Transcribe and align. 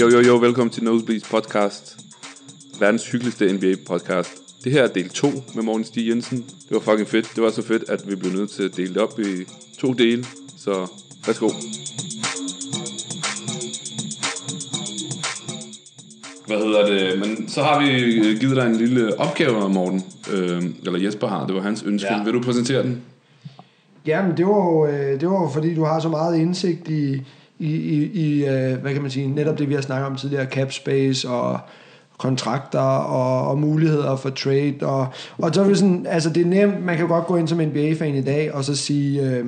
Jo, 0.00 0.08
jo, 0.08 0.20
jo, 0.20 0.36
velkommen 0.36 0.70
til 0.70 0.84
Nosebleeds 0.84 1.28
podcast. 1.30 1.96
Verdens 2.80 3.10
hyggeligste 3.10 3.52
NBA 3.52 3.74
podcast. 3.86 4.30
Det 4.64 4.72
her 4.72 4.82
er 4.82 4.86
del 4.86 5.08
2 5.08 5.28
med 5.54 5.62
Morten 5.62 5.84
Stig 5.84 6.08
Jensen. 6.08 6.38
Det 6.38 6.70
var 6.70 6.80
fucking 6.80 7.08
fedt. 7.08 7.32
Det 7.34 7.42
var 7.42 7.50
så 7.50 7.62
fedt, 7.62 7.90
at 7.90 8.10
vi 8.10 8.16
blev 8.16 8.32
nødt 8.32 8.50
til 8.50 8.62
at 8.62 8.76
dele 8.76 8.94
det 8.94 9.02
op 9.02 9.18
i 9.18 9.44
to 9.78 9.92
dele. 9.92 10.24
Så 10.56 10.72
værsgo. 11.26 11.48
Hvad 16.46 16.56
hedder 16.56 16.86
det? 16.86 17.18
Men 17.18 17.48
så 17.48 17.62
har 17.62 17.80
vi 17.80 18.04
øh, 18.04 18.40
givet 18.40 18.56
dig 18.56 18.66
en 18.66 18.76
lille 18.76 19.20
opgave, 19.20 19.68
Morten. 19.68 20.02
Øh, 20.32 20.62
eller 20.86 20.98
Jesper 20.98 21.26
har. 21.26 21.46
Det 21.46 21.54
var 21.54 21.62
hans 21.62 21.82
ønske. 21.82 22.14
Ja. 22.14 22.24
Vil 22.24 22.32
du 22.32 22.42
præsentere 22.42 22.82
den? 22.82 23.02
Jamen, 24.06 24.36
det 24.36 24.46
var 24.46 24.56
jo 24.56 24.86
øh, 24.86 25.20
det 25.20 25.30
var 25.30 25.42
jo 25.42 25.48
fordi, 25.48 25.74
du 25.74 25.84
har 25.84 26.00
så 26.00 26.08
meget 26.08 26.38
indsigt 26.38 26.88
i, 26.88 27.22
i, 27.58 27.74
i, 27.74 28.10
i 28.12 28.46
øh, 28.46 28.78
hvad 28.80 28.92
kan 28.92 29.02
man 29.02 29.10
sige, 29.10 29.28
netop 29.28 29.58
det, 29.58 29.68
vi 29.68 29.74
har 29.74 29.80
snakket 29.80 30.06
om 30.06 30.16
tidligere, 30.16 30.46
cap 30.46 30.72
space 30.72 31.28
og 31.28 31.58
kontrakter 32.18 32.80
og, 32.80 33.48
og 33.48 33.58
muligheder 33.58 34.16
for 34.16 34.30
trade. 34.30 34.76
Og, 34.82 35.06
og 35.38 35.54
så 35.54 35.62
er 35.62 35.68
det 35.68 35.78
sådan, 35.78 36.06
altså 36.08 36.30
det 36.30 36.40
er 36.42 36.46
nemt, 36.46 36.84
man 36.84 36.96
kan 36.96 37.08
godt 37.08 37.26
gå 37.26 37.36
ind 37.36 37.48
som 37.48 37.58
NBA-fan 37.58 38.14
i 38.14 38.22
dag 38.22 38.54
og 38.54 38.64
så 38.64 38.76
sige, 38.76 39.22
øh, 39.22 39.44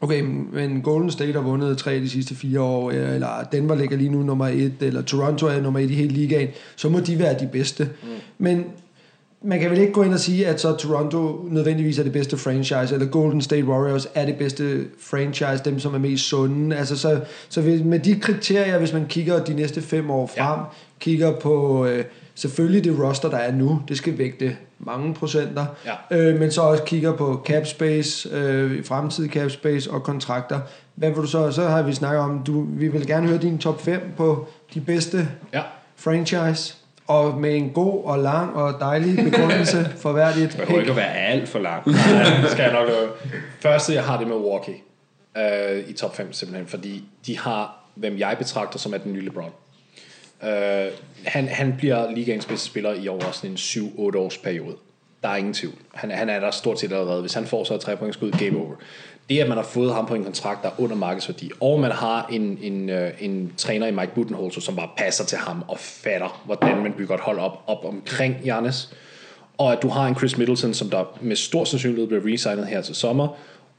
okay, 0.00 0.20
men 0.52 0.80
Golden 0.82 1.10
State 1.10 1.32
har 1.32 1.40
vundet 1.40 1.78
tre 1.78 1.94
de 2.00 2.08
sidste 2.08 2.34
fire 2.34 2.60
år, 2.60 2.90
eller 2.90 3.28
Denver 3.52 3.74
ligger 3.74 3.96
lige 3.96 4.10
nu 4.10 4.22
nummer 4.22 4.46
et, 4.46 4.74
eller 4.80 5.02
Toronto 5.02 5.46
er 5.46 5.60
nummer 5.60 5.80
et 5.80 5.90
i 5.90 5.94
hele 5.94 6.12
ligaen, 6.12 6.48
så 6.76 6.88
må 6.88 7.00
de 7.00 7.18
være 7.18 7.38
de 7.40 7.48
bedste. 7.52 7.88
Mm. 8.02 8.08
Men 8.38 8.64
man 9.46 9.60
kan 9.60 9.70
vel 9.70 9.78
ikke 9.80 9.92
gå 9.92 10.02
ind 10.02 10.12
og 10.12 10.20
sige, 10.20 10.46
at 10.46 10.60
så 10.60 10.76
Toronto 10.76 11.46
nødvendigvis 11.50 11.98
er 11.98 12.02
det 12.02 12.12
bedste 12.12 12.36
franchise, 12.38 12.94
eller 12.94 13.06
Golden 13.06 13.40
State 13.42 13.64
Warriors 13.64 14.08
er 14.14 14.26
det 14.26 14.36
bedste 14.36 14.84
franchise, 15.00 15.62
dem 15.64 15.78
som 15.80 15.94
er 15.94 15.98
mest 15.98 16.24
sunde. 16.24 16.76
Altså 16.76 16.96
så, 16.98 17.20
så 17.48 17.80
med 17.84 17.98
de 18.00 18.20
kriterier, 18.20 18.78
hvis 18.78 18.92
man 18.92 19.06
kigger 19.08 19.44
de 19.44 19.54
næste 19.54 19.82
fem 19.82 20.10
år 20.10 20.26
frem, 20.26 20.58
ja. 20.60 20.64
kigger 21.00 21.32
på 21.40 21.86
øh, 21.86 22.04
selvfølgelig 22.34 22.84
det 22.84 22.98
roster, 23.02 23.30
der 23.30 23.36
er 23.36 23.52
nu, 23.52 23.82
det 23.88 23.96
skal 23.96 24.18
vægte 24.18 24.56
mange 24.78 25.14
procenter, 25.14 25.66
Ja. 26.10 26.18
øh, 26.18 26.40
men 26.40 26.50
så 26.50 26.60
også 26.62 26.82
kigger 26.82 27.12
på 27.16 27.42
cap 27.46 27.66
space, 27.66 28.28
øh, 28.32 28.84
fremtidig 28.84 29.30
cap 29.30 29.50
space 29.50 29.90
og 29.90 30.02
kontrakter. 30.02 30.60
Hvad 30.94 31.08
vil 31.10 31.16
du 31.18 31.26
så, 31.26 31.50
så 31.50 31.62
har 31.68 31.82
vi 31.82 31.92
snakket 31.92 32.20
om, 32.20 32.42
du, 32.46 32.66
vi 32.70 32.88
vil 32.88 33.06
gerne 33.06 33.28
høre 33.28 33.38
din 33.38 33.58
top 33.58 33.80
5 33.82 34.00
på 34.16 34.46
de 34.74 34.80
bedste 34.80 35.28
Ja. 35.54 35.62
franchise, 35.96 36.74
og 37.06 37.38
med 37.38 37.56
en 37.56 37.70
god 37.70 38.04
og 38.04 38.18
lang 38.18 38.56
og 38.56 38.80
dejlig 38.80 39.24
begrundelse 39.24 39.90
for 40.02 40.12
hvert 40.12 40.36
et 40.36 40.52
Det 40.52 40.78
ikke 40.78 40.90
at 40.90 40.96
være 40.96 41.16
alt 41.16 41.48
for 41.48 41.58
langt. 41.58 41.86
Nej, 41.86 42.40
det 42.42 42.50
skal 42.50 42.62
jeg 42.62 42.72
nok 42.72 42.88
lave. 42.88 43.08
Første, 43.60 43.94
jeg 43.94 44.04
har 44.04 44.18
det 44.18 44.28
med 44.28 44.36
Milwaukee 44.36 44.74
øh, 45.36 45.88
i 45.88 45.92
top 45.92 46.16
5 46.16 46.32
simpelthen, 46.32 46.66
fordi 46.66 47.04
de 47.26 47.38
har, 47.38 47.84
hvem 47.94 48.18
jeg 48.18 48.36
betragter 48.38 48.78
som 48.78 48.94
er 48.94 48.98
den 48.98 49.12
nye 49.12 49.24
LeBron. 49.24 49.52
Øh, 50.42 50.86
han, 51.24 51.48
han 51.48 51.74
bliver 51.78 52.10
ligaens 52.10 52.46
bedste 52.46 52.66
spiller 52.66 52.94
i 52.94 53.08
over 53.08 53.30
sådan 53.32 53.50
en 53.50 53.56
7-8 53.56 54.18
års 54.18 54.38
periode. 54.38 54.76
Der 55.22 55.28
er 55.28 55.36
ingen 55.36 55.54
tvivl. 55.54 55.74
Han, 55.94 56.10
han 56.10 56.28
er 56.28 56.40
der 56.40 56.50
stort 56.50 56.80
set 56.80 56.92
allerede. 56.92 57.20
Hvis 57.20 57.34
han 57.34 57.46
får 57.46 57.64
så 57.64 57.74
et 57.74 57.80
3 57.80 57.96
point 57.96 58.14
skud, 58.14 58.30
game 58.30 58.58
over. 58.58 58.74
Det, 59.28 59.40
at 59.40 59.48
man 59.48 59.56
har 59.56 59.64
fået 59.64 59.94
ham 59.94 60.06
på 60.06 60.14
en 60.14 60.24
kontrakt, 60.24 60.62
der 60.62 60.68
er 60.68 60.80
under 60.80 60.96
markedsværdi, 60.96 61.50
og 61.60 61.80
man 61.80 61.90
har 61.90 62.26
en, 62.32 62.58
en, 62.62 62.90
øh, 62.90 63.12
en 63.20 63.52
træner 63.56 63.86
i 63.86 63.90
Mike 63.90 64.14
Budenholzer, 64.14 64.60
som 64.60 64.76
bare 64.76 64.88
passer 64.96 65.24
til 65.24 65.38
ham 65.38 65.64
og 65.68 65.78
fatter, 65.78 66.42
hvordan 66.44 66.82
man 66.82 66.92
bygger 66.92 67.14
et 67.14 67.20
hold 67.20 67.38
op, 67.38 67.64
op 67.66 67.84
omkring 67.84 68.36
Jannes, 68.44 68.94
og 69.58 69.72
at 69.72 69.82
du 69.82 69.88
har 69.88 70.06
en 70.06 70.14
Chris 70.14 70.38
Middleton, 70.38 70.74
som 70.74 70.90
der 70.90 71.18
med 71.20 71.36
stor 71.36 71.64
sandsynlighed 71.64 72.06
bliver 72.06 72.34
resignet 72.34 72.66
her 72.66 72.82
til 72.82 72.94
sommer, 72.94 73.28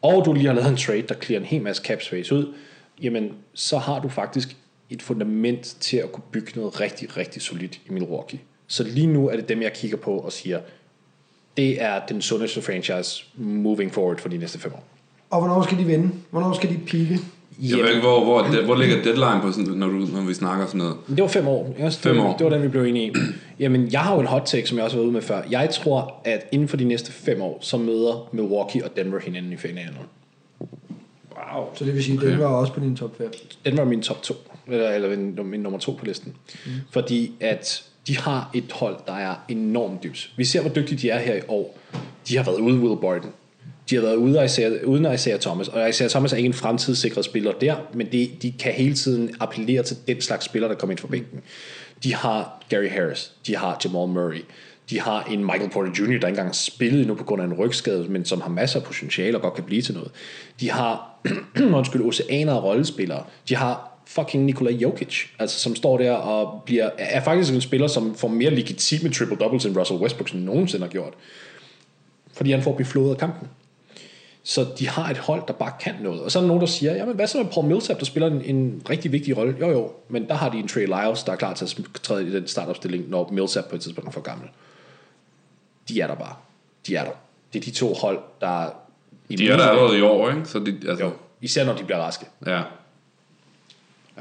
og 0.02 0.26
du 0.26 0.34
lige 0.34 0.48
har 0.48 0.54
lavet 0.54 0.70
en 0.70 0.78
trade, 0.78 1.02
der 1.02 1.16
clear 1.16 1.40
en 1.40 1.46
hel 1.46 1.62
masse 1.62 1.84
cap 1.84 2.02
space 2.02 2.36
ud, 2.36 2.54
jamen 3.02 3.34
så 3.54 3.78
har 3.78 4.00
du 4.00 4.10
faktisk 4.10 4.56
et 4.90 5.02
fundament 5.02 5.64
til 5.80 5.98
at 5.98 6.12
kunne 6.12 6.24
bygge 6.32 6.52
noget 6.56 6.82
rigtig, 6.82 7.18
rigtig 7.18 7.42
solidt 7.42 7.80
i 7.86 7.90
Milwaukee. 7.90 8.40
Så 8.68 8.84
lige 8.84 9.08
nu 9.08 9.30
er 9.30 9.36
det 9.36 9.50
dem, 9.50 9.62
jeg 9.62 9.74
kigger 9.74 9.98
på 9.98 10.18
og 10.18 10.32
siger, 10.32 10.60
det 11.58 11.82
er 11.82 12.06
den 12.06 12.22
sundeste 12.22 12.62
franchise 12.62 13.24
moving 13.36 13.94
forward 13.94 14.18
for 14.18 14.30
de 14.30 14.38
næste 14.38 14.60
fem 14.60 14.74
år. 14.74 14.97
Og 15.30 15.40
hvornår 15.40 15.62
skal 15.62 15.78
de 15.78 15.84
vinde? 15.84 16.10
Hvornår 16.32 16.54
skal 16.54 16.70
de 16.70 16.78
pike? 16.78 17.20
Jeg 17.62 17.78
ved 17.78 17.90
ikke, 17.90 18.02
hvor, 18.02 18.24
hvor, 18.24 18.44
hvor, 18.44 18.62
hvor 18.62 18.76
ligger 18.76 19.04
deadline 19.04 19.40
på, 19.42 19.52
sådan, 19.52 19.74
når, 19.74 19.88
du, 19.88 19.94
når 19.94 20.22
vi 20.22 20.34
snakker 20.34 20.66
sådan 20.66 20.78
noget? 20.78 20.96
Det 21.08 21.22
var 21.22 21.28
fem 21.28 21.48
år. 21.48 21.76
Yes, 21.86 21.98
Fem 21.98 22.16
det, 22.16 22.24
år. 22.24 22.38
Det 22.38 22.44
var 22.46 22.50
den, 22.50 22.62
vi 22.64 22.68
blev 22.68 22.84
enige 22.84 23.08
i. 23.08 23.14
Jamen, 23.60 23.92
jeg 23.92 24.00
har 24.00 24.14
jo 24.14 24.20
en 24.20 24.28
hot 24.28 24.42
take, 24.46 24.68
som 24.68 24.78
jeg 24.78 24.86
også 24.86 24.98
har 24.98 25.00
været 25.00 25.08
ude 25.08 25.14
med 25.14 25.22
før. 25.22 25.42
Jeg 25.52 25.70
tror, 25.70 26.22
at 26.24 26.48
inden 26.52 26.68
for 26.68 26.78
de 26.78 26.84
næste 26.84 27.12
fem 27.12 27.42
år, 27.42 27.58
så 27.62 27.78
møder 27.78 28.30
Milwaukee 28.32 28.86
og 28.86 28.98
Denver 28.98 29.20
hinanden 29.20 29.54
i 29.54 29.58
finalen. 29.58 29.98
Wow. 31.32 31.66
Så 31.76 31.86
det 31.86 31.94
vil 31.94 32.04
sige, 32.04 32.16
at 32.16 32.22
den 32.22 32.40
var 32.40 32.46
også 32.46 32.74
på 32.74 32.80
din 32.80 32.96
top 32.96 33.18
5. 33.18 33.32
Den 33.66 33.78
var 33.78 33.86
min 33.86 34.02
top 34.02 34.24
2, 34.24 34.34
eller, 34.68 34.90
eller 34.90 35.10
min, 35.10 35.40
min 35.44 35.60
nummer 35.60 35.80
2 35.80 35.92
på 35.92 36.06
listen. 36.06 36.34
Mm. 36.66 36.72
Fordi 36.92 37.32
at 37.40 37.84
de 38.08 38.18
har 38.18 38.50
et 38.54 38.72
hold, 38.72 38.96
der 39.08 39.14
er 39.14 39.36
enormt 39.50 40.04
dybt. 40.04 40.32
Vi 40.38 40.46
ser, 40.46 40.62
hvor 40.62 40.70
dygtige 40.70 40.98
de 40.98 41.10
er 41.10 41.20
her 41.20 41.36
i 41.36 41.42
år. 41.48 41.78
De 42.28 42.38
har 42.38 42.44
været 42.44 42.60
ude 42.60 42.80
Will 42.80 43.02
Barton. 43.02 43.32
De 43.90 43.96
har 43.96 44.02
været 44.02 44.16
ude 44.16 44.46
Isaiah, 44.46 44.72
uden 44.86 45.14
Isaiah 45.14 45.40
Thomas. 45.40 45.68
Og 45.68 45.90
Isaiah 45.90 46.10
Thomas 46.10 46.34
er 46.34 46.38
ikke 46.38 46.48
en 46.48 46.54
fremtidssikret 46.54 47.26
spiller 47.26 47.52
der, 47.52 47.76
men 47.94 48.08
de, 48.12 48.30
de 48.42 48.52
kan 48.52 48.72
hele 48.72 48.94
tiden 48.94 49.36
appellere 49.40 49.84
til 49.84 49.98
den 50.08 50.22
slags 50.22 50.46
spiller, 50.46 50.68
der 50.68 50.76
kommer 50.76 50.92
ind 50.92 51.00
fra 51.00 51.08
bænken. 51.08 51.42
De 52.04 52.16
har 52.16 52.64
Gary 52.70 52.90
Harris. 52.90 53.32
De 53.48 53.56
har 53.56 53.82
Jamal 53.84 54.08
Murray. 54.08 54.44
De 54.90 55.00
har 55.00 55.24
en 55.24 55.46
Michael 55.46 55.70
Porter 55.70 55.90
Jr., 55.90 56.06
der 56.06 56.14
ikke 56.14 56.28
engang 56.28 56.48
har 56.48 56.54
spillet 56.54 57.00
endnu 57.00 57.16
på 57.16 57.24
grund 57.24 57.42
af 57.42 57.46
en 57.46 57.54
rygskade, 57.54 58.06
men 58.10 58.26
som 58.26 58.42
har 58.42 58.50
masser 58.50 58.80
af 58.80 58.86
potentiale 58.86 59.38
og 59.38 59.42
godt 59.42 59.54
kan 59.54 59.64
blive 59.64 59.82
til 59.82 59.94
noget. 59.94 60.12
De 60.60 60.72
har, 60.72 61.20
undskyld, 61.78 62.02
oceaner 62.02 62.54
af 62.54 62.64
rollespillere. 62.64 63.24
De 63.50 63.56
har 63.56 63.98
fucking 64.06 64.46
Nikola 64.46 64.72
Jokic, 64.72 65.26
altså 65.40 65.60
som 65.60 65.76
står 65.76 65.98
der 65.98 66.12
og 66.12 66.62
bliver, 66.66 66.90
er 66.98 67.24
faktisk 67.24 67.54
en 67.54 67.62
spiller, 67.62 67.88
som 67.88 68.16
får 68.16 68.28
mere 68.28 68.50
legitime 68.50 69.10
triple-doubles 69.10 69.68
end 69.68 69.78
Russell 69.78 70.00
Westbrook 70.00 70.30
som 70.30 70.40
nogensinde 70.40 70.86
har 70.86 70.92
gjort. 70.92 71.14
Fordi 72.34 72.52
han 72.52 72.62
får 72.62 72.72
at 72.72 72.78
blive 72.78 72.88
flået 72.88 73.12
af 73.12 73.18
kampen. 73.18 73.48
Så 74.48 74.68
de 74.80 74.88
har 74.88 75.10
et 75.10 75.18
hold, 75.18 75.44
der 75.48 75.54
bare 75.54 75.72
kan 75.80 75.96
noget. 76.02 76.22
Og 76.22 76.32
så 76.32 76.40
er 76.40 76.42
der 76.42 76.48
nogen, 76.48 76.62
der 76.62 76.68
siger, 76.68 76.96
jamen 76.96 77.16
hvad 77.16 77.28
så 77.28 77.38
med 77.38 77.46
Paul 77.46 77.66
Millsap, 77.66 78.00
der 78.00 78.06
spiller 78.06 78.28
en, 78.28 78.42
en 78.42 78.82
rigtig 78.90 79.12
vigtig 79.12 79.38
rolle? 79.38 79.56
Jo 79.60 79.70
jo, 79.70 79.92
men 80.10 80.28
der 80.28 80.34
har 80.34 80.50
de 80.50 80.58
en 80.58 80.68
Trey 80.68 80.86
Lyles, 80.86 81.24
der 81.24 81.32
er 81.32 81.36
klar 81.36 81.54
til 81.54 81.66
at 81.66 82.02
træde 82.04 82.28
i 82.28 82.32
den 82.32 82.48
startopstilling, 82.48 83.10
når 83.10 83.30
Millsap 83.32 83.66
på 83.66 83.76
et 83.76 83.82
tidspunkt 83.82 84.08
er 84.08 84.12
for 84.12 84.22
gammel. 84.22 84.50
De 85.90 86.02
er 86.02 86.08
der 86.08 86.16
bare. 86.16 86.36
De 86.88 86.96
er 86.96 87.04
der. 87.04 87.12
Det 87.54 87.60
er 87.60 87.64
de 87.64 87.72
to 87.72 87.94
hold, 87.94 88.20
der... 88.42 88.70
I 89.30 89.36
De 89.36 89.50
er 89.50 89.58
der 89.58 89.68
allerede 89.68 89.98
i 89.98 90.02
år, 90.02 90.30
ikke? 90.30 90.46
Så 90.46 90.60
de, 90.60 90.80
altså, 90.90 91.06
Jo, 91.06 91.12
især 91.42 91.66
når 91.66 91.74
de 91.74 91.84
bliver 91.84 92.00
raske. 92.00 92.26
Ja. 92.46 92.62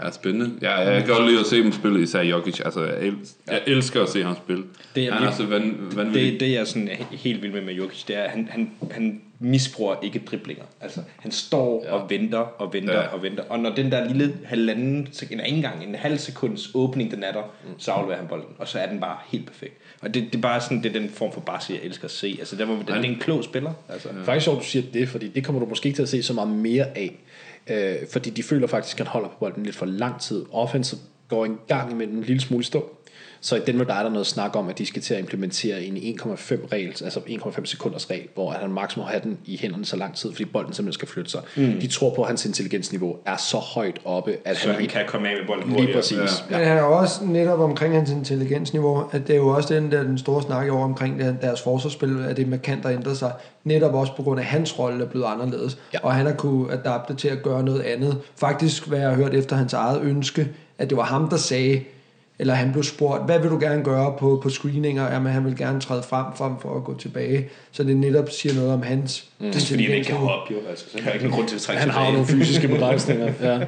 Ja, 0.04 0.10
spændende. 0.10 0.50
Ja, 0.62 0.72
jeg 0.78 1.04
kan 1.04 1.14
godt 1.16 1.28
lide 1.28 1.40
at 1.40 1.46
se 1.46 1.56
dem 1.62 1.72
spille, 1.72 2.02
især 2.02 2.22
Jokic. 2.22 2.60
Altså, 2.64 2.84
jeg, 2.84 3.02
el- 3.02 3.16
jeg 3.50 3.62
elsker 3.66 4.02
at 4.02 4.08
se 4.08 4.22
ham 4.22 4.36
spille. 4.36 4.64
Det 4.94 5.04
er 5.04 5.12
han 5.14 5.26
er 5.26 5.32
så 5.32 5.46
van, 5.46 5.76
vanvittig. 5.94 6.32
Det, 6.32 6.40
det 6.40 6.52
jeg 6.52 6.60
er 6.60 6.64
sådan 6.64 6.88
he- 6.88 7.16
helt 7.16 7.42
vild 7.42 7.52
med 7.52 7.62
med 7.62 7.74
Jokic, 7.74 8.04
det 8.04 8.16
er, 8.16 8.22
at 8.22 8.30
han, 8.30 8.48
han, 8.50 8.70
han 8.90 9.20
misbruger 9.38 9.94
ikke 10.02 10.22
driblinger. 10.30 10.64
Altså, 10.80 11.00
han 11.18 11.30
står 11.32 11.84
ja. 11.86 11.92
og 11.92 12.10
venter 12.10 12.38
og 12.38 12.72
venter 12.72 12.92
Ja. 12.94 13.06
og 13.06 13.22
venter. 13.22 13.42
Og 13.48 13.58
når 13.58 13.74
den 13.74 13.92
der 13.92 14.08
lille 14.08 14.34
halvanden, 14.44 15.08
eller 15.30 15.44
ikke 15.44 15.56
engang 15.56 15.84
en 15.84 15.94
halv 15.94 16.18
sekunds 16.18 16.70
åbning, 16.74 17.10
den 17.10 17.22
er 17.24 17.32
der, 17.32 17.42
mm. 17.42 17.70
så 17.78 17.90
afleverer 17.90 18.18
han 18.18 18.28
bolden. 18.28 18.48
Og 18.58 18.68
så 18.68 18.78
er 18.78 18.86
den 18.88 19.00
bare 19.00 19.16
helt 19.32 19.46
perfekt. 19.46 19.74
Og 20.02 20.14
det, 20.14 20.22
det 20.24 20.34
er 20.34 20.42
bare 20.42 20.60
sådan, 20.60 20.82
det 20.82 20.96
er 20.96 21.00
den 21.00 21.10
form 21.10 21.32
for 21.32 21.40
basse, 21.40 21.72
jeg 21.72 21.80
elsker 21.82 22.04
at 22.04 22.10
se. 22.10 22.36
Altså, 22.38 22.56
der, 22.56 22.64
hvor, 22.64 22.76
det, 22.76 22.86
det 22.86 22.94
er 22.96 23.00
en 23.02 23.18
klog 23.20 23.44
spiller. 23.44 23.72
Altså. 23.88 24.08
Ja. 24.08 24.22
Faktisk 24.24 24.44
sjovt, 24.44 24.60
du 24.60 24.64
siger 24.64 24.84
det, 24.92 25.08
fordi 25.08 25.28
det 25.28 25.44
kommer 25.44 25.60
du 25.60 25.66
måske 25.68 25.86
ikke 25.86 25.96
til 25.96 26.02
at 26.02 26.08
se 26.08 26.22
så 26.22 26.32
meget 26.32 26.50
mere 26.50 26.84
af. 26.98 27.16
Øh, 27.70 27.96
fordi 28.12 28.30
de 28.30 28.42
føler 28.42 28.66
faktisk, 28.66 29.00
at 29.00 29.06
han 29.06 29.12
holder 29.12 29.28
på 29.28 29.36
bolden 29.40 29.62
lidt 29.62 29.76
for 29.76 29.86
lang 29.86 30.20
tid. 30.20 30.44
Offensive 30.52 31.00
går 31.28 31.44
en 31.44 31.58
gang 31.68 31.92
imellem 31.92 32.16
en 32.16 32.24
lille 32.24 32.40
smule 32.40 32.60
i 32.60 32.64
stå. 32.64 32.95
Så 33.46 33.56
i 33.56 33.60
Denver 33.66 33.84
der 33.84 33.94
er 33.94 34.02
der 34.02 34.10
noget 34.10 34.26
snak 34.26 34.56
om, 34.56 34.68
at 34.68 34.78
de 34.78 34.86
skal 34.86 35.02
til 35.02 35.14
at 35.14 35.20
implementere 35.20 35.82
en 35.84 35.96
1,5 35.96 36.28
regel, 36.72 36.88
altså 37.04 37.20
1,5 37.26 37.64
sekunders 37.64 38.10
regel, 38.10 38.26
hvor 38.34 38.52
at 38.52 38.60
han 38.60 38.72
maks 38.72 38.96
må 38.96 39.02
have 39.02 39.20
den 39.24 39.38
i 39.44 39.56
hænderne 39.62 39.84
så 39.84 39.96
lang 39.96 40.16
tid, 40.16 40.32
fordi 40.32 40.44
bolden 40.44 40.72
simpelthen 40.72 40.92
skal 40.92 41.08
flytte 41.08 41.30
sig. 41.30 41.40
Mm. 41.56 41.80
De 41.80 41.86
tror 41.86 42.14
på, 42.14 42.22
at 42.22 42.28
hans 42.28 42.46
intelligensniveau 42.46 43.16
er 43.26 43.36
så 43.36 43.56
højt 43.56 43.98
oppe, 44.04 44.36
at 44.44 44.56
Så 44.56 44.62
han, 44.66 44.72
han 44.74 44.82
ikke 44.82 44.92
kan 44.94 45.02
komme 45.06 45.28
af 45.28 45.34
med 45.38 45.46
bolden 45.46 45.66
lige 45.68 45.78
hurtigere. 45.78 45.94
præcis. 46.26 46.44
Men 46.50 46.58
han 46.58 46.76
er 46.76 46.82
jo 46.82 46.96
også 46.98 47.24
netop 47.24 47.60
omkring 47.60 47.94
hans 47.94 48.10
intelligensniveau, 48.10 49.04
at 49.12 49.26
det 49.26 49.32
er 49.32 49.36
jo 49.38 49.48
også 49.48 49.74
den 49.74 49.92
der 49.92 50.02
den 50.02 50.18
store 50.18 50.42
snak 50.42 50.70
år 50.70 50.84
omkring 50.84 51.18
der, 51.20 51.32
deres 51.32 51.60
forsvarsspil, 51.62 52.24
at 52.28 52.36
det 52.36 52.48
markant 52.48 52.82
der 52.82 52.90
ændret 52.90 53.16
sig, 53.18 53.32
netop 53.64 53.94
også 53.94 54.12
på 54.16 54.22
grund 54.22 54.40
af 54.40 54.46
hans 54.46 54.78
rolle 54.78 55.04
er 55.04 55.08
blevet 55.08 55.26
anderledes, 55.26 55.78
Ja. 55.94 55.98
og 56.02 56.14
han 56.14 56.26
har 56.26 56.32
kunne 56.32 56.72
adapte 56.72 57.14
til 57.14 57.28
at 57.28 57.42
gøre 57.42 57.62
noget 57.62 57.80
andet. 57.80 58.18
Faktisk, 58.36 58.88
hvad 58.88 58.98
jeg 58.98 59.08
har 59.08 59.16
hørt 59.16 59.34
efter 59.34 59.56
hans 59.56 59.72
eget 59.72 60.00
ønske, 60.02 60.48
at 60.78 60.90
det 60.90 60.96
var 60.98 61.04
ham, 61.04 61.28
der 61.28 61.36
sagde, 61.36 61.80
eller 62.38 62.54
han 62.54 62.72
blev 62.72 62.84
spurgt, 62.84 63.24
hvad 63.24 63.38
vil 63.40 63.50
du 63.50 63.58
gerne 63.60 63.84
gøre 63.84 64.14
på, 64.18 64.40
på 64.42 64.50
screeninger? 64.50 65.12
Jamen, 65.12 65.32
han 65.32 65.44
vil 65.44 65.56
gerne 65.56 65.80
træde 65.80 66.02
frem, 66.02 66.26
frem 66.36 66.52
for 66.60 66.76
at 66.76 66.84
gå 66.84 66.98
tilbage. 66.98 67.48
Så 67.72 67.84
det 67.84 67.96
netop 67.96 68.30
siger 68.30 68.54
noget 68.54 68.72
om 68.72 68.82
hans 68.82 69.28
mm. 69.38 69.46
Det 69.46 69.62
er 69.62 69.66
fordi, 69.66 69.84
han 69.84 69.94
ikke 69.94 70.06
kan 70.06 70.16
hoppe, 70.16 70.54
jo. 70.54 70.58
Altså, 70.70 70.84
så 70.92 70.98
er 70.98 71.02
der 71.02 71.12
ikke 71.12 71.24
nogen 71.24 71.36
grund 71.36 71.48
til 71.48 71.56
at 71.56 71.62
trække 71.62 71.80
Han 71.80 71.90
har 71.90 72.00
tilbage. 72.00 72.12
nogle 72.12 72.44
fysiske 72.44 72.68
begrænsninger. 72.68 73.32
Ja. 73.42 73.60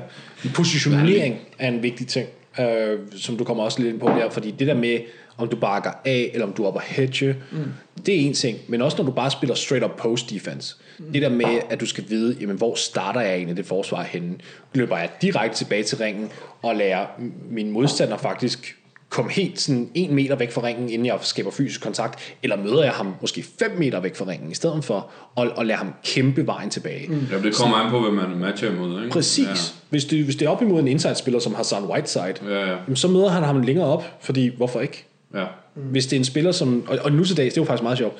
Positionering 0.54 1.36
er 1.58 1.68
en 1.68 1.82
vigtig 1.82 2.06
ting. 2.06 2.28
Øh, 2.60 2.98
som 3.16 3.36
du 3.36 3.44
kommer 3.44 3.64
også 3.64 3.80
lidt 3.80 3.92
ind 3.92 4.00
på 4.00 4.08
der, 4.08 4.30
fordi 4.30 4.50
det 4.50 4.66
der 4.66 4.74
med, 4.74 4.98
om 5.36 5.48
du 5.48 5.56
bakker 5.56 5.90
af, 6.04 6.30
eller 6.32 6.46
om 6.46 6.52
du 6.52 6.64
er 6.64 6.68
op 6.68 6.74
og 6.74 6.82
hedge, 6.82 7.36
mm. 7.52 7.64
det 8.06 8.14
er 8.14 8.20
en 8.26 8.34
ting, 8.34 8.58
men 8.68 8.82
også 8.82 8.96
når 8.96 9.04
du 9.04 9.10
bare 9.10 9.30
spiller 9.30 9.54
straight 9.54 9.84
up 9.84 9.96
post 9.96 10.30
defense, 10.30 10.76
mm. 10.98 11.12
det 11.12 11.22
der 11.22 11.28
med, 11.28 11.60
at 11.70 11.80
du 11.80 11.86
skal 11.86 12.04
vide, 12.08 12.36
jamen, 12.40 12.56
hvor 12.56 12.74
starter 12.74 13.20
jeg 13.20 13.34
egentlig 13.34 13.56
det 13.56 13.66
forsvar 13.66 14.02
henne, 14.02 14.34
løber 14.74 14.98
jeg 14.98 15.10
direkte 15.22 15.56
tilbage 15.56 15.82
til 15.82 15.98
ringen, 15.98 16.30
og 16.62 16.76
lader 16.76 17.06
min 17.50 17.70
modstander 17.70 18.16
faktisk 18.16 18.76
komme 19.08 19.30
helt 19.30 19.60
sådan 19.60 19.90
en 19.94 20.14
meter 20.14 20.36
væk 20.36 20.52
fra 20.52 20.66
ringen, 20.66 20.88
inden 20.88 21.06
jeg 21.06 21.18
skaber 21.22 21.50
fysisk 21.50 21.82
kontakt, 21.82 22.34
eller 22.42 22.56
møder 22.56 22.82
jeg 22.82 22.92
ham 22.92 23.14
måske 23.20 23.44
5 23.58 23.70
meter 23.78 24.00
væk 24.00 24.16
fra 24.16 24.24
ringen, 24.28 24.50
i 24.50 24.54
stedet 24.54 24.84
for, 24.84 25.10
og, 25.34 25.48
og 25.56 25.66
lader 25.66 25.78
ham 25.78 25.94
kæmpe 26.04 26.46
vejen 26.46 26.70
tilbage. 26.70 27.08
Mm. 27.08 27.26
Ja, 27.32 27.38
det 27.38 27.54
kommer 27.54 27.76
an 27.76 27.90
på, 27.90 28.00
hvad 28.00 28.10
man 28.10 28.38
matcher 28.38 28.70
imod, 28.70 28.98
ikke? 29.02 29.10
Præcis. 29.10 29.46
Ja. 29.46 29.52
Hvis, 29.90 30.04
det, 30.04 30.24
hvis 30.24 30.36
det 30.36 30.46
er 30.46 30.50
op 30.50 30.62
imod 30.62 30.80
en 30.80 30.88
inside-spiller 30.88 31.40
som 31.40 31.54
Hassan 31.54 31.84
Whiteside, 31.84 32.34
Ja, 32.46 32.60
ja. 32.60 32.66
jamen, 32.68 32.96
så 32.96 33.08
møder 33.08 33.28
han 33.28 33.42
ham 33.42 33.62
længere 33.62 33.86
op, 33.86 34.04
fordi 34.20 34.50
hvorfor 34.56 34.80
ikke? 34.80 35.04
Ja. 35.34 35.44
Hvis 35.74 36.06
det 36.06 36.16
er 36.16 36.20
en 36.20 36.24
spiller 36.24 36.52
som, 36.52 36.84
og, 36.88 36.98
og 37.02 37.12
nu 37.12 37.24
til 37.24 37.36
dags, 37.36 37.54
det 37.54 37.60
er 37.60 37.64
jo 37.64 37.66
faktisk 37.66 37.82
meget 37.82 37.98
sjovt, 37.98 38.14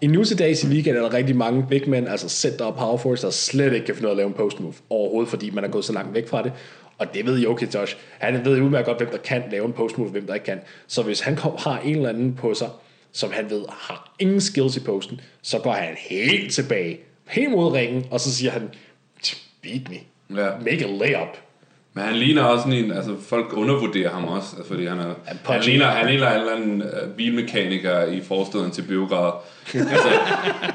i 0.00 0.06
nu 0.06 0.24
til 0.24 0.38
dags 0.38 0.64
i 0.64 0.66
ligaen 0.66 0.96
er 0.96 1.00
der 1.00 1.14
rigtig 1.14 1.36
mange 1.36 1.66
big 1.68 1.90
men, 1.90 2.06
altså 2.06 2.28
center 2.28 2.64
og 2.64 2.76
power 2.76 2.96
force, 2.96 3.26
der 3.26 3.32
slet 3.32 3.72
ikke 3.72 3.86
kan 3.86 3.94
finde 3.94 4.06
ud 4.06 4.10
af 4.10 4.12
at 4.12 4.16
lave 4.16 4.26
en 4.26 4.34
post 4.34 4.60
move 4.60 4.74
overhovedet, 4.90 5.30
fordi 5.30 5.50
man 5.50 5.64
er 5.64 5.68
gået 5.68 5.84
så 5.84 5.92
langt 5.92 6.14
væk 6.14 6.28
fra 6.28 6.42
det. 6.42 6.52
Og 6.98 7.14
det 7.14 7.26
ved 7.26 7.38
Jokic 7.38 7.74
også. 7.74 7.96
Han 8.18 8.44
ved 8.44 8.56
jo 8.58 8.64
udmærket 8.64 8.86
godt, 8.86 8.98
hvem 8.98 9.10
der 9.10 9.18
kan 9.18 9.42
lave 9.50 9.66
en 9.66 9.72
post 9.72 9.98
move, 9.98 10.10
hvem 10.10 10.26
der 10.26 10.34
ikke 10.34 10.46
kan. 10.46 10.60
Så 10.86 11.02
hvis 11.02 11.20
han 11.20 11.36
kom, 11.36 11.52
har 11.58 11.78
en 11.84 11.96
eller 11.96 12.08
anden 12.08 12.34
på 12.34 12.54
sig, 12.54 12.68
som 13.12 13.32
han 13.32 13.50
ved 13.50 13.64
har 13.70 14.14
ingen 14.18 14.40
skills 14.40 14.76
i 14.76 14.80
posten, 14.80 15.20
så 15.42 15.58
går 15.58 15.72
han 15.72 15.94
helt 16.10 16.52
tilbage, 16.52 17.00
helt 17.28 17.50
mod 17.50 17.72
ringen, 17.72 18.06
og 18.10 18.20
så 18.20 18.34
siger 18.34 18.50
han, 18.50 18.70
beat 19.62 19.82
me, 19.88 19.96
Ja. 20.42 20.50
make 20.58 20.84
a 20.84 20.88
layup. 20.88 21.36
Men 21.94 22.04
han 22.04 22.14
ligner 22.14 22.42
også 22.42 22.62
sådan 22.62 22.84
en, 22.84 22.92
altså 22.92 23.16
folk 23.28 23.52
undervurderer 23.52 24.10
ham 24.10 24.24
også, 24.24 24.56
altså, 24.56 24.68
fordi 24.68 24.86
han 24.86 24.98
er, 24.98 25.14
han 25.24 25.38
punching. 25.44 25.64
ligner, 25.64 25.86
han 25.86 26.06
ligner 26.10 26.30
en 26.30 26.40
eller 26.40 26.52
anden 26.56 26.82
uh, 26.82 27.14
bilmekaniker 27.16 28.04
i 28.04 28.20
forsteden 28.20 28.70
til 28.70 28.82
Beograd, 28.82 29.32
altså, 29.74 30.08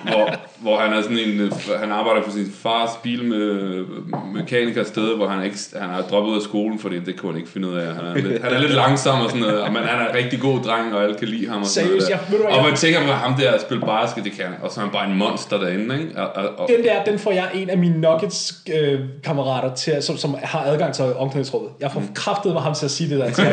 hvor, 0.03 0.29
hvor 0.59 0.77
han 0.79 0.93
er 0.93 1.01
sådan 1.01 1.17
en, 1.17 1.39
øh, 1.41 1.51
han 1.79 1.91
arbejder 1.91 2.21
på 2.21 2.31
sin 2.31 2.53
fars 2.63 2.89
bilmekaniker 3.03 4.83
sted, 4.83 5.15
hvor 5.15 5.27
han 5.27 5.43
ikke, 5.43 5.57
han 5.81 5.89
er 5.89 6.01
droppet 6.01 6.31
ud 6.31 6.35
af 6.35 6.41
skolen, 6.41 6.79
fordi 6.79 6.99
det 6.99 7.17
kunne 7.19 7.31
han 7.31 7.39
ikke 7.41 7.51
finde 7.51 7.67
ud 7.67 7.75
af. 7.75 7.95
Han 7.95 8.05
er 8.05 8.13
lidt, 8.15 8.43
han 8.43 8.53
er 8.53 8.59
lidt 8.59 8.71
langsom 8.73 9.21
og 9.21 9.29
sådan 9.29 9.41
noget, 9.41 9.73
men 9.73 9.83
han 9.83 10.01
er 10.01 10.09
en 10.09 10.15
rigtig 10.15 10.39
god 10.39 10.59
dreng, 10.59 10.95
og 10.95 11.03
alle 11.03 11.15
kan 11.15 11.27
lide 11.27 11.49
ham. 11.49 11.61
Og, 11.61 11.67
sådan 11.67 11.87
Seriøst, 11.87 12.09
noget 12.09 12.21
jeg- 12.31 12.39
der. 12.39 12.47
og 12.47 12.55
jeg- 12.55 12.63
man 12.69 12.75
tænker 12.77 13.05
på 13.05 13.11
ham 13.13 13.33
der 13.35 13.51
at 13.51 13.61
spille 13.61 13.85
basket, 13.85 14.23
det 14.23 14.31
kan 14.33 14.45
han, 14.45 14.53
og 14.61 14.71
så 14.71 14.79
er 14.79 14.83
han 14.83 14.93
bare 14.93 15.07
en 15.09 15.15
monster 15.17 15.57
derinde, 15.59 15.99
ikke? 16.01 16.21
Og, 16.21 16.43
og, 16.43 16.49
og, 16.59 16.69
Den 16.77 16.83
der, 16.85 17.03
den 17.03 17.19
får 17.19 17.31
jeg 17.31 17.49
en 17.53 17.69
af 17.69 17.77
mine 17.77 18.01
Nuggets 18.01 18.53
øh, 18.81 18.99
kammerater 19.23 19.75
til, 19.75 19.93
som, 20.01 20.17
som 20.17 20.35
har 20.43 20.59
adgang 20.65 20.93
til 20.93 21.05
omklædningsrummet. 21.05 21.71
Jeg 21.79 21.91
får 21.91 22.03
kraftet 22.15 22.53
med 22.53 22.61
ham 22.61 22.73
til 22.73 22.85
at 22.85 22.91
sige 22.91 23.09
det 23.09 23.19
der 23.19 23.29
til. 23.31 23.43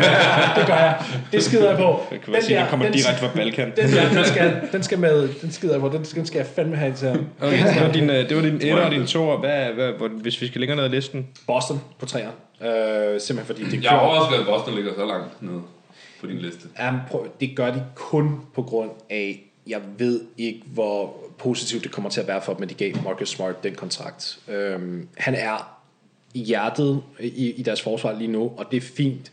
Det 0.56 0.66
gør 0.66 0.74
jeg. 0.74 0.94
Det 1.32 1.42
skider 1.42 1.68
jeg 1.68 1.78
på. 1.78 2.00
Det 2.10 2.20
kan 2.24 2.32
man 2.32 2.42
sige, 2.42 2.58
den 2.58 2.66
kommer 2.70 2.86
den, 2.86 2.94
direkte 2.94 3.20
fra 3.20 3.28
Balkan. 3.34 3.72
Den 3.76 3.90
der, 3.92 4.08
den 4.14 4.24
skal, 4.24 4.52
den 4.72 4.82
skal 4.82 4.98
med, 4.98 5.28
den 5.42 5.52
skider 5.52 5.72
jeg 5.72 5.80
på. 5.80 5.88
Den, 5.88 6.04
den 6.04 6.26
skal 6.26 6.38
jeg 6.38 6.46
fandme 6.46 6.76
have 6.76 6.94
til 6.94 7.08
ham. 7.08 7.26
Okay, 7.40 7.74
det 7.74 7.82
var 7.82 7.92
din, 7.92 8.10
øh, 8.10 8.28
det 8.28 8.36
var 8.36 8.42
din 8.42 8.54
etter 8.54 8.84
og 8.84 8.90
din 8.90 9.06
toer. 9.06 9.36
Hvad, 9.38 9.72
hvad, 9.72 9.92
hvad, 9.92 10.08
hvis 10.08 10.40
vi 10.40 10.46
skal 10.46 10.60
længere 10.60 10.76
ned 10.76 10.84
ad 10.84 10.90
listen? 10.90 11.26
Boston 11.46 11.80
på 11.98 12.06
træer. 12.06 12.30
Øh, 12.62 13.20
simpelthen 13.20 13.56
fordi 13.56 13.76
det 13.76 13.84
jeg 13.84 13.94
er 13.94 13.98
gør, 14.00 14.06
overrasket, 14.06 14.40
at 14.40 14.46
Boston 14.46 14.74
ligger 14.74 14.94
så 14.94 15.06
langt 15.06 15.42
nede 15.42 15.60
på 16.20 16.26
din 16.26 16.38
liste. 16.38 16.68
Jamen, 16.78 17.00
prøv, 17.10 17.26
det 17.40 17.56
gør 17.56 17.70
de 17.70 17.84
kun 17.94 18.40
på 18.54 18.62
grund 18.62 18.90
af, 19.10 19.42
jeg 19.66 19.80
ved 19.98 20.20
ikke, 20.38 20.62
hvor 20.66 21.16
positivt 21.38 21.84
det 21.84 21.92
kommer 21.92 22.10
til 22.10 22.20
at 22.20 22.26
være 22.28 22.42
for 22.42 22.54
dem, 22.54 22.62
at 22.62 22.70
de 22.70 22.74
gav 22.74 22.92
Marcus 23.04 23.28
Smart 23.28 23.64
den 23.64 23.74
kontrakt. 23.74 24.38
Øhm, 24.48 25.08
han 25.16 25.34
er 25.34 25.76
i 26.34 26.44
hjertet 26.44 27.02
i, 27.20 27.50
i 27.50 27.62
deres 27.62 27.82
forsvar 27.82 28.12
lige 28.18 28.32
nu, 28.32 28.52
og 28.56 28.66
det 28.70 28.76
er 28.76 28.80
fint, 28.80 29.32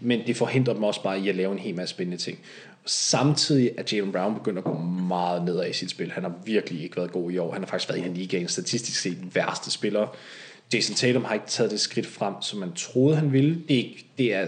men 0.00 0.20
det 0.26 0.36
forhindrer 0.36 0.74
dem 0.74 0.82
også 0.82 1.02
bare 1.02 1.20
i 1.20 1.28
at 1.28 1.34
lave 1.34 1.52
en 1.52 1.58
hel 1.58 1.74
masse 1.74 1.94
spændende 1.94 2.22
ting. 2.22 2.38
Samtidig 2.86 3.70
er 3.78 3.82
Jalen 3.92 4.12
Brown 4.12 4.34
begyndt 4.34 4.58
at 4.58 4.64
gå 4.64 4.78
meget 5.08 5.44
nedad 5.44 5.70
i 5.70 5.72
sit 5.72 5.90
spil. 5.90 6.10
Han 6.12 6.22
har 6.22 6.32
virkelig 6.44 6.82
ikke 6.82 6.96
været 6.96 7.12
god 7.12 7.30
i 7.30 7.38
år. 7.38 7.52
Han 7.52 7.62
har 7.62 7.66
faktisk 7.66 7.88
været 7.88 8.00
en 8.00 8.10
af 8.10 8.14
ligaens 8.14 8.52
statistisk 8.52 9.00
set 9.00 9.34
værste 9.34 9.70
spillere. 9.70 10.08
Jason 10.74 10.96
Tatum 10.96 11.24
har 11.24 11.34
ikke 11.34 11.46
taget 11.46 11.70
det 11.70 11.80
skridt 11.80 12.06
frem, 12.06 12.34
som 12.42 12.58
man 12.58 12.72
troede, 12.72 13.16
han 13.16 13.32
ville. 13.32 13.62
Det 13.68 13.74
er, 13.74 13.78
ikke, 13.78 14.06
det 14.18 14.34
er 14.34 14.46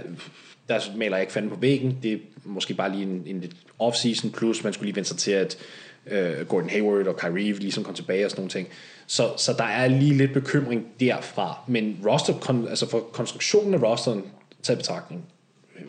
der 0.68 0.80
maler 0.96 1.16
jeg 1.16 1.22
ikke 1.22 1.32
fanden 1.32 1.50
på 1.50 1.56
væggen. 1.56 1.98
Det 2.02 2.12
er 2.12 2.18
måske 2.44 2.74
bare 2.74 2.92
lige 2.92 3.02
en, 3.02 3.22
en 3.26 3.40
lidt 3.40 3.56
off-season, 3.82 4.30
plus 4.30 4.64
man 4.64 4.72
skulle 4.72 4.86
lige 4.86 4.96
vente 4.96 5.08
sig 5.08 5.18
til, 5.18 5.30
at 5.30 5.58
øh, 6.06 6.46
Gordon 6.46 6.70
Hayward 6.70 7.06
og 7.06 7.16
Kyrie 7.16 7.52
ligesom 7.52 7.84
kom 7.84 7.94
tilbage 7.94 8.24
og 8.24 8.30
sådan 8.30 8.40
nogle 8.40 8.50
ting. 8.50 8.68
Så, 9.06 9.32
så 9.36 9.52
der 9.52 9.64
er 9.64 9.88
lige 9.88 10.14
lidt 10.14 10.32
bekymring 10.32 10.86
derfra. 11.00 11.58
Men 11.66 12.00
roster, 12.06 12.38
kon, 12.38 12.68
altså 12.68 12.90
for 12.90 13.00
konstruktionen 13.00 13.74
af 13.74 13.82
rosteren 13.82 14.22
taget 14.62 14.78
betragtning, 14.78 15.24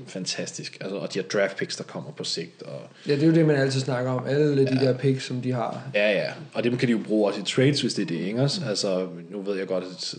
fantastisk. 0.07 0.77
Altså, 0.81 0.97
og 0.97 1.13
de 1.13 1.19
her 1.19 1.27
draft 1.27 1.55
picks, 1.57 1.75
der 1.75 1.83
kommer 1.83 2.11
på 2.11 2.23
sigt. 2.23 2.61
Og, 2.63 2.81
Ja, 3.07 3.13
det 3.15 3.23
er 3.23 3.27
jo 3.27 3.33
det, 3.33 3.45
man 3.45 3.55
altid 3.55 3.79
snakker 3.79 4.11
om. 4.11 4.23
Alle 4.27 4.65
de 4.65 4.79
der 4.79 4.93
picks, 4.97 5.23
som 5.25 5.41
de 5.41 5.51
har. 5.51 5.81
ja, 5.95 6.11
ja. 6.11 6.29
Og 6.53 6.63
dem 6.63 6.77
kan 6.77 6.87
de 6.87 6.91
jo 6.91 6.99
bruge 7.07 7.27
også 7.27 7.39
i 7.41 7.43
trades, 7.43 7.81
hvis 7.81 7.93
det 7.93 8.01
er 8.03 8.05
det, 8.07 8.15
ikke 8.27 8.41
også? 8.41 8.61
Altså, 8.69 9.07
nu 9.29 9.41
ved 9.41 9.57
jeg 9.57 9.67
godt, 9.67 9.83
at 9.83 10.15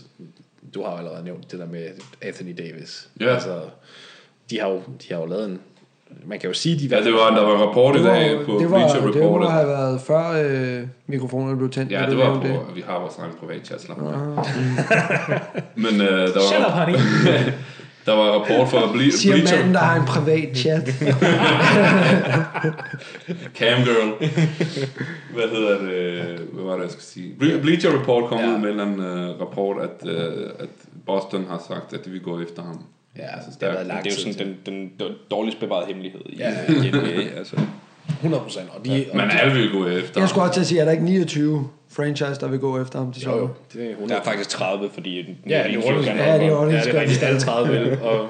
du 0.73 0.83
har 0.83 0.91
jo 0.91 0.97
allerede 0.97 1.23
nævnt 1.23 1.51
det 1.51 1.59
der 1.59 1.67
med 1.67 1.87
Anthony 2.21 2.55
Davis. 2.57 3.07
Ja. 3.19 3.33
Altså, 3.33 3.59
de 4.49 4.59
har 4.59 4.69
jo, 4.69 4.81
de 5.01 5.13
har 5.13 5.19
jo 5.21 5.25
lavet 5.25 5.45
en... 5.45 5.59
Man 6.25 6.39
kan 6.39 6.47
jo 6.49 6.53
sige, 6.53 6.79
de 6.89 6.95
Ja, 6.95 7.03
det 7.03 7.13
var, 7.13 7.35
der 7.35 7.41
var 7.43 7.55
en 7.55 7.61
rapport 7.67 7.95
i 7.95 7.97
Det 7.97 8.07
var, 8.07 8.13
dag 8.13 8.45
på 8.45 8.59
det, 8.59 8.71
var, 8.71 8.77
Bleacher 8.77 9.01
det 9.07 9.15
Report. 9.15 9.41
må 9.41 9.47
have 9.47 9.67
været 9.67 10.01
før 10.01 10.43
øh, 10.45 10.87
mikrofonerne 11.07 11.57
blev 11.57 11.69
tændt. 11.69 11.91
Ja, 11.91 12.05
det 12.09 12.17
var 12.17 12.39
på, 12.39 12.47
at 12.69 12.75
vi 12.75 12.81
har 12.87 12.99
vores 12.99 13.15
egen 13.17 13.31
privat 13.39 13.65
chat, 13.67 13.81
slap 13.81 13.97
af. 14.01 14.45
Men 15.75 16.01
øh, 16.01 16.07
der, 16.07 16.27
Shut 16.27 16.59
up, 16.59 16.63
var, 16.65 16.85
honey. 16.85 16.99
der 18.05 18.13
var 18.13 18.25
en 18.33 18.41
rapport 18.41 18.69
fra 18.69 18.77
Ble- 18.91 19.17
Siger 19.17 19.31
manden, 19.35 19.47
Bleacher, 19.47 19.71
der 19.71 19.79
har 19.79 19.99
en 19.99 20.05
privat 20.05 20.57
chat. 20.57 20.83
Cam 23.57 23.83
Girl. 23.83 24.29
Hvad 25.33 25.49
hedder 25.51 25.77
det? 25.81 26.39
Hvad 26.53 26.63
var 26.63 26.73
det, 26.75 26.81
jeg 26.83 26.91
skulle 26.91 27.03
sige? 27.05 27.35
Ble- 27.41 27.61
Bleacher 27.61 27.99
Report 28.01 28.29
kom 28.29 28.39
Ja. 28.39 28.47
ud 28.47 28.51
med 28.57 28.69
en 28.71 28.79
eller 28.79 28.85
anden 28.85 28.99
øh, 28.99 29.41
rapport, 29.41 29.77
at, 29.83 30.09
øh, 30.09 30.49
at 30.59 30.69
Boston 31.05 31.45
har 31.49 31.63
sagt, 31.67 31.93
at 31.93 32.05
de 32.05 32.09
vil 32.09 32.21
gå 32.21 32.41
efter 32.41 32.63
ham. 32.63 32.83
Ja, 33.17 33.21
Altså, 33.35 33.49
det 33.51 33.61
Det 33.61 33.67
er 33.89 34.01
jo 34.05 34.33
sådan 34.33 34.47
den, 34.47 34.57
den, 34.65 34.91
den 34.99 35.07
dårligst 35.31 35.59
bevarede 35.59 35.87
hemmelighed 35.87 36.21
i, 36.25 36.37
Ja. 36.37 36.51
i 36.67 36.89
NBA. 36.91 37.37
Altså. 37.37 37.55
100 38.19 38.43
procent. 38.43 38.69
Og 38.77 38.85
de, 38.85 39.05
og 39.11 39.17
Men 39.17 39.25
alle 39.31 39.53
vil 39.53 39.71
gå 39.71 39.87
efter 39.87 40.21
Jeg 40.21 40.29
skulle 40.29 40.43
også 40.43 40.53
til 40.53 40.61
at 40.61 40.67
sige, 40.67 40.81
er 40.81 40.85
der 40.85 40.91
ikke 40.91 41.03
29 41.03 41.67
franchise, 41.89 42.39
der 42.39 42.47
vil 42.47 42.59
gå 42.59 42.81
efter 42.81 42.99
ham 42.99 43.13
til 43.13 43.23
jo, 43.23 43.29
jo, 43.31 43.37
sommer? 43.37 43.53
det 43.73 43.85
er 43.85 43.89
100 43.89 44.09
Der 44.13 44.19
er 44.19 44.23
faktisk 44.23 44.49
30, 44.49 44.89
fordi 44.93 45.19
Ja, 45.19 45.23
det 45.67 45.75
er 45.75 45.85
Orleans 45.87 46.07
Ja, 46.07 46.37
det 46.39 46.45
er. 46.47 46.51
Orleans. 46.55 46.85
Ja, 46.85 46.91
det 46.91 46.97
er 46.97 47.01
rigtigt. 47.01 47.23
Alle 47.23 47.39
30 47.39 47.73
vil. 47.79 47.99
Og 48.09 48.27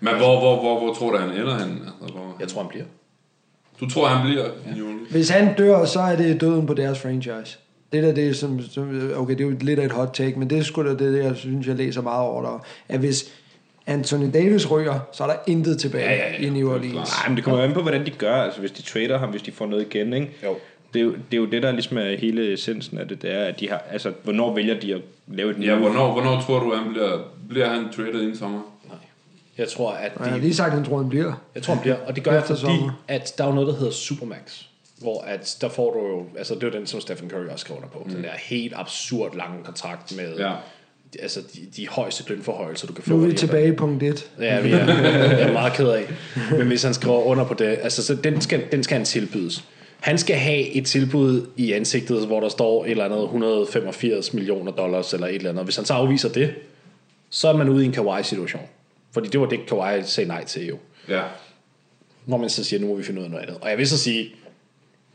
Men 0.00 0.14
hvor, 0.16 0.40
hvor, 0.40 0.60
hvor, 0.60 0.78
hvor 0.84 0.94
tror 0.94 1.10
du, 1.10 1.16
han 1.18 1.30
ender 1.30 1.58
hen? 1.58 1.70
Altså, 2.02 2.14
hvor, 2.16 2.36
jeg 2.40 2.48
tror, 2.48 2.60
han 2.62 2.68
bliver. 2.68 2.84
du 3.80 3.90
tror, 3.90 4.06
han 4.08 4.26
bliver 4.26 4.44
i 4.46 4.78
juli? 4.78 4.94
Hvis 5.10 5.28
han 5.28 5.54
dør, 5.58 5.84
så 5.84 6.00
er 6.00 6.16
det 6.16 6.40
døden 6.40 6.66
på 6.66 6.74
deres 6.74 6.98
franchise. 6.98 7.58
Det 7.92 8.02
der, 8.02 8.12
det 8.12 8.28
er 8.28 8.34
som, 8.34 8.60
som- 8.70 9.10
okay, 9.16 9.32
det 9.34 9.40
er 9.40 9.44
jo 9.44 9.56
lidt 9.60 9.78
af 9.80 9.84
et 9.84 9.92
hot 9.92 10.10
take, 10.14 10.38
men 10.38 10.50
det 10.50 10.58
er 10.58 10.62
sgu 10.62 10.82
da 10.82 10.94
det, 10.94 11.24
jeg 11.24 11.36
synes, 11.36 11.66
jeg 11.66 11.76
læser 11.76 12.02
meget 12.02 12.20
over 12.28 12.42
der. 12.42 12.64
At 12.88 12.98
hvis 13.00 13.32
Anthony 13.90 14.30
Davis 14.34 14.70
ryger, 14.70 15.00
så 15.12 15.24
er 15.24 15.28
der 15.28 15.36
intet 15.46 15.78
tilbage 15.78 16.04
Ja, 16.10 16.16
ja, 16.16 16.30
ja. 16.32 16.46
i 16.46 16.50
New 16.50 16.72
Orleans. 16.74 16.94
Nej, 16.94 17.28
men 17.28 17.36
det 17.36 17.44
kommer 17.44 17.62
an 17.62 17.72
på, 17.72 17.82
hvordan 17.82 18.06
de 18.06 18.10
gør. 18.10 18.34
Altså, 18.36 18.60
hvis 18.60 18.70
de 18.70 18.82
trader 18.82 19.18
ham, 19.18 19.28
hvis 19.30 19.42
de 19.42 19.52
får 19.52 19.66
noget 19.66 19.86
igen, 19.94 20.12
ikke? 20.12 20.30
Jo. 20.44 20.56
Det 20.94 21.00
er, 21.00 21.04
jo, 21.04 21.10
det 21.12 21.32
er 21.32 21.36
jo 21.36 21.46
det, 21.46 21.62
der 21.62 21.72
ligesom 21.72 21.98
er 21.98 22.16
hele 22.16 22.52
essensen 22.52 22.98
af 22.98 23.08
det, 23.08 23.22
det 23.22 23.34
er, 23.34 23.44
at 23.44 23.60
de 23.60 23.68
har, 23.68 23.82
altså, 23.90 24.12
hvornår 24.22 24.54
vælger 24.54 24.80
de 24.80 24.94
at 24.94 25.00
lave 25.26 25.50
et 25.50 25.66
Ja, 25.66 25.74
hvornår, 25.74 26.12
hvornår 26.12 26.40
tror 26.40 26.58
du, 26.60 26.74
han 26.74 26.92
bliver, 26.92 27.18
bliver 27.48 27.68
han 27.68 27.92
traded 27.96 28.20
inden 28.22 28.36
sommer? 28.38 28.60
Nej. 28.88 28.96
Jeg 29.58 29.68
tror, 29.68 29.90
at 29.92 30.12
Og 30.16 30.20
jeg 30.24 30.30
har 30.32 30.36
de, 30.38 30.42
lige 30.42 30.54
sagt, 30.54 30.66
at 30.66 30.74
han 30.74 30.84
tror, 30.84 30.96
han 30.98 31.08
bliver. 31.08 31.32
jeg 31.54 31.62
tror, 31.62 31.74
han 31.74 31.82
bliver. 31.82 31.96
Og 32.06 32.16
det 32.16 32.24
gør 32.24 32.32
jeg, 32.32 32.44
fordi 32.44 32.60
sommer. 32.60 33.02
at 33.08 33.34
der 33.38 33.44
er 33.44 33.48
jo 33.48 33.54
noget, 33.54 33.68
der 33.68 33.76
hedder 33.76 33.92
Supermax. 33.92 34.62
Hvor 34.98 35.22
at 35.22 35.56
der 35.60 35.68
får 35.68 35.92
du 35.92 36.06
jo, 36.16 36.24
altså 36.38 36.54
det 36.54 36.62
er 36.62 36.66
jo 36.66 36.72
den, 36.72 36.86
som 36.86 37.00
Stephen 37.00 37.30
Curry 37.30 37.46
også 37.46 37.58
skrev 37.64 37.76
under 37.76 37.88
på. 37.88 38.02
Mm. 38.06 38.10
Den 38.14 38.22
der 38.24 38.30
helt 38.38 38.72
absurd 38.76 39.36
lange 39.36 39.64
kontrakt 39.64 40.16
med 40.16 40.36
Ja. 40.38 40.52
Altså 41.18 41.40
de, 41.54 41.60
de 41.76 41.88
højeste 41.88 42.24
lønforhøjelser, 42.28 42.86
du 42.86 42.92
kan 42.92 43.04
få. 43.04 43.10
Nu 43.10 43.22
er 43.22 43.26
vi 43.26 43.32
tilbage 43.32 43.68
i 43.68 43.72
punkt 43.72 44.02
1. 44.02 44.30
Ja, 44.40 44.60
vi 44.60 44.72
er, 44.72 44.76
jeg 44.78 45.40
er 45.40 45.52
meget 45.52 45.72
ked 45.72 45.88
af. 45.88 46.04
Men 46.50 46.66
hvis 46.66 46.82
han 46.82 46.94
skriver 46.94 47.22
under 47.22 47.44
på 47.44 47.54
det, 47.54 47.78
altså 47.82 48.02
så 48.02 48.14
den 48.14 48.40
skal, 48.40 48.62
den 48.72 48.82
skal 48.82 48.96
han 48.96 49.04
tilbydes. 49.04 49.64
Han 50.00 50.18
skal 50.18 50.36
have 50.36 50.68
et 50.68 50.86
tilbud 50.86 51.46
i 51.56 51.72
ansigtet, 51.72 52.26
hvor 52.26 52.40
der 52.40 52.48
står 52.48 52.84
et 52.84 52.90
eller 52.90 53.04
andet 53.04 53.22
185 53.22 54.34
millioner 54.34 54.72
dollars 54.72 55.14
eller 55.14 55.26
et 55.26 55.34
eller 55.34 55.50
andet. 55.50 55.64
Hvis 55.64 55.76
han 55.76 55.84
så 55.84 55.94
afviser 55.94 56.28
det, 56.28 56.54
så 57.30 57.48
er 57.48 57.56
man 57.56 57.68
ude 57.68 57.82
i 57.82 57.86
en 57.86 57.92
Kawhi-situation. 57.92 58.62
Fordi 59.12 59.28
det 59.28 59.40
var 59.40 59.46
det, 59.46 59.66
Kawhi 59.66 60.02
sagde 60.02 60.28
nej 60.28 60.44
til 60.44 60.66
jo. 60.66 60.78
Ja. 61.08 61.22
Hvor 62.24 62.36
man 62.36 62.50
så 62.50 62.64
siger, 62.64 62.80
nu 62.80 62.86
må 62.86 62.94
vi 62.94 63.02
finde 63.02 63.20
ud 63.20 63.24
af 63.24 63.30
noget 63.30 63.42
andet. 63.42 63.58
Og 63.60 63.70
jeg 63.70 63.78
vil 63.78 63.88
så 63.88 63.98
sige, 63.98 64.34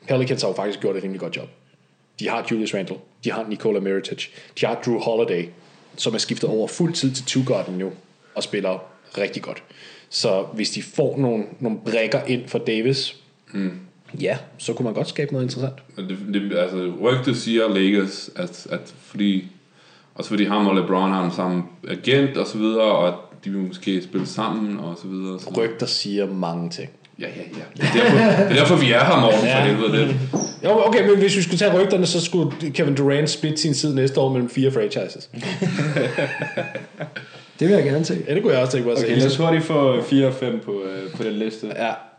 Pelicans 0.07 0.41
har 0.41 0.49
jo 0.49 0.55
faktisk 0.55 0.79
gjort 0.79 0.95
et 0.95 1.03
rimelig 1.03 1.19
godt 1.21 1.37
job. 1.37 1.49
De 2.19 2.29
har 2.29 2.47
Julius 2.51 2.73
Randle, 2.73 2.95
de 3.23 3.31
har 3.31 3.45
Nikola 3.49 3.79
Mirotic, 3.79 4.27
de 4.61 4.65
har 4.65 4.81
Drew 4.85 4.99
Holiday, 4.99 5.45
som 5.97 6.13
er 6.13 6.17
skiftet 6.17 6.49
over 6.49 6.67
fuld 6.67 6.93
tid 6.93 7.11
til 7.11 7.23
Two-Garden 7.23 7.71
nu, 7.71 7.91
og 8.35 8.43
spiller 8.43 8.83
rigtig 9.17 9.41
godt. 9.41 9.63
Så 10.09 10.45
hvis 10.53 10.69
de 10.69 10.83
får 10.83 11.17
nogle, 11.17 11.43
nogle 11.59 11.77
brækker 11.85 12.23
ind 12.23 12.47
for 12.47 12.59
Davis, 12.59 13.15
mm. 13.53 13.71
ja, 14.21 14.37
så 14.57 14.73
kunne 14.73 14.83
man 14.83 14.93
godt 14.93 15.07
skabe 15.07 15.33
noget 15.33 15.45
interessant. 15.45 15.75
Det, 15.97 16.17
det, 16.33 16.57
altså, 16.57 16.93
rygtet 17.01 17.37
siger 17.37 17.67
Lakers, 17.67 18.29
at, 18.35 18.67
at 18.69 18.93
fordi, 19.01 19.47
også 20.15 20.29
fordi 20.29 20.43
ham 20.43 20.67
og 20.67 20.75
LeBron 20.75 21.11
har 21.11 21.21
den 21.21 21.31
samme 21.31 21.63
agent 21.87 22.37
og 22.37 22.47
så 22.47 22.57
videre, 22.57 22.83
og 22.83 23.07
at 23.07 23.13
de 23.45 23.49
vil 23.49 23.61
måske 23.61 24.01
spille 24.01 24.27
sammen 24.27 24.79
og 24.79 24.97
så 25.01 25.07
videre. 25.07 25.39
Så. 25.39 25.49
Rygter 25.57 25.85
siger 25.85 26.33
mange 26.33 26.69
ting. 26.69 26.89
Ja, 27.19 27.25
ja, 27.27 27.41
ja. 27.57 27.87
Det 27.93 28.01
er 28.01 28.03
derfor, 28.03 28.43
det 28.43 28.51
er 28.51 28.55
derfor 28.59 28.75
vi 28.75 28.91
er 28.91 29.05
her, 29.05 29.19
Morten, 29.21 29.39
for 29.39 29.45
Ja. 29.45 29.63
helvede 29.65 29.97
lidt. 30.05 30.15
Jo, 30.63 30.87
okay, 30.87 31.07
men 31.09 31.17
hvis 31.17 31.37
vi 31.37 31.41
skulle 31.41 31.57
tage 31.59 31.79
rygterne, 31.81 32.05
så 32.05 32.25
skulle 32.25 32.51
Kevin 32.73 32.95
Durant 32.95 33.29
splitte 33.29 33.57
sin 33.57 33.73
tid 33.73 33.93
næste 33.93 34.19
år 34.19 34.29
mellem 34.29 34.49
fire 34.49 34.71
franchises. 34.71 35.29
Det 37.59 37.67
vil 37.67 37.75
jeg 37.75 37.83
gerne 37.83 38.05
se. 38.05 38.17
Ja, 38.27 38.33
det 38.35 38.41
kunne 38.43 38.53
jeg 38.53 38.61
også 38.61 38.71
tænke 38.71 38.87
mig 38.87 38.97
at 38.97 39.03
Okay, 39.03 39.17
lad 39.17 39.25
os 39.25 39.33
se. 39.33 39.43
hurtigt 39.43 39.63
få 39.63 40.01
4 40.03 40.27
og 40.27 40.33
5 40.33 40.59
på, 40.65 40.71
øh, 40.71 41.11
på 41.17 41.23
den 41.23 41.31
liste. 41.33 41.67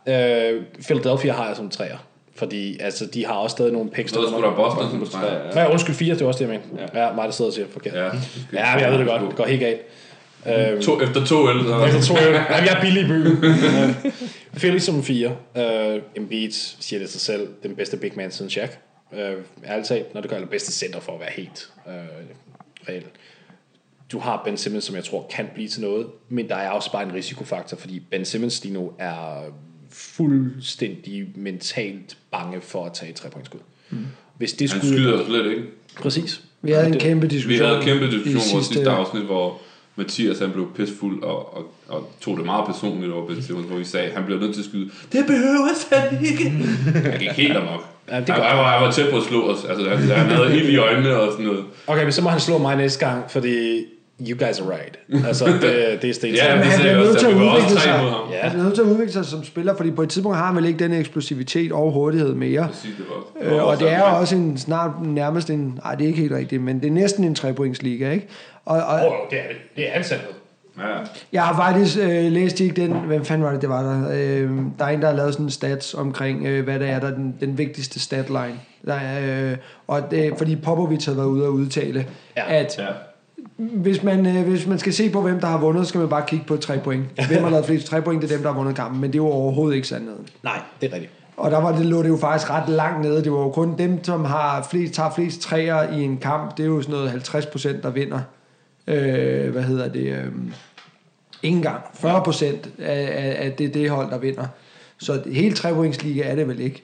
Ja, 0.07 0.53
øh, 0.53 0.63
Philadelphia 0.87 1.33
har 1.33 1.47
jeg 1.47 1.57
som 1.57 1.69
træer. 1.71 1.97
Fordi 2.37 2.79
altså, 2.81 3.07
de 3.15 3.27
har 3.27 3.33
også 3.35 3.55
stadig 3.55 3.73
nogle 3.73 3.91
picks. 3.91 4.13
Så 4.13 4.19
er 4.19 4.23
der 4.23 4.31
sgu 4.31 4.43
da 4.43 4.51
Boston 4.51 4.91
som 4.91 5.09
træer. 5.21 5.33
Ja. 5.35 5.51
Nej, 5.55 5.69
undskyld, 5.73 5.95
fire, 5.95 6.15
det 6.15 6.21
var 6.21 6.27
også 6.27 6.45
det, 6.45 6.51
jeg 6.51 6.61
mente. 6.79 6.89
Ja, 7.01 7.13
mig, 7.13 7.25
der 7.25 7.31
sidder 7.31 7.51
og 7.51 7.55
siger 7.55 7.67
forkert. 7.73 7.95
Ja, 7.95 8.01
Ja, 8.03 8.09
ja 8.53 8.75
men 8.75 8.83
jeg 8.85 8.91
ved 8.93 8.99
det 8.99 9.07
godt. 9.07 9.23
Det 9.23 9.37
går 9.37 9.45
helt 9.47 9.61
galt. 9.61 9.81
Øhm, 10.49 10.83
To, 10.83 11.01
efter 11.01 11.25
to 11.25 11.49
øl, 11.51 11.65
så 11.65 11.85
Efter 11.85 12.01
to 12.03 12.15
øl. 12.29 12.35
Jamen, 12.35 12.47
jeg 12.51 12.77
er 12.77 12.81
billig 12.81 13.03
i 13.03 13.07
byen. 13.07 13.37
Philly 14.57 14.79
som 14.79 15.03
fire. 15.03 15.37
Uh, 15.55 16.03
Embiid 16.17 16.51
siger 16.81 17.01
det 17.01 17.09
sig 17.11 17.21
selv. 17.21 17.49
Den 17.63 17.77
bedste 17.77 17.97
big 17.97 18.13
man 18.17 18.31
siden 18.31 18.51
Shaq. 18.51 18.71
Uh, 19.13 19.19
ærligt 19.65 19.89
talt, 19.89 20.15
når 20.15 20.21
det 20.21 20.31
gør 20.31 20.39
det 20.39 20.51
bedste 20.51 20.73
center 20.73 21.01
for 21.01 21.13
at 21.15 21.21
være 21.21 21.31
helt 21.37 21.69
uh, 21.87 21.93
reelt. 22.89 23.07
Du 24.13 24.19
har 24.19 24.43
Ben 24.45 24.57
Simmons, 24.57 24.85
som 24.85 24.97
jeg 24.97 25.05
tror 25.05 25.27
kan 25.35 25.47
blive 25.55 25.69
til 25.69 25.81
noget, 25.83 26.07
men 26.29 26.49
der 26.49 26.55
er 26.57 26.71
også 26.71 26.93
bare 26.93 27.03
en 27.03 27.15
risikofaktor, 27.15 27.77
fordi 27.77 28.01
Ben 28.11 28.25
Simmons 28.25 28.65
lige 28.65 28.75
nu 28.75 28.93
er 28.99 29.43
fuldstændig 29.91 31.27
mentalt 31.35 32.17
bange 32.31 32.61
for 32.61 32.85
at 32.87 32.93
tage 32.93 33.11
et 33.11 33.17
trepointskud. 33.17 33.61
Mm. 33.91 34.07
Hvis 34.39 34.53
det 34.53 34.73
han 34.73 34.81
skulle... 34.81 34.97
skyder 34.97 35.27
slet 35.27 35.51
ikke. 35.51 35.63
Præcis. 35.97 36.41
Vi 36.63 36.73
havde 36.73 36.87
en 36.87 36.93
Det- 36.93 37.01
kæmpe 37.03 37.29
Vi 37.29 37.35
diskussion. 37.37 37.67
havde 37.67 37.79
en 37.79 37.85
kæmpe 37.85 38.05
diskussion 38.11 38.37
i 38.37 38.51
i 38.51 38.53
vores 38.55 38.67
sidste 38.67 38.91
afsnit, 38.91 39.23
hvor 39.23 39.61
Mathias 39.97 40.39
han 40.39 40.51
blev 40.51 40.69
pissfuld 40.77 41.23
og, 41.23 41.57
og, 41.57 41.65
og 41.89 42.11
tog 42.21 42.37
det 42.37 42.47
meget 42.47 42.67
personligt 42.67 43.13
over 43.13 43.27
Ben 43.27 43.43
Simmons, 43.43 43.67
hvor 43.67 43.77
vi 43.77 43.85
sagde, 43.85 44.07
at 44.07 44.13
han 44.13 44.25
bliver 44.25 44.41
nødt 44.41 44.55
til 44.55 44.61
at 44.61 44.67
skyde. 44.67 44.91
Det 45.13 45.27
behøver 45.27 45.95
han 45.95 46.27
ikke. 46.27 46.51
Han 47.11 47.19
gik 47.19 47.29
helt 47.29 47.57
amok. 47.57 47.85
Ja, 48.11 48.21
det 48.21 48.29
han, 48.29 48.43
han, 48.43 48.59
var, 48.59 48.71
han 48.71 48.87
var 48.87 48.91
tæt 48.91 49.11
på 49.11 49.17
at 49.17 49.23
slå 49.23 49.51
os. 49.51 49.65
Altså, 49.65 49.89
han, 49.89 49.99
han 49.99 50.27
havde 50.27 50.57
ild 50.57 50.69
i 50.69 50.77
øjnene 50.77 51.17
og 51.17 51.33
sådan 51.33 51.47
noget. 51.47 51.65
Okay, 51.87 52.03
men 52.03 52.13
så 52.13 52.23
må 52.23 52.29
han 52.29 52.41
slå 52.41 52.59
mig 52.59 52.77
næste 52.77 53.07
gang, 53.07 53.31
fordi 53.31 53.85
you 54.21 54.47
guys 54.47 54.61
are 54.61 54.71
right. 54.71 54.99
Altså, 55.27 55.47
det, 55.47 55.63
det 56.03 56.11
er 56.11 56.15
sten. 56.15 56.35
Ja, 56.35 56.55
Men 56.55 56.65
det 56.65 56.73
han 56.73 56.81
bliver 56.81 56.97
nødt 56.97 57.19
til 57.19 57.27
at 57.27 57.37
var 57.37 57.57
udvikle 57.57 57.81
sig. 57.81 58.01
Ja. 58.33 58.49
Han 58.49 58.61
er 58.61 58.65
nødt 58.65 58.75
til 58.75 58.83
at 58.83 58.89
udvikle 58.89 59.13
sig 59.13 59.25
som 59.25 59.45
spiller, 59.45 59.77
fordi 59.77 59.91
på 59.91 60.03
et 60.03 60.09
tidspunkt 60.09 60.39
har 60.39 60.47
han 60.47 60.57
vel 60.57 60.65
ikke 60.65 60.79
den 60.79 60.93
eksplosivitet 60.93 61.73
og 61.73 61.93
hurtighed 61.93 62.35
mere. 62.35 62.69
Præcis, 62.69 62.95
det 62.97 63.05
var. 63.51 63.57
Øh, 63.57 63.65
og 63.65 63.79
det 63.79 63.93
er 63.93 64.03
også 64.03 64.37
en 64.37 64.59
snart 64.59 64.91
nærmest 65.03 65.51
en, 65.51 65.79
nej 65.85 65.95
det 65.95 66.05
er 66.05 66.09
ikke 66.09 66.21
helt 66.21 66.33
rigtigt, 66.33 66.63
men 66.63 66.81
det 66.81 66.87
er 66.87 66.93
næsten 66.93 67.25
en 67.25 67.35
trepointsliga, 67.35 68.11
ikke? 68.11 68.29
Og, 68.67 68.77
og 68.83 68.95
Oh, 68.95 69.13
det 69.31 69.39
er 69.39 69.49
det. 69.49 69.57
Det 69.77 69.89
er 69.89 69.93
ansattet. 69.93 70.29
Ja. 70.79 70.83
jeg 71.33 71.43
har 71.43 71.57
faktisk 71.57 71.99
øh, 71.99 72.33
læst 72.33 72.61
ikke 72.61 72.83
den, 72.83 72.93
hvem 72.93 73.25
fanden 73.25 73.45
var 73.45 73.53
det, 73.53 73.61
det 73.63 73.69
var 73.69 73.83
der? 73.83 74.09
Øh, 74.13 74.51
der 74.79 74.85
er 74.85 74.89
en, 74.89 75.01
der 75.03 75.07
har 75.09 75.15
lavet 75.15 75.33
sådan 75.33 75.47
en 75.47 75.51
stats 75.51 75.95
omkring, 75.95 76.47
øh, 76.47 76.65
hvad 76.65 76.79
der 76.81 76.87
er, 76.87 77.01
der 77.01 77.07
er 77.07 77.15
den, 77.15 77.35
den 77.41 77.59
vigtigste 77.59 78.01
statline. 78.01 78.55
Der 78.87 78.95
er, 78.95 79.51
øh, 79.51 79.57
og 79.89 80.11
det, 80.11 80.35
fordi 80.39 80.57
Popovic 80.57 81.05
havde 81.05 81.19
været 81.19 81.27
ude 81.29 81.47
og 81.47 81.53
udtale, 81.53 82.07
Ja. 82.37 82.43
at 82.49 82.79
ja. 82.79 82.87
hvis 83.57 84.03
man, 84.03 84.27
øh, 84.27 84.49
hvis 84.49 84.67
man 84.67 84.79
skal 84.79 84.93
se 84.93 85.11
på, 85.11 85.21
hvem 85.21 85.41
der 85.41 85.47
har 85.47 85.59
vundet, 85.59 85.85
så 85.85 85.89
skal 85.89 85.99
man 85.99 86.09
bare 86.09 86.25
kigge 86.27 86.45
på 86.47 86.57
tre 86.57 86.79
point. 86.79 87.05
Hvem 87.29 87.43
har 87.43 87.51
lavet 87.51 87.67
flest 87.67 87.87
tre 87.87 88.03
point, 88.03 88.23
det 88.23 88.31
er 88.31 88.35
dem, 88.35 88.43
der 88.43 88.51
har 88.53 88.59
vundet 88.59 88.77
kampen, 88.77 89.01
men 89.01 89.13
det 89.13 89.19
er 89.19 89.23
jo 89.23 89.29
overhovedet 89.31 89.77
ikke 89.77 89.89
sandheden. 89.89 90.29
Nej, 90.43 90.59
det 90.81 90.91
er 90.91 90.95
rigtigt. 90.95 91.13
Og 91.37 91.51
der 91.51 91.61
var 91.61 91.77
det, 91.77 91.87
lå 91.87 92.03
det 92.03 92.09
jo 92.09 92.17
faktisk 92.17 92.51
ret 92.51 92.69
langt 92.69 93.01
nede. 93.01 93.25
Det 93.25 93.33
var 93.33 93.39
jo 93.39 93.51
kun 93.51 93.79
dem, 93.79 94.05
som 94.05 94.25
har 94.25 94.67
flest, 94.71 94.95
tager 94.95 95.11
flest 95.11 95.41
træer 95.41 95.93
i 95.93 96.03
en 96.03 96.17
kamp. 96.19 96.57
Det 96.57 96.63
er 96.63 96.67
jo 96.67 96.83
sådan 96.83 96.95
noget 96.95 97.11
50 97.11 97.47
procent, 97.47 97.83
der 97.83 97.91
vinder. 97.91 98.21
Øh, 98.87 99.51
hvad 99.51 99.63
hedder 99.63 99.89
det? 99.89 100.07
Øh, 100.07 100.27
ingen 101.43 101.63
gang. 101.63 101.83
40 101.95 102.25
procent 102.25 102.71
af, 102.79 103.01
af, 103.25 103.45
af 103.47 103.53
det, 103.53 103.75
det 103.75 103.91
hold, 103.91 104.11
der 104.11 104.19
vinder. 104.19 104.47
Så 104.99 105.23
hele 105.33 105.55
trepointsliga 105.55 106.23
er 106.23 106.35
det 106.35 106.49
vel 106.49 106.61
ikke. 106.61 106.83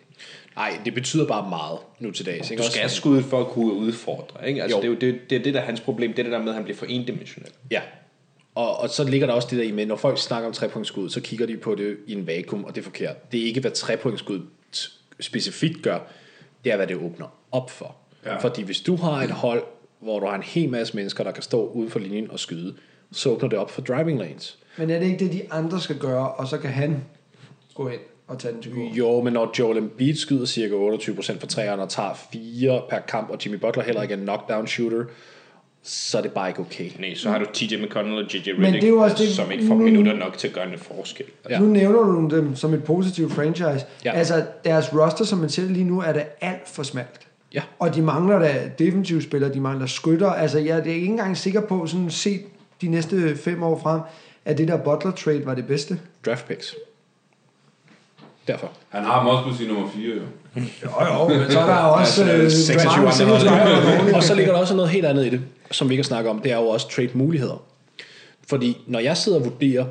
Nej, 0.56 0.78
det 0.84 0.94
betyder 0.94 1.26
bare 1.26 1.48
meget 1.48 1.78
nu 2.00 2.10
til 2.10 2.26
dags. 2.26 2.50
Ikke? 2.50 2.62
Du 2.62 2.68
skal 2.68 2.80
have 2.80 2.90
skuddet 2.90 3.24
for 3.24 3.40
at 3.40 3.46
kunne 3.46 3.72
udfordre. 3.72 4.48
Ikke? 4.48 4.62
Altså, 4.62 4.76
Jo. 4.76 4.82
det, 4.82 4.88
er 4.88 5.08
jo, 5.08 5.12
det, 5.12 5.30
det 5.30 5.38
er 5.38 5.42
det, 5.42 5.54
der 5.54 5.60
er 5.60 5.64
hans 5.64 5.80
problem. 5.80 6.10
Det 6.10 6.18
er 6.18 6.22
det 6.22 6.32
der 6.32 6.38
med, 6.38 6.48
at 6.48 6.54
han 6.54 6.64
bliver 6.64 6.76
for 6.76 6.86
endimensionel. 6.86 7.50
Ja. 7.70 7.80
Og, 8.54 8.80
og 8.80 8.88
så 8.90 9.04
ligger 9.04 9.26
der 9.26 9.34
også 9.34 9.48
det 9.50 9.58
der 9.58 9.64
i 9.64 9.70
med, 9.72 9.86
når 9.86 9.96
folk 9.96 10.18
snakker 10.18 10.46
om 10.48 10.52
trepointsskud, 10.54 11.10
så 11.10 11.20
kigger 11.20 11.46
de 11.46 11.56
på 11.56 11.74
det 11.74 11.96
i 12.06 12.12
en 12.12 12.26
vakuum, 12.26 12.64
og 12.64 12.74
det 12.74 12.80
er 12.80 12.84
forkert. 12.84 13.32
Det 13.32 13.40
er 13.40 13.44
ikke, 13.44 13.60
hvad 13.60 13.70
trepointsskud 13.70 14.40
t- 14.76 14.98
specifikt 15.20 15.82
gør, 15.82 15.98
det 16.64 16.72
er, 16.72 16.76
hvad 16.76 16.86
det 16.86 16.96
åbner 16.96 17.26
op 17.52 17.70
for. 17.70 17.96
Ja. 18.26 18.36
Fordi 18.36 18.62
hvis 18.62 18.80
du 18.80 18.96
har 18.96 19.22
et 19.22 19.30
hold, 19.30 19.62
hvor 20.02 20.20
du 20.20 20.26
har 20.26 20.34
en 20.34 20.42
hel 20.42 20.70
masse 20.70 20.96
mennesker, 20.96 21.24
der 21.24 21.30
kan 21.30 21.42
stå 21.42 21.66
ude 21.66 21.90
for 21.90 21.98
linjen 21.98 22.30
og 22.30 22.38
skyde, 22.40 22.74
så 23.12 23.30
åbner 23.30 23.48
det 23.48 23.58
op 23.58 23.70
for 23.70 23.82
driving 23.82 24.18
lanes. 24.18 24.58
Men 24.78 24.90
er 24.90 24.98
det 24.98 25.06
ikke 25.06 25.24
det, 25.24 25.32
de 25.32 25.42
andre 25.50 25.80
skal 25.80 25.98
gøre, 25.98 26.30
og 26.32 26.48
så 26.48 26.58
kan 26.58 26.70
han 26.70 27.04
gå 27.74 27.88
ind 27.88 28.00
og 28.28 28.38
tage 28.38 28.54
den 28.54 28.62
til 28.62 28.72
gode? 28.74 28.88
Jo, 28.88 29.20
men 29.22 29.32
når 29.32 29.54
Joel 29.58 29.78
Embiid 29.78 30.14
skyder 30.14 30.46
cirka 30.46 30.74
28% 30.74 31.38
for 31.40 31.46
træerne 31.46 31.82
og 31.82 31.88
tager 31.88 32.14
4 32.32 32.82
per 32.90 32.98
kamp, 32.98 33.30
og 33.30 33.38
Jimmy 33.44 33.56
Butler 33.58 33.82
heller 33.82 34.02
ikke 34.02 34.14
er 34.14 34.18
en 34.18 34.24
knockdown 34.24 34.66
shooter, 34.66 35.04
så 35.82 36.18
er 36.18 36.22
det 36.22 36.32
bare 36.32 36.48
ikke 36.48 36.60
okay. 36.60 36.90
Nej, 36.98 37.14
så 37.14 37.28
har 37.30 37.38
du 37.38 37.44
TJ 37.54 37.76
McConnell 37.76 38.16
og 38.24 38.34
JJ 38.34 38.38
det 38.38 38.54
Redick, 38.58 38.84
er 38.84 39.08
det- 39.18 39.28
som 39.28 39.50
ikke 39.52 39.66
får 39.66 39.74
nu- 39.74 39.84
minutter 39.84 40.12
nok 40.12 40.38
til 40.38 40.48
at 40.48 40.54
gøre 40.54 40.72
en 40.72 40.78
forskel. 40.78 41.26
Ja. 41.48 41.54
Ja. 41.54 41.60
Nu 41.60 41.66
nævner 41.66 42.02
du 42.02 42.36
dem 42.36 42.56
som 42.56 42.74
et 42.74 42.84
positivt 42.84 43.32
franchise. 43.32 43.86
Ja. 44.04 44.12
Altså, 44.12 44.46
deres 44.64 44.92
roster, 44.94 45.24
som 45.24 45.38
man 45.38 45.48
ser 45.50 45.62
det 45.62 45.70
lige 45.70 45.84
nu, 45.84 46.00
er 46.00 46.12
da 46.12 46.24
alt 46.40 46.68
for 46.68 46.82
smalt. 46.82 47.20
Ja. 47.54 47.62
Og 47.78 47.94
de 47.94 48.02
mangler 48.02 48.38
da 48.38 48.70
defensive 48.78 49.22
spillere, 49.22 49.54
de 49.54 49.60
mangler 49.60 49.86
skytter. 49.86 50.30
Altså, 50.30 50.58
jeg 50.58 50.78
er 50.78 50.84
ikke 50.84 51.06
engang 51.06 51.36
sikker 51.36 51.60
på, 51.60 51.86
sådan 51.86 52.10
set 52.10 52.42
de 52.80 52.88
næste 52.88 53.36
fem 53.36 53.62
år 53.62 53.80
frem, 53.82 54.00
at 54.44 54.58
det 54.58 54.68
der 54.68 54.76
Butler 54.76 55.10
trade 55.10 55.46
var 55.46 55.54
det 55.54 55.66
bedste. 55.66 56.00
Draft 56.26 56.48
picks. 56.48 56.74
Derfor. 58.48 58.70
Han 58.88 59.04
har 59.04 59.12
ham 59.18 59.26
også 59.26 59.50
på 59.50 59.56
sin 59.56 59.68
nummer 59.68 59.88
4, 59.94 60.08
jo. 60.08 60.22
Jo, 60.56 60.60
jo, 61.06 61.28
men 61.38 61.50
så 61.50 61.60
er 61.60 61.66
der 61.66 61.74
også 61.74 62.24
Ja, 62.24 62.36
øh, 62.36 62.50
26 62.50 62.84
mange 62.86 62.98
andre 63.00 63.12
single 63.12 63.48
hold. 63.48 64.00
driver. 64.02 64.16
Og 64.16 64.22
så 64.22 64.34
ligger 64.34 64.52
der 64.52 64.60
også 64.60 64.74
noget 64.76 64.90
helt 64.90 65.06
andet 65.06 65.26
i 65.26 65.30
det, 65.30 65.40
som 65.70 65.88
vi 65.88 65.94
ikke 65.94 66.02
har 66.02 66.06
snakket 66.06 66.30
om. 66.30 66.38
Det 66.38 66.52
er 66.52 66.56
jo 66.56 66.66
også 66.68 66.88
trade-muligheder. 66.88 67.62
Fordi 68.48 68.78
når 68.86 68.98
jeg 68.98 69.16
sidder 69.16 69.38
og 69.38 69.44
vurderer 69.44 69.86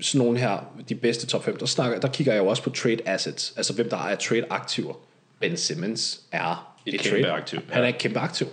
sådan 0.00 0.18
nogle 0.26 0.38
her, 0.38 0.58
de 0.88 0.94
bedste 0.94 1.26
top 1.26 1.44
5, 1.44 1.56
der, 1.56 1.66
snakker, 1.66 2.00
der 2.00 2.08
kigger 2.08 2.32
jeg 2.32 2.42
jo 2.42 2.46
også 2.46 2.62
på 2.62 2.70
trade 2.70 2.98
assets. 3.06 3.52
Altså 3.56 3.72
hvem 3.72 3.88
der 3.88 3.96
er 3.96 4.16
trade-aktiver. 4.16 4.94
Ben 5.40 5.56
Simmons 5.56 6.20
er 6.32 6.74
Et 6.88 6.94
et 6.94 7.00
kæmpe 7.00 7.22
trade. 7.22 7.32
aktiv, 7.32 7.58
ja. 7.68 7.74
Han 7.74 7.84
er 7.84 7.88
et 7.88 7.98
kæmpe 7.98 8.18
aktiv. 8.18 8.46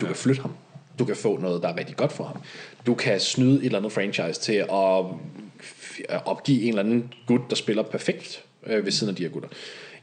Du 0.00 0.06
kan 0.06 0.14
flytte 0.14 0.42
ham. 0.42 0.54
Du 0.98 1.04
kan 1.04 1.16
få 1.16 1.38
noget, 1.38 1.62
der 1.62 1.68
er 1.68 1.76
rigtig 1.76 1.96
godt 1.96 2.12
for 2.12 2.24
ham. 2.24 2.42
Du 2.86 2.94
kan 2.94 3.20
snyde 3.20 3.58
et 3.58 3.64
eller 3.64 3.78
andet 3.78 3.92
franchise 3.92 4.40
til 4.40 4.52
at 4.52 4.68
opgive 6.24 6.62
en 6.62 6.68
eller 6.68 6.82
anden 6.82 7.14
gut, 7.26 7.40
der 7.50 7.56
spiller 7.56 7.82
perfekt 7.82 8.44
øh, 8.66 8.84
ved 8.84 8.92
siden 8.92 9.10
af 9.10 9.16
de 9.16 9.22
her 9.22 9.30
gutter. 9.30 9.48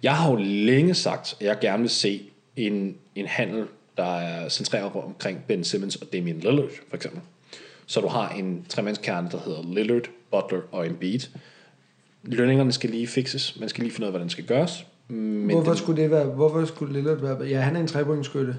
Jeg 0.03 0.15
har 0.15 0.29
jo 0.31 0.35
længe 0.39 0.93
sagt, 0.93 1.35
at 1.39 1.45
jeg 1.45 1.57
gerne 1.61 1.81
vil 1.81 1.89
se 1.89 2.21
en, 2.55 2.97
en 3.15 3.25
handel, 3.27 3.65
der 3.97 4.17
er 4.17 4.49
centreret 4.49 4.91
omkring 4.93 5.43
Ben 5.47 5.63
Simmons 5.63 5.95
og 5.95 6.13
Damian 6.13 6.39
Lillard, 6.39 6.69
for 6.89 6.95
eksempel. 6.95 7.21
Så 7.85 8.01
du 8.01 8.07
har 8.07 8.29
en 8.29 8.65
tremandskerne, 8.69 9.29
der 9.31 9.39
hedder 9.45 9.63
Lillard, 9.73 10.09
Butler 10.31 10.61
og 10.71 10.87
Embiid. 10.87 11.19
Lønningerne 12.23 12.71
skal 12.71 12.89
lige 12.89 13.07
fixes. 13.07 13.59
Man 13.59 13.69
skal 13.69 13.83
lige 13.83 13.93
finde 13.93 14.05
ud 14.05 14.07
af, 14.07 14.11
hvordan 14.11 14.25
det 14.25 14.31
skal 14.31 14.45
gøres. 14.45 14.85
Men 15.07 15.49
Hvorfor 15.49 15.71
den, 15.71 15.77
skulle 15.77 16.01
det 16.01 16.11
være? 16.11 16.25
Hvorfor 16.25 16.65
skulle 16.65 16.93
Lillard 16.93 17.17
være? 17.17 17.47
Ja, 17.49 17.59
han 17.59 17.75
er 17.75 17.79
en 17.79 17.87
trepointsskytte. 17.87 18.55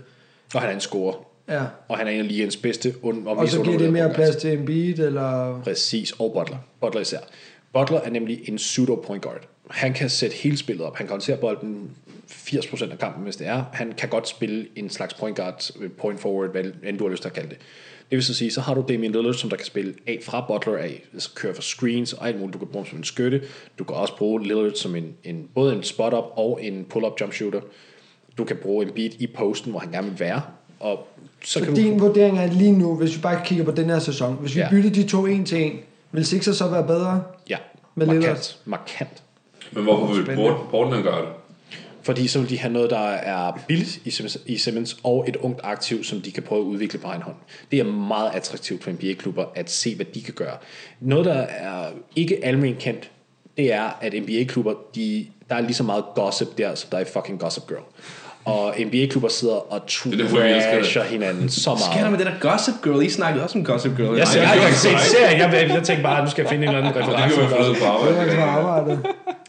og 0.55 0.61
han 0.61 0.71
er 0.71 0.75
en 0.75 0.81
scorer. 0.81 1.15
Ja. 1.49 1.63
Og 1.89 1.99
han 1.99 2.07
er 2.07 2.11
en 2.11 2.21
af 2.21 2.29
ligens 2.29 2.57
bedste 2.57 2.95
und, 3.03 3.27
og, 3.27 3.37
Og 3.37 3.49
så 3.49 3.63
giver 3.63 3.79
det 3.79 3.93
mere 3.93 4.15
plads 4.15 4.37
til 4.37 4.53
Embiid, 4.53 4.99
eller... 4.99 5.61
Præcis, 5.65 6.13
og 6.13 6.33
Butler. 6.33 6.59
Butler 6.81 7.01
især. 7.01 7.19
Butler 7.73 8.01
er 8.01 8.11
nemlig 8.11 8.49
en 8.49 8.57
pseudo 8.57 8.95
point 8.95 9.23
guard. 9.23 9.49
Han 9.71 9.93
kan 9.93 10.11
sætte 10.11 10.37
hele 10.37 10.57
spillet 10.57 10.87
op. 10.87 10.97
Han 10.97 11.07
kan 11.07 11.13
håndtere 11.13 11.37
bolden 11.37 11.91
80% 12.31 12.91
af 12.93 12.99
kampen, 12.99 13.25
hvis 13.25 13.37
det 13.37 13.47
er. 13.47 13.65
Han 13.73 13.93
kan 13.93 14.09
godt 14.09 14.29
spille 14.29 14.67
en 14.77 14.91
slags 14.91 15.15
point 15.15 15.37
guard, 15.37 15.71
point 15.99 16.21
forward, 16.21 16.51
hvad 16.51 16.65
end 16.85 16.99
du 16.99 17.05
har 17.05 17.11
lyst 17.11 17.23
til 17.23 17.29
at 17.29 17.35
kalde 17.35 17.49
det. 17.49 17.59
Det 18.11 18.17
vil 18.17 18.25
så 18.25 18.35
sige, 18.35 18.51
så 18.51 18.61
har 18.61 18.75
du 18.75 18.85
Damian 18.89 19.13
Lillard, 19.13 19.35
som 19.35 19.51
der 19.51 19.57
kan 19.57 19.67
spille 19.67 19.95
af 20.07 20.19
fra 20.25 20.45
Butler 20.49 20.77
af, 20.77 21.03
altså 21.13 21.31
køre 21.35 21.55
for 21.55 21.63
screens 21.63 22.13
og 22.13 22.29
alt 22.29 22.39
muligt. 22.41 22.55
Du 22.55 22.59
kan 22.59 22.69
bruge 22.69 22.85
ham 22.85 22.91
som 22.91 22.99
en 22.99 23.05
skytte. 23.05 23.43
Du 23.79 23.85
kan 23.85 23.97
også 23.97 24.17
bruge 24.17 24.43
Lillard 24.43 24.75
som 24.75 24.97
en, 24.97 25.15
en 25.25 25.49
både 25.55 25.75
en 25.75 25.83
spot-up 25.83 26.25
og 26.37 26.59
en 26.63 26.85
pull-up 26.91 27.13
jump 27.21 27.33
shooter. 27.33 27.61
Du 28.39 28.45
kan 28.45 28.57
bruge 28.63 28.87
en 28.87 28.93
beat 28.93 29.13
i 29.19 29.27
posten, 29.27 29.71
hvor 29.71 29.81
han 29.81 29.91
gerne 29.93 30.09
vil 30.11 30.21
være. 30.21 30.43
Og 30.81 31.09
så, 31.45 31.59
Så 31.59 31.65
kan 31.65 31.75
din 31.75 31.99
du, 31.99 32.07
vurdering 32.07 32.39
er 32.39 32.53
lige 32.53 32.73
nu, 32.73 32.97
hvis 32.97 33.17
vi 33.17 33.21
bare 33.23 33.41
kigger 33.45 33.65
på 33.65 33.71
den 33.71 33.85
her 33.91 33.99
sæson, 33.99 34.35
hvis 34.41 34.55
vi 34.57 34.61
Ja. 34.61 34.71
bytter 34.71 34.91
de 34.91 35.03
to 35.09 35.27
en 35.27 35.45
til 35.45 35.63
en, 35.63 35.79
vil 36.13 36.27
Sixers 36.27 36.57
så 36.57 36.69
være 36.69 36.87
bedre? 36.87 37.23
ja, 37.51 37.57
Med 37.95 38.07
Lillard. 38.07 38.23
markant, 38.29 38.59
markant. 38.65 39.23
Men 39.73 39.83
hvorfor 39.85 40.15
vil 40.15 40.25
Portland 40.71 41.03
gøre 41.03 41.21
det? 41.21 41.29
Fordi 42.07 42.27
så 42.29 42.39
vil 42.41 42.51
de 42.51 42.59
have 42.59 42.73
noget, 42.73 42.91
der 42.91 42.99
er 43.09 43.53
billigt 43.69 44.01
i 44.05 44.11
Simmons, 44.11 44.39
i 44.47 44.57
Simmons 44.57 44.97
og 45.05 45.25
et 45.29 45.37
ungt 45.37 45.61
aktiv, 45.65 46.05
som 46.05 46.21
de 46.21 46.33
kan 46.33 46.43
prøve 46.43 46.61
at 46.61 46.65
udvikle 46.65 46.99
på 46.99 47.09
egen 47.09 47.23
hånd. 47.23 47.37
Det 47.71 47.79
er 47.79 47.85
meget 47.85 48.31
attraktivt 48.35 48.85
for 48.85 48.91
NBA-klubber 48.91 49.45
at 49.55 49.71
se, 49.71 49.95
hvad 49.95 50.07
de 50.15 50.23
kan 50.23 50.35
gøre. 50.35 50.57
Noget, 51.01 51.25
der 51.25 51.35
er 51.35 51.85
ikke 52.17 52.45
almen 52.45 52.77
kendt, 52.81 53.11
det 53.57 53.73
er, 53.73 53.99
at 54.01 54.13
NBA-klubber, 54.23 54.75
de 54.95 55.27
der 55.49 55.55
er 55.55 55.61
lige 55.61 55.75
så 55.75 55.83
meget 55.83 56.05
gossip 56.15 56.49
der, 56.59 56.75
som 56.75 56.91
der 56.91 56.97
er 56.97 57.03
i 57.03 57.05
fucking 57.05 57.41
Gossip 57.41 57.67
Girl. 57.69 57.83
Og 58.45 58.75
NBA-klubber 58.87 59.29
sidder 59.29 59.55
og 59.73 59.77
er 59.77 60.11
det. 60.11 60.31
trasher 60.31 61.03
hinanden 61.03 61.49
så 61.49 61.71
Hvad 61.71 61.79
sker 61.79 61.93
der 61.93 62.01
meget. 62.01 62.11
med 62.11 62.19
det 62.19 62.27
der 62.27 62.51
Gossip 62.51 62.75
Girl? 62.85 63.03
I 63.03 63.11
snakkede 63.11 63.45
også 63.45 63.59
om 63.59 63.65
Gossip 63.65 63.97
Girl. 63.97 64.17
Jeg, 64.19 64.29
ser, 64.29 64.41
jeg, 64.43 64.49
jeg, 64.49 64.57
jeg, 64.63 64.93
jeg, 64.93 65.01
serien, 65.01 65.41
jeg, 65.41 65.53
jeg, 65.53 65.69
jeg 65.77 65.83
tænkte 65.83 66.03
bare, 66.03 66.19
at 66.19 66.25
nu 66.25 66.31
skal 66.31 66.43
jeg 66.43 66.51
finde 66.51 66.63
en 66.67 66.75
eller 66.75 66.89
anden 66.89 66.95
Det 67.03 67.05
kan 67.05 67.13
reference. 67.13 67.41
man 67.41 67.49
få 67.49 67.57
noget 67.57 67.77
på 67.77 68.31
Det 68.31 68.39
arbejde. 68.39 69.03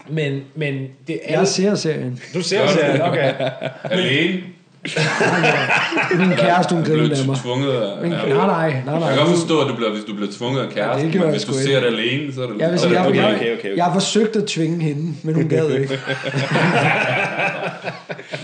Men, 0.09 0.41
men 0.55 0.87
det 1.07 1.19
er... 1.23 1.39
Jeg 1.39 1.47
ser 1.47 1.75
serien. 1.75 2.19
Du 2.33 2.41
ser 2.41 2.67
serien, 2.67 3.01
okay. 3.01 3.33
Alene. 3.83 4.41
Min 6.19 6.31
kæreste, 6.37 6.75
hun 6.75 6.83
griner 6.83 7.19
af 7.19 7.25
mig. 7.25 7.37
tvunget 7.37 7.71
af... 7.71 7.97
Men, 8.01 8.11
ja. 8.11 8.17
nej, 8.17 8.27
nej, 8.27 8.71
nej, 8.85 8.93
Jeg 8.93 8.99
nej. 8.99 9.09
kan 9.09 9.17
godt 9.17 9.29
forstå, 9.29 9.61
at 9.61 9.67
du 9.67 9.75
bliver, 9.75 9.91
hvis 9.91 10.03
du 10.03 10.13
bliver 10.15 10.31
tvunget 10.37 10.61
af 10.61 10.69
kæresten, 10.69 11.11
gør 11.11 11.19
men 11.19 11.29
hvis 11.29 11.43
du 11.43 11.53
ser 11.53 11.79
det 11.79 11.87
alene, 11.87 12.33
så 12.33 12.43
er 12.43 12.47
det... 12.47 12.59
Jeg 12.59 12.71
vil 12.71 12.79
sige, 12.79 12.93
jeg, 12.93 13.07
okay. 13.07 13.23
okay, 13.23 13.35
okay, 13.35 13.57
okay. 13.59 13.75
jeg 13.75 13.85
har 13.85 13.93
forsøgt 13.93 14.35
at 14.35 14.45
tvinge 14.45 14.83
hende, 14.83 15.13
men 15.23 15.35
hun 15.35 15.49
gad 15.49 15.69
ikke. 15.71 15.99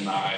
Nej, 0.05 0.33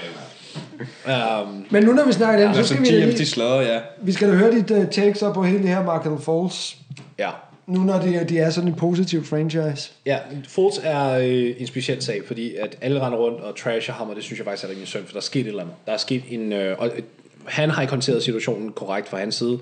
Um, 1.06 1.66
Men 1.70 1.84
nu 1.84 1.94
når 1.94 2.06
vi 2.06 2.12
snakker 2.12 2.46
dem, 2.46 2.54
så 2.54 2.60
Altså, 2.60 2.74
skal 2.74 2.86
vi, 2.86 2.90
GM, 2.90 3.10
de 3.10 3.12
lige, 3.12 3.26
slår, 3.26 3.62
ja. 3.62 3.80
vi 4.02 4.12
skal 4.12 4.30
da 4.30 4.34
høre 4.34 4.52
dit 4.52 4.72
uh, 4.72 4.86
takes 4.92 5.22
op 5.22 5.34
på 5.34 5.44
hele 5.44 5.60
det 5.60 5.70
her 5.70 5.84
Markel 5.84 6.12
Falls. 6.26 6.78
ja. 7.20 7.30
Nu 7.68 7.80
når 7.80 8.00
de, 8.00 8.26
de 8.30 8.40
er 8.40 8.50
sådan 8.50 8.70
en 8.70 8.76
positiv 8.76 9.24
franchise. 9.24 9.92
Ja, 10.06 10.20
Fultz 10.48 10.80
er 10.84 11.10
øh, 11.10 11.56
en 11.58 11.68
speciel 11.68 12.02
sag, 12.02 12.26
fordi 12.26 12.56
at 12.56 12.78
alle 12.82 13.02
render 13.02 13.18
rundt 13.18 13.42
og 13.42 13.56
trasher 13.56 13.94
ham, 13.94 14.10
og 14.10 14.16
det 14.16 14.24
synes 14.24 14.40
jeg 14.40 14.46
faktisk 14.46 14.64
er 14.64 14.70
rimelig 14.70 14.88
synd, 14.88 15.06
for 15.06 15.12
der 15.12 15.18
er 15.18 15.22
sket 15.22 15.42
et 15.42 15.48
eller 15.48 15.62
andet. 15.62 15.76
Der 15.86 15.92
er 15.92 15.98
sket 15.98 16.24
en... 16.30 16.54
Øh, 16.54 16.80
og, 16.80 16.88
øh, 16.88 17.04
han 17.46 17.70
har 17.70 17.82
ikke 17.82 17.92
håndteret 17.92 18.24
situationen 18.24 18.72
korrekt 18.72 19.10
fra 19.10 19.18
hans 19.18 19.36
side. 19.36 19.60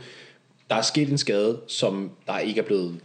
Der 0.69 0.75
er 0.75 0.81
sket 0.81 1.09
en 1.09 1.17
skade, 1.17 1.59
som 1.67 2.11
der 2.27 2.39
ikke 2.39 2.61
er 2.61 2.65
blevet 2.65 2.99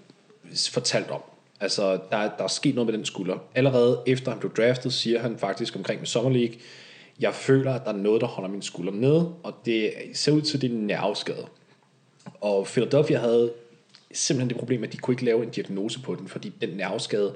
fortalt 0.70 1.10
om. 1.10 1.20
Altså, 1.60 1.92
der, 1.92 2.30
der 2.38 2.44
er 2.44 2.48
sket 2.48 2.74
noget 2.74 2.86
med 2.86 2.98
den 2.98 3.04
skulder. 3.04 3.36
Allerede 3.54 4.00
efter 4.06 4.30
han 4.30 4.40
blev 4.40 4.54
draftet, 4.54 4.92
siger 4.92 5.20
han 5.20 5.38
faktisk 5.38 5.76
omkring 5.76 6.00
med 6.00 6.06
Summer 6.06 6.30
League, 6.30 6.54
jeg 7.20 7.34
føler, 7.34 7.74
at 7.74 7.84
der 7.84 7.92
er 7.92 7.96
noget, 7.96 8.20
der 8.20 8.26
holder 8.26 8.50
min 8.50 8.62
skulder 8.62 8.92
nede, 8.92 9.32
og 9.42 9.54
det 9.64 9.92
ser 10.14 10.32
ud 10.32 10.42
til, 10.42 10.56
at 10.56 10.62
det 10.62 10.70
er 10.70 10.74
en 10.74 10.86
nerveskade. 10.86 11.46
Og 12.40 12.66
Philadelphia 12.66 13.18
havde 13.18 13.52
simpelthen 14.12 14.48
det 14.48 14.58
problem, 14.58 14.84
at 14.84 14.92
de 14.92 14.96
kunne 14.96 15.12
ikke 15.12 15.24
lave 15.24 15.42
en 15.42 15.50
diagnose 15.50 16.00
på 16.00 16.14
den, 16.14 16.28
fordi 16.28 16.52
den 16.60 16.68
nerveskade 16.68 17.34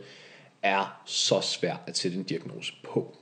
er 0.62 1.02
så 1.06 1.40
svær 1.40 1.76
at 1.86 1.98
sætte 1.98 2.16
en 2.16 2.22
diagnose 2.22 2.72
på. 2.84 3.16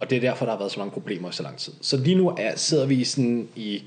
Og 0.00 0.10
det 0.10 0.16
er 0.16 0.20
derfor, 0.20 0.44
der 0.44 0.52
har 0.52 0.58
været 0.58 0.72
så 0.72 0.78
mange 0.78 0.92
problemer 0.92 1.28
i 1.28 1.32
så 1.32 1.42
lang 1.42 1.56
tid. 1.56 1.72
Så 1.80 1.96
lige 1.96 2.16
nu 2.16 2.34
er, 2.38 2.56
sidder 2.56 2.86
vi 2.86 3.04
sådan 3.04 3.48
i, 3.56 3.82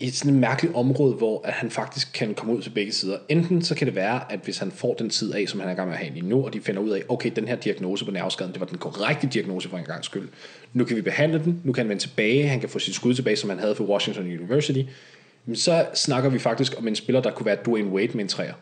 i 0.00 0.10
sådan 0.10 0.34
et 0.34 0.40
mærkeligt 0.40 0.74
område, 0.74 1.14
hvor 1.14 1.40
at 1.44 1.52
han 1.52 1.70
faktisk 1.70 2.12
kan 2.12 2.34
komme 2.34 2.54
ud 2.54 2.62
til 2.62 2.70
begge 2.70 2.92
sider. 2.92 3.18
Enten 3.28 3.62
så 3.62 3.74
kan 3.74 3.86
det 3.86 3.94
være, 3.94 4.32
at 4.32 4.40
hvis 4.44 4.58
han 4.58 4.70
får 4.70 4.94
den 4.94 5.10
tid 5.10 5.34
af, 5.34 5.48
som 5.48 5.60
han 5.60 5.68
er 5.68 5.72
i 5.72 5.76
gang 5.76 5.88
med 5.88 5.96
at 5.96 6.04
have 6.04 6.14
lige 6.14 6.28
nu, 6.28 6.44
og 6.44 6.52
de 6.52 6.60
finder 6.60 6.82
ud 6.82 6.90
af, 6.90 7.02
okay, 7.08 7.30
den 7.36 7.48
her 7.48 7.56
diagnose 7.56 8.04
på 8.04 8.10
nerveskaden, 8.10 8.52
det 8.52 8.60
var 8.60 8.66
den 8.66 8.78
korrekte 8.78 9.26
diagnose 9.26 9.68
for 9.68 9.78
en 9.78 9.84
gang 9.84 10.04
skyld. 10.04 10.28
Nu 10.72 10.84
kan 10.84 10.96
vi 10.96 11.02
behandle 11.02 11.38
den, 11.44 11.60
nu 11.64 11.72
kan 11.72 11.82
han 11.82 11.88
vende 11.88 12.02
tilbage, 12.02 12.48
han 12.48 12.60
kan 12.60 12.68
få 12.68 12.78
sit 12.78 12.94
skud 12.94 13.14
tilbage, 13.14 13.36
som 13.36 13.50
han 13.50 13.58
havde 13.58 13.74
for 13.74 13.84
Washington 13.84 14.26
University. 14.26 14.82
Så 15.54 15.86
snakker 15.94 16.30
vi 16.30 16.38
faktisk 16.38 16.74
om 16.78 16.88
en 16.88 16.96
spiller, 16.96 17.22
der 17.22 17.30
kunne 17.30 17.46
være 17.46 17.56
Dwayne 17.66 17.90
Wade 17.90 18.12
med 18.12 18.20
en 18.20 18.28
træer. 18.28 18.54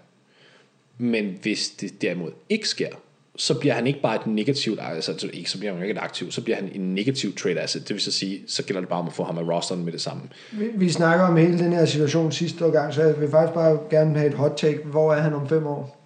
Men 0.99 1.39
hvis 1.43 1.69
det 1.69 2.03
derimod 2.03 2.31
ikke 2.49 2.69
sker, 2.69 2.89
så 3.37 3.59
bliver 3.59 3.75
han 3.75 3.87
ikke 3.87 4.01
bare 4.01 4.17
et 4.17 4.27
negativt, 4.27 4.79
altså 4.83 5.29
ikke, 5.33 5.51
så 5.51 5.59
bliver 5.59 5.73
han 5.73 5.83
ikke 5.83 5.93
et 5.93 5.99
aktiv, 6.03 6.31
så 6.31 6.43
bliver 6.43 6.57
han 6.57 6.71
en 6.75 6.95
negativ 6.95 7.37
trade 7.37 7.61
asset. 7.61 7.89
Det 7.89 7.95
vil 7.95 8.03
så 8.03 8.13
sige, 8.13 8.43
så 8.47 8.65
gælder 8.65 8.81
det 8.81 8.89
bare 8.89 9.01
om 9.01 9.07
at 9.07 9.13
få 9.13 9.25
ham 9.25 9.39
af 9.39 9.43
rosteren 9.43 9.85
med 9.85 9.93
det 9.93 10.01
samme. 10.01 10.23
Vi, 10.53 10.69
vi 10.75 10.91
snakker 10.91 11.25
om 11.25 11.37
hele 11.37 11.59
den 11.59 11.73
her 11.73 11.85
situation 11.85 12.33
sidste 12.33 12.65
gang, 12.65 12.95
så 12.95 13.03
jeg 13.03 13.21
vil 13.21 13.31
faktisk 13.31 13.55
bare 13.55 13.79
gerne 13.91 14.19
have 14.19 14.31
et 14.31 14.35
hot 14.35 14.53
take. 14.57 14.79
Hvor 14.85 15.15
er 15.15 15.21
han 15.21 15.35
om 15.35 15.49
fem 15.49 15.67
år? 15.67 15.97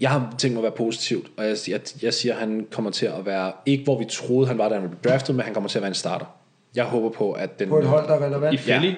Jeg 0.00 0.10
har 0.10 0.34
tænkt 0.38 0.54
mig 0.54 0.60
at 0.60 0.62
være 0.62 0.76
positivt, 0.76 1.26
og 1.36 1.44
jeg, 1.44 1.56
jeg, 1.68 1.80
jeg 2.02 2.14
siger, 2.14 2.34
at 2.34 2.40
han 2.40 2.66
kommer 2.70 2.90
til 2.90 3.06
at 3.06 3.26
være, 3.26 3.52
ikke 3.66 3.84
hvor 3.84 3.98
vi 3.98 4.04
troede, 4.10 4.48
han 4.48 4.58
var, 4.58 4.68
da 4.68 4.74
han 4.74 4.88
blev 4.88 5.00
draftet, 5.12 5.34
men 5.34 5.44
han 5.44 5.54
kommer 5.54 5.68
til 5.68 5.78
at 5.78 5.82
være 5.82 5.88
en 5.88 5.94
starter. 5.94 6.26
Jeg 6.74 6.84
håber 6.84 7.08
på, 7.10 7.32
at 7.32 7.58
den... 7.58 7.68
På 7.68 7.78
et 7.78 7.86
hold, 7.86 8.08
der 8.08 8.14
er 8.14 8.20
I 8.20 8.24
relevant? 8.24 8.60
Philly? 8.60 8.94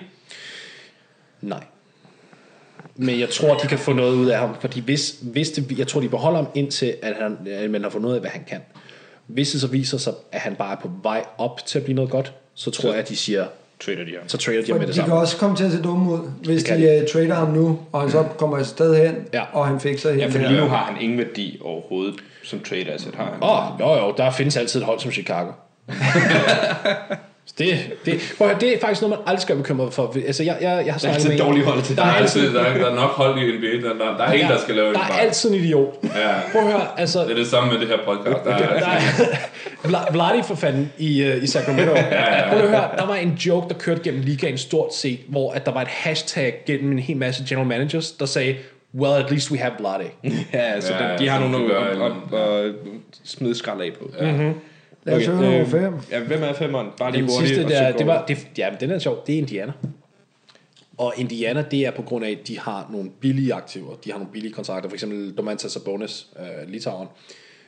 Nej. 1.48 1.64
Men 2.96 3.20
jeg 3.20 3.28
tror, 3.30 3.54
de 3.56 3.66
kan 3.66 3.78
få 3.78 3.92
noget 3.92 4.14
ud 4.14 4.26
af 4.26 4.38
ham, 4.38 4.56
fordi 4.60 4.80
hvis, 4.80 5.14
hvis 5.22 5.50
det, 5.50 5.78
jeg 5.78 5.86
tror, 5.88 6.00
de 6.00 6.08
beholder 6.08 6.36
ham 6.38 6.48
indtil, 6.54 6.94
at, 7.02 7.14
han, 7.20 7.38
at 7.46 7.70
man 7.70 7.82
har 7.82 7.90
fundet 7.90 8.08
ud 8.08 8.14
af, 8.14 8.20
hvad 8.20 8.30
han 8.30 8.44
kan. 8.48 8.60
Hvis 9.26 9.50
det 9.50 9.60
så 9.60 9.66
viser 9.66 9.98
sig, 9.98 10.12
at 10.32 10.40
han 10.40 10.54
bare 10.54 10.72
er 10.72 10.80
på 10.80 10.90
vej 11.02 11.24
op 11.38 11.66
til 11.66 11.78
at 11.78 11.84
blive 11.84 11.94
noget 11.96 12.10
godt, 12.10 12.32
så 12.54 12.70
tror 12.70 12.90
jeg, 12.90 12.98
at 12.98 13.08
de 13.08 13.16
siger, 13.16 13.46
Trader 13.80 14.04
de 14.04 14.10
ham. 14.18 14.28
så 14.28 14.36
trader 14.38 14.62
de 14.62 14.70
ham 14.72 14.78
med 14.80 14.86
det 14.86 14.94
de 14.94 15.00
kan 15.00 15.06
samme. 15.08 15.20
også 15.20 15.36
komme 15.36 15.56
til 15.56 15.64
at 15.64 15.72
se 15.72 15.82
dumme 15.82 16.12
ud, 16.12 16.18
hvis 16.44 16.62
Det 16.62 16.68
kan 16.68 16.80
de 16.82 17.00
uh, 17.02 17.08
trader 17.12 17.34
ham 17.34 17.48
nu, 17.48 17.78
og 17.92 18.00
han 18.00 18.10
så 18.10 18.24
kommer 18.38 18.58
et 18.58 18.66
sted 18.66 19.06
hen, 19.06 19.14
Ja. 19.32 19.42
og 19.52 19.66
han 19.66 19.80
fikser 19.80 20.10
Ja, 20.10 20.14
hele 20.16 20.30
for 20.32 20.38
det 20.38 20.48
lige 20.48 20.60
nu 20.60 20.66
har 20.66 20.84
han 20.84 21.02
ingen 21.02 21.18
værdi 21.18 21.58
overhovedet 21.62 22.14
som 22.42 22.60
trader 22.60 22.94
asset, 22.94 23.14
har 23.14 23.24
han. 23.24 23.34
Åh, 23.42 23.72
oh, 23.74 23.80
jo 24.00 24.06
jo, 24.06 24.14
der 24.16 24.30
findes 24.30 24.56
altid 24.56 24.80
et 24.80 24.86
hold 24.86 25.00
som 25.00 25.10
Chicago. 25.12 25.50
det, 27.58 27.78
det, 28.04 28.34
prøv 28.38 28.48
at 28.48 28.52
høre, 28.54 28.60
det 28.60 28.74
er 28.76 28.80
faktisk 28.80 29.02
noget, 29.02 29.10
man 29.18 29.28
aldrig 29.28 29.42
skal 29.42 29.54
være 29.56 29.62
bekymret 29.62 29.94
for. 29.94 30.14
Altså, 30.26 30.42
jeg, 30.42 30.56
jeg, 30.60 30.82
jeg 30.86 30.94
har 30.94 30.98
Det 30.98 31.08
er 31.08 31.12
snakket 31.12 31.24
altid 31.30 31.38
dårligt 31.38 31.66
hold 31.66 31.82
til 31.82 31.96
Der 31.96 32.02
er 32.04 32.12
altid, 32.12 32.54
der, 32.54 32.60
er, 32.60 32.78
der 32.78 32.90
er 32.90 32.94
nok 32.94 33.10
hold 33.10 33.38
i 33.38 33.56
NBA, 33.58 33.88
der, 33.88 33.94
der, 33.94 34.16
der 34.16 34.24
er 34.24 34.32
en, 34.32 34.40
der 34.40 34.58
skal 34.58 34.74
lave 34.74 34.88
en 34.88 34.94
der 34.94 35.00
er 35.00 35.08
bank. 35.08 35.20
altid 35.22 35.50
en 35.50 35.54
idiot. 35.56 35.94
Ja. 36.02 36.08
Prøv 36.52 36.60
at 36.60 36.66
høre, 36.72 37.00
altså, 37.00 37.22
Det 37.22 37.30
er 37.30 37.34
det 37.34 37.46
samme 37.46 37.72
med 37.72 37.80
det 37.80 37.88
her 37.88 37.96
podcast. 38.06 38.44
Der 38.44 38.50
er, 38.50 38.78
Der 38.78 38.86
er 38.86 38.98
Vla- 39.84 40.12
Vladi 40.12 40.42
for 40.42 40.54
fanden 40.54 40.92
i, 40.98 41.22
uh, 41.30 41.42
i 41.42 41.46
Sacramento. 41.46 41.92
ja, 41.96 42.48
Prøv 42.50 42.58
at 42.60 42.68
høre, 42.68 42.88
der 42.98 43.06
var 43.06 43.14
en 43.14 43.30
joke, 43.46 43.68
der 43.68 43.74
kørte 43.74 44.00
gennem 44.04 44.22
ligaen 44.22 44.58
stort 44.58 44.94
set, 44.94 45.18
hvor 45.28 45.52
at 45.52 45.66
der 45.66 45.72
var 45.72 45.82
et 45.82 45.88
hashtag 45.88 46.54
gennem 46.66 46.92
en 46.92 46.98
hel 46.98 47.16
masse 47.16 47.44
general 47.48 47.66
managers, 47.68 48.10
der 48.12 48.26
sagde, 48.26 48.56
well, 48.94 49.24
at 49.24 49.30
least 49.30 49.50
we 49.50 49.58
have 49.58 49.72
Vladi. 49.80 50.04
Ja, 50.52 50.58
altså, 50.58 50.92
Ja, 50.92 51.10
ja, 51.10 51.16
de 51.18 51.28
har 51.28 51.40
nogle 51.48 51.76
at, 51.76 51.96
en- 51.96 52.02
at, 52.02 52.40
at 52.64 52.72
smide 53.24 53.54
skrald 53.58 53.80
af 53.80 53.90
på. 53.98 54.10
Ja. 54.20 54.32
Mhm. 54.32 54.52
Lad 55.04 55.16
os 55.16 55.26
høre 55.26 55.36
nummer 55.42 55.60
øh, 55.60 55.66
fem. 55.66 55.94
Ja, 56.10 56.20
hvem 56.20 56.42
er 56.42 56.52
femmeren? 56.52 56.88
Bare 56.98 57.12
lige 57.12 57.22
Den 57.22 57.30
hurtigt. 57.30 57.54
sidste 57.54 57.74
der, 57.74 57.96
det 57.96 58.06
var, 58.06 58.26
det, 58.26 58.48
ja, 58.58 58.70
men 58.70 58.80
den 58.80 58.90
er 58.90 58.98
sjov, 58.98 59.22
det 59.26 59.34
er 59.34 59.38
Indiana. 59.38 59.72
Og 60.98 61.14
Indiana, 61.16 61.64
det 61.70 61.86
er 61.86 61.90
på 61.90 62.02
grund 62.02 62.24
af, 62.24 62.30
at 62.30 62.48
de 62.48 62.58
har 62.58 62.88
nogle 62.92 63.10
billige 63.20 63.54
aktiver. 63.54 63.94
De 64.04 64.10
har 64.10 64.18
nogle 64.18 64.32
billige 64.32 64.52
kontrakter. 64.52 64.88
For 64.88 64.94
eksempel 64.94 65.36
Domantas 65.36 65.72
Sabonis, 65.72 66.26
uh, 66.36 66.70
Litauen. 66.70 67.08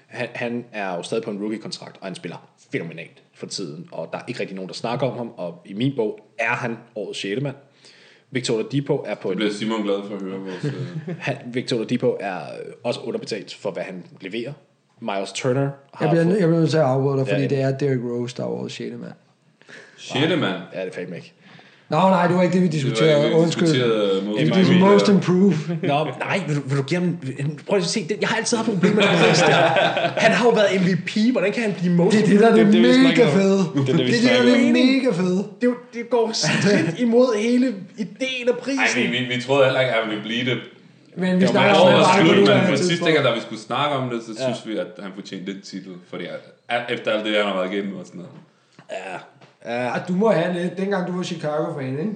Han, 0.07 0.29
han 0.35 0.65
er 0.73 0.97
jo 0.97 1.03
stadig 1.03 1.25
på 1.25 1.31
en 1.31 1.39
rookie-kontrakt, 1.39 1.97
og 2.01 2.07
han 2.07 2.15
spiller 2.15 2.49
fænomenalt 2.73 3.23
for 3.35 3.47
tiden. 3.47 3.89
Og 3.93 4.09
der 4.13 4.19
er 4.19 4.23
ikke 4.29 4.41
rigtig 4.41 4.57
nogen, 4.57 4.69
der 4.69 4.75
snakker 4.75 5.07
om 5.07 5.17
ham. 5.17 5.33
Og 5.37 5.63
i 5.65 5.73
min 5.73 5.93
bog 5.97 6.21
er 6.39 6.55
han 6.55 6.77
årets 6.95 7.21
6. 7.21 7.43
mand. 7.43 7.57
Victor 8.31 8.55
Oladipo 8.55 9.03
er 9.07 9.15
på 9.15 9.29
det 9.29 9.33
en 9.33 9.37
bliver 9.39 9.53
Simon 9.53 9.83
glad 9.83 9.97
for 10.09 10.15
at 10.17 10.23
høre 10.23 10.39
vores... 10.39 10.65
øh, 10.65 11.17
han, 11.19 11.37
Victor 11.47 11.77
Oladipo 11.77 12.17
er 12.21 12.39
øh, 12.39 12.73
også 12.83 13.01
underbetalt 13.01 13.55
for, 13.55 13.71
hvad 13.71 13.83
han 13.83 14.07
leverer. 14.21 14.53
Miles 15.01 15.33
Turner 15.33 15.61
har 15.95 16.05
Jeg 16.07 16.11
bliver, 16.11 16.25
fået- 16.25 16.41
jeg 16.41 16.49
bliver 16.49 16.61
nødt 16.61 16.71
til 16.71 16.77
at 16.77 16.83
afbryde 16.85 17.19
dig, 17.19 17.27
fordi 17.29 17.43
Ja, 17.43 17.49
det 17.49 17.61
er 17.61 17.79
Derrick 17.79 18.03
Rose, 18.05 18.37
der 18.37 18.43
er 18.43 18.49
vores 18.49 18.73
6. 18.73 18.95
mand. 19.01 19.13
Shit, 19.99 20.21
mand. 20.39 20.43
Ja, 20.75 20.81
det 20.81 20.89
er 20.89 20.93
fandme 20.95 21.17
ikke. 21.17 21.33
Nå, 21.89 21.97
nej, 21.97 22.27
det 22.27 22.37
var 22.37 22.43
ikke 22.43 22.53
det, 22.53 22.61
vi 22.63 22.67
Det 22.67 22.73
diskuterede. 22.73 23.29
vi 23.29 23.35
Undskyld. 23.35 23.67
diskuterede 23.67 24.23
Most 24.27 24.39
Det 24.39 24.53
er 24.53 24.57
Improved. 24.59 24.93
most 24.93 25.09
improved. 25.09 25.57
Nå, 25.83 26.05
nej, 26.19 26.41
vil 26.47 26.57
du, 26.57 26.61
vil 26.69 26.77
du 26.79 26.83
give 26.83 27.01
ham... 27.01 27.19
Prøv 27.69 27.79
at 27.79 27.85
se, 27.85 28.09
det, 28.09 28.17
jeg 28.21 28.29
har 28.29 28.37
altid 28.37 28.57
haft 28.57 28.69
problemer 28.69 28.97
med 28.97 29.05
pris 29.29 29.39
der. 29.39 29.53
Han 30.25 30.33
har 30.33 30.45
jo 30.45 30.51
været 30.51 30.81
MVP, 30.83 31.33
hvordan 31.33 31.53
kan 31.53 31.63
han 31.63 31.75
blive 31.79 31.93
most 31.95 32.17
Det 32.17 32.23
er 32.25 32.29
det, 32.29 32.41
der 32.41 32.47
er 32.51 32.55
det, 32.55 32.67
det, 32.67 32.73
vi 32.83 33.03
mega 33.03 33.25
fede. 33.29 33.59
Det 33.59 33.81
er 33.81 33.85
det, 33.85 33.99
vi 33.99 34.13
det, 34.13 34.31
er 34.31 34.43
det, 34.43 34.47
der 34.47 34.53
er 34.55 34.65
det 34.65 34.73
mega 34.73 35.11
fede. 35.13 35.45
det, 35.61 35.71
det 35.95 36.11
går 36.11 36.31
stridt 36.33 36.99
imod 37.01 37.39
hele 37.43 37.67
ideen 37.99 38.49
af 38.49 38.53
Ej, 38.53 38.59
prisen. 38.61 39.03
vi, 39.03 39.07
vi, 39.07 39.35
vi 39.35 39.43
troede 39.43 39.65
heller 39.65 39.81
ikke, 39.81 39.93
at 39.93 40.03
han 40.03 40.11
ville 40.11 40.23
blive 40.23 40.45
det. 40.45 40.59
Men 41.17 41.41
vi 41.41 41.47
snakker 41.47 41.75
om, 41.75 41.93
det 41.93 42.07
slut, 42.35 42.49
men 42.49 42.71
på 42.71 42.77
sidste 42.77 43.13
gang, 43.13 43.25
da 43.25 43.35
vi 43.35 43.41
skulle 43.41 43.61
snakke 43.61 43.97
om 43.97 44.11
det, 44.11 44.23
så 44.23 44.43
synes 44.43 44.67
vi, 44.67 44.79
at 44.79 44.87
han 45.03 45.11
fortjente 45.15 45.53
den 45.53 45.63
titel. 45.63 45.93
Fordi 46.11 46.25
efter 46.91 47.11
alt 47.11 47.25
det, 47.25 47.37
han 47.37 47.45
har 47.45 47.55
været 47.55 47.73
igennem 47.73 47.97
og 47.97 48.07
sådan 48.07 48.19
noget. 48.19 48.33
Ja. 48.91 49.19
Ja. 49.65 49.95
Ah, 49.95 50.09
Du 50.09 50.13
må 50.13 50.31
have 50.31 50.63
lidt, 50.63 50.79
dengang 50.79 51.07
du 51.09 51.17
var 51.17 51.23
Chicago-fan, 51.23 51.99
ikke? 51.99 52.13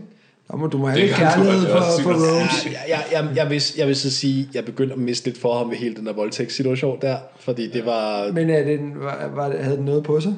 Der 0.50 0.56
må, 0.56 0.66
du 0.66 0.78
må 0.78 0.86
have 0.86 1.00
Det 1.00 1.06
lidt 1.06 1.16
kærlighed 1.16 1.66
for, 1.66 1.82
for. 2.02 2.12
Rose. 2.12 2.68
Jeg, 2.70 2.80
jeg, 2.88 3.04
jeg, 3.12 3.36
jeg, 3.36 3.50
vil, 3.50 3.62
jeg 3.76 3.86
vil 3.86 3.96
så 3.96 4.10
sige, 4.10 4.48
jeg 4.54 4.64
begyndte 4.64 4.92
at 4.92 4.98
miste 5.00 5.26
lidt 5.26 5.38
for 5.38 5.58
ham 5.58 5.66
med 5.66 5.76
hele 5.76 5.96
den 5.96 6.06
der 6.06 6.12
voldtægtssituation 6.12 6.98
der, 7.00 7.16
fordi 7.40 7.70
det 7.70 7.86
var... 7.86 8.32
Men 8.32 8.50
er 8.50 8.64
det, 8.64 8.80
var, 8.94 9.28
var, 9.34 9.56
havde 9.62 9.76
den 9.76 9.84
noget 9.84 10.02
på 10.04 10.20
sig? 10.20 10.34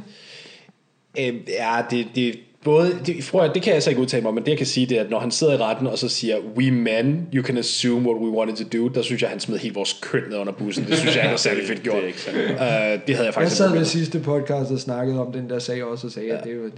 Øh, 1.19 1.35
ja, 1.49 1.83
det, 1.91 2.07
det, 2.15 2.35
både, 2.65 2.93
det, 3.07 3.29
prøv, 3.31 3.41
at- 3.41 3.51
det 3.55 3.63
kan 3.63 3.75
jeg 3.75 3.83
så 3.83 3.91
ikke 3.91 4.03
udtale 4.03 4.23
mig 4.23 4.29
om, 4.29 4.35
men 4.35 4.45
det 4.45 4.51
jeg 4.51 4.59
kan 4.59 4.67
sige, 4.67 4.87
det 4.87 4.99
er, 4.99 5.05
at 5.05 5.11
når 5.11 5.19
han 5.21 5.31
sidder 5.31 5.53
i 5.53 5.57
retten 5.57 5.87
og 5.87 5.99
så 5.99 6.09
siger, 6.09 6.37
we 6.57 6.71
men, 6.71 7.29
you 7.35 7.45
can 7.45 7.59
assume 7.59 8.09
what 8.11 8.21
we 8.23 8.31
wanted 8.31 8.57
to 8.57 8.79
do, 8.79 8.89
der 8.89 9.03
synes 9.03 9.23
jeg, 9.23 9.31
han 9.31 9.41
smed 9.41 9.59
helt 9.59 9.75
vores 9.75 9.99
køn 10.03 10.23
ned 10.31 10.39
under 10.39 10.53
bussen. 10.53 10.85
Det 10.85 10.99
synes 10.99 11.17
jeg 11.17 11.25
ikke 11.25 11.31
var 11.31 11.37
særlig 11.37 11.65
fedt 11.67 11.83
gjort. 11.83 12.03
det, 12.03 12.13
uh, 12.51 12.57
det 12.57 12.61
havde 12.61 13.01
jeg 13.07 13.25
Jeg 13.25 13.35
faktisk 13.35 13.57
sad 13.57 13.67
ikke 13.69 13.79
ved 13.79 13.85
sidste 13.87 14.21
podcast 14.21 14.71
og 14.71 14.79
snakkede 14.79 15.21
om 15.21 15.33
den 15.33 15.51
der 15.51 15.59
sag 15.59 15.85
også, 15.85 16.07
og 16.07 16.13
sagde, 16.13 16.29
ja. 16.29 16.39
at 16.39 16.45
det, 16.45 16.63
var, 16.63 16.71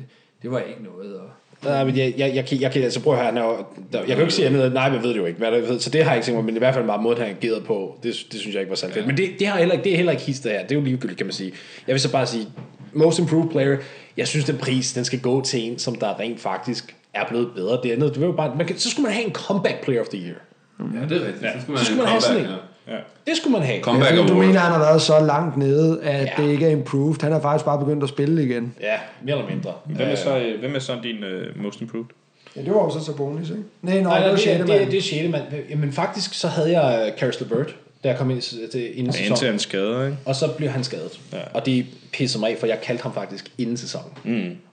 det 0.43 0.51
var 0.51 0.59
ikke 0.59 0.83
noget. 0.83 1.15
Og... 1.15 1.27
Nej, 1.65 1.85
men 1.85 1.97
jeg, 1.97 2.15
jeg, 2.19 2.35
jeg, 2.35 2.47
kan, 2.47 2.61
jeg 2.61 2.71
kan, 2.73 2.83
altså 2.83 3.01
prøv 3.01 3.13
at 3.13 3.19
høre, 3.19 3.27
han 3.29 3.37
er 3.39 3.45
jo, 3.45 3.57
der, 3.93 3.99
jeg 3.99 4.07
kan 4.07 4.17
jo 4.17 4.23
ikke 4.23 4.35
sige 4.35 4.47
andet, 4.47 4.73
nej, 4.73 4.89
men 4.89 4.95
jeg 4.97 5.03
ved 5.05 5.11
det 5.11 5.17
jo 5.17 5.27
ikke, 5.27 5.39
hvad 5.39 5.51
der, 5.53 5.61
ved, 5.61 5.81
så 5.81 5.91
det 5.91 6.05
har 6.05 6.11
jeg 6.11 6.17
ikke 6.19 6.27
tænkt 6.27 6.37
mig, 6.37 6.45
men 6.45 6.57
i 6.57 6.59
hvert 6.59 6.75
fald 6.75 6.87
bare 6.87 7.03
måden, 7.03 7.19
han 7.19 7.37
agerede 7.37 7.61
på, 7.61 7.99
det, 8.03 8.27
det 8.33 8.41
synes 8.41 8.55
jeg 8.55 8.61
ikke 8.61 8.71
var 8.71 8.77
særlig 8.77 8.95
fedt. 8.95 9.07
Men 9.07 9.17
det, 9.17 9.31
det, 9.39 9.47
har 9.47 9.59
heller 9.59 9.73
ikke, 9.73 9.85
det 9.85 9.93
er 9.93 9.97
heller 9.97 10.13
ikke 10.13 10.25
hister 10.25 10.51
her, 10.51 10.63
det 10.63 10.71
er 10.71 10.75
jo 10.75 10.85
ligegyldigt, 10.85 11.17
kan 11.17 11.27
man 11.27 11.33
sige. 11.33 11.53
Jeg 11.87 11.93
vil 11.93 12.01
så 12.01 12.13
bare 12.13 12.27
sige, 12.27 12.47
most 12.95 13.19
improved 13.19 13.51
player, 13.51 13.77
jeg 14.17 14.29
synes, 14.29 14.45
den 14.45 14.57
pris, 14.59 14.93
den 14.93 15.05
skal 15.05 15.21
gå 15.21 15.41
til 15.45 15.61
en, 15.61 15.79
som 15.79 15.95
der 15.95 16.21
rent 16.21 16.41
faktisk 16.41 16.97
er 17.15 17.25
blevet 17.29 17.49
bedre. 17.55 17.79
Det 17.83 17.91
andet, 17.93 18.11
det 18.13 18.21
vil 18.21 18.27
jo 18.27 18.33
bare, 18.33 18.53
man 18.57 18.67
kan, 18.67 18.79
så 18.79 18.91
skulle 18.91 19.03
man 19.05 19.13
have 19.13 19.27
en 19.27 19.33
comeback 19.33 19.85
player 19.85 20.01
of 20.01 20.07
the 20.07 20.19
year. 20.19 20.37
Ja, 20.79 21.09
det 21.09 21.23
er 21.23 21.27
rigtigt. 21.27 21.53
Så 21.53 21.61
skulle 21.61 21.75
man, 21.75 21.79
Så 21.79 21.85
skulle 21.85 21.97
man 21.99 22.07
en 22.07 22.09
have 22.11 22.21
sådan 22.21 22.37
comeback, 22.45 22.63
en. 22.87 22.93
Ja. 22.93 22.99
Det 23.27 23.37
skulle 23.37 23.53
man 23.53 23.63
have. 23.63 23.81
Comeback 23.83 24.13
Ja, 24.13 24.17
fordi 24.21 24.29
du 24.33 24.39
mener, 24.39 24.59
han 24.59 24.73
har 24.73 24.79
været 24.79 25.03
så 25.03 25.21
langt 25.21 25.57
nede, 25.57 26.03
at 26.03 26.25
Ja. 26.39 26.43
det 26.43 26.51
ikke 26.53 26.67
er 26.67 26.71
improved. 26.71 27.23
Han 27.23 27.33
har 27.33 27.41
faktisk 27.41 27.65
bare 27.65 27.79
begyndt 27.79 28.03
at 28.03 28.09
spille 28.09 28.43
igen. 28.45 28.75
Ja, 28.81 28.97
mere 29.25 29.37
eller 29.39 29.51
mindre. 29.51 29.73
Hvem 29.85 30.09
er 30.11 30.15
så, 30.15 30.39
øh, 30.39 30.61
hvem 30.61 30.75
er 30.75 30.79
så 30.79 30.93
din 31.03 31.17
uh, 31.25 31.63
most 31.63 31.81
improved? 31.81 32.07
Ja, 32.57 32.61
det 32.61 32.71
var 32.75 32.83
jo 32.85 32.91
så 32.91 33.05
Sabonis, 33.05 33.51
ikke? 33.51 33.63
Nej, 33.83 33.95
Nej, 33.95 33.95
det 33.95 34.03
nej, 34.03 34.29
var 34.31 34.37
det, 34.37 34.47
det, 34.69 34.81
det, 34.81 34.91
det 34.91 34.99
er 34.99 35.03
6. 35.03 35.31
mand. 35.33 35.43
Jamen 35.71 35.93
faktisk, 35.93 36.35
så 36.35 36.49
havde 36.49 36.81
jeg 36.81 37.07
øh, 37.13 37.19
Caris 37.19 37.41
LeVert, 37.41 37.77
da 38.05 38.09
jeg 38.09 38.19
kom 38.19 38.31
ind 38.31 38.41
til, 38.41 38.59
inden 38.63 38.81
Ja, 38.95 38.99
indtil 38.99 39.15
sæsonen. 39.15 39.51
han 39.51 39.59
skader, 39.59 40.05
ikke? 40.05 40.17
Og 40.25 40.37
så 40.37 40.49
blev 40.49 40.69
han 40.71 40.85
skadet. 40.85 41.21
Ja. 41.33 41.39
Og 41.55 41.67
det 41.67 41.87
pisser 42.13 42.39
mig 42.39 42.51
af, 42.51 42.57
for 42.59 42.67
jeg 42.67 42.81
kaldte 42.81 43.03
ham 43.03 43.15
faktisk 43.15 43.51
inden 43.59 43.77
sæsonen. 43.77 44.11
Mm. 44.25 44.33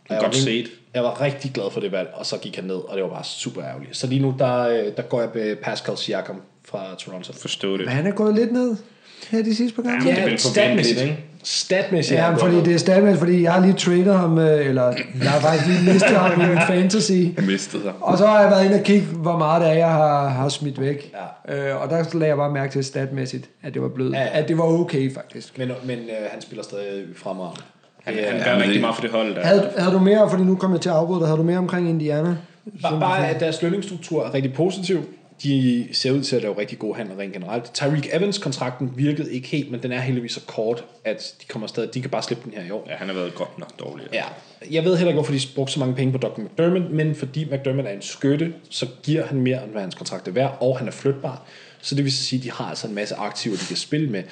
Og 0.10 0.16
jeg 0.16 0.20
Godt 0.20 0.34
var 0.36 0.40
set. 0.40 0.68
Jeg 0.94 1.04
var 1.04 1.22
rigtig 1.22 1.52
glad 1.54 1.72
for 1.72 1.80
det 1.80 1.92
valg, 1.92 2.10
og 2.14 2.26
så 2.26 2.38
gik 2.38 2.56
han 2.56 2.64
ned, 2.64 2.76
og 2.76 2.96
det 2.96 3.04
var 3.04 3.10
bare 3.10 3.24
super 3.24 3.64
ærgerligt. 3.64 3.98
Så 3.98 4.08
lige 4.08 4.22
nu, 4.22 4.36
der, 4.40 4.58
øh, 4.68 4.86
der 4.98 5.02
går 5.02 5.22
jeg 5.22 5.30
med 5.34 5.56
Pascal 5.56 5.98
Siakam 5.98 6.42
fra 6.66 6.96
Toronto. 7.00 7.34
Forstå 7.34 7.72
det. 7.78 7.86
Men 7.86 7.96
han 7.96 8.08
er 8.08 8.12
gået 8.12 8.36
lidt 8.36 8.52
ned 8.52 8.76
her 9.30 9.44
de 9.44 9.56
sidste 9.56 9.76
par 9.76 9.84
gange. 9.84 10.10
Ja, 10.10 10.16
det 10.16 10.24
er 10.24 10.30
vel 10.30 10.38
forventeligt, 10.38 11.02
ikke? 11.02 11.20
Statmæssigt. 11.44 12.20
Ja, 12.20 12.34
fordi 12.36 12.56
det 12.56 12.74
er 12.74 12.78
stadigvæk, 12.78 13.16
fordi 13.16 13.44
jeg 13.44 13.54
har 13.54 13.62
lige 13.62 13.74
traded 13.74 14.14
ham, 14.14 14.38
øh, 14.40 14.68
eller 14.68 14.94
jeg 15.24 15.32
har 15.32 15.40
faktisk 15.40 15.68
lige 15.68 15.94
mistet 15.94 16.12
ham 16.18 16.42
i 16.42 16.46
min 16.48 16.58
fantasy. 16.68 17.12
Mistet 17.52 17.82
sig. 17.82 17.92
Og 18.02 18.18
så 18.18 18.26
har 18.26 18.42
jeg 18.42 18.52
været 18.52 18.66
inde 18.66 18.76
og 18.76 18.84
kigge, 18.84 19.08
hvor 19.08 19.38
meget 19.38 19.62
det 19.62 19.70
er, 19.70 19.74
jeg 19.74 19.90
har, 19.92 20.28
har 20.30 20.50
smidt 20.50 20.82
væk. 20.82 21.14
Ja. 21.48 21.70
Øh, 21.72 21.82
og 21.82 21.90
der 21.90 22.04
lagde 22.14 22.28
jeg 22.28 22.38
bare 22.38 22.52
mærke 22.52 22.72
til 22.72 22.84
statmæssigt, 22.84 23.50
at 23.64 23.74
det 23.74 23.82
var 23.82 23.88
blødt. 23.88 24.14
Ja, 24.14 24.20
Ja, 24.20 24.26
ja. 24.26 24.40
At 24.42 24.48
det 24.48 24.58
var 24.58 24.64
okay, 24.64 25.14
faktisk. 25.14 25.58
Men, 25.58 25.72
men 25.86 26.00
øh, 26.00 26.06
han 26.32 26.42
spiller 26.42 26.64
stadig 26.64 27.04
fremragende. 27.16 27.62
Han, 28.04 28.14
Det 28.14 28.24
er- 28.28 28.32
han 28.32 28.40
Ja, 28.40 28.46
gør 28.46 28.54
men 28.54 28.64
rigtig 28.64 28.82
meget 28.82 28.96
for 28.96 29.02
det 29.02 29.12
hold 29.12 29.36
der. 29.36 29.42
Havde, 29.46 29.70
havde 29.78 29.94
du 29.94 30.00
mere, 30.00 30.30
fordi 30.30 30.44
nu 30.44 30.56
kom 30.56 30.72
jeg 30.74 30.82
til 30.82 30.90
at 30.90 30.96
afbryde 30.96 31.20
dig, 31.20 31.28
havde 31.28 31.38
du 31.38 31.44
mere 31.44 31.58
omkring 31.58 31.90
Indiana? 31.90 32.36
Bare, 32.82 33.00
bare 33.00 33.28
at 33.28 33.40
deres 33.40 33.62
lønningsstruktur 33.62 34.26
er 34.26 34.34
rigtig 34.34 34.54
positiv. 34.54 35.04
De 35.44 35.88
ser 35.92 36.12
ud 36.12 36.22
til 36.24 36.36
at 36.36 36.42
lave 36.42 36.58
rigtig 36.58 36.80
gode 36.80 36.96
handler 36.96 37.20
rent 37.20 37.34
generelt. 37.34 37.74
Tyreek 37.74 38.10
Evans-kontrakten 38.14 38.94
virkede 38.96 39.34
ikke 39.34 39.48
helt, 39.48 39.72
men 39.72 39.84
den 39.84 39.92
er 39.92 40.00
heldigvis 40.00 40.32
så 40.32 40.42
kort, 40.48 40.86
at 41.06 41.36
de 41.42 41.46
kommer 41.48 41.68
stadig, 41.68 41.94
de 41.94 42.02
kan 42.02 42.10
bare 42.10 42.24
slippe 42.24 42.44
den 42.46 42.54
her 42.58 42.68
i 42.68 42.72
år. 42.72 42.88
Ja, 42.90 42.96
han 42.96 43.08
har 43.08 43.16
været 43.16 43.36
godt 43.36 43.60
nok 43.60 43.80
dårlig. 43.80 44.06
Ja, 44.14 44.24
jeg 44.72 44.84
ved 44.84 44.98
heller 44.98 45.10
ikke, 45.10 45.18
hvorfor 45.18 45.34
de 45.34 45.40
brugte 45.56 45.74
så 45.74 45.80
mange 45.80 45.96
penge 45.96 46.12
på 46.12 46.18
Dr. 46.18 46.40
McDermott, 46.42 46.92
men 46.92 47.16
fordi 47.16 47.46
McDermott 47.46 47.88
er 47.88 47.92
en 47.92 48.02
skytte, 48.02 48.54
så 48.70 48.88
giver 49.04 49.26
han 49.26 49.42
mere, 49.42 49.64
end 49.64 49.72
hvad 49.72 49.82
hans 49.82 49.96
kontrakt 49.96 50.28
er 50.28 50.32
værd, 50.32 50.58
og 50.62 50.78
han 50.78 50.88
er 50.88 50.92
flytbar. 50.92 51.46
Så 51.82 51.96
det 51.96 52.04
vil 52.04 52.12
sige, 52.12 52.40
at 52.40 52.44
de 52.44 52.52
har 52.52 52.66
altså 52.66 52.88
en 52.88 52.96
masse 52.96 53.16
aktiver, 53.16 53.56
de 53.58 53.66
kan 53.66 53.78
spille 53.78 54.10
med. 54.10 54.24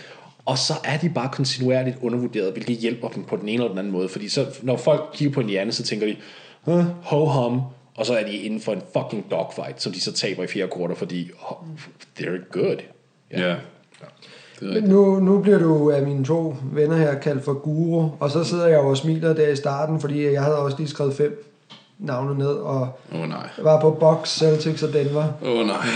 Og 0.46 0.58
så 0.58 0.74
er 0.84 0.98
de 0.98 1.10
bare 1.10 1.30
kontinuerligt 1.34 1.98
undervurderet, 2.02 2.52
hvilket 2.52 2.78
hjælper 2.78 3.08
dem 3.08 3.24
på 3.24 3.36
den 3.36 3.50
ene 3.50 3.54
eller 3.54 3.68
den 3.68 3.78
anden 3.78 3.94
måde. 3.94 4.10
Fordi 4.10 4.30
så, 4.30 4.46
når 4.62 4.78
folk 4.78 5.10
kigger 5.14 5.34
på 5.34 5.42
Indiana, 5.42 5.72
så 5.72 5.84
tænker 5.84 6.08
de, 6.08 6.16
ho 7.04 7.26
hum, 7.26 7.62
og 8.00 8.06
så 8.06 8.14
er 8.14 8.24
de 8.24 8.32
inden 8.32 8.62
for 8.62 8.74
en 8.74 8.82
fucking 8.94 9.32
dogfight, 9.32 9.82
som 9.82 9.92
de 9.92 10.02
så 10.02 10.14
taber 10.14 10.44
i 10.44 10.48
fjerde 10.48 10.72
kvartal, 10.76 10.96
fordi 10.96 11.32
oh, 11.50 11.58
they're 12.20 12.52
good. 12.52 12.78
Ja. 13.32 13.56
Men 14.62 14.84
Nu, 14.84 15.20
nu 15.20 15.40
bliver 15.40 15.60
du 15.60 15.92
af 15.92 16.02
mine 16.02 16.26
to 16.26 16.56
venner 16.72 16.98
her 16.98 17.20
kaldt 17.20 17.44
for 17.46 17.54
guru, 17.54 18.10
og 18.20 18.32
så 18.32 18.44
sidder 18.44 18.68
jeg 18.68 18.80
og 18.80 18.98
smiler 18.98 19.34
der 19.34 19.48
i 19.48 19.56
starten, 19.56 20.00
fordi 20.00 20.32
jeg 20.32 20.42
havde 20.44 20.58
også 20.58 20.78
lige 20.78 20.88
skrevet 20.88 21.14
fem 21.14 21.46
navne 22.00 22.38
ned, 22.38 22.48
og 22.48 23.00
oh, 23.14 23.30
nej. 23.30 23.50
var 23.58 23.82
på 23.82 23.92
Box, 23.92 24.30
Celtics 24.30 24.84
og 24.84 24.94
Denver. 24.94 25.24
Åh 25.44 25.60
oh, 25.60 25.66
nej. 25.68 25.88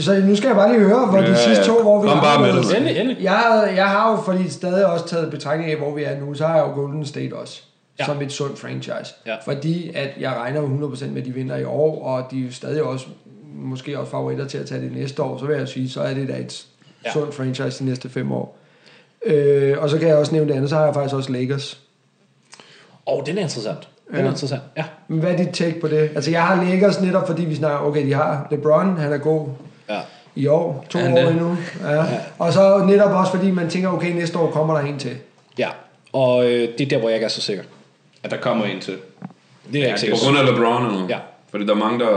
Så 0.00 0.20
nu 0.20 0.36
skal 0.36 0.46
jeg 0.46 0.56
bare 0.56 0.72
lige 0.72 0.84
høre, 0.84 1.06
hvor 1.06 1.18
Ja, 1.18 1.30
de 1.30 1.36
sidste 1.36 1.64
to, 1.64 1.82
hvor 1.82 2.02
vi 2.02 2.08
Kom 2.08 2.18
bare 2.18 2.40
med 2.40 2.62
det. 2.62 2.76
Endelig, 2.76 3.00
endelig. 3.00 3.22
Jeg, 3.22 3.72
jeg 3.76 3.86
har 3.86 4.10
jo 4.10 4.16
fordi 4.16 4.48
stadig 4.48 4.86
også 4.86 5.08
taget 5.08 5.30
betragtning 5.30 5.70
af, 5.70 5.78
hvor 5.78 5.94
vi 5.94 6.02
er 6.02 6.20
nu, 6.20 6.34
så 6.34 6.46
har 6.46 6.56
jeg 6.56 6.66
jo 6.66 6.72
Golden 6.72 7.06
State 7.06 7.34
også. 7.34 7.62
Ja. 7.98 8.04
Ja. 8.04 8.12
Som 8.14 8.22
et 8.22 8.32
sundt 8.32 8.58
franchise. 8.58 9.14
Ja. 9.26 9.36
Fordi 9.44 9.90
at 9.94 10.08
jeg 10.20 10.32
regner 10.32 10.60
jo 10.60 10.66
100% 10.94 11.06
med, 11.06 11.20
at 11.20 11.24
de 11.26 11.32
vinder 11.34 11.56
i 11.56 11.64
år, 11.64 12.04
og 12.04 12.30
de 12.30 12.46
er 12.46 12.52
stadig 12.52 12.82
også 12.82 13.06
måske 13.54 13.98
også 13.98 14.10
favoritter 14.10 14.46
til 14.48 14.58
at 14.58 14.66
tage 14.66 14.80
det 14.80 14.92
næste 14.92 15.22
år. 15.22 15.38
Så 15.38 15.46
vil 15.46 15.56
jeg 15.58 15.68
sige, 15.68 15.90
så 15.90 16.00
er 16.00 16.14
det 16.14 16.28
da 16.28 16.32
et 16.36 16.66
Ja. 17.04 17.08
ja. 17.08 17.12
sundt 17.12 17.34
franchise 17.34 17.78
de 17.84 17.88
næste 17.88 18.08
fem 18.08 18.32
år. 18.32 18.58
Øh, 19.26 19.78
og 19.78 19.90
så 19.90 19.98
kan 19.98 20.08
jeg 20.08 20.16
også 20.16 20.32
nævne 20.32 20.48
det 20.48 20.54
andet, 20.56 20.70
så 20.70 20.76
har 20.76 20.84
jeg 20.84 20.94
faktisk 20.94 21.14
også 21.14 21.32
Lakers. 21.32 21.80
Åh, 23.06 23.14
oh, 23.18 23.26
den 23.26 23.38
er 23.38 23.42
interessant. 23.42 23.88
Den 24.08 24.16
er 24.16 24.22
Ja. 24.22 24.28
interessant, 24.28 24.62
ja. 24.76 24.84
Men 25.08 25.20
hvad 25.20 25.30
er 25.32 25.36
dit 25.36 25.48
take 25.54 25.80
på 25.80 25.88
det? 25.88 25.98
Altså 26.14 26.30
jeg 26.30 26.42
har 26.46 26.64
Lakers 26.64 27.00
netop, 27.00 27.26
fordi 27.26 27.44
vi 27.44 27.54
snakker, 27.54 27.78
okay, 27.78 28.06
de 28.06 28.12
har 28.14 28.48
LeBron, 28.50 28.96
han 28.96 29.12
er 29.12 29.18
god 29.18 29.48
ja. 29.88 30.00
i 30.34 30.46
år, 30.46 30.84
to 30.90 30.98
Er 30.98 31.02
han 31.02 31.12
år 31.26 31.30
endnu. 31.30 31.56
Ja. 31.84 32.04
Og 32.38 32.52
så 32.52 32.84
netop 32.88 33.10
også, 33.12 33.32
fordi 33.32 33.50
man 33.50 33.70
tænker, 33.70 33.88
okay, 33.88 34.12
næste 34.12 34.38
år 34.38 34.50
kommer 34.50 34.74
der 34.80 34.86
en 34.86 34.98
til. 34.98 35.16
Ja, 35.58 35.68
og 36.12 36.44
øh, 36.44 36.68
det 36.78 36.80
er 36.80 36.86
der, 36.88 36.98
hvor 36.98 37.08
jeg 37.08 37.16
ikke 37.16 37.24
er 37.24 37.28
så 37.28 37.40
sikker. 37.40 37.62
At 38.26 38.30
der 38.32 38.36
kommer 38.36 38.64
en 38.64 38.80
til. 38.80 38.94
Det 39.72 39.76
er 39.76 39.78
jeg 39.80 39.88
ikke 39.88 40.00
sikker 40.00 40.16
På 40.16 40.20
grund 40.24 40.38
af 40.38 40.44
LeBron 40.46 40.86
eller 40.86 41.06
Ja. 41.08 41.18
Fordi 41.50 41.66
der 41.66 41.72
er 41.72 41.76
mange, 41.78 41.98
der, 41.98 42.10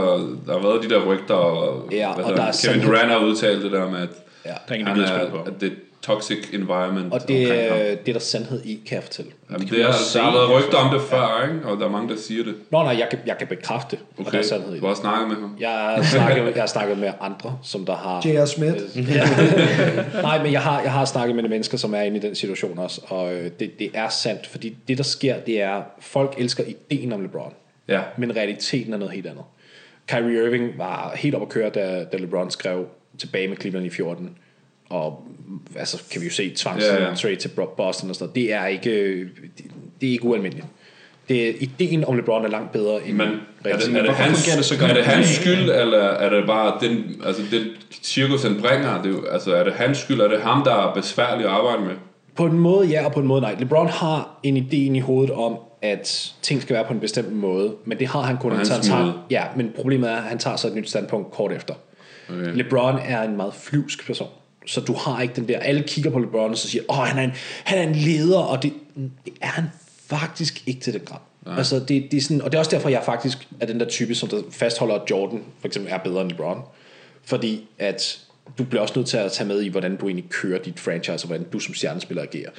der 0.46 0.52
har 0.52 0.58
været 0.68 0.82
de 0.82 0.88
der 0.90 1.06
rygter, 1.06 1.34
og, 1.34 1.88
Ja, 1.92 2.12
hvad 2.14 2.24
og 2.24 2.30
der 2.36 2.42
han? 2.42 2.52
er 2.52 2.72
Kevin. 2.72 2.86
Durant 2.88 3.10
har 3.10 3.18
udtalt 3.18 3.62
det 3.62 3.72
der 3.72 3.90
med, 3.90 4.00
at, 4.02 4.08
Ja. 4.44 4.50
Der 4.50 4.56
er 4.68 4.74
ingen, 4.74 4.86
der 4.96 5.06
han 5.06 5.26
er, 5.34 5.42
at 5.46 5.60
det 5.60 5.72
toxic 6.02 6.38
environment 6.52 7.12
Og 7.12 7.28
det, 7.28 7.42
er, 7.42 7.94
det 7.94 8.08
er 8.08 8.12
der 8.12 8.20
sandhed 8.20 8.64
i, 8.64 8.80
kan 8.86 8.94
jeg 8.94 9.02
fortælle. 9.02 9.30
Jamen, 9.50 9.66
det 9.68 9.76
vi 9.76 9.80
er, 9.80 9.86
også 9.86 10.18
der 10.18 10.24
har 10.24 10.32
været 10.32 10.50
rygter 10.64 10.78
om 10.78 10.92
det 10.94 11.02
før, 11.02 11.48
ikke? 11.52 11.66
og 11.68 11.78
der 11.78 11.86
er 11.86 11.90
mange, 11.90 12.08
der 12.08 12.16
siger 12.16 12.44
det. 12.44 12.54
Nå, 12.70 12.82
nej, 12.82 12.96
jeg 12.98 13.06
kan, 13.10 13.18
jeg 13.26 13.38
kan 13.38 13.46
bekræfte, 13.46 13.98
okay. 14.18 14.26
og 14.26 14.32
der 14.32 14.38
er 14.38 14.42
sandhed 14.42 14.74
i 14.74 14.78
du 14.78 14.84
har 14.86 14.92
det. 14.92 15.00
snakket 15.00 15.28
med 15.28 15.36
ham. 15.36 15.56
Jeg 15.60 15.70
har, 15.70 16.02
snakket, 16.02 16.44
jeg 16.54 16.62
har 16.62 16.66
snakket 16.66 16.98
med 16.98 17.12
andre, 17.20 17.58
som 17.62 17.86
der 17.86 17.94
har... 17.96 18.22
J.R. 18.28 18.44
Smith. 18.46 19.10
Ja. 19.14 19.24
Nej, 20.22 20.42
men 20.42 20.52
jeg 20.52 20.62
har, 20.62 20.80
jeg 20.82 20.92
har 20.92 21.04
snakket 21.04 21.36
med 21.36 21.42
de 21.44 21.48
mennesker, 21.48 21.78
som 21.78 21.94
er 21.94 22.00
inde 22.00 22.16
i 22.16 22.20
den 22.20 22.34
situation 22.34 22.78
også, 22.78 23.00
og 23.08 23.34
øh, 23.34 23.50
det, 23.60 23.78
det 23.78 23.90
er 23.94 24.08
sandt, 24.08 24.46
fordi 24.46 24.76
det, 24.88 24.98
der 24.98 25.04
sker, 25.04 25.36
det 25.40 25.60
er, 25.62 25.82
folk 26.00 26.34
elsker 26.38 26.64
ideen 26.64 27.12
om 27.12 27.22
LeBron, 27.22 27.52
Ja. 27.88 28.00
men 28.16 28.36
realiteten 28.36 28.92
er 28.92 28.98
noget 28.98 29.14
helt 29.14 29.26
andet. 29.26 29.44
Kyrie 30.08 30.44
Irving 30.46 30.78
var 30.78 31.12
helt 31.16 31.34
op 31.34 31.42
at 31.42 31.48
køre, 31.48 31.70
da, 31.70 32.04
da 32.12 32.16
LeBron 32.16 32.50
skrev 32.50 32.86
tilbage 33.18 33.48
med 33.48 33.56
Cleveland 33.56 33.86
i 33.86 33.90
14, 33.90 34.36
og 34.90 35.28
altså 35.76 36.02
kan 36.12 36.20
vi 36.20 36.26
jo 36.26 36.32
se 36.32 36.54
tvangs 36.56 36.84
Ja, 36.84 37.08
ja, 37.08 37.14
trade 37.14 37.36
til 37.36 37.48
Boston 37.48 37.84
og 37.86 37.94
sådan 37.94 38.14
noget. 38.20 38.34
Det 38.34 38.52
er 38.52 38.66
ikke, 38.66 39.18
det, 39.20 39.64
det 40.00 40.08
er 40.08 40.12
ikke 40.12 40.24
ualmindeligt. 40.24 40.66
Det 41.28 41.48
er, 41.48 41.52
ideen 41.60 42.04
om 42.04 42.16
LeBron 42.16 42.44
er 42.44 42.48
langt 42.48 42.72
bedre 42.72 43.06
end 43.06 43.16
Men 43.16 43.28
er 43.64 43.76
det, 43.76 43.96
er 43.96 44.02
det, 44.02 44.10
hans, 44.10 44.44
det 44.56 44.64
så 44.64 44.78
godt? 44.78 44.90
er 44.90 44.94
det 44.94 45.04
hans 45.04 45.28
skyld, 45.28 45.70
eller 45.70 45.98
er 45.98 46.30
det 46.30 46.46
bare 46.46 46.78
den, 46.80 47.22
altså 47.24 47.42
den 47.50 47.62
cirkus, 48.02 48.42
han 48.42 48.60
bringer? 48.60 49.02
Det, 49.02 49.16
altså, 49.32 49.54
er 49.54 49.64
det 49.64 49.72
hans 49.72 49.98
skyld? 49.98 50.20
Er 50.20 50.28
det 50.28 50.40
ham, 50.40 50.64
der 50.64 50.88
er 50.88 50.94
besværlig 50.94 51.44
at 51.44 51.50
arbejde 51.50 51.82
med? 51.82 51.94
På 52.34 52.46
en 52.46 52.58
måde 52.58 52.86
ja, 52.86 53.04
og 53.04 53.12
på 53.12 53.20
en 53.20 53.26
måde 53.26 53.40
nej. 53.40 53.56
LeBron 53.58 53.88
har 53.88 54.38
en 54.42 54.56
idé 54.56 54.76
i 54.76 54.98
hovedet 54.98 55.34
om, 55.34 55.56
at 55.82 56.34
ting 56.42 56.62
skal 56.62 56.74
være 56.74 56.84
på 56.84 56.92
en 56.92 57.00
bestemt 57.00 57.32
måde, 57.32 57.74
men 57.84 57.98
det 57.98 58.06
har 58.06 58.20
han 58.20 58.36
kun, 58.36 58.50
han 58.52 58.58
måde. 58.58 58.80
tager, 58.82 59.26
ja, 59.30 59.44
men 59.56 59.72
problemet 59.76 60.10
er, 60.10 60.16
at 60.16 60.22
han 60.22 60.38
tager 60.38 60.56
så 60.56 60.66
et 60.68 60.74
nyt 60.74 60.88
standpunkt 60.88 61.30
kort 61.32 61.52
efter. 61.52 61.74
Okay. 62.28 62.54
LeBron 62.54 62.98
er 63.04 63.22
en 63.22 63.36
meget 63.36 63.54
flyvsk 63.54 64.06
person, 64.06 64.28
så 64.70 64.80
du 64.80 64.94
har 64.94 65.22
ikke 65.22 65.34
den 65.36 65.48
der, 65.48 65.58
alle 65.58 65.82
kigger 65.82 66.10
på 66.10 66.18
LeBron 66.18 66.50
og 66.50 66.58
så 66.58 66.68
siger, 66.68 66.82
åh, 66.88 66.96
han 66.96 67.18
er 67.18 67.22
en, 67.22 67.32
han 67.64 67.78
er 67.78 67.82
en 67.82 67.94
leder, 67.94 68.38
og 68.38 68.62
det, 68.62 68.72
det 69.24 69.32
er 69.40 69.46
han 69.46 69.64
faktisk 70.06 70.62
ikke 70.66 70.80
til 70.80 70.92
den 70.92 71.02
grad. 71.04 71.18
Altså, 71.46 71.78
det, 71.78 71.88
det 72.10 72.14
er 72.14 72.20
sådan, 72.20 72.42
og 72.42 72.52
det 72.52 72.54
er 72.54 72.58
også 72.58 72.70
derfor, 72.70 72.88
jeg 72.88 73.02
faktisk 73.04 73.48
er 73.60 73.66
den 73.66 73.80
der 73.80 73.88
type, 73.88 74.14
som 74.14 74.28
der 74.28 74.42
fastholder, 74.50 74.94
at 74.94 75.10
Jordan 75.10 75.42
for 75.60 75.66
eksempel 75.66 75.92
er 75.92 75.98
bedre 75.98 76.20
end 76.22 76.30
LeBron. 76.30 76.62
Fordi 77.24 77.68
at 77.78 78.20
du 78.58 78.64
bliver 78.64 78.82
også 78.82 78.94
nødt 78.96 79.08
til 79.08 79.16
at 79.16 79.32
tage 79.32 79.48
med 79.48 79.62
i, 79.62 79.68
hvordan 79.68 79.96
du 79.96 80.06
egentlig 80.06 80.30
kører 80.30 80.62
dit 80.62 80.80
franchise, 80.80 81.24
og 81.24 81.26
hvordan 81.26 81.46
du 81.52 81.58
som 81.58 81.74
stjernespiller 81.74 82.22
agerer. 82.22 82.50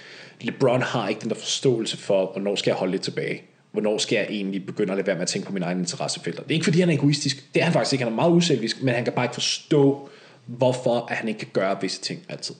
LeBron 0.41 0.81
har 0.81 1.09
ikke 1.09 1.21
den 1.21 1.29
der 1.29 1.35
forståelse 1.35 1.97
for, 1.97 2.31
hvornår 2.31 2.55
skal 2.55 2.71
jeg 2.71 2.75
holde 2.75 2.91
lidt 2.91 3.01
tilbage. 3.01 3.41
Hvornår 3.71 3.97
skal 3.97 4.15
jeg 4.15 4.27
egentlig 4.29 4.65
begynde 4.65 4.91
at 4.91 4.97
lade 4.97 5.07
være 5.07 5.15
med 5.15 5.21
at 5.21 5.27
tænke 5.27 5.47
på 5.47 5.53
mine 5.53 5.65
egne 5.65 5.79
interessefelter. 5.79 6.43
Det 6.43 6.51
er 6.51 6.53
ikke 6.53 6.63
fordi, 6.63 6.79
han 6.79 6.89
er 6.89 6.93
egoistisk. 6.93 7.53
Det 7.53 7.59
er 7.59 7.63
han 7.63 7.73
faktisk 7.73 7.93
ikke. 7.93 8.03
Han 8.03 8.13
er 8.13 8.15
meget 8.15 8.31
uselvisk, 8.31 8.81
men 8.81 8.95
han 8.95 9.03
kan 9.03 9.13
bare 9.13 9.25
ikke 9.25 9.33
forstå, 9.33 10.09
hvorfor 10.45 11.05
at 11.09 11.15
han 11.17 11.27
ikke 11.27 11.39
kan 11.39 11.47
gøre 11.53 11.77
visse 11.81 12.01
ting 12.01 12.19
altid. 12.29 12.55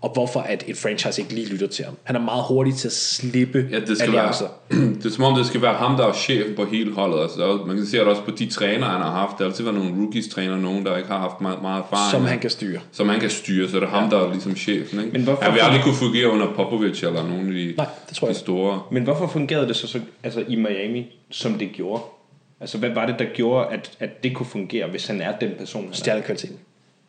Og 0.00 0.12
hvorfor 0.12 0.40
at 0.40 0.64
et 0.66 0.76
franchise 0.76 1.22
ikke 1.22 1.34
lige 1.34 1.46
lytter 1.48 1.66
til 1.66 1.84
ham. 1.84 1.94
Han 2.04 2.16
er 2.16 2.20
meget 2.20 2.44
hurtig 2.48 2.74
til 2.74 2.88
at 2.88 2.92
slippe 2.92 3.68
Ja, 3.70 3.80
det 3.80 3.96
skal 3.98 4.08
alliancer. 4.08 4.46
være, 4.70 4.80
det 4.94 5.06
er 5.06 5.10
som 5.10 5.24
om, 5.24 5.34
det 5.38 5.46
skal 5.46 5.62
være 5.62 5.74
ham, 5.74 5.96
der 5.96 6.06
er 6.06 6.12
chefen 6.12 6.56
på 6.56 6.64
hele 6.64 6.92
holdet. 6.94 7.22
Altså, 7.22 7.40
der 7.40 7.46
er- 7.46 7.64
man 7.66 7.76
kan 7.76 7.86
se 7.86 7.96
det 7.98 8.06
også 8.06 8.22
på 8.22 8.30
de 8.30 8.46
trænere, 8.50 8.90
han 8.90 9.00
har 9.00 9.10
haft. 9.10 9.38
Der 9.38 9.44
har 9.44 9.50
altid 9.50 9.64
været 9.64 9.76
nogle 9.78 9.94
rookies-træner, 10.02 10.56
nogen, 10.56 10.86
der 10.86 10.96
ikke 10.96 11.08
har 11.08 11.18
haft 11.18 11.40
meget, 11.40 11.62
meget 11.62 11.78
erfaring. 11.82 12.10
Som 12.10 12.24
han 12.24 12.38
kan 12.38 12.50
styre. 12.50 12.80
Som 12.92 13.08
han 13.08 13.20
kan 13.20 13.30
styre, 13.30 13.68
så 13.68 13.76
det 13.76 13.82
er 13.82 13.88
ham, 13.88 14.10
der 14.10 14.18
er 14.18 14.32
ligesom 14.32 14.56
chefen. 14.56 15.00
Ikke? 15.00 15.12
Men 15.12 15.22
hvorfor- 15.24 15.42
han 15.44 15.52
vil 15.54 15.60
aldrig 15.60 15.82
kunne 15.82 15.94
fungere 15.94 16.30
under 16.30 16.46
Popovic 16.54 17.02
eller 17.02 17.22
nogen 17.28 17.46
af 17.48 17.54
de, 17.54 17.74
Nej, 17.76 17.86
det 18.08 18.16
tror 18.16 18.26
jeg 18.26 18.34
de 18.34 18.38
ikke. 18.38 18.40
store. 18.40 18.82
Men 18.90 19.02
hvorfor 19.02 19.26
fungerede 19.26 19.68
det 19.68 19.76
så, 19.76 19.86
så 19.86 20.00
altså, 20.22 20.44
i 20.48 20.56
Miami, 20.56 21.06
som 21.30 21.52
det 21.54 21.72
gjorde? 21.72 22.02
Altså, 22.60 22.78
hvad 22.78 22.90
var 22.90 23.06
det, 23.06 23.18
der 23.18 23.24
gjorde, 23.34 23.66
at, 23.70 23.90
at 24.00 24.22
det 24.24 24.34
kunne 24.36 24.46
fungere, 24.46 24.86
hvis 24.90 25.06
han 25.06 25.20
er 25.20 25.38
den 25.38 25.50
person, 25.58 25.82
han 25.82 25.90
er? 25.90 25.94
Stjernekvaliteten. 25.96 26.56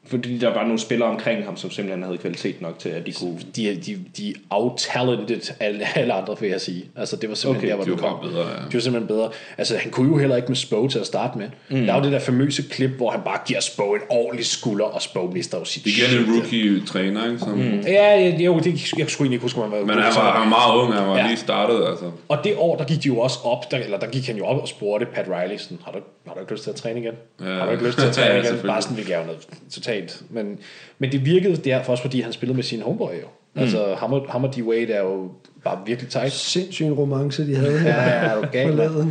Fordi 0.10 0.38
der 0.38 0.54
var 0.54 0.64
nogle 0.64 0.80
spillere 0.80 1.10
omkring 1.10 1.46
ham, 1.46 1.58
som 1.58 1.72
simpelthen 1.72 2.04
havde 2.04 2.18
kvalitet 2.18 2.62
nok 2.62 2.80
til, 2.80 2.90
at 2.90 3.06
de 3.06 3.12
kunne... 3.14 3.38
de, 3.56 3.76
de, 3.86 4.00
de 4.18 4.34
out-talented 4.50 5.52
alle, 5.60 5.98
alle 5.98 6.14
andre, 6.14 6.36
vil 6.40 6.50
jeg 6.50 6.62
sige. 6.62 6.86
Altså, 6.96 7.16
det 7.16 7.30
var 7.30 7.36
simpelthen 7.36 7.72
Okay, 7.72 7.80
der, 7.80 7.86
hvor 7.86 7.96
de 7.96 8.02
kom. 8.02 8.30
bedre, 8.30 8.48
ja. 8.48 8.54
De 8.56 8.74
var 8.74 8.80
simpelthen 8.80 9.08
bedre. 9.08 9.30
Altså, 9.58 9.78
han 9.78 9.92
kunne 9.92 10.10
jo 10.12 10.18
heller 10.18 10.36
ikke 10.36 10.48
med 10.48 10.56
Spo 10.56 10.88
til 10.88 11.00
at 11.00 11.06
starte 11.06 11.38
med. 11.38 11.48
Mm. 11.70 11.86
Der 11.86 11.94
er 11.94 11.98
jo 11.98 12.04
det 12.04 12.12
der 12.12 12.20
famøse 12.20 12.64
klip, 12.70 12.90
hvor 12.90 13.12
han 13.12 13.20
bare 13.26 13.40
giver 13.48 13.60
Spo 13.60 13.94
en 13.94 14.02
ordentlig 14.10 14.46
skulder, 14.46 14.86
og 14.86 15.02
Spo 15.02 15.32
mister 15.34 15.58
jo 15.60 15.66
sit 15.66 15.86
Det 15.86 15.94
giver 15.94 16.08
en 16.08 16.34
rookie-træner, 16.34 17.26
ikke? 17.26 17.40
Som, 17.40 17.50
mm. 17.50 17.80
Ja, 17.88 18.20
ja, 18.20 18.38
jo, 18.42 18.60
det, 18.60 18.66
jeg 18.68 18.80
skulle 18.80 19.04
egentlig 19.26 19.34
ikke 19.34 19.42
huske, 19.44 19.62
om 19.62 19.72
han 19.72 19.80
var 19.80 19.86
Men 19.86 20.04
han 20.04 20.14
var, 20.16 20.32
han 20.32 20.42
var 20.42 20.58
meget 20.58 20.82
ung, 20.84 20.94
han 20.94 21.08
var 21.08 21.18
Ja. 21.18 21.28
lige 21.28 21.38
startet, 21.38 21.88
altså. 21.90 22.12
Og 22.30 22.38
det 22.44 22.54
år, 22.58 22.76
der 22.78 22.84
gik 22.86 23.04
de 23.04 23.08
jo 23.08 23.20
også 23.20 23.40
op, 23.44 23.72
der, 23.72 23.78
eller 23.78 24.00
der 24.00 24.08
gik 24.08 24.28
han 24.28 24.38
jo 24.38 24.46
op 24.46 24.62
og 24.62 24.68
spurgte 24.68 25.06
Pat 25.06 25.26
Riley, 25.28 25.58
sådan, 25.58 25.78
har 25.86 25.92
du, 25.92 26.00
har 26.28 26.34
du 26.34 26.40
ikke 26.40 26.52
lyst 26.54 26.64
til 26.64 26.70
at 26.70 26.76
træne 26.76 27.00
igen? 27.00 27.14
Ja. 27.42 27.46
Har 27.46 27.66
du 27.66 27.72
ikke 27.72 27.86
lyst 27.86 27.98
til 27.98 28.06
at 28.08 28.18
Ja, 28.18 28.24
træne 28.24 28.40
igen? 28.58 28.68
Bare 28.68 28.82
sådan, 28.82 28.98
vi 28.98 29.04
gav 29.04 29.26
noget 29.26 29.48
totalt 29.72 29.97
totalt. 30.02 30.24
Men, 30.30 30.60
men 31.00 31.12
det 31.12 31.26
virkede 31.26 31.56
derfor 31.56 31.92
også, 31.92 32.02
fordi 32.02 32.22
han 32.22 32.34
spillede 32.34 32.56
med 32.56 32.64
sin 32.64 32.82
homeboy 32.82 33.14
jo. 33.22 33.28
Mm. 33.54 33.62
Altså, 33.62 33.96
ham 33.98 34.14
og, 34.14 34.26
ham 34.30 34.44
og 34.44 34.50
D-Wade 34.56 34.92
er 34.92 35.00
jo 35.02 35.32
bare 35.64 35.80
virkelig 35.86 36.10
tight. 36.12 36.32
Sindssyg 36.34 36.86
romance, 36.98 37.48
de 37.48 37.56
havde 37.56 37.80
her. 37.80 37.90
Ja, 37.90 38.10
er 38.10 38.42
du 38.42 38.48
gal. 38.52 39.06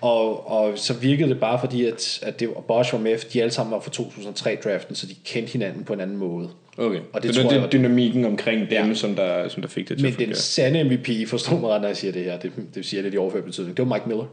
Og, 0.00 0.50
og 0.50 0.72
så 0.78 0.94
virkede 0.94 1.28
det 1.30 1.40
bare 1.40 1.60
fordi, 1.60 1.84
at, 1.86 2.18
at 2.22 2.40
det, 2.40 2.48
og 2.48 2.64
Bosch 2.64 2.92
var 2.92 2.98
med, 2.98 3.18
de 3.32 3.40
alle 3.42 3.50
sammen 3.52 3.72
var 3.74 3.80
fra 3.80 3.90
2003-draften, 3.90 4.94
så 4.94 5.06
de 5.06 5.14
kendte 5.24 5.52
hinanden 5.52 5.84
på 5.84 5.92
en 5.92 6.00
anden 6.00 6.16
måde. 6.16 6.48
Okay. 6.78 6.98
Og 7.12 7.22
det 7.22 7.34
det, 7.34 7.34
tror 7.34 7.48
det, 7.50 7.56
jeg- 7.56 7.62
det 7.62 7.72
dynamikken 7.72 8.24
omkring 8.24 8.60
dem, 8.70 8.86
Ja. 8.88 8.94
som, 8.94 9.14
der, 9.14 9.48
som 9.48 9.62
der 9.62 9.68
fik 9.68 9.88
det 9.88 9.96
til 9.98 10.04
Men 10.06 10.12
at 10.12 10.18
den 10.18 10.34
sande 10.34 10.84
MVP, 10.84 11.28
forstår 11.28 11.58
mig 11.60 11.70
ret, 11.70 11.80
når 11.80 11.88
jeg 11.88 11.96
siger 11.96 12.12
det 12.12 12.24
her, 12.24 12.38
det, 12.38 12.52
det 12.74 12.84
siger 12.86 13.02
lidt 13.02 13.14
i 13.14 13.16
overført 13.16 13.44
betydning, 13.44 13.76
det 13.76 13.88
var 13.88 13.94
Mike 13.94 14.08
Miller. 14.08 14.24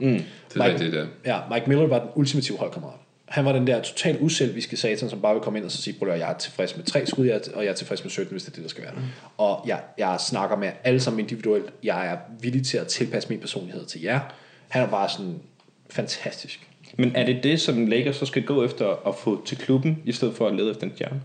Det 0.00 0.08
er 0.08 0.12
Mike, 0.58 0.64
rigtigt, 0.72 0.94
ja. 0.94 1.04
ja, 1.26 1.38
Mike 1.52 1.64
Miller 1.68 1.86
var 1.86 1.98
den 1.98 2.08
ultimative 2.14 2.58
holdkammerat. 2.58 2.94
Han 3.32 3.44
var 3.44 3.52
den 3.52 3.66
der 3.66 3.82
totalt 3.82 4.20
uselviske 4.20 4.76
satan, 4.76 5.10
som 5.10 5.20
bare 5.20 5.34
vil 5.34 5.42
komme 5.42 5.58
ind 5.58 5.66
og 5.66 5.72
så 5.72 5.82
sige, 5.82 5.98
"Bror, 5.98 6.08
jeg 6.08 6.30
er 6.30 6.38
tilfreds 6.38 6.76
med 6.76 6.84
tre 6.84 7.06
skud, 7.06 7.28
og 7.54 7.64
jeg 7.64 7.70
er 7.70 7.74
tilfreds 7.74 8.04
med 8.04 8.10
17, 8.10 8.32
hvis 8.32 8.42
det 8.42 8.50
er 8.50 8.54
det, 8.54 8.62
der 8.62 8.68
skal 8.68 8.84
være. 8.84 8.94
Og 9.38 9.64
jeg, 9.66 9.80
jeg 9.98 10.16
snakker 10.28 10.56
med 10.56 10.70
alle 10.84 11.00
sammen 11.00 11.20
individuelt. 11.20 11.72
Jeg 11.82 12.06
er 12.06 12.16
villig 12.40 12.66
til 12.66 12.78
at 12.78 12.86
tilpasse 12.86 13.28
min 13.28 13.40
personlighed 13.40 13.86
til 13.86 14.02
jer. 14.02 14.20
Han 14.68 14.82
er 14.82 14.86
bare 14.90 15.08
sådan 15.08 15.34
fantastisk. 15.90 16.68
Men 16.98 17.16
er 17.16 17.26
det 17.26 17.42
det, 17.42 17.60
som 17.60 17.86
Lakers 17.86 18.16
så 18.16 18.26
skal 18.26 18.42
gå 18.42 18.64
efter 18.64 19.08
at 19.08 19.14
få 19.14 19.46
til 19.46 19.58
klubben, 19.58 20.02
i 20.04 20.12
stedet 20.12 20.34
for 20.36 20.48
at 20.48 20.54
lede 20.54 20.70
efter 20.70 20.86
en 20.86 20.92
stjerne? 20.94 21.22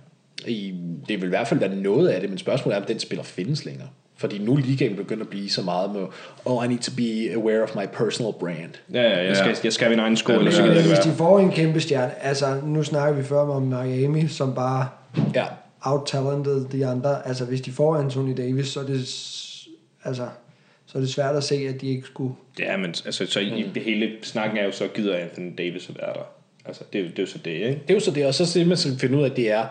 I, 0.48 0.76
det 1.08 1.22
vil 1.22 1.26
i 1.26 1.30
hvert 1.30 1.48
fald 1.48 1.60
være 1.60 1.76
noget 1.76 2.10
af 2.10 2.22
det, 2.22 2.30
men 2.30 2.38
spørgsmålet 2.38 2.78
er, 2.78 2.82
om 2.82 2.88
den 2.88 3.00
spiller 3.00 3.24
findes 3.24 3.66
længere. 3.66 3.88
Fordi 4.18 4.38
nu 4.38 4.54
er 4.54 4.58
ligaen 4.60 4.96
begyndt 4.96 5.22
at 5.22 5.30
blive 5.30 5.50
så 5.50 5.62
meget 5.62 5.92
med, 5.92 6.02
oh, 6.46 6.66
I 6.66 6.68
need 6.68 6.80
to 6.80 6.92
be 6.98 7.34
aware 7.36 7.64
of 7.64 7.76
my 7.76 7.86
personal 7.94 8.34
brand. 8.40 8.74
Ja, 8.94 9.02
ja, 9.02 9.26
jeg 9.28 9.36
skal, 9.38 9.50
Ja. 9.50 9.56
jeg 9.64 9.74
skal 9.74 9.86
have 9.88 9.96
min 9.96 10.00
egen 10.00 10.18
sko, 10.18 10.32
Ja, 10.32 10.38
eller 10.38 10.52
så 10.52 10.62
men 10.62 10.70
gider 10.72 10.82
Men 10.82 10.90
jeg 10.90 10.98
hvis 10.98 10.98
ikke 10.98 11.04
de 11.04 11.10
være. 11.10 11.18
får 11.18 11.40
en 11.40 11.52
kæmpe 11.52 11.80
stjerne, 11.80 12.24
altså 12.24 12.62
nu 12.64 12.84
snakker 12.84 13.16
vi 13.22 13.24
før 13.24 13.40
om 13.40 13.62
Miami, 13.62 14.28
som 14.28 14.56
bare 14.56 14.88
Ja, 15.36 15.46
out-talented 15.82 16.66
de 16.72 16.86
andre. 16.86 17.28
Altså 17.28 17.46
hvis 17.46 17.62
de 17.62 17.72
får 17.72 17.96
Anthony 17.96 18.38
Davis, 18.38 18.68
så 18.68 18.80
er 18.80 18.84
det, 18.84 19.00
altså, 20.04 20.28
så 20.86 20.98
er 20.98 21.00
det 21.00 21.10
svært 21.10 21.36
at 21.36 21.44
se, 21.44 21.56
at 21.56 21.82
de 21.82 21.88
ikke 21.88 22.08
skulle... 22.08 22.34
Ja, 22.60 22.78
men 22.78 22.86
altså, 23.06 23.26
så 23.26 23.40
i 23.40 23.64
Mm. 23.68 23.74
det 23.74 23.84
hele 23.84 24.12
snakken 24.22 24.58
er 24.58 24.66
jo 24.66 24.72
så, 24.72 24.88
gider 24.96 25.16
Anthony 25.18 25.52
Davis 25.58 25.90
at 25.90 25.96
være 25.98 26.14
der. 26.14 26.24
Altså, 26.66 26.84
det, 26.94 27.02
er 27.02 27.06
det 27.10 27.20
er 27.20 27.24
jo 27.24 27.28
så 27.28 27.38
det, 27.46 27.52
ikke? 27.52 27.68
det 27.68 27.90
er 27.90 27.94
jo 27.94 28.00
så 28.00 28.12
det, 28.12 28.26
og 28.26 28.34
så 28.34 28.60
det, 28.60 28.68
man 28.68 28.78
skal 28.78 28.98
finde 29.00 29.18
ud 29.18 29.24
af, 29.24 29.32
det 29.32 29.52
er, 29.52 29.66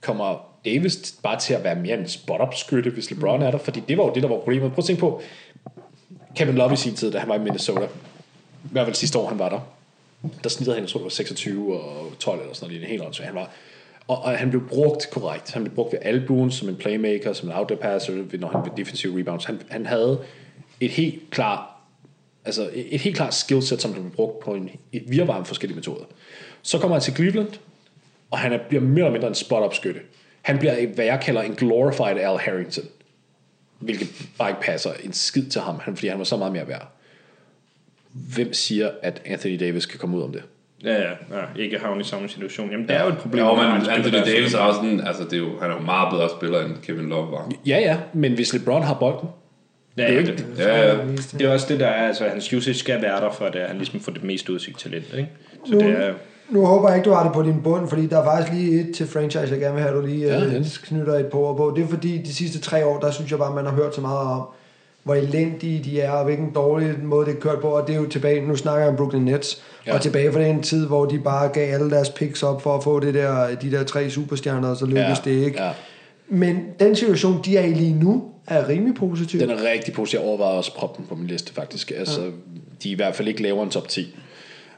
kommer 0.00 0.48
Davis 0.74 1.14
bare 1.22 1.40
til 1.40 1.54
at 1.54 1.64
være 1.64 1.74
mere 1.74 1.98
en 1.98 2.08
spot-up 2.08 2.54
skytte, 2.54 2.90
hvis 2.90 3.10
LeBron 3.10 3.42
er 3.42 3.50
der? 3.50 3.58
Fordi 3.58 3.82
det 3.88 3.98
var 3.98 4.04
jo 4.04 4.12
det, 4.14 4.22
der 4.22 4.28
var 4.28 4.36
problemet. 4.38 4.72
Prøv 4.72 4.78
at 4.78 4.84
tænke 4.84 5.00
på, 5.00 5.22
Kevin 6.36 6.54
Love 6.54 6.72
i 6.72 6.76
sin 6.76 6.94
tid, 6.94 7.10
da 7.12 7.18
han 7.18 7.28
var 7.28 7.34
i 7.34 7.38
Minnesota, 7.38 7.84
i 8.64 8.68
hvert 8.70 8.86
fald 8.86 8.96
sidste 8.96 9.18
år, 9.18 9.28
han 9.28 9.38
var 9.38 9.48
der, 9.48 9.60
der 10.42 10.48
snittede 10.48 10.74
han, 10.74 10.84
jeg 10.84 10.90
tror 10.90 10.98
det 10.98 11.04
var 11.04 11.10
26 11.10 11.80
og 11.80 12.12
12 12.18 12.40
eller 12.40 12.54
sådan 12.54 12.74
noget, 12.74 12.88
helt 12.88 13.02
åndssvagt. 13.02 13.26
Han 13.26 13.34
var, 13.34 13.50
og, 14.08 14.18
og, 14.22 14.38
han 14.38 14.50
blev 14.50 14.68
brugt 14.68 15.10
korrekt. 15.10 15.52
Han 15.52 15.62
blev 15.62 15.74
brugt 15.74 15.92
ved 15.92 15.98
albuen 16.02 16.50
som 16.50 16.68
en 16.68 16.76
playmaker, 16.76 17.32
som 17.32 17.48
en 17.48 17.54
outdoor 17.54 17.76
passer, 17.76 18.12
ved- 18.12 18.38
når 18.38 18.48
han 18.48 18.60
ved 18.64 18.70
defensive 18.76 19.20
rebounds. 19.20 19.44
Han, 19.44 19.60
han 19.70 19.86
havde 19.86 20.20
et 20.80 20.90
helt 20.90 21.22
klart 21.30 21.60
altså 22.44 22.70
et, 22.72 22.94
et 22.94 23.00
helt 23.00 23.16
klart 23.16 23.34
skillset, 23.34 23.82
som 23.82 23.92
han 23.92 24.02
blev 24.02 24.12
brugt 24.12 24.40
på 24.40 24.54
en, 24.54 24.70
et 24.92 25.26
forskellige 25.44 25.76
metoder. 25.76 26.04
Så 26.62 26.78
kommer 26.78 26.96
han 26.96 27.02
til 27.02 27.14
Cleveland, 27.14 27.48
og 28.30 28.38
han 28.38 28.52
er, 28.52 28.58
bliver 28.68 28.82
mere 28.82 29.04
eller 29.04 29.12
mindre 29.12 29.28
en 29.28 29.34
spot-up 29.34 29.74
skytte. 29.74 30.00
Han 30.42 30.58
bliver, 30.58 30.86
hvad 30.86 31.04
jeg 31.04 31.20
kalder 31.20 31.42
en 31.42 31.54
glorified 31.54 32.18
Al 32.18 32.38
Harrington. 32.38 32.84
Hvilket 33.78 34.08
bare 34.38 34.50
ikke 34.50 34.60
passer 34.60 34.90
en 35.04 35.12
skid 35.12 35.46
til 35.46 35.60
ham, 35.60 35.78
han, 35.82 35.96
fordi 35.96 36.08
han 36.08 36.18
var 36.18 36.24
så 36.24 36.36
meget 36.36 36.52
mere 36.52 36.68
værd. 36.68 36.88
Hvem 38.34 38.52
siger, 38.52 38.90
at 39.02 39.22
Anthony 39.24 39.60
Davis 39.60 39.86
kan 39.86 39.98
komme 39.98 40.16
ud 40.16 40.22
om 40.22 40.32
det? 40.32 40.42
Ja, 40.84 40.92
ja, 41.02 41.10
ja 41.10 41.62
ikke 41.62 41.78
havne 41.78 42.00
i 42.00 42.04
samme 42.04 42.28
situation. 42.28 42.70
Jamen, 42.70 42.88
det 42.88 42.96
er 42.96 43.02
jo 43.02 43.08
et 43.08 43.18
problem. 43.18 43.44
Når 43.44 43.56
men 43.56 43.90
Anthony 43.90 44.18
Davis 44.26 44.54
er 44.54 44.58
også 44.58 44.76
sådan, 44.76 45.00
altså 45.06 45.24
det 45.24 45.32
er 45.32 45.36
jo, 45.38 45.60
han 45.60 45.70
er 45.70 45.74
jo 45.74 45.80
meget 45.80 46.12
bedre 46.12 46.28
spiller, 46.38 46.64
end 46.64 46.72
Kevin 46.82 47.08
Love 47.08 47.32
var. 47.32 47.52
Ja, 47.66 47.78
ja, 47.78 47.98
men 48.12 48.32
hvis 48.32 48.52
LeBron 48.54 48.82
har 48.82 48.94
bolden, 48.94 49.28
Ja, 49.96 50.02
det 50.02 50.10
er 50.10 50.20
ja, 50.20 50.26
det, 50.26 50.46
Ja, 50.58 50.86
ja. 50.88 50.96
det 51.38 51.42
er 51.42 51.52
også 51.52 51.66
det, 51.68 51.80
der 51.80 51.86
er, 51.86 52.06
altså 52.08 52.24
hans 52.28 52.52
usage 52.52 52.74
skal 52.74 53.02
være 53.02 53.20
der, 53.20 53.30
for 53.32 53.44
at 53.44 53.68
han 53.68 53.76
ligesom 53.76 54.00
får 54.00 54.12
det 54.12 54.24
mest 54.24 54.48
ud 54.48 54.54
af 54.54 54.60
sit 54.60 54.76
talent, 54.76 55.04
ikke? 55.16 55.28
Så 55.66 55.72
Nu- 55.72 55.80
det 55.80 55.90
er, 55.90 56.14
Nu 56.50 56.64
håber 56.66 56.88
jeg 56.88 56.96
ikke, 56.98 57.08
du 57.10 57.14
har 57.14 57.22
det 57.24 57.32
på 57.32 57.42
din 57.42 57.60
bund, 57.64 57.88
fordi 57.88 58.06
der 58.06 58.18
er 58.18 58.24
faktisk 58.24 58.52
lige 58.52 58.80
et 58.80 58.94
til 58.94 59.06
franchise, 59.06 59.48
jeg 59.52 59.60
gerne 59.60 59.74
vil 59.74 59.82
have, 59.82 59.96
du 60.00 60.06
lige 60.06 60.26
Ja, 60.26 60.38
ja, 60.38 60.44
ja. 60.44 60.52
ja. 60.52 60.62
knytter 60.84 61.14
et 61.14 61.26
par 61.26 61.38
ord 61.38 61.56
på. 61.56 61.72
Det 61.76 61.84
er 61.84 61.88
fordi, 61.88 62.18
de 62.18 62.34
sidste 62.34 62.58
tre 62.60 62.86
år, 62.86 63.00
der 63.00 63.10
synes 63.10 63.30
jeg 63.30 63.38
bare, 63.38 63.54
man 63.54 63.64
har 63.64 63.72
hørt 63.72 63.94
så 63.94 64.00
meget 64.00 64.18
om, 64.18 64.42
hvor 65.02 65.14
elendige 65.14 65.84
de 65.84 66.00
er, 66.00 66.10
og 66.10 66.24
hvilken 66.24 66.50
dårlig 66.54 66.94
måde 67.02 67.26
det 67.26 67.34
er 67.36 67.40
kørt 67.40 67.60
på. 67.60 67.68
Og 67.68 67.86
det 67.86 67.94
er 67.94 68.00
jo 68.00 68.06
tilbage, 68.08 68.46
nu 68.46 68.56
snakker 68.56 68.80
jeg 68.80 68.90
om 68.90 68.96
Brooklyn 68.96 69.20
Nets, 69.22 69.62
Ja. 69.86 69.90
ja. 69.90 69.96
og 69.96 70.02
tilbage 70.02 70.32
fra 70.32 70.40
den 70.40 70.62
tid, 70.62 70.86
hvor 70.86 71.04
de 71.04 71.18
bare 71.18 71.48
gav 71.48 71.74
alle 71.74 71.90
deres 71.90 72.10
picks 72.10 72.42
op 72.42 72.62
for 72.62 72.76
at 72.76 72.84
få 72.84 73.00
det 73.00 73.14
der, 73.14 73.54
de 73.54 73.70
der 73.70 73.84
tre 73.84 74.10
superstjerner, 74.10 74.68
og 74.68 74.76
så 74.76 74.86
lykkedes 74.86 75.18
det 75.18 75.30
ikke. 75.30 75.62
Ja. 75.62 75.70
Men 76.28 76.60
den 76.80 76.96
situation, 76.96 77.40
de 77.44 77.56
er 77.56 77.64
i 77.64 77.72
lige 77.72 77.94
nu, 77.94 78.24
er 78.46 78.68
rimelig 78.68 78.94
positiv. 78.94 79.40
Den 79.40 79.50
er 79.50 79.70
rigtig 79.72 79.94
positiv. 79.94 80.18
Jeg 80.20 80.28
overvejer 80.28 80.52
også 80.56 80.70
at 80.74 80.78
proppe 80.80 80.96
den 80.98 81.06
på 81.08 81.14
min 81.14 81.26
liste, 81.26 81.54
faktisk. 81.54 81.92
Altså, 81.96 82.20
de 82.82 82.88
er 82.88 82.92
i 82.92 82.94
hvert 82.94 83.16
fald 83.16 83.28
ikke 83.28 83.42
lavere 83.42 83.62
end 83.62 83.70
top 83.70 83.88
10. 83.88 84.14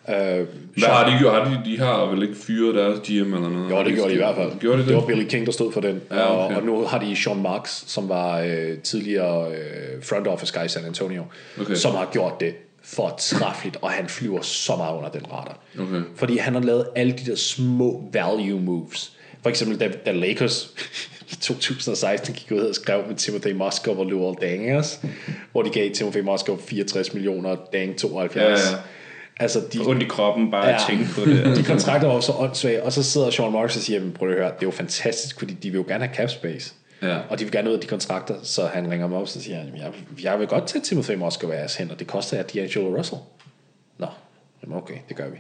Uh, 0.09 0.15
Hvad 0.15 0.89
har 0.89 1.11
de 1.11 1.19
gjort? 1.19 1.33
Har 1.35 1.45
de, 1.65 1.71
de 1.71 1.79
har 1.79 2.07
vel 2.07 2.23
ikke 2.23 2.35
fyret 2.35 2.75
deres 2.75 2.99
GM 3.09 3.35
eller 3.35 3.49
noget? 3.49 3.71
Jo, 3.71 3.85
det 3.85 3.95
gjorde 3.95 4.09
de 4.11 4.15
i 4.15 4.17
hvert 4.19 4.35
fald. 4.37 4.59
Gjorde 4.61 4.77
de 4.77 4.83
det? 4.83 4.89
det 4.89 4.97
var 4.97 5.07
Billy 5.07 5.25
King, 5.29 5.47
der 5.47 5.53
stod 5.53 5.73
for 5.73 5.81
den. 5.81 6.01
Ja, 6.11 6.45
okay. 6.45 6.55
og, 6.55 6.61
og 6.61 6.67
nu 6.67 6.85
har 6.85 6.99
de 6.99 7.17
Sean 7.17 7.43
Marks, 7.43 7.85
som 7.87 8.09
var 8.09 8.39
øh, 8.41 8.79
tidligere 8.79 9.51
øh, 9.53 10.03
front 10.03 10.27
office 10.27 10.59
guy 10.59 10.65
i 10.67 10.69
San 10.69 10.85
Antonio, 10.85 11.25
Okay. 11.61 11.75
som 11.75 11.95
har 11.95 12.09
gjort 12.13 12.41
det 12.41 12.55
fortræffeligt, 12.85 13.77
og 13.83 13.91
han 13.91 14.09
flyver 14.09 14.41
så 14.41 14.77
meget 14.77 14.97
under 14.97 15.09
den 15.11 15.23
radar. 15.33 15.59
Okay. 15.81 16.01
Fordi 16.17 16.37
han 16.37 16.55
har 16.55 16.61
lavet 16.61 16.87
alle 16.97 17.13
de 17.13 17.31
der 17.31 17.37
små 17.37 18.05
value 18.13 18.61
moves. 18.61 19.13
For 19.43 19.51
eksempel, 19.51 19.81
da, 19.81 19.89
da 20.07 20.13
Lakers 20.13 20.71
i 21.31 21.35
2016 21.35 22.35
gik 22.35 22.53
ud 22.53 22.61
og 22.61 22.75
skrev 22.75 23.03
med 23.09 23.17
Timothy 23.17 23.53
Moskov 23.53 23.99
og 23.99 24.07
Luol 24.07 24.37
Dangers, 24.41 25.01
hvor 25.53 25.63
de 25.63 25.71
gav 25.71 25.91
Timothy 25.91 26.19
Moskov 26.19 26.61
64 26.69 27.15
millioner, 27.15 27.57
Dang 27.73 27.97
72. 27.99 28.37
Ja, 28.37 28.49
ja. 28.51 28.57
Altså, 29.41 29.61
de, 29.73 29.79
ondt 29.87 30.03
i 30.03 30.07
kroppen 30.07 30.51
bare 30.51 30.67
ja. 30.67 30.75
at 30.75 30.81
tænke 30.89 31.05
på 31.15 31.21
det. 31.21 31.45
de 31.59 31.63
kontrakter 31.65 32.09
var 32.09 32.21
så 32.21 32.33
åndssvage, 32.33 32.83
og 32.83 32.93
så 32.93 33.03
sidder 33.03 33.31
Sean 33.31 33.53
Marks 33.53 33.77
og 33.77 33.83
siger, 33.83 34.01
"Men 34.01 34.13
prøv 34.13 34.29
at 34.29 34.35
høre, 34.35 34.47
det 34.47 34.53
er 34.53 34.67
jo 34.67 34.71
fantastisk, 34.71 35.39
fordi 35.39 35.55
de 35.55 35.71
vil 35.71 35.79
jo 35.79 35.85
gerne 35.89 36.05
have 36.05 36.15
cap 36.17 36.31
space. 36.31 36.75
Ja. 37.03 37.19
Og 37.29 37.39
de 37.39 37.45
vil 37.45 37.53
gerne 37.53 37.69
ud 37.71 37.75
af 37.75 37.81
de 37.81 37.87
kontrakter, 37.87 38.35
så 38.43 38.67
han 38.67 38.91
ringer 38.91 39.07
mig 39.07 39.17
op 39.17 39.23
og 39.23 39.29
siger, 39.29 39.59
han, 39.59 39.69
jeg, 39.77 39.93
jeg 40.23 40.39
vil 40.39 40.47
godt 40.47 40.67
tage 40.67 40.83
Timothy 40.83 41.11
Moskov 41.11 41.51
af 41.51 41.59
jeres 41.59 41.75
hænder, 41.77 41.95
det 41.95 42.07
koster 42.07 42.37
jer 42.37 42.45
D'Angelo 42.45 42.99
Russell. 42.99 43.21
Nå, 43.99 44.07
jamen 44.63 44.77
okay, 44.77 44.95
det 45.09 45.17
gør 45.17 45.29
vi. 45.29 45.37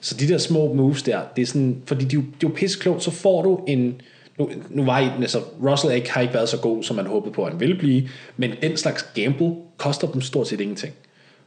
Så 0.00 0.14
de 0.16 0.28
der 0.28 0.38
små 0.38 0.72
moves 0.74 1.02
der, 1.02 1.20
det 1.36 1.42
er 1.42 1.46
sådan, 1.46 1.82
fordi 1.86 2.04
de, 2.04 2.14
jo- 2.14 2.20
det 2.20 2.46
er 2.46 2.48
jo 2.48 2.54
pisseklogt, 2.56 3.02
så 3.02 3.10
får 3.10 3.42
du 3.42 3.64
en, 3.68 4.00
nu, 4.38 4.50
nu 4.70 4.84
var 4.84 4.98
I, 5.00 5.08
altså 5.20 5.40
Russell 5.64 5.94
ikke, 5.94 6.12
har 6.12 6.20
ikke 6.20 6.34
været 6.34 6.48
så 6.48 6.58
god, 6.58 6.82
som 6.82 6.96
man 6.96 7.06
håbede 7.06 7.32
på, 7.34 7.44
at 7.44 7.50
han 7.50 7.60
ville 7.60 7.74
blive, 7.78 8.08
men 8.36 8.52
den 8.62 8.76
slags 8.76 9.02
gamble 9.14 9.54
koster 9.76 10.06
dem 10.06 10.20
stort 10.20 10.48
set 10.48 10.60
ingenting. 10.60 10.94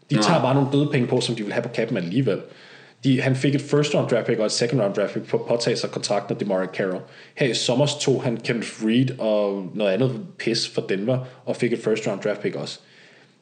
De 0.09 0.15
tager 0.15 0.41
bare 0.41 0.53
nogle 0.55 0.69
døde 0.71 0.89
penge 0.91 1.07
på, 1.07 1.21
som 1.21 1.35
de 1.35 1.43
vil 1.43 1.53
have 1.53 1.63
på 1.63 1.69
kappen 1.69 1.97
alligevel. 1.97 2.41
De, 3.03 3.21
han 3.21 3.35
fik 3.35 3.55
et 3.55 3.61
first 3.61 3.95
round 3.95 4.09
draft 4.09 4.27
pick 4.27 4.39
og 4.39 4.45
et 4.45 4.51
second 4.51 4.81
round 4.81 4.93
draft 4.93 5.13
pick 5.13 5.27
på 5.27 5.37
at 5.37 5.45
påtage 5.45 5.75
sig 5.75 5.91
kontrakten 5.91 6.33
af 6.33 6.39
DeMar 6.39 6.65
Carroll. 6.65 7.01
Her 7.35 7.47
i 7.47 7.53
sommer 7.53 7.85
tog 7.99 8.23
han 8.23 8.37
Kenneth 8.37 8.69
Reed 8.85 9.19
og 9.19 9.65
noget 9.75 9.91
andet 9.91 10.11
pis 10.39 10.69
for 10.69 10.81
Denver 10.81 11.17
og 11.45 11.55
fik 11.55 11.73
et 11.73 11.79
first 11.83 12.07
round 12.07 12.21
draft 12.21 12.41
pick 12.41 12.55
også. 12.55 12.79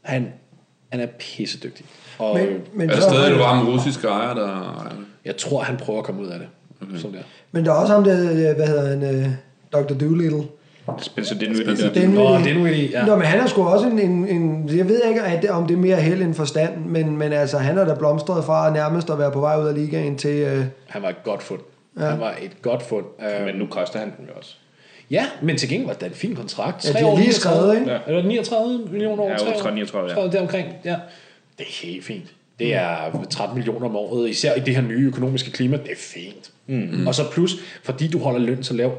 Han, 0.02 0.28
han 0.90 1.00
er 1.00 1.08
pissedygtig. 1.20 1.86
Og 2.20 2.36
Men, 2.38 2.48
men, 2.74 2.90
Er 2.90 3.00
stadig 3.00 3.34
du 3.34 3.38
var 3.38 3.64
med 3.64 3.74
russiske 3.74 4.08
ejer, 4.08 4.34
der... 4.34 4.96
jeg 5.26 5.38
tror, 5.38 5.62
han 5.62 5.78
prøver 5.78 6.00
at 6.00 6.06
komme 6.06 6.22
ud 6.22 6.28
af 6.28 6.40
det. 6.40 6.48
Okay. 6.82 6.98
Sådan 6.98 7.14
der. 7.18 7.24
men 7.52 7.66
der 7.66 7.72
er 7.72 7.76
også 7.76 7.94
ham 7.94 8.04
der, 8.04 8.54
hvad 8.54 8.68
hedder 8.68 8.88
han, 8.90 9.16
øh, 9.16 9.30
Dr. 9.74 9.94
Doolittle. 9.94 10.44
Spencer 11.02 11.36
Dinwiddie 11.36 11.64
Spencer 11.66 11.94
der. 11.94 12.02
Den, 12.02 12.10
Nå, 12.10 12.38
det 12.38 12.48
er 12.48 12.54
nu 12.54 12.66
egentlig, 12.66 12.90
ja. 12.92 13.06
Nå, 13.06 13.16
men 13.16 13.26
han 13.26 13.40
er 13.40 13.48
sgu 13.48 13.64
også 13.64 13.88
en, 13.88 14.00
en, 14.00 14.28
en 14.28 14.70
jeg 14.78 14.88
ved 14.88 15.02
ikke, 15.10 15.22
at 15.22 15.42
det, 15.42 15.50
om 15.50 15.68
det 15.68 15.74
er 15.74 15.78
mere 15.80 15.96
held 15.96 16.22
end 16.22 16.34
forstand, 16.34 16.86
men, 16.86 17.18
men 17.18 17.34
altså, 17.34 17.58
han 17.58 17.78
er 17.78 17.86
da 17.86 17.94
blomstret 17.94 18.46
fra 18.46 18.74
nærmest 18.74 19.10
at 19.10 19.20
være 19.20 19.32
på 19.32 19.40
vej 19.40 19.58
ud 19.62 19.68
af 19.68 19.76
ligaen 19.76 20.18
til, 20.18 20.36
øh, 20.36 20.66
Han 20.88 21.02
var 21.02 21.10
et 21.10 21.24
godt 21.24 21.44
fund. 21.44 21.60
Ja. 22.00 22.06
Han 22.06 22.20
var 22.20 22.36
et 22.42 22.62
godt 22.62 22.84
fund. 22.84 23.06
Uh, 23.20 23.46
Men 23.46 23.56
nu 23.56 23.66
koster 23.66 24.00
han 24.00 24.14
den 24.18 24.26
jo 24.28 24.34
også. 24.38 24.56
ja, 25.12 25.26
men 25.42 25.58
til 25.58 25.70
gengæld 25.70 25.88
var 25.88 25.94
det 25.94 26.08
en 26.08 26.14
fin 26.14 26.36
kontrakt. 26.36 26.86
Ja, 26.86 26.92
Tre 26.92 27.00
de 27.00 27.04
har 27.04 27.12
år, 27.12 27.18
lige 27.18 27.28
39, 27.28 27.40
skrevet, 27.40 27.80
ikke? 27.80 27.92
Ja. 27.92 27.98
Eller 28.08 28.24
39 28.24 28.88
millioner 28.92 29.24
over 29.24 29.32
Ja, 29.32 29.38
tre 29.38 29.46
over 29.46 29.68
år. 29.68 29.72
39, 29.72 30.10
ja. 30.10 30.16
Tror 30.16 30.24
jeg, 30.24 30.32
Deromkring, 30.32 30.68
ja. 30.86 30.96
Det 31.58 31.66
er 31.66 31.86
helt 31.88 32.06
fint. 32.06 32.26
Det 32.60 32.76
er 32.76 33.26
13 33.30 33.56
millioner 33.56 33.86
om 33.90 33.96
året, 33.96 34.30
især 34.30 34.56
i 34.56 34.60
det 34.60 34.76
her 34.76 34.82
nye 34.82 35.08
økonomiske 35.08 35.52
klima. 35.52 35.78
Det 35.78 35.92
er 35.92 35.96
fint. 35.98 36.52
Mm. 36.68 37.08
Og 37.08 37.16
så 37.16 37.22
plus, 37.32 37.56
fordi 37.84 38.08
du 38.08 38.20
holder 38.20 38.40
løn 38.40 38.64
så 38.64 38.74
lav, 38.74 38.94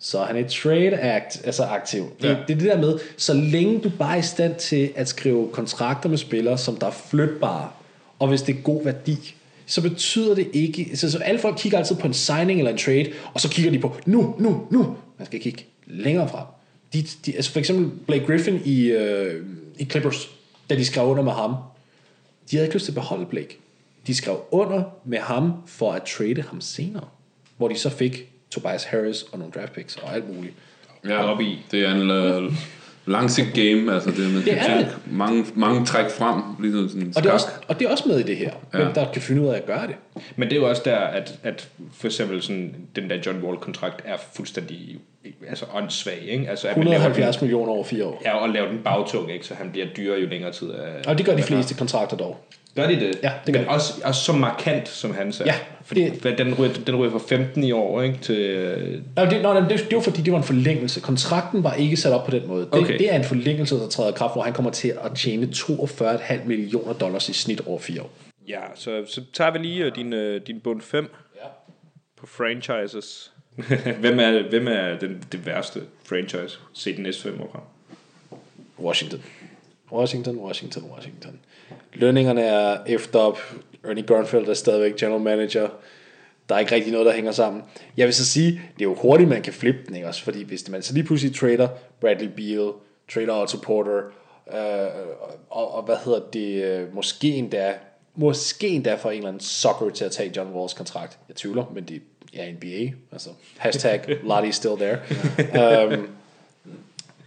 så 0.00 0.18
er 0.18 0.24
han 0.26 0.36
et 0.36 0.46
trade 0.50 0.98
act, 1.00 1.40
altså 1.44 1.62
aktiv. 1.62 2.04
Det, 2.22 2.28
Ja. 2.28 2.36
det 2.48 2.54
er 2.54 2.58
det 2.58 2.60
der 2.60 2.78
med, 2.80 2.98
så 3.16 3.34
længe 3.34 3.80
du 3.80 3.90
bare 3.98 4.14
er 4.14 4.18
i 4.18 4.22
stand 4.22 4.54
til 4.54 4.92
at 4.96 5.08
skrive 5.08 5.48
kontrakter 5.52 6.08
med 6.08 6.18
spillere, 6.18 6.58
som 6.58 6.76
der 6.76 6.86
er 6.86 6.90
flytbare, 6.90 7.70
og 8.18 8.28
hvis 8.28 8.42
det 8.42 8.56
er 8.56 8.60
god 8.60 8.84
værdi, 8.84 9.34
så 9.66 9.82
betyder 9.82 10.34
det 10.34 10.48
ikke... 10.52 10.90
Så, 10.96 11.10
så 11.10 11.18
alle 11.18 11.40
folk 11.40 11.56
kigger 11.58 11.78
altid 11.78 11.96
på 11.96 12.06
en 12.06 12.14
signing 12.14 12.58
eller 12.58 12.72
en 12.72 12.78
trade, 12.78 13.06
og 13.34 13.40
så 13.40 13.48
kigger 13.50 13.70
de 13.70 13.78
på, 13.78 13.96
nu, 14.06 14.34
nu, 14.38 14.66
nu. 14.70 14.96
Man 15.18 15.26
skal 15.26 15.40
kigge 15.40 15.64
længere 15.86 16.28
frem. 16.28 16.44
De, 16.92 17.02
de, 17.26 17.36
altså 17.36 17.52
for 17.52 17.58
eksempel 17.58 17.90
Blake 18.06 18.26
Griffin 18.26 18.60
i, 18.64 18.84
øh, 18.86 19.44
i 19.78 19.84
Clippers, 19.84 20.28
da 20.70 20.74
de 20.76 20.84
skrev 20.84 21.06
under 21.06 21.22
med 21.22 21.32
ham, 21.32 21.54
de 22.50 22.56
havde 22.56 22.66
ikke 22.66 22.76
lyst 22.76 22.84
til 22.84 22.92
at 22.92 22.94
beholde 22.94 23.26
Blake. 23.26 23.58
De 24.06 24.14
skrev 24.14 24.40
under 24.50 24.82
med 25.04 25.18
ham 25.18 25.52
for 25.66 25.92
at 25.92 26.02
trade 26.02 26.42
ham 26.42 26.60
senere. 26.60 27.04
Hvor 27.56 27.68
de 27.68 27.74
så 27.78 27.90
fik 27.90 28.28
Tobias 28.50 28.84
Harris 28.84 29.22
og 29.22 29.38
nogle 29.38 29.52
draft 29.52 29.72
picks 29.72 29.96
og 29.96 30.14
alt 30.14 30.34
muligt. 30.34 30.54
Ja, 31.08 31.32
op 31.32 31.40
i. 31.40 31.58
Det 31.70 31.80
er 31.80 31.94
en 31.94 32.10
uh, 32.44 32.52
langsigt 33.06 33.54
game, 33.54 33.94
altså 33.94 34.10
det, 34.10 34.18
man 34.18 34.34
Det 34.34 34.42
skal 34.42 34.58
er 34.58 34.78
tænke 34.78 34.90
mange, 35.10 35.46
mange 35.54 35.86
træk 35.86 36.10
frem, 36.10 36.42
ligesom 36.60 36.88
sådan 36.88 37.02
en 37.02 37.12
Og 37.16 37.22
det, 37.22 37.28
er 37.28 37.32
også, 37.32 37.46
og 37.68 37.78
det 37.78 37.86
er 37.86 37.90
også 37.90 38.08
med 38.08 38.18
i 38.18 38.22
det 38.22 38.36
her, 38.36 38.50
ja. 38.74 38.78
hvem 38.78 38.94
der 38.94 39.12
kan 39.12 39.22
finde 39.22 39.42
ud 39.42 39.48
af 39.48 39.56
at 39.56 39.66
gøre 39.66 39.86
det. 39.86 40.22
Men 40.36 40.48
det 40.48 40.56
er 40.56 40.60
jo 40.60 40.68
også 40.68 40.82
der, 40.84 40.96
at, 40.96 41.38
at 41.42 41.68
for 41.94 42.06
eksempel 42.06 42.42
sådan, 42.42 42.74
den 42.96 43.10
der 43.10 43.16
John 43.26 43.42
Wall-kontrakt 43.42 44.02
er 44.04 44.16
fuldstændig 44.34 44.98
altså 45.48 45.64
åndssvag, 45.74 46.18
ikke? 46.28 46.50
Altså, 46.50 46.68
at 46.68 46.76
man 46.76 46.86
laver 46.86 46.96
170 46.96 47.40
millioner 47.40 47.72
over 47.72 47.84
fire 47.84 48.04
år. 48.04 48.10
den, 48.10 48.20
ja, 48.24 48.36
og 48.36 48.48
lave 48.48 48.68
den 48.68 48.78
bagtung, 48.84 49.32
ikke? 49.32 49.46
Så 49.46 49.54
han 49.54 49.70
bliver 49.70 49.86
dyrere 49.96 50.20
jo 50.20 50.26
længere 50.26 50.52
tid 50.52 50.70
af... 50.70 51.02
Og 51.06 51.18
det 51.18 51.26
gør 51.26 51.36
de 51.36 51.42
fleste 51.42 51.74
kontrakter 51.74 52.16
dog. 52.16 52.44
Gør 52.80 52.88
de 52.88 53.00
det? 53.00 53.18
Ja, 53.22 53.32
det 53.46 53.54
gør 53.54 53.60
Men 53.60 53.68
de. 53.68 53.74
også, 53.74 53.92
også 54.04 54.22
så 54.24 54.32
markant, 54.32 54.88
som 54.88 55.14
han 55.14 55.32
sagde. 55.32 55.52
Ja, 55.52 55.58
Fordi 55.82 56.08
det, 56.10 56.38
den, 56.38 56.54
ryger, 56.54 56.74
den 56.86 56.96
ryger 56.96 57.10
fra 57.12 57.18
15 57.28 57.64
i 57.64 57.72
år, 57.72 58.02
ikke? 58.02 58.18
Til, 58.22 59.02
Nå, 59.16 59.24
det, 59.24 59.42
nå, 59.42 59.54
det, 59.60 59.68
det 59.88 59.96
var 59.96 60.00
fordi, 60.02 60.22
det 60.22 60.32
var 60.32 60.38
en 60.38 60.44
forlængelse. 60.44 61.00
Kontrakten 61.00 61.64
var 61.64 61.74
ikke 61.74 61.96
sat 61.96 62.12
op 62.12 62.24
på 62.24 62.30
den 62.30 62.46
måde. 62.48 62.60
Det, 62.64 62.72
Okay. 62.74 62.98
det 62.98 63.12
er 63.12 63.16
en 63.16 63.24
forlængelse, 63.24 63.74
der 63.74 63.88
træder 63.88 64.10
i 64.10 64.12
kraft, 64.16 64.34
hvor 64.34 64.42
han 64.42 64.52
kommer 64.52 64.70
til 64.70 64.88
at 65.04 65.12
tjene 65.16 65.46
42,5 65.54 66.44
millioner 66.46 66.92
dollars 66.92 67.28
i 67.28 67.32
snit 67.32 67.60
over 67.66 67.78
fire 67.78 68.02
år. 68.02 68.10
ja, 68.48 68.60
så, 68.74 69.04
så 69.06 69.20
tager 69.32 69.50
vi 69.50 69.58
lige 69.58 69.84
øh, 69.84 69.94
din, 69.96 70.12
øh, 70.12 70.40
din 70.46 70.60
bund 70.60 70.80
5 70.80 71.10
Ja. 71.36 71.40
på 72.20 72.26
franchises. 72.26 73.32
hvem 74.00 74.20
er, 74.20 74.48
hvem 74.50 74.68
er 74.68 74.98
den, 74.98 75.22
det 75.32 75.46
værste 75.46 75.80
franchise 76.04 76.58
set 76.74 76.94
den 76.96 77.02
næste 77.04 77.22
5 77.22 77.40
år 77.40 77.48
frem? 77.52 77.62
Washington. 78.86 79.22
Washington, 79.92 80.36
Washington, 80.38 80.84
Washington. 80.94 81.38
Lønningerne 81.94 82.42
er 82.42 82.78
efter 82.86 83.18
op. 83.18 83.38
Ernie 83.84 84.02
Grunfeld 84.02 84.48
er 84.48 84.54
stadigvæk 84.54 84.96
general 84.96 85.20
manager. 85.20 85.68
Der 86.48 86.54
er 86.54 86.58
ikke 86.58 86.74
rigtig 86.74 86.92
noget, 86.92 87.06
der 87.06 87.12
hænger 87.12 87.32
sammen. 87.32 87.62
Jeg 87.96 88.06
vil 88.06 88.14
så 88.14 88.26
sige, 88.26 88.50
det 88.50 88.80
er 88.80 88.88
jo 88.88 88.94
hurtigt, 88.94 89.28
man 89.28 89.42
kan 89.42 89.52
flippe 89.52 89.80
den, 89.86 89.94
ikke 89.94 90.08
også? 90.08 90.22
Fordi 90.24 90.42
hvis 90.42 90.68
man 90.68 90.82
så 90.82 90.94
lige 90.94 91.04
pludselig 91.04 91.36
trader 91.36 91.68
Bradley 92.00 92.28
Beal, 92.36 92.72
trader 93.14 93.42
Otto 93.42 93.58
Porter, 93.58 94.02
øh, 94.52 94.88
og, 95.50 95.74
og, 95.74 95.82
hvad 95.82 95.96
hedder 96.04 96.20
det, 96.32 96.64
øh, 96.64 96.94
måske 96.94 97.28
endda, 97.28 97.74
måske 98.14 98.68
endda 98.68 98.94
for 98.94 99.10
en 99.10 99.16
eller 99.16 99.28
anden 99.28 99.40
sucker 99.40 99.90
til 99.94 100.04
at 100.04 100.12
tage 100.12 100.32
John 100.36 100.54
Walls 100.54 100.74
kontrakt. 100.74 101.18
Jeg 101.28 101.36
tvivler, 101.36 101.64
men 101.74 101.84
det 101.84 102.02
er 102.34 102.52
NBA. 102.52 102.94
Altså, 103.12 103.30
hashtag 103.58 104.00
Lottie 104.28 104.52
still 104.52 104.76
there. 104.76 104.98
um, 105.86 106.08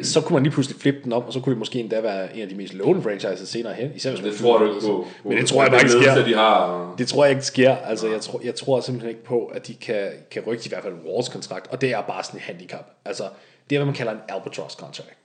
så 0.02 0.22
kunne 0.22 0.34
man 0.34 0.44
lige 0.44 0.54
pludselig 0.54 0.82
flippe 0.82 1.00
den 1.04 1.14
op, 1.14 1.28
og 1.28 1.34
så 1.34 1.40
kunne 1.40 1.52
det 1.52 1.60
måske 1.60 1.80
endda 1.80 2.02
være 2.02 2.36
en 2.36 2.42
af 2.42 2.50
de 2.50 2.56
mest 2.56 2.74
lovende 2.74 3.02
franchises 3.02 3.50
senere 3.50 3.74
hen. 3.74 3.92
Især 3.96 4.10
hvis 4.10 4.22
man 4.22 4.32
Det 4.32 4.40
tror 4.40 4.58
du 4.58 4.66
ikke 4.66 4.88
på. 4.88 5.08
Men 5.24 5.38
det 5.38 5.48
tror 5.48 5.62
jeg 5.62 5.72
bare 5.72 5.82
ikke 5.82 5.92
sker. 5.92 6.26
de 6.26 6.34
har. 6.34 6.96
Det 6.98 7.08
tror 7.08 7.24
jeg 7.26 7.32
ikke 7.32 7.46
sker. 7.46 7.76
Altså, 7.76 8.08
jeg, 8.08 8.22
tror, 8.22 8.42
jeg 8.44 8.56
tror 8.56 8.80
simpelthen 8.80 9.10
ikke 9.10 9.24
på, 9.24 9.46
at 9.46 9.68
de 9.68 9.74
kan, 9.74 10.08
kan 10.32 10.44
rykke 10.48 10.64
i 10.66 10.70
hvert 10.70 10.84
fald 10.84 10.94
Walls 11.06 11.30
kontrakt, 11.30 11.68
og 11.72 11.82
det 11.82 11.92
er 11.94 12.02
bare 12.02 12.24
sådan 12.24 12.38
et 12.38 12.44
handicap. 12.44 12.92
Altså, 13.06 13.24
det 13.70 13.76
er, 13.76 13.80
hvad 13.80 13.86
man 13.86 13.96
kalder 13.96 14.12
en 14.12 14.20
albatross 14.30 14.76
kontrakt. 14.76 15.18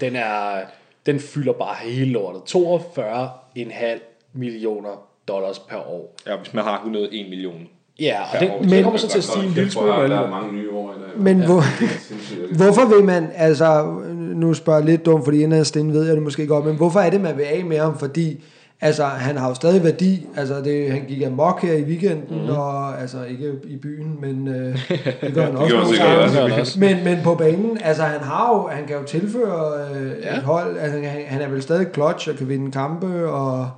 Den, 0.00 0.16
er, 0.16 0.60
den 1.06 1.20
fylder 1.20 1.52
bare 1.52 1.76
hele 1.82 2.10
lortet. 2.10 2.54
42,5 2.56 3.98
millioner 4.32 5.06
dollars 5.28 5.58
per 5.58 5.76
år. 5.88 6.14
Ja, 6.26 6.36
hvis 6.36 6.54
man 6.54 6.64
har 6.64 6.76
101 6.76 7.28
millioner. 7.30 7.66
Ja, 8.00 8.16
og 8.34 8.40
det, 8.40 8.50
år. 8.50 8.58
det 8.62 8.70
Men- 8.70 8.82
kommer 8.82 8.98
så 8.98 9.08
til 9.08 9.18
at 9.18 9.24
stige 9.24 9.44
en 9.46 9.50
lille 9.52 9.70
smule. 9.70 9.88
Der 9.88 9.94
er 10.20 10.30
mange 10.30 10.52
nye 10.52 10.70
år 10.72 10.90
i 10.90 11.00
dag. 11.00 11.22
Men 11.22 11.44
hvor, 11.44 11.62
Sindssygt. 12.08 12.56
hvorfor 12.62 12.94
vil 12.96 13.04
man, 13.04 13.26
altså, 13.36 13.94
nu 14.34 14.54
spørger 14.54 14.78
jeg 14.78 14.86
lidt 14.86 15.06
dumt, 15.06 15.24
fordi 15.24 15.42
inderst 15.42 15.76
inde 15.76 15.92
ved 15.94 16.06
jeg 16.06 16.14
det 16.14 16.22
måske 16.22 16.46
godt, 16.46 16.64
men 16.66 16.76
hvorfor 16.76 17.00
er 17.00 17.10
det, 17.10 17.20
man 17.20 17.36
vil 17.36 17.42
af 17.42 17.64
med 17.64 17.78
ham? 17.78 17.98
Fordi, 17.98 18.44
altså, 18.80 19.04
han 19.04 19.36
har 19.36 19.48
jo 19.48 19.54
stadig 19.54 19.84
værdi. 19.84 20.26
Altså, 20.36 20.54
det, 20.64 20.90
han 20.92 21.02
gik 21.08 21.22
amok 21.22 21.62
her 21.62 21.72
i 21.74 21.82
weekenden, 21.82 22.42
mm. 22.44 22.48
og 22.56 23.00
altså, 23.00 23.16
ikke 23.30 23.52
i 23.64 23.76
byen, 23.76 24.16
men 24.20 24.48
øh, 24.48 24.54
det 25.20 25.34
gør 25.34 25.44
han 25.44 25.56
også. 25.56 25.76
også. 25.76 25.92
Det 25.92 26.00
gør 26.00 26.48
han 26.50 26.60
også. 26.60 26.80
Men, 26.80 26.96
men 27.04 27.18
på 27.24 27.34
banen, 27.34 27.78
altså 27.84 28.02
han 28.02 28.20
har 28.20 28.48
jo, 28.56 28.68
han 28.76 28.86
kan 28.86 28.96
jo 28.96 29.02
tilføre 29.02 29.72
øh, 29.94 30.06
Ja. 30.22 30.30
ja. 30.32 30.36
et 30.36 30.42
hold, 30.42 30.78
altså 30.78 30.98
han, 30.98 31.20
han 31.26 31.40
er 31.42 31.48
vel 31.48 31.62
stadig 31.62 31.86
clutch 31.94 32.28
og 32.30 32.36
kan 32.36 32.48
vinde 32.48 32.70
kampe, 32.72 33.28
og 33.30 33.68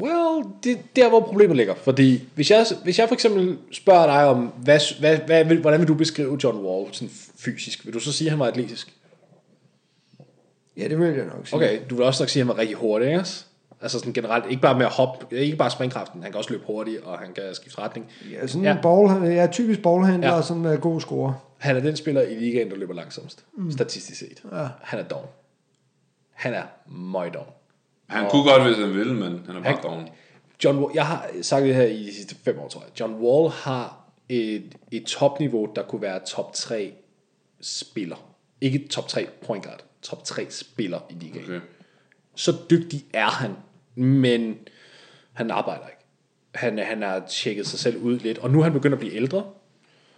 Well, 0.00 0.44
det 0.64 0.72
er 0.72 0.76
der, 0.96 1.08
hvor 1.08 1.20
problemet 1.20 1.56
ligger. 1.56 1.74
Fordi 1.74 2.28
hvis 2.34 2.50
jeg, 2.50 2.66
hvis 2.84 2.98
jeg 2.98 3.08
for 3.08 3.14
eksempel 3.14 3.58
spørger 3.72 4.06
dig 4.06 4.24
om, 4.26 4.52
hvad, 4.62 5.00
hvad, 5.00 5.16
hvad, 5.18 5.44
hvordan 5.44 5.80
vil 5.80 5.88
du 5.88 5.94
beskrive 5.94 6.38
John 6.44 6.58
Wall 6.66 6.94
sådan 6.94 7.10
fysisk? 7.38 7.84
Vil 7.86 7.94
du 7.94 8.00
så 8.00 8.12
sige, 8.12 8.28
at 8.28 8.30
han 8.30 8.38
var 8.40 8.46
atletisk? 8.46 8.94
ja, 10.76 10.88
det 10.88 10.98
vil 10.98 11.06
jeg 11.08 11.26
nok 11.26 11.46
sige. 11.46 11.56
Okay, 11.56 11.80
du 11.90 11.94
vil 11.96 12.04
også 12.04 12.22
nok 12.22 12.28
sige, 12.28 12.40
at 12.40 12.46
han 12.46 12.56
var 12.56 12.60
rigtig 12.60 12.76
hurtig, 12.76 13.08
ikke? 13.08 13.24
Altså 13.82 13.98
sådan 13.98 14.12
generelt, 14.12 14.44
ikke 14.50 14.62
bare 14.62 14.78
med 14.78 14.86
at 14.86 14.92
hoppe, 14.92 15.36
ikke 15.38 15.56
bare 15.56 15.70
springkraften, 15.70 16.22
han 16.22 16.32
kan 16.32 16.38
også 16.38 16.50
løbe 16.50 16.64
hurtigt, 16.66 17.00
og 17.02 17.18
han 17.18 17.32
kan 17.34 17.44
skifte 17.54 17.78
retning. 17.80 18.06
Ja, 18.32 18.46
sådan 18.46 18.62
Ja. 18.64 18.70
ja. 18.70 18.80
Ball, 18.82 19.22
jeg 19.32 19.44
er 19.44 19.50
typisk 19.50 19.82
ballhandler, 19.82 20.28
Ja. 20.28 20.36
ja. 20.36 20.42
sådan 20.42 20.64
er 20.64 20.76
god 20.76 21.00
scorer. 21.00 21.32
Han 21.58 21.76
er 21.76 21.80
den 21.80 21.96
spiller 21.96 22.22
i 22.22 22.34
ligaen, 22.34 22.70
der 22.70 22.76
løber 22.76 22.94
langsomst, 22.94 23.44
mm. 23.56 23.70
statistisk 23.70 24.18
set. 24.18 24.42
Ja. 24.52 24.66
Han 24.82 24.98
er 24.98 25.02
doven. 25.04 25.26
Han 26.32 26.54
er 26.54 26.62
meget 26.92 27.34
Han 28.10 28.30
kunne 28.30 28.42
godt, 28.42 28.62
hvis 28.66 28.76
han 28.76 28.94
ville, 28.94 29.14
men 29.14 29.42
han 29.46 29.56
er 29.56 29.62
bare 29.62 29.82
doven. 29.82 30.08
John 30.64 30.78
Wall, 30.78 30.94
jeg 30.94 31.06
har 31.06 31.30
sagt 31.42 31.64
det 31.64 31.74
her 31.74 31.84
i 31.84 32.02
de 32.02 32.14
sidste 32.14 32.34
fem 32.44 32.58
år, 32.58 32.68
tror 32.68 32.80
jeg. 32.80 33.00
John 33.00 33.14
Wall 33.14 33.50
har 33.50 34.00
et, 34.28 34.76
et 34.90 35.04
topniveau, 35.04 35.68
der 35.76 35.82
kunne 35.82 36.02
være 36.02 36.20
top 36.26 36.52
3 36.52 36.92
spiller. 37.60 38.16
Ikke 38.60 38.88
top 38.88 39.08
3 39.08 39.26
point 39.46 39.64
guard, 39.64 39.84
top 40.02 40.24
3 40.24 40.46
spiller 40.50 41.00
i 41.10 41.14
ligaen. 41.14 41.44
Okay. 41.44 41.60
Så 42.34 42.52
dygtig 42.70 43.04
er 43.12 43.30
han, 43.30 43.50
men 43.94 44.58
han 45.32 45.50
arbejder 45.50 45.86
ikke. 45.86 46.04
Han, 46.54 46.78
han 46.78 47.02
har 47.02 47.22
tjekket 47.28 47.66
sig 47.66 47.78
selv 47.78 47.96
ud 47.96 48.18
lidt, 48.18 48.38
og 48.38 48.50
nu 48.50 48.58
er 48.58 48.62
han 48.62 48.72
begyndt 48.72 48.92
at 48.92 48.98
blive 49.00 49.14
ældre, 49.14 49.44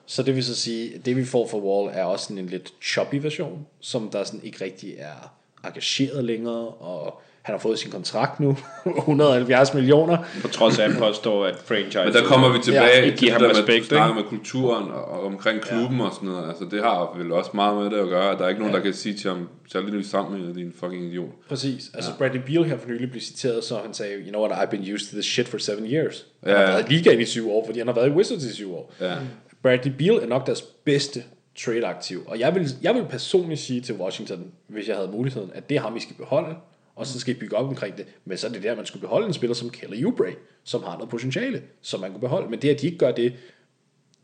så 0.06 0.22
det 0.22 0.34
vil 0.34 0.44
så 0.44 0.56
sige, 0.56 0.94
at 0.94 1.06
det 1.06 1.16
vi 1.16 1.24
får 1.24 1.46
fra 1.48 1.58
Wall 1.58 1.90
er 1.94 2.04
også 2.04 2.24
sådan 2.24 2.38
en 2.38 2.46
lidt 2.46 2.72
choppy 2.82 3.14
version, 3.14 3.66
som 3.80 4.10
der 4.10 4.24
sådan 4.24 4.42
ikke 4.42 4.64
rigtig 4.64 4.94
er 4.98 5.34
engageret 5.64 6.24
længere, 6.24 6.68
og 6.68 7.22
han 7.42 7.52
har 7.52 7.58
fået 7.58 7.78
sin 7.78 7.90
kontrakt 7.90 8.40
nu, 8.40 8.56
170 8.98 9.74
millioner. 9.74 10.18
På 10.42 10.48
trods 10.48 10.78
af, 10.78 10.84
at 10.84 10.90
han 10.92 11.00
påstår, 11.00 11.46
at 11.46 11.54
franchise... 11.64 12.04
Men 12.04 12.12
der 12.12 12.24
kommer 12.24 12.52
vi 12.52 12.58
tilbage 12.64 12.84
Ja, 12.84 13.00
ikke 13.00 13.18
til 13.18 13.28
det 13.28 13.40
der 13.40 13.48
med, 13.48 13.50
respekt, 13.56 13.80
at 13.80 13.86
snakke 13.86 14.14
med 14.14 14.22
kulturen 14.22 14.90
og, 14.90 15.04
og 15.04 15.26
omkring 15.26 15.60
klubben 15.60 15.98
ja. 15.98 16.04
og 16.04 16.14
sådan 16.14 16.28
noget. 16.28 16.48
Altså, 16.48 16.64
det 16.70 16.82
har 16.82 17.14
vel 17.18 17.32
også 17.32 17.50
meget 17.54 17.76
med 17.76 17.84
det 17.90 18.02
at 18.02 18.08
gøre. 18.08 18.38
Der 18.38 18.44
er 18.44 18.48
ikke 18.48 18.60
nogen, 18.60 18.74
ja. 18.74 18.78
der 18.78 18.84
kan 18.84 18.94
sige 18.94 19.14
til 19.14 19.30
ham, 19.30 19.48
tag 19.72 19.82
lige 19.82 19.96
nu 19.96 20.02
sammen 20.02 20.46
med 20.46 20.54
din 20.54 20.72
fucking 20.80 21.04
idiot. 21.04 21.28
Præcis. 21.48 21.90
Altså 21.94 22.10
ja. 22.10 22.16
Bradley 22.18 22.40
Beal 22.46 22.64
her 22.64 22.78
for 22.78 22.88
nylig 22.88 23.10
blev 23.10 23.22
citeret, 23.22 23.64
så 23.64 23.78
han 23.84 23.94
sagde, 23.94 24.12
you 24.18 24.28
know 24.28 24.46
what, 24.46 24.58
I've 24.58 24.70
been 24.70 24.94
used 24.94 25.10
to 25.10 25.16
this 25.16 25.26
shit 25.26 25.48
for 25.48 25.58
seven 25.58 25.86
years. 25.86 26.26
Han 26.44 26.52
Ja, 26.52 26.58
har 26.58 26.66
været 26.66 26.90
i 26.90 26.92
ligaen 26.92 27.20
i 27.20 27.24
syv 27.24 27.50
år, 27.50 27.66
fordi 27.66 27.78
han 27.78 27.88
har 27.88 27.94
været 27.94 28.08
i 28.08 28.10
Wizards 28.10 28.44
i 28.44 28.54
syv 28.54 28.74
år. 28.74 28.92
Ja. 29.00 29.14
Bradley 29.62 29.92
Beal 29.98 30.14
er 30.22 30.26
nok 30.26 30.46
deres 30.46 30.62
bedste 30.62 31.22
trade-aktiv. 31.64 32.24
Og 32.26 32.38
jeg 32.38 32.54
vil, 32.54 32.68
jeg 32.82 32.94
vil 32.94 33.04
personligt 33.10 33.60
sige 33.60 33.80
til 33.80 33.94
Washington, 33.94 34.44
hvis 34.68 34.88
jeg 34.88 34.96
havde 34.96 35.08
muligheden, 35.08 35.50
at 35.54 35.68
det 35.68 35.76
er 35.76 35.80
ham, 35.80 35.96
I 35.96 36.00
skal 36.00 36.16
beholde, 36.16 36.54
og 36.96 37.06
så 37.06 37.20
skal 37.20 37.36
I 37.36 37.38
bygge 37.38 37.56
op 37.56 37.68
omkring 37.68 37.96
det. 37.96 38.06
Men 38.24 38.38
så 38.38 38.46
er 38.46 38.50
det 38.50 38.62
der, 38.62 38.76
man 38.76 38.86
skulle 38.86 39.00
beholde 39.00 39.26
en 39.26 39.32
spiller 39.32 39.54
som 39.54 39.70
Kelly 39.70 40.04
Oubre, 40.04 40.32
som 40.64 40.82
har 40.82 40.94
noget 40.94 41.08
potentiale, 41.08 41.62
som 41.82 42.00
man 42.00 42.10
kunne 42.10 42.20
beholde. 42.20 42.50
Men 42.50 42.62
det, 42.62 42.68
at 42.68 42.80
de 42.80 42.86
ikke 42.86 42.98
gør 42.98 43.12
det, 43.12 43.32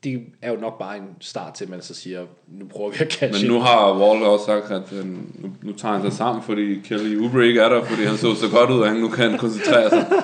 det 0.05 0.21
er 0.43 0.51
jo 0.51 0.57
nok 0.57 0.79
bare 0.79 0.97
en 0.97 1.09
start 1.21 1.55
til, 1.55 1.65
at 1.65 1.71
man 1.71 1.83
så 1.83 1.95
siger, 1.95 2.27
nu 2.49 2.67
prøver 2.67 2.91
vi 2.91 2.97
at 3.01 3.13
catch 3.13 3.45
Men 3.45 3.53
nu 3.53 3.61
har 3.61 3.99
Wall 3.99 4.23
også 4.23 4.45
sagt, 4.45 4.71
at 4.71 4.93
øh, 4.93 5.07
nu, 5.07 5.51
nu 5.63 5.73
tager 5.73 5.95
han 5.95 6.03
sig 6.03 6.13
sammen, 6.13 6.43
fordi 6.43 6.81
Kelly 6.85 7.17
Oubre 7.17 7.47
ikke 7.47 7.61
er 7.61 7.69
der, 7.69 7.85
fordi 7.85 8.03
han 8.03 8.17
så 8.17 8.35
så 8.35 8.49
godt 8.49 8.71
ud, 8.71 8.83
at 8.83 8.89
han 8.89 9.01
nu 9.01 9.09
kan 9.09 9.39
koncentrere 9.39 9.91
sig. 9.91 10.07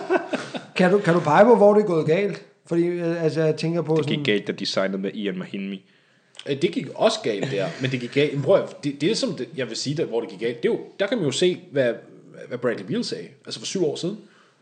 Kan 0.76 0.90
du, 0.90 0.98
kan 0.98 1.14
du 1.14 1.20
pege 1.20 1.44
på, 1.44 1.56
hvor 1.56 1.74
det 1.74 1.82
er 1.82 1.86
gået 1.86 2.06
galt? 2.06 2.42
Fordi 2.66 2.82
øh, 2.82 3.24
altså, 3.24 3.42
jeg 3.42 3.56
tænker 3.56 3.82
på 3.82 3.96
Det 3.96 4.04
sådan, 4.04 4.16
gik 4.16 4.26
galt, 4.26 4.46
da 4.46 4.52
de 4.52 4.66
signede 4.66 4.98
med 4.98 5.12
Ian 5.12 5.38
Mahinmi. 5.38 5.84
Øh, 6.48 6.62
Det 6.62 6.72
gik 6.72 6.86
også 6.94 7.18
galt 7.22 7.50
der, 7.50 7.66
men 7.80 7.90
det 7.90 8.00
gik 8.00 8.12
galt. 8.14 8.42
Prøv, 8.42 8.68
det, 8.84 9.00
det 9.00 9.16
som 9.16 9.32
det, 9.32 9.48
jeg 9.56 9.68
vil 9.68 9.76
sige, 9.76 9.96
der, 9.96 10.04
hvor 10.04 10.20
det 10.20 10.30
gik 10.30 10.40
galt. 10.40 10.62
Det 10.62 10.68
er 10.68 10.72
jo, 10.72 10.80
der 11.00 11.06
kan 11.06 11.18
man 11.18 11.26
jo 11.26 11.32
se, 11.32 11.60
hvad, 11.72 11.94
hvad 12.48 12.58
Bradley 12.58 12.84
Beal 12.86 13.04
sagde, 13.04 13.28
altså 13.44 13.60
for 13.60 13.66
syv 13.66 13.84
år 13.84 13.96
siden, 13.96 14.18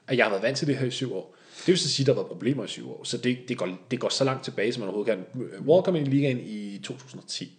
at 0.07 0.17
jeg 0.17 0.25
har 0.25 0.31
været 0.31 0.43
vant 0.43 0.59
til 0.59 0.67
det 0.67 0.77
her 0.77 0.87
i 0.87 0.91
syv 0.91 1.15
år. 1.15 1.37
Det 1.59 1.69
vil 1.69 1.79
så 1.79 1.89
sige, 1.89 2.05
at 2.05 2.07
der 2.07 2.13
har 2.13 2.21
været 2.21 2.29
problemer 2.29 2.65
i 2.65 2.69
syv 2.69 2.91
år. 2.91 3.05
Så 3.05 3.17
det, 3.17 3.39
det, 3.49 3.59
går, 3.59 3.69
det 3.91 4.01
går 4.01 4.09
så 4.09 4.25
langt 4.25 4.45
tilbage, 4.45 4.73
som 4.73 4.81
man 4.81 4.89
overhovedet 4.89 5.27
kan. 5.35 5.43
Wall 5.67 5.83
kom 5.83 5.97
ind 5.97 6.09
i 6.09 6.11
ligaen 6.11 6.41
i 6.41 6.79
2010. 6.85 7.53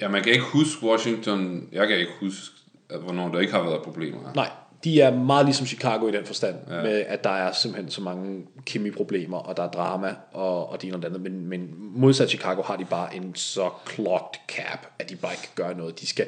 Ja, 0.00 0.08
man 0.08 0.22
kan 0.22 0.32
ikke 0.32 0.44
huske 0.44 0.86
Washington. 0.86 1.68
Jeg 1.72 1.88
kan 1.88 1.98
ikke 1.98 2.12
huske, 2.20 2.54
at, 2.88 3.00
hvornår 3.00 3.28
der 3.28 3.40
ikke 3.40 3.52
har 3.52 3.62
været 3.62 3.82
problemer. 3.82 4.32
Nej, 4.34 4.50
de 4.84 5.00
er 5.00 5.16
meget 5.16 5.46
ligesom 5.46 5.66
Chicago 5.66 6.08
i 6.08 6.12
den 6.12 6.24
forstand, 6.24 6.54
ja. 6.70 6.82
med 6.82 7.04
at 7.08 7.24
der 7.24 7.30
er 7.30 7.52
simpelthen 7.52 7.90
så 7.90 8.00
mange 8.00 8.42
kemiproblemer, 8.66 9.38
og 9.38 9.56
der 9.56 9.62
er 9.62 9.70
drama, 9.70 10.14
og, 10.32 10.70
og 10.70 10.82
det 10.82 10.86
ene 10.86 10.96
og 10.96 11.02
det 11.02 11.08
andet. 11.08 11.20
Men, 11.20 11.48
men 11.48 11.68
modsat 11.78 12.28
Chicago 12.28 12.62
har 12.62 12.76
de 12.76 12.84
bare 12.84 13.16
en 13.16 13.34
så 13.34 13.70
clogged 13.94 14.40
cap, 14.48 14.86
at 14.98 15.10
de 15.10 15.16
bare 15.16 15.32
ikke 15.32 15.42
kan 15.42 15.64
gøre 15.64 15.78
noget. 15.78 16.00
De 16.00 16.06
skal, 16.06 16.26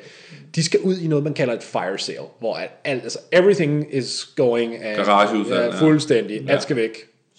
de 0.55 0.65
skal 0.65 0.81
ud 0.81 0.99
i 0.99 1.07
noget, 1.07 1.25
man 1.25 1.35
kalder 1.35 1.55
et 1.55 1.63
fire 1.63 1.99
sale, 1.99 2.19
hvor 2.39 2.55
at 2.55 2.71
alt, 2.85 3.03
altså 3.03 3.19
everything 3.33 3.95
is 3.95 4.25
going 4.37 4.75
Garageudsalg, 4.97 5.75
ja, 5.75 5.81
fuldstændig. 5.81 6.43
Ja. 6.43 6.53
Alt 6.53 6.63
skal 6.63 6.77
væk. 6.77 6.91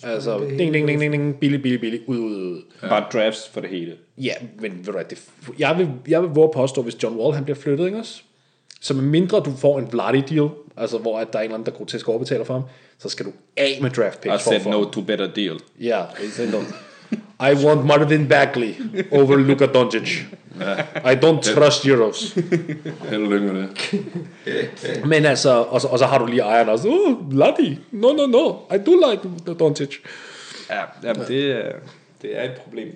Altså, 0.03 0.39
ding, 0.39 0.73
ding, 0.73 0.87
ding, 0.87 1.01
ding, 1.01 1.13
ding, 1.13 1.39
billig, 1.39 1.61
billig, 1.61 1.81
billig, 1.81 2.09
ud, 2.09 2.17
ud, 2.17 2.35
ud. 2.35 2.61
Ja. 2.81 2.87
Bare 2.87 3.05
drafts 3.13 3.47
for 3.47 3.61
det 3.61 3.69
hele. 3.69 3.95
Ja, 4.17 4.33
men 4.59 4.77
ved 4.77 4.85
du 4.85 4.91
hvad, 4.91 5.03
det, 5.09 5.23
jeg, 5.59 5.77
vil, 5.77 5.89
jeg 6.07 6.21
vil 6.21 6.29
våge 6.29 6.51
påstå, 6.53 6.81
hvis 6.81 7.03
John 7.03 7.19
Wall 7.19 7.35
han 7.35 7.43
bliver 7.43 7.57
flyttet, 7.57 7.85
ikke 7.85 7.97
også? 7.97 8.21
Så 8.81 8.93
mindre 8.93 9.39
du 9.39 9.51
får 9.57 9.79
en 9.79 9.87
Vladdy 9.91 10.23
deal, 10.29 10.49
altså 10.77 10.97
hvor 10.97 11.19
at 11.19 11.33
der 11.33 11.39
er 11.39 11.43
en 11.43 11.45
eller 11.45 11.55
anden, 11.57 11.71
der 11.73 11.77
grotesk 11.77 12.09
overbetaler 12.09 12.43
for 12.43 12.53
ham, 12.53 12.63
så 12.99 13.09
skal 13.09 13.25
du 13.25 13.31
af 13.57 13.79
med 13.81 13.89
draft 13.89 14.25
I 14.25 14.29
picks 14.29 14.43
for 14.43 14.51
at 14.51 14.55
said 14.55 14.59
få 14.59 14.69
no 14.69 14.83
ham. 14.83 14.91
to 14.91 15.01
better 15.01 15.27
deal. 15.27 15.59
Ja, 15.79 16.01
det 16.37 16.53
er 16.53 17.49
I 17.51 17.65
want 17.65 17.85
Marvin 17.85 18.27
Bagley 18.27 18.73
over 19.11 19.35
Luka 19.35 19.65
Doncic. 19.65 20.21
I 20.95 21.15
don't 21.25 21.53
trust 21.55 21.85
Euros. 21.85 22.33
Held 23.09 23.23
og 23.23 23.29
lykke 23.31 23.47
med 23.53 23.61
det. 23.61 25.05
Men 25.05 25.25
altså, 25.25 25.49
og 25.61 25.81
så, 25.81 25.87
og 25.87 25.99
så 25.99 26.05
har 26.05 26.17
du 26.17 26.25
lige 26.25 26.41
ejeren 26.41 26.69
også. 26.69 26.87
Oh, 26.87 27.37
Lati. 27.37 27.77
No, 27.91 28.11
no, 28.13 28.25
no. 28.25 28.49
I 28.75 28.77
do 28.85 28.91
like 29.11 29.53
Doncic. 29.59 29.95
Ja, 30.69 30.81
jamen, 31.03 31.23
det, 31.27 31.51
er- 31.51 31.71
det 32.21 32.37
er 32.39 32.43
et 32.43 32.51
problem. 32.63 32.87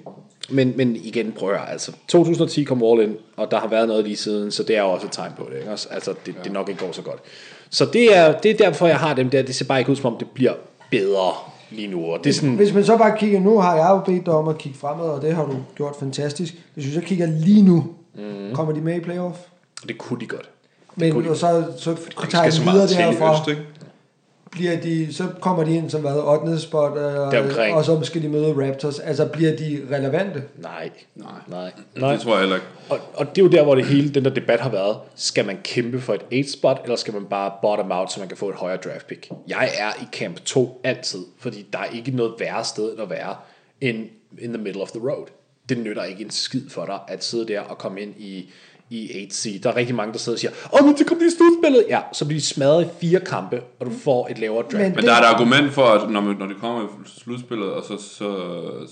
Men, 0.50 0.74
men 0.78 0.96
igen, 0.96 1.32
prøv 1.32 1.50
at 1.50 1.60
høre, 1.60 1.72
altså 1.72 1.92
2010 2.08 2.64
kom 2.64 2.84
All 2.84 3.02
In, 3.02 3.16
og 3.38 3.52
der 3.52 3.60
har 3.60 3.68
været 3.68 3.88
noget 3.88 4.04
lige 4.04 4.16
siden, 4.16 4.52
så 4.52 4.64
det 4.64 4.78
er 4.78 4.82
jo 4.82 4.90
også 4.90 5.06
et 5.06 5.12
tegn 5.12 5.32
på 5.38 5.48
det, 5.52 5.58
ikke? 5.58 5.72
også? 5.72 5.88
Altså, 5.92 6.14
det, 6.26 6.36
det 6.44 6.52
nok 6.52 6.70
ikke 6.70 6.86
går 6.86 6.92
så 6.92 7.02
godt. 7.02 7.20
Så 7.70 7.86
det 7.86 8.18
er, 8.18 8.40
det 8.40 8.52
er 8.52 8.58
derfor, 8.58 8.88
jeg 8.88 8.98
har 8.98 9.14
dem 9.14 9.30
der, 9.30 9.42
det 9.42 9.56
ser 9.56 9.66
bare 9.66 9.80
ikke 9.80 9.92
ud 9.92 9.96
som 9.96 10.14
om, 10.14 10.18
det 10.20 10.28
bliver 10.34 10.54
bedre 10.92 11.34
lige 11.72 11.88
nu, 11.88 12.06
og 12.06 12.20
det 12.24 12.30
er 12.30 12.34
sådan, 12.34 12.56
Hvis 12.56 12.74
man 12.74 12.86
så 12.86 12.98
bare 12.98 13.18
kigger, 13.18 13.40
nu 13.40 13.60
har 13.60 13.76
jeg 13.76 13.90
jo 13.90 14.14
bedt 14.14 14.26
dig 14.26 14.34
om 14.34 14.48
at 14.48 14.58
kigge 14.58 14.78
fremad, 14.80 15.06
og 15.06 15.22
det 15.22 15.36
har 15.36 15.46
du 15.46 15.56
gjort 15.76 15.96
fantastisk. 16.00 16.56
Hvis 16.74 16.86
vi 16.86 16.92
så 16.92 17.02
kigger 17.02 17.26
lige 17.26 17.62
nu, 17.62 17.86
mm. 18.16 18.54
kommer 18.54 18.74
de 18.74 18.82
med 18.82 18.96
i 18.96 19.00
playoff? 19.00 19.38
det 19.88 19.98
kunne 19.98 20.20
de 20.20 20.26
godt. 20.26 20.50
Men 20.96 21.12
kunne 21.12 21.26
de. 21.26 21.30
og 21.30 21.38
så, 21.38 21.64
så 21.78 21.96
tager 22.30 22.50
de 22.50 22.72
videre 22.72 22.88
derfra. 22.88 23.34
øst, 23.34 23.48
ikke? 23.48 23.62
Bliver 24.54 24.82
de, 24.82 25.14
så 25.14 25.28
kommer 25.42 25.64
de 25.64 25.76
ind 25.76 25.90
som 25.90 26.02
hvad, 26.02 26.14
8. 26.16 26.60
spot, 26.60 26.98
øh, 26.98 27.04
Deromkring. 27.04 27.76
og 27.76 27.86
så 27.86 28.02
skal 28.04 28.22
de 28.22 28.30
møde 28.30 28.70
Raptors. 28.70 29.00
Altså 29.00 29.26
bliver 29.28 29.56
de 29.56 29.82
relevante? 29.92 30.44
Nej, 30.58 30.90
Nej. 31.16 31.32
nej, 31.48 31.72
nej. 31.96 32.12
Det 32.12 32.22
tror 32.22 32.32
jeg 32.32 32.40
heller 32.40 32.56
ikke. 32.56 32.68
Og, 32.90 33.00
og 33.14 33.36
det 33.36 33.42
er 33.42 33.46
jo 33.46 33.52
der, 33.52 33.64
hvor 33.64 33.76
det 33.76 33.86
hele, 33.86 34.10
den 34.14 34.26
der 34.26 34.30
debat 34.34 34.60
har 34.60 34.70
været, 34.70 34.98
skal 35.16 35.46
man 35.46 35.58
kæmpe 35.64 36.02
for 36.02 36.14
et 36.14 36.22
8 36.24 36.52
spot, 36.52 36.82
eller 36.84 36.96
skal 36.96 37.14
man 37.14 37.26
bare 37.26 37.52
bottom 37.62 37.92
out, 37.92 38.12
så 38.12 38.20
man 38.20 38.28
kan 38.30 38.38
få 38.38 38.50
et 38.50 38.56
højere 38.56 38.78
draft 38.78 39.08
pick? 39.08 39.30
Jeg 39.48 39.70
er 39.80 40.04
i 40.04 40.06
camp 40.12 40.40
2 40.46 40.82
altid, 40.84 41.20
fordi 41.40 41.66
der 41.74 41.80
er 41.80 41.86
ikke 41.96 42.12
noget 42.12 42.34
værre 42.40 42.64
sted 42.64 42.92
end 42.92 43.02
at 43.02 43.10
være 43.10 43.36
end 43.82 43.98
in 44.42 44.54
the 44.54 44.64
middle 44.64 44.82
of 44.82 44.92
the 44.92 45.10
road. 45.10 45.26
Det 45.70 45.78
nytter 45.78 46.04
ikke 46.04 46.24
en 46.24 46.30
skid 46.32 46.70
for 46.70 46.86
dig 46.86 47.00
at 47.08 47.24
sidde 47.24 47.48
der 47.48 47.60
og 47.62 47.78
komme 47.78 48.02
ind 48.02 48.14
i, 48.18 48.50
i 48.96 49.28
8C. 49.32 49.60
Der 49.64 49.70
er 49.72 49.76
rigtig 49.76 49.96
mange, 49.96 50.14
der 50.14 50.20
sidder 50.20 50.36
og 50.36 50.40
siger, 50.40 50.52
åh, 50.74 50.86
men 50.88 50.98
så 50.98 51.06
kom 51.06 51.18
de 51.20 51.26
i 51.26 51.30
slutspillet. 51.38 51.86
Ja, 51.90 52.00
så 52.14 52.26
bliver 52.26 52.40
de 52.40 52.46
smadret 52.46 52.86
i 52.86 52.88
fire 53.02 53.20
kampe, 53.20 53.62
og 53.80 53.86
du 53.86 53.92
får 53.92 54.28
et 54.32 54.40
lavere 54.40 54.62
draft. 54.64 54.74
Men- 54.84 54.96
Men 54.96 55.04
der 55.06 55.14
er 55.14 55.20
et 55.22 55.26
argument 55.26 55.72
for, 55.74 55.84
at 55.86 56.10
når, 56.10 56.22
man, 56.22 56.36
når 56.40 56.46
det 56.46 56.56
kommer 56.62 56.84
i 56.84 56.88
slutspillet, 57.20 57.70
og 57.72 57.84
så, 57.84 57.98
så, 57.98 58.30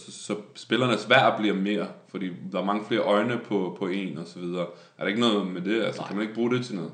så, 0.05 0.11
så 0.27 0.35
spillernes 0.55 1.09
værd 1.09 1.37
bliver 1.39 1.55
mere, 1.55 1.85
fordi 2.11 2.25
der 2.51 2.59
er 2.59 2.65
mange 2.65 2.81
flere 2.87 3.01
øjne 3.01 3.37
på, 3.47 3.75
på 3.79 3.87
en 3.87 4.17
og 4.17 4.23
så 4.33 4.39
videre. 4.39 4.61
Er 4.97 5.01
der 5.03 5.07
ikke 5.07 5.19
noget 5.21 5.47
med 5.47 5.61
det? 5.61 5.83
Altså, 5.85 6.01
kan 6.07 6.15
man 6.15 6.21
ikke 6.23 6.35
bruge 6.35 6.51
det 6.55 6.65
til 6.65 6.75
noget? 6.75 6.91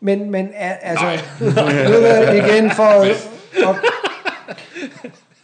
Men, 0.00 0.30
men 0.30 0.48
er, 0.54 0.72
altså, 0.72 1.06
du, 1.40 1.44
igen 2.46 2.70
for 2.70 2.82
at, 2.82 3.08
at 3.68 3.76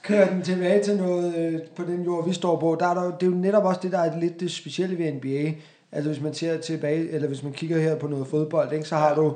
køre 0.03 0.29
den 0.31 0.43
tilbage 0.43 0.83
til 0.85 0.97
noget 0.97 1.35
øh, 1.39 1.61
på 1.77 1.83
den 1.83 2.03
jord, 2.05 2.29
vi 2.29 2.35
står 2.35 2.61
på, 2.61 2.77
der 2.81 2.87
er 2.87 2.95
der, 2.95 3.03
det 3.19 3.27
er 3.27 3.31
jo 3.31 3.37
netop 3.37 3.65
også 3.65 3.81
det, 3.83 3.93
der 3.93 3.99
er 3.99 4.21
lidt 4.21 4.41
det 4.41 4.53
specielle 4.53 4.99
ved 4.99 5.13
NBA. 5.13 5.53
Altså 5.97 6.11
hvis 6.11 6.23
man 6.23 6.35
ser 6.35 6.57
tilbage, 6.59 7.11
eller 7.11 7.29
hvis 7.29 7.43
man 7.43 7.53
kigger 7.53 7.79
her 7.79 7.97
på 7.97 8.07
noget 8.09 8.27
fodbold, 8.27 8.73
ikke, 8.73 8.89
så 8.89 8.95
har 8.97 9.15
du 9.15 9.33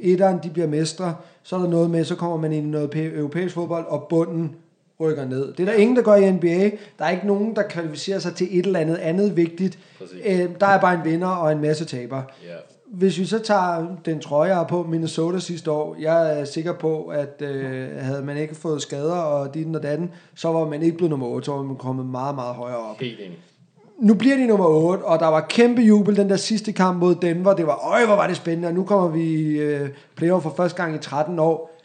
etteren, 0.00 0.38
de 0.42 0.50
bliver 0.50 0.68
mestre, 0.68 1.14
så 1.42 1.56
er 1.56 1.60
der 1.60 1.68
noget 1.68 1.90
med, 1.90 2.04
så 2.04 2.14
kommer 2.14 2.36
man 2.36 2.52
ind 2.52 2.66
i 2.66 2.70
noget 2.70 2.94
pæ- 2.94 3.18
europæisk 3.18 3.54
fodbold, 3.54 3.84
og 3.88 4.06
bunden 4.10 4.54
rykker 5.00 5.24
ned. 5.24 5.52
Det 5.52 5.60
er 5.60 5.64
der 5.64 5.78
ingen, 5.78 5.96
der 5.96 6.02
gør 6.02 6.14
i 6.14 6.32
NBA. 6.32 6.70
Der 6.98 7.04
er 7.04 7.10
ikke 7.10 7.26
nogen, 7.26 7.56
der 7.56 7.62
kvalificerer 7.62 8.18
sig 8.18 8.34
til 8.34 8.58
et 8.58 8.66
eller 8.66 8.78
andet 8.80 8.96
andet 8.96 9.36
vigtigt. 9.36 9.78
Øh, 10.26 10.48
der 10.60 10.66
er 10.66 10.80
bare 10.80 10.94
en 10.94 11.04
vinder 11.04 11.28
og 11.28 11.52
en 11.52 11.60
masse 11.60 11.84
taber. 11.84 12.22
Ja. 12.44 12.54
Hvis 12.86 13.18
vi 13.18 13.24
så 13.24 13.38
tager 13.38 13.86
den 14.04 14.20
trøje, 14.20 14.58
jeg 14.58 14.66
på 14.66 14.82
Minnesota 14.82 15.38
sidste 15.38 15.70
år, 15.70 15.96
jeg 16.00 16.40
er 16.40 16.44
sikker 16.44 16.72
på, 16.72 17.04
at 17.04 17.42
øh, 17.42 17.88
havde 18.00 18.22
man 18.22 18.36
ikke 18.36 18.54
fået 18.54 18.82
skader 18.82 19.12
og 19.12 19.54
dit 19.54 19.76
og 19.76 19.82
datten, 19.82 20.10
så 20.34 20.48
var 20.48 20.68
man 20.68 20.82
ikke 20.82 20.96
blevet 20.96 21.10
nummer 21.10 21.26
8, 21.26 21.44
så 21.46 21.52
var 21.52 21.62
man 21.62 21.76
kommet 21.76 22.06
meget, 22.06 22.34
meget 22.34 22.54
højere 22.54 22.76
op. 22.78 22.98
Helt 23.00 23.20
enig. 23.20 23.38
Nu 23.98 24.14
bliver 24.14 24.36
de 24.36 24.46
nummer 24.46 24.66
8, 24.66 25.04
og 25.04 25.18
der 25.18 25.26
var 25.26 25.46
kæmpe 25.48 25.82
jubel 25.82 26.16
den 26.16 26.30
der 26.30 26.36
sidste 26.36 26.72
kamp 26.72 26.98
mod 26.98 27.14
Denver. 27.14 27.54
Det 27.54 27.66
var, 27.66 27.92
øj, 27.92 28.04
hvor 28.04 28.14
var 28.14 28.26
det 28.26 28.36
spændende, 28.36 28.68
og 28.68 28.74
nu 28.74 28.84
kommer 28.84 29.08
vi 29.08 29.22
i 29.22 29.58
øh, 29.58 29.88
playoff 30.16 30.42
for 30.42 30.54
første 30.56 30.82
gang 30.82 30.94
i 30.94 30.98
13 30.98 31.38
år 31.38 31.76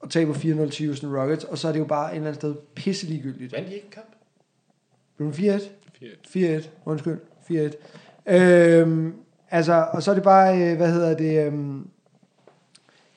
og 0.00 0.10
taber 0.10 0.34
4-0 0.34 0.70
til 0.70 0.86
Houston 0.86 1.16
Rockets, 1.16 1.44
og 1.44 1.58
så 1.58 1.68
er 1.68 1.72
det 1.72 1.78
jo 1.78 1.84
bare 1.84 2.10
et 2.10 2.16
eller 2.16 2.28
andet 2.28 2.40
sted 2.40 2.54
pisse 2.74 3.06
ligegyldigt. 3.06 3.52
Vandt 3.52 3.68
de 3.68 3.74
ikke 3.74 3.86
en 3.86 3.92
kamp? 3.92 4.06
Blev 5.16 5.32
det 5.32 5.60
4-1? 5.60 6.58
4-1. 6.58 6.62
4-1, 6.62 6.68
undskyld, 6.84 7.18
4-1. 7.50 8.32
Øhm, 8.34 9.14
altså, 9.50 9.86
og 9.92 10.02
så 10.02 10.10
er 10.10 10.14
det 10.14 10.24
bare, 10.24 10.62
øh, 10.62 10.76
hvad 10.76 10.92
hedder 10.92 11.16
det, 11.16 11.46
øhm, 11.46 11.86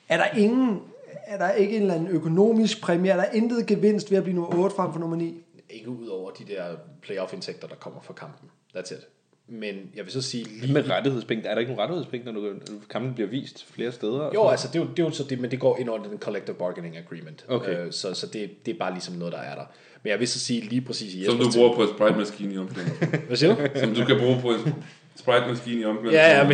er 0.08 0.16
der 0.16 0.38
ingen, 0.38 0.80
er 1.26 1.38
der 1.38 1.50
ikke 1.50 1.76
en 1.76 1.82
eller 1.82 1.94
anden 1.94 2.08
økonomisk 2.08 2.82
præmie, 2.82 3.10
er 3.10 3.16
der 3.16 3.24
intet 3.24 3.66
gevinst 3.66 4.10
ved 4.10 4.18
at 4.18 4.24
blive 4.24 4.36
nummer 4.36 4.58
8 4.58 4.76
frem 4.76 4.92
for 4.92 5.00
nummer 5.00 5.16
9? 5.16 5.42
Ikke 5.78 5.90
ud 5.90 6.06
over 6.08 6.30
de 6.30 6.44
der 6.44 6.64
playoff-indtægter, 7.02 7.68
der 7.68 7.74
kommer 7.74 8.00
fra 8.00 8.12
kampen. 8.14 8.48
That's 8.76 8.94
it. 8.94 9.00
Men 9.48 9.74
jeg 9.96 10.04
vil 10.04 10.12
så 10.12 10.22
sige 10.22 10.44
lige... 10.60 10.72
Med 10.72 10.90
rettighedspenge, 10.90 11.48
er 11.48 11.54
der 11.54 11.60
ikke 11.60 11.72
nogen 11.72 11.82
rettighedspenge, 11.82 12.32
når, 12.32 12.40
du, 12.40 12.46
når 12.46 12.80
kampen 12.90 13.14
bliver 13.14 13.28
vist 13.28 13.66
flere 13.72 13.92
steder? 13.92 14.30
Jo, 14.34 14.48
altså 14.48 14.68
det 14.68 14.76
er 14.76 14.80
jo, 14.84 14.90
det 14.90 14.98
er 14.98 15.04
jo 15.04 15.10
så 15.10 15.24
det, 15.24 15.40
men 15.40 15.50
det 15.50 15.60
går 15.60 15.78
ind 15.78 15.90
under 15.90 16.08
den 16.08 16.18
collective 16.18 16.56
bargaining 16.56 16.96
agreement. 16.96 17.44
Okay. 17.48 17.86
Øh, 17.86 17.92
så 17.92 18.14
så 18.14 18.26
det, 18.26 18.66
det 18.66 18.74
er 18.74 18.78
bare 18.78 18.92
ligesom 18.92 19.14
noget, 19.14 19.32
der 19.32 19.38
er 19.38 19.54
der. 19.54 19.64
Men 20.02 20.10
jeg 20.10 20.18
vil 20.20 20.28
så 20.28 20.40
sige 20.40 20.60
lige 20.60 20.80
præcis 20.80 21.14
i 21.14 21.24
Som 21.24 21.38
du 21.38 21.44
bruger 21.54 21.74
på 21.74 21.82
en 21.82 21.88
sprite-maskine 21.96 22.54
i 22.54 22.58
omklædningsrummet. 22.58 23.20
Hvad 23.26 23.36
siger 23.36 23.54
du? 23.54 23.80
Som 23.80 23.94
du 23.94 24.04
kan 24.04 24.18
bruge 24.18 24.40
på 24.40 24.50
en 24.50 24.74
sprite-maskine 25.16 25.80
i 25.80 25.84
omklædningsrummet. 25.84 26.12
Ja, 26.12 26.38
ja, 26.38 26.48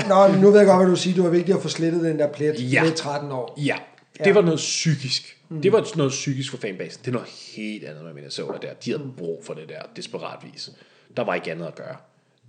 men, 0.00 0.08
Nå, 0.08 0.28
men 0.28 0.40
nu 0.40 0.50
ved 0.50 0.58
jeg 0.58 0.66
godt, 0.66 0.78
hvad 0.78 0.90
du 0.90 0.96
siger. 0.96 1.14
Det 1.14 1.24
var 1.24 1.30
vigtigt 1.30 1.56
at 1.56 1.62
få 1.62 1.68
slettet 1.68 2.04
den 2.04 2.18
der 2.18 2.32
plet 2.32 2.72
Ja. 2.72 2.82
med 2.84 2.92
13 2.92 3.30
år. 3.32 3.58
ja, 3.64 3.76
det 4.24 4.34
var 4.34 4.42
noget 4.42 4.56
psykisk. 4.56 5.37
Det 5.50 5.72
var 5.72 5.96
noget 5.96 6.10
psykisk 6.10 6.50
for 6.50 6.58
fanbasen. 6.58 7.00
Det 7.00 7.08
er 7.08 7.12
noget 7.12 7.28
helt 7.28 7.84
andet 7.84 8.04
med 8.04 8.14
Minnesota 8.14 8.66
der. 8.66 8.74
De 8.74 8.90
havde 8.90 9.12
brug 9.16 9.44
for 9.44 9.54
det 9.54 9.68
der 9.68 9.82
desperat 9.96 10.38
vis. 10.52 10.70
Der 11.16 11.24
var 11.24 11.34
ikke 11.34 11.50
andet 11.50 11.66
at 11.66 11.74
gøre. 11.74 11.96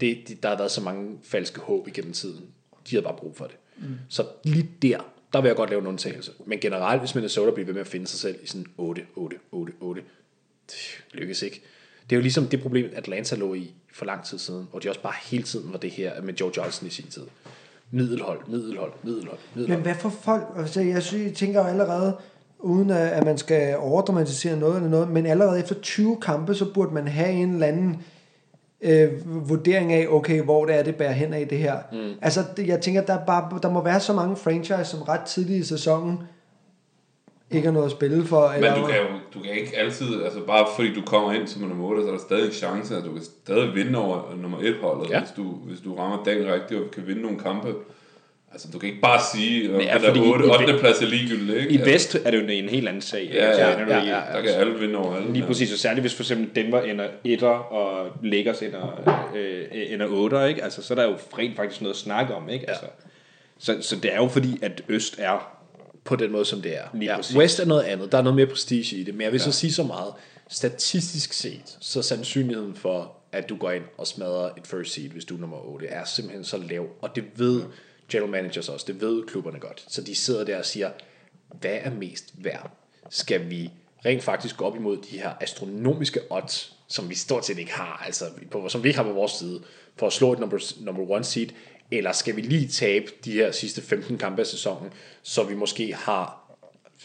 Det, 0.01 0.17
det, 0.27 0.43
der 0.43 0.49
har 0.49 0.57
været 0.57 0.71
så 0.71 0.81
mange 0.81 1.17
falske 1.23 1.59
håb 1.59 1.87
igennem 1.87 2.13
tiden. 2.13 2.45
De 2.89 2.95
havde 2.95 3.03
bare 3.03 3.17
brug 3.17 3.37
for 3.37 3.45
det. 3.45 3.55
Mm. 3.77 3.95
Så 4.09 4.25
lige 4.43 4.69
der, 4.81 4.99
der 5.33 5.41
vil 5.41 5.49
jeg 5.49 5.55
godt 5.55 5.69
lave 5.69 5.81
en 5.81 5.87
undtagelse. 5.87 6.31
Men 6.45 6.59
generelt, 6.59 7.01
hvis 7.01 7.15
Minnesota 7.15 7.51
bliver 7.51 7.65
ved 7.65 7.73
med 7.73 7.81
at 7.81 7.87
finde 7.87 8.07
sig 8.07 8.19
selv 8.19 8.39
i 8.43 8.47
sådan 8.47 8.65
8, 8.77 9.01
8, 9.15 9.37
8, 9.51 9.73
8, 9.79 10.01
det 10.67 11.03
lykkes 11.13 11.41
ikke. 11.41 11.61
Det 12.09 12.15
er 12.15 12.17
jo 12.17 12.21
ligesom 12.21 12.47
det 12.47 12.61
problem, 12.61 12.91
Atlanta 12.95 13.35
lå 13.35 13.53
i 13.53 13.73
for 13.93 14.05
lang 14.05 14.25
tid 14.25 14.37
siden, 14.37 14.67
hvor 14.71 14.79
de 14.79 14.89
også 14.89 15.01
bare 15.01 15.13
hele 15.23 15.43
tiden 15.43 15.71
var 15.71 15.77
det 15.77 15.91
her 15.91 16.21
med 16.21 16.33
Joe 16.33 16.51
Johnson 16.57 16.87
i 16.87 16.89
sin 16.89 17.07
tid. 17.07 17.23
Middelhold, 17.91 18.39
middelhold, 18.47 18.93
middelhold, 19.03 19.37
middelhold. 19.55 19.77
Men 19.77 19.83
hvad 19.83 19.95
for 19.95 20.09
folk, 20.09 20.43
altså 20.55 20.81
jeg, 20.81 21.03
synes, 21.03 21.25
jeg 21.25 21.33
tænker 21.33 21.63
allerede, 21.63 22.17
uden 22.59 22.89
at, 22.89 23.07
at 23.09 23.25
man 23.25 23.37
skal 23.37 23.77
overdramatisere 23.77 24.57
noget 24.59 24.75
eller 24.75 24.89
noget, 24.89 25.09
men 25.09 25.25
allerede 25.25 25.59
efter 25.59 25.75
20 25.75 26.17
kampe, 26.21 26.55
så 26.55 26.73
burde 26.73 26.93
man 26.93 27.07
have 27.07 27.31
en 27.31 27.53
eller 27.53 27.67
anden 27.67 28.01
øh, 28.81 29.09
vurdering 29.49 29.93
af, 29.93 30.07
okay, 30.09 30.41
hvor 30.41 30.65
det 30.65 30.75
er, 30.75 30.83
det 30.83 30.95
bærer 30.95 31.11
hen 31.11 31.33
af 31.33 31.47
det 31.47 31.57
her. 31.57 31.75
Mm. 31.91 32.13
Altså, 32.21 32.43
det, 32.57 32.67
jeg 32.67 32.81
tænker, 32.81 33.01
der, 33.01 33.13
er 33.13 33.25
bare, 33.25 33.59
der 33.63 33.69
må 33.69 33.83
være 33.83 33.99
så 33.99 34.13
mange 34.13 34.35
franchise, 34.35 34.85
som 34.85 35.01
ret 35.01 35.21
tidligt 35.21 35.59
i 35.59 35.67
sæsonen 35.67 36.19
ikke 37.51 37.65
har 37.65 37.73
noget 37.73 37.85
at 37.85 37.91
spille 37.91 38.25
for. 38.25 38.47
Men 38.47 38.55
eller, 38.57 38.75
du 38.75 38.85
kan 38.85 38.95
jo 38.95 39.07
du 39.33 39.39
kan 39.39 39.51
ikke 39.51 39.77
altid, 39.77 40.23
altså 40.23 40.39
bare 40.47 40.67
fordi 40.75 40.93
du 40.93 41.01
kommer 41.01 41.31
ind 41.31 41.47
som 41.47 41.61
nummer 41.61 41.87
8, 41.87 42.01
så 42.03 42.07
er 42.07 42.11
der 42.11 42.19
stadig 42.19 42.45
en 42.45 42.51
chance, 42.51 42.97
at 42.97 43.03
du 43.03 43.11
kan 43.13 43.21
stadig 43.23 43.75
vinde 43.75 43.99
over 43.99 44.35
nummer 44.41 44.57
1 44.61 44.75
holdet, 44.81 45.09
Ja. 45.09 45.15
ja. 45.15 45.19
hvis, 45.23 45.31
du, 45.37 45.43
hvis 45.43 45.79
du 45.79 45.95
rammer 45.95 46.23
dagen 46.25 46.53
rigtigt 46.53 46.81
og 46.81 46.91
kan 46.91 47.07
vinde 47.07 47.21
nogle 47.21 47.39
kampe. 47.39 47.75
Altså 48.51 48.67
du 48.73 48.79
kan 48.79 48.89
ikke 48.89 49.01
bare 49.01 49.21
sige, 49.35 49.63
at 49.75 49.85
Ja, 49.85 49.97
ja, 49.99 50.07
den 50.07 50.15
der 50.15 50.31
8, 50.31 50.45
i- 50.45 50.49
8. 50.49 50.77
plads 50.79 51.01
er 51.01 51.05
ligegyldigt, 51.05 51.57
ikke? 51.57 51.71
I 51.73 51.77
vest 51.85 52.15
er 52.25 52.31
det 52.31 52.37
jo 52.37 52.47
en 52.47 52.69
helt 52.69 52.87
anden 52.87 53.01
sag. 53.01 53.29
Ja, 53.33 53.39
Altså, 53.45 53.61
ja, 53.61 53.79
ja, 53.97 54.03
i- 54.03 54.07
ja, 54.07 54.15
Der 54.37 54.41
kan 54.41 54.51
alle 54.51 54.79
vinde 54.79 54.95
over 54.95 55.15
alle. 55.15 55.33
Lige 55.33 55.45
præcis, 55.45 55.71
og 55.73 55.77
særligt 55.79 56.03
hvis 56.03 56.13
for 56.15 56.23
eksempel 56.23 56.49
Denver 56.63 56.81
ender 56.81 57.07
etter, 57.23 57.47
og 57.47 58.07
Lakers 58.23 58.61
ender, 58.61 59.01
øh, 59.35 59.65
ender 59.71 60.07
otter, 60.07 60.45
ikke? 60.45 60.63
Altså, 60.63 60.81
så 60.81 60.93
er 60.93 60.95
der 60.95 61.03
jo 61.05 61.15
rent 61.37 61.55
faktisk 61.55 61.81
noget 61.81 61.93
at 61.93 61.99
snakke 61.99 62.35
om, 62.35 62.49
ikke? 62.49 62.69
Altså, 62.69 62.85
så, 63.59 63.77
så 63.81 63.95
det 63.95 64.13
er 64.13 64.17
jo 64.17 64.27
fordi, 64.27 64.59
at 64.61 64.81
Øst 64.89 65.15
er... 65.19 65.55
på 66.05 66.15
den 66.15 66.31
måde, 66.31 66.45
som 66.45 66.61
det 66.61 66.77
er. 66.77 66.83
Lige 66.93 67.11
ja, 67.11 67.15
præcis. 67.17 67.35
West 67.37 67.59
er 67.59 67.65
noget 67.65 67.83
andet. 67.83 68.11
Der 68.11 68.17
er 68.17 68.21
noget 68.21 68.35
mere 68.35 68.45
prestige 68.47 68.97
i 68.97 69.03
det. 69.03 69.13
Men 69.13 69.21
jeg 69.21 69.31
vil 69.31 69.39
ja. 69.39 69.43
så 69.43 69.51
sige 69.51 69.73
så 69.73 69.83
meget. 69.83 70.13
Statistisk 70.49 71.33
set, 71.33 71.77
så 71.79 72.01
sandsynligheden 72.01 72.75
for, 72.75 73.11
at 73.31 73.49
du 73.49 73.55
går 73.55 73.71
ind 73.71 73.83
og 73.97 74.07
smadrer 74.07 74.45
et 74.57 74.67
first 74.67 74.93
seed, 74.93 75.09
hvis 75.09 75.25
du 75.25 75.35
er 75.35 75.39
nummer 75.39 75.57
8, 75.69 75.87
er 75.87 76.05
simpelthen 76.05 76.43
så 76.43 76.57
lav. 76.69 76.85
Og 77.01 77.15
det 77.15 77.23
ved 77.35 77.61
general 78.09 78.31
managers 78.31 78.69
også. 78.69 78.85
Det 78.87 79.01
ved 79.01 79.27
klubberne 79.27 79.59
godt. 79.59 79.85
Så 79.87 80.01
de 80.01 80.15
sidder 80.15 80.43
der 80.43 80.57
og 80.57 80.65
siger, 80.65 80.91
hvad 81.59 81.79
er 81.81 81.91
mest 81.91 82.33
værd? 82.37 82.71
Skal 83.09 83.49
vi 83.49 83.71
rent 84.05 84.23
faktisk 84.23 84.57
gå 84.57 84.65
op 84.65 84.75
imod 84.75 84.97
de 84.97 85.19
her 85.19 85.33
astronomiske 85.41 86.19
odds, 86.29 86.75
som 86.87 87.09
vi 87.09 87.15
stort 87.15 87.45
set 87.45 87.57
ikke 87.57 87.73
har, 87.73 88.03
altså 88.05 88.25
på, 88.51 88.69
som 88.69 88.83
vi 88.83 88.89
ikke 88.89 88.97
har 88.99 89.07
på 89.07 89.13
vores 89.13 89.31
side, 89.31 89.63
for 89.95 90.07
at 90.07 90.13
slå 90.13 90.33
et 90.33 90.39
number, 90.39 90.73
number 90.79 91.11
one 91.11 91.23
seed, 91.23 91.49
eller 91.91 92.11
skal 92.11 92.35
vi 92.35 92.41
lige 92.41 92.67
tabe 92.67 93.11
de 93.25 93.31
her 93.31 93.51
sidste 93.51 93.81
15 93.81 94.17
kampe 94.17 94.41
af 94.41 94.47
sæsonen, 94.47 94.93
så 95.23 95.43
vi 95.43 95.55
måske 95.55 95.93
har, 95.93 96.55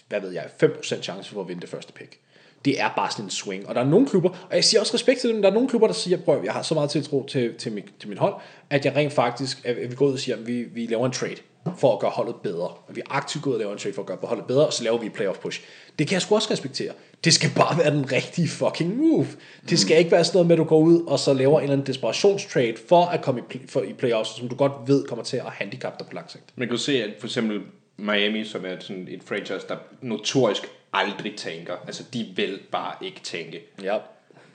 hvad 0.09 0.21
ved 0.21 0.31
jeg, 0.31 0.51
5% 0.63 1.03
chance 1.03 1.31
for 1.31 1.41
at 1.41 1.49
vinde 1.49 1.61
det 1.63 1.71
første 1.71 1.93
pick. 1.93 2.19
Det 2.65 2.81
er 2.81 2.89
bare 2.97 3.11
sådan 3.11 3.25
en 3.25 3.31
swing. 3.31 3.69
Og 3.69 3.75
der 3.75 3.81
er 3.81 3.85
nogle 3.85 4.07
klubber, 4.07 4.29
og 4.29 4.57
jeg 4.57 4.65
siger 4.65 4.81
også 4.81 4.95
respekt 4.95 5.21
til 5.21 5.31
dem, 5.31 5.43
der 5.43 5.51
er 5.51 5.55
nogle 5.55 5.69
klubber, 5.69 5.87
der 5.87 5.95
siger, 5.95 6.19
prøv, 6.19 6.41
jeg 6.45 6.53
har 6.53 6.63
så 6.63 6.75
meget 6.75 6.91
tiltro 6.91 7.27
til, 7.29 7.55
til, 7.55 7.73
mit, 7.73 7.85
til 8.01 8.09
mit 8.09 8.19
hold, 8.19 8.35
at 8.71 8.85
jeg 8.85 8.97
rent 8.97 9.13
faktisk, 9.13 9.67
at 9.67 9.91
vi 9.91 9.95
går 9.95 10.07
ud 10.07 10.13
og 10.13 10.19
siger, 10.19 10.37
at 10.37 10.47
vi, 10.47 10.63
vi 10.63 10.87
laver 10.87 11.07
en 11.07 11.13
trade. 11.13 11.37
for 11.79 11.93
at 11.93 11.99
gøre 11.99 12.11
holdet 12.11 12.35
bedre. 12.43 12.69
Og 12.69 12.97
vi 12.97 13.01
er 13.01 13.15
aktivt 13.15 13.45
gået 13.45 13.55
og 13.55 13.59
laver 13.59 13.73
en 13.73 13.79
trade 13.79 13.95
for 13.95 14.03
at 14.03 14.07
gøre 14.07 14.19
holdet 14.23 14.47
bedre, 14.47 14.67
og 14.67 14.73
så 14.73 14.85
laver 14.85 14.99
vi 14.99 15.07
et 15.07 15.13
playoff 15.13 15.39
push. 15.39 15.61
Det 15.99 16.07
kan 16.07 16.15
jeg 16.15 16.23
sgu 16.23 16.35
også 16.35 16.49
respektere. 16.51 16.93
Det 17.25 17.35
skal 17.35 17.51
bare 17.57 17.79
være 17.79 17.91
den 17.91 18.13
rigtige 18.13 18.49
fucking 18.49 18.97
move. 18.97 19.27
Det 19.71 19.79
skal 19.79 19.99
ikke 19.99 20.11
være 20.11 20.25
sådan 20.25 20.37
noget 20.37 20.47
med, 20.47 20.55
at 20.55 20.59
du 20.59 20.65
går 20.65 20.79
ud 20.79 21.03
og 21.07 21.19
så 21.19 21.33
laver 21.33 21.59
en 21.59 21.63
eller 21.63 21.73
anden 21.73 21.87
desperationstrade 21.87 22.75
for 22.89 23.05
at 23.05 23.23
komme 23.23 23.41
i, 23.55 23.61
for, 23.69 23.83
i 23.83 23.93
playoffs, 23.93 24.37
som 24.37 24.49
du 24.49 24.57
godt 24.57 24.73
ved 24.87 25.05
kommer 25.05 25.25
til 25.25 25.37
at 25.37 25.47
handicappe 25.47 25.99
dig 25.99 26.07
på 26.07 26.15
lang 26.15 26.31
sigt. 26.31 26.45
Man 26.57 26.69
kan 26.69 26.77
jo 26.77 26.83
se, 26.83 27.03
at 27.03 27.11
for 27.19 27.27
eksempel 27.27 27.61
Miami, 27.97 28.45
som 28.45 28.65
er 28.65 28.77
sådan 28.81 29.09
et 29.11 29.21
franchise, 29.25 29.67
der 29.69 29.77
notorisk 30.03 30.63
aldrig 30.95 31.37
tænker. 31.37 31.73
Altså, 31.87 32.03
de 32.13 32.27
vil 32.37 32.59
bare 32.73 32.93
ikke 33.03 33.21
tænke. 33.23 33.61
Ja, 33.83 33.97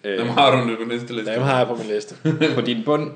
Dem 0.03 0.27
har 0.27 0.51
du 0.55 0.65
nu 0.67 0.75
på 0.75 0.89
næste 0.89 1.15
liste. 1.15 1.33
dem 1.33 1.41
har 1.41 1.57
jeg 1.57 1.67
på 1.67 1.75
min 1.75 1.85
liste. 1.87 2.15
På 2.55 2.61
din 2.61 2.81
bund. 2.85 3.11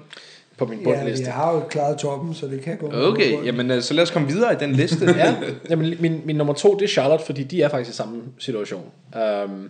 På 0.57 0.65
min 0.65 0.79
Ja, 0.79 0.83
bundliste. 0.85 1.25
jeg 1.25 1.33
har 1.33 1.53
jo 1.53 1.59
klaret 1.59 1.97
toppen, 1.97 2.33
så 2.33 2.45
det 2.47 2.61
kan 2.61 2.77
gå. 2.77 2.91
Okay, 2.93 3.45
jamen 3.45 3.71
øh, 3.71 3.81
så 3.81 3.93
lad 3.93 4.03
os 4.03 4.11
komme 4.11 4.27
videre 4.27 4.53
i 4.53 4.57
den 4.59 4.71
liste. 4.71 5.05
ja, 5.17 5.35
jamen, 5.69 5.95
min, 5.99 6.21
min 6.25 6.35
nummer 6.35 6.53
to, 6.53 6.75
det 6.75 6.83
er 6.83 6.87
Charlotte, 6.87 7.25
fordi 7.25 7.43
de 7.43 7.61
er 7.61 7.69
faktisk 7.69 7.89
i 7.91 7.93
samme 7.93 8.21
situation. 8.39 8.91
Um, 9.45 9.69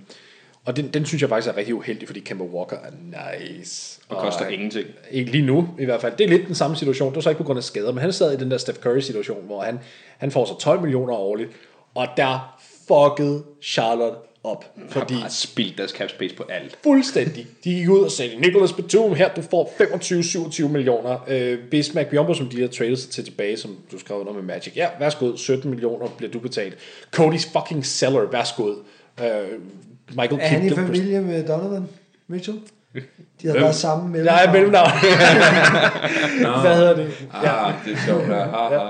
og 0.65 0.75
den, 0.77 0.87
den 0.87 1.05
synes 1.05 1.21
jeg 1.21 1.29
faktisk 1.29 1.53
er 1.53 1.57
rigtig 1.57 1.75
uheldig, 1.75 2.07
fordi 2.07 2.19
Kemba 2.19 2.43
Walker 2.43 2.75
er 2.77 2.91
nice. 3.39 3.99
Og 4.09 4.17
koster 4.21 4.47
ingenting. 4.47 4.87
Ikke 5.11 5.31
lige 5.31 5.45
nu, 5.45 5.69
i 5.79 5.85
hvert 5.85 6.01
fald. 6.01 6.13
Det 6.17 6.23
er 6.23 6.27
lidt 6.29 6.47
den 6.47 6.55
samme 6.55 6.75
situation. 6.75 7.09
Det 7.09 7.15
var 7.15 7.21
så 7.21 7.29
ikke 7.29 7.37
på 7.37 7.43
grund 7.45 7.57
af 7.57 7.63
skader, 7.63 7.91
men 7.91 8.01
han 8.01 8.13
sad 8.13 8.33
i 8.33 8.37
den 8.37 8.51
der 8.51 8.57
Steph 8.57 8.79
Curry-situation, 8.79 9.45
hvor 9.45 9.61
han, 9.61 9.79
han 10.17 10.31
får 10.31 10.45
så 10.45 10.57
12 10.59 10.81
millioner 10.81 11.13
årligt, 11.13 11.49
og 11.95 12.07
der 12.17 12.57
fuckede 12.93 13.43
Charlotte 13.61 14.17
op. 14.43 14.65
Fordi 14.75 14.89
Fordi 14.89 15.13
har 15.13 15.29
spildt 15.29 15.77
deres 15.77 15.91
cap 15.91 16.09
space 16.09 16.35
på 16.35 16.43
alt. 16.49 16.77
fuldstændig. 16.83 17.47
De 17.63 17.73
gik 17.73 17.89
ud 17.89 17.99
og 17.99 18.11
sagde, 18.11 18.35
Nicholas 18.35 18.73
Batum, 18.73 19.15
her 19.15 19.33
du 19.33 19.41
får 19.41 19.73
25-27 20.65 20.67
millioner. 20.67 21.17
Øh, 21.27 21.59
Bismack 21.71 22.09
Bjombo, 22.09 22.33
som 22.33 22.49
de 22.49 22.61
har 22.61 22.67
traded 22.67 22.95
sig 22.95 23.11
til 23.11 23.25
tilbage, 23.25 23.57
som 23.57 23.77
du 23.91 23.99
skrev 23.99 24.17
under 24.17 24.33
med 24.33 24.41
Magic. 24.41 24.73
Ja, 24.75 24.87
værsgo, 24.99 25.35
17 25.35 25.69
millioner 25.69 26.07
bliver 26.17 26.31
du 26.31 26.39
betalt. 26.39 26.77
Cody's 27.15 27.59
fucking 27.59 27.85
seller, 27.85 28.31
værsgo. 28.31 28.69
Øh, 28.69 29.25
Michael 30.09 30.41
Er 30.41 30.47
han 30.47 30.65
i 30.65 30.67
Kidd, 30.67 30.75
familie 30.75 31.21
med 31.21 31.47
Donovan 31.47 31.87
Mitchell? 32.27 32.59
De 33.41 33.47
har 33.47 33.53
været 33.53 33.75
sammen 33.75 34.11
med 34.11 34.23
Nej, 34.23 34.51
mellemnavn. 34.51 34.89
Hvad 36.61 36.75
hedder 36.75 36.95
det? 36.95 37.27
Ah, 37.33 37.73
det 37.85 37.93
er 37.93 37.97
sjovt. 38.05 38.27
Ja, 38.29 38.43
ha. 38.45 38.89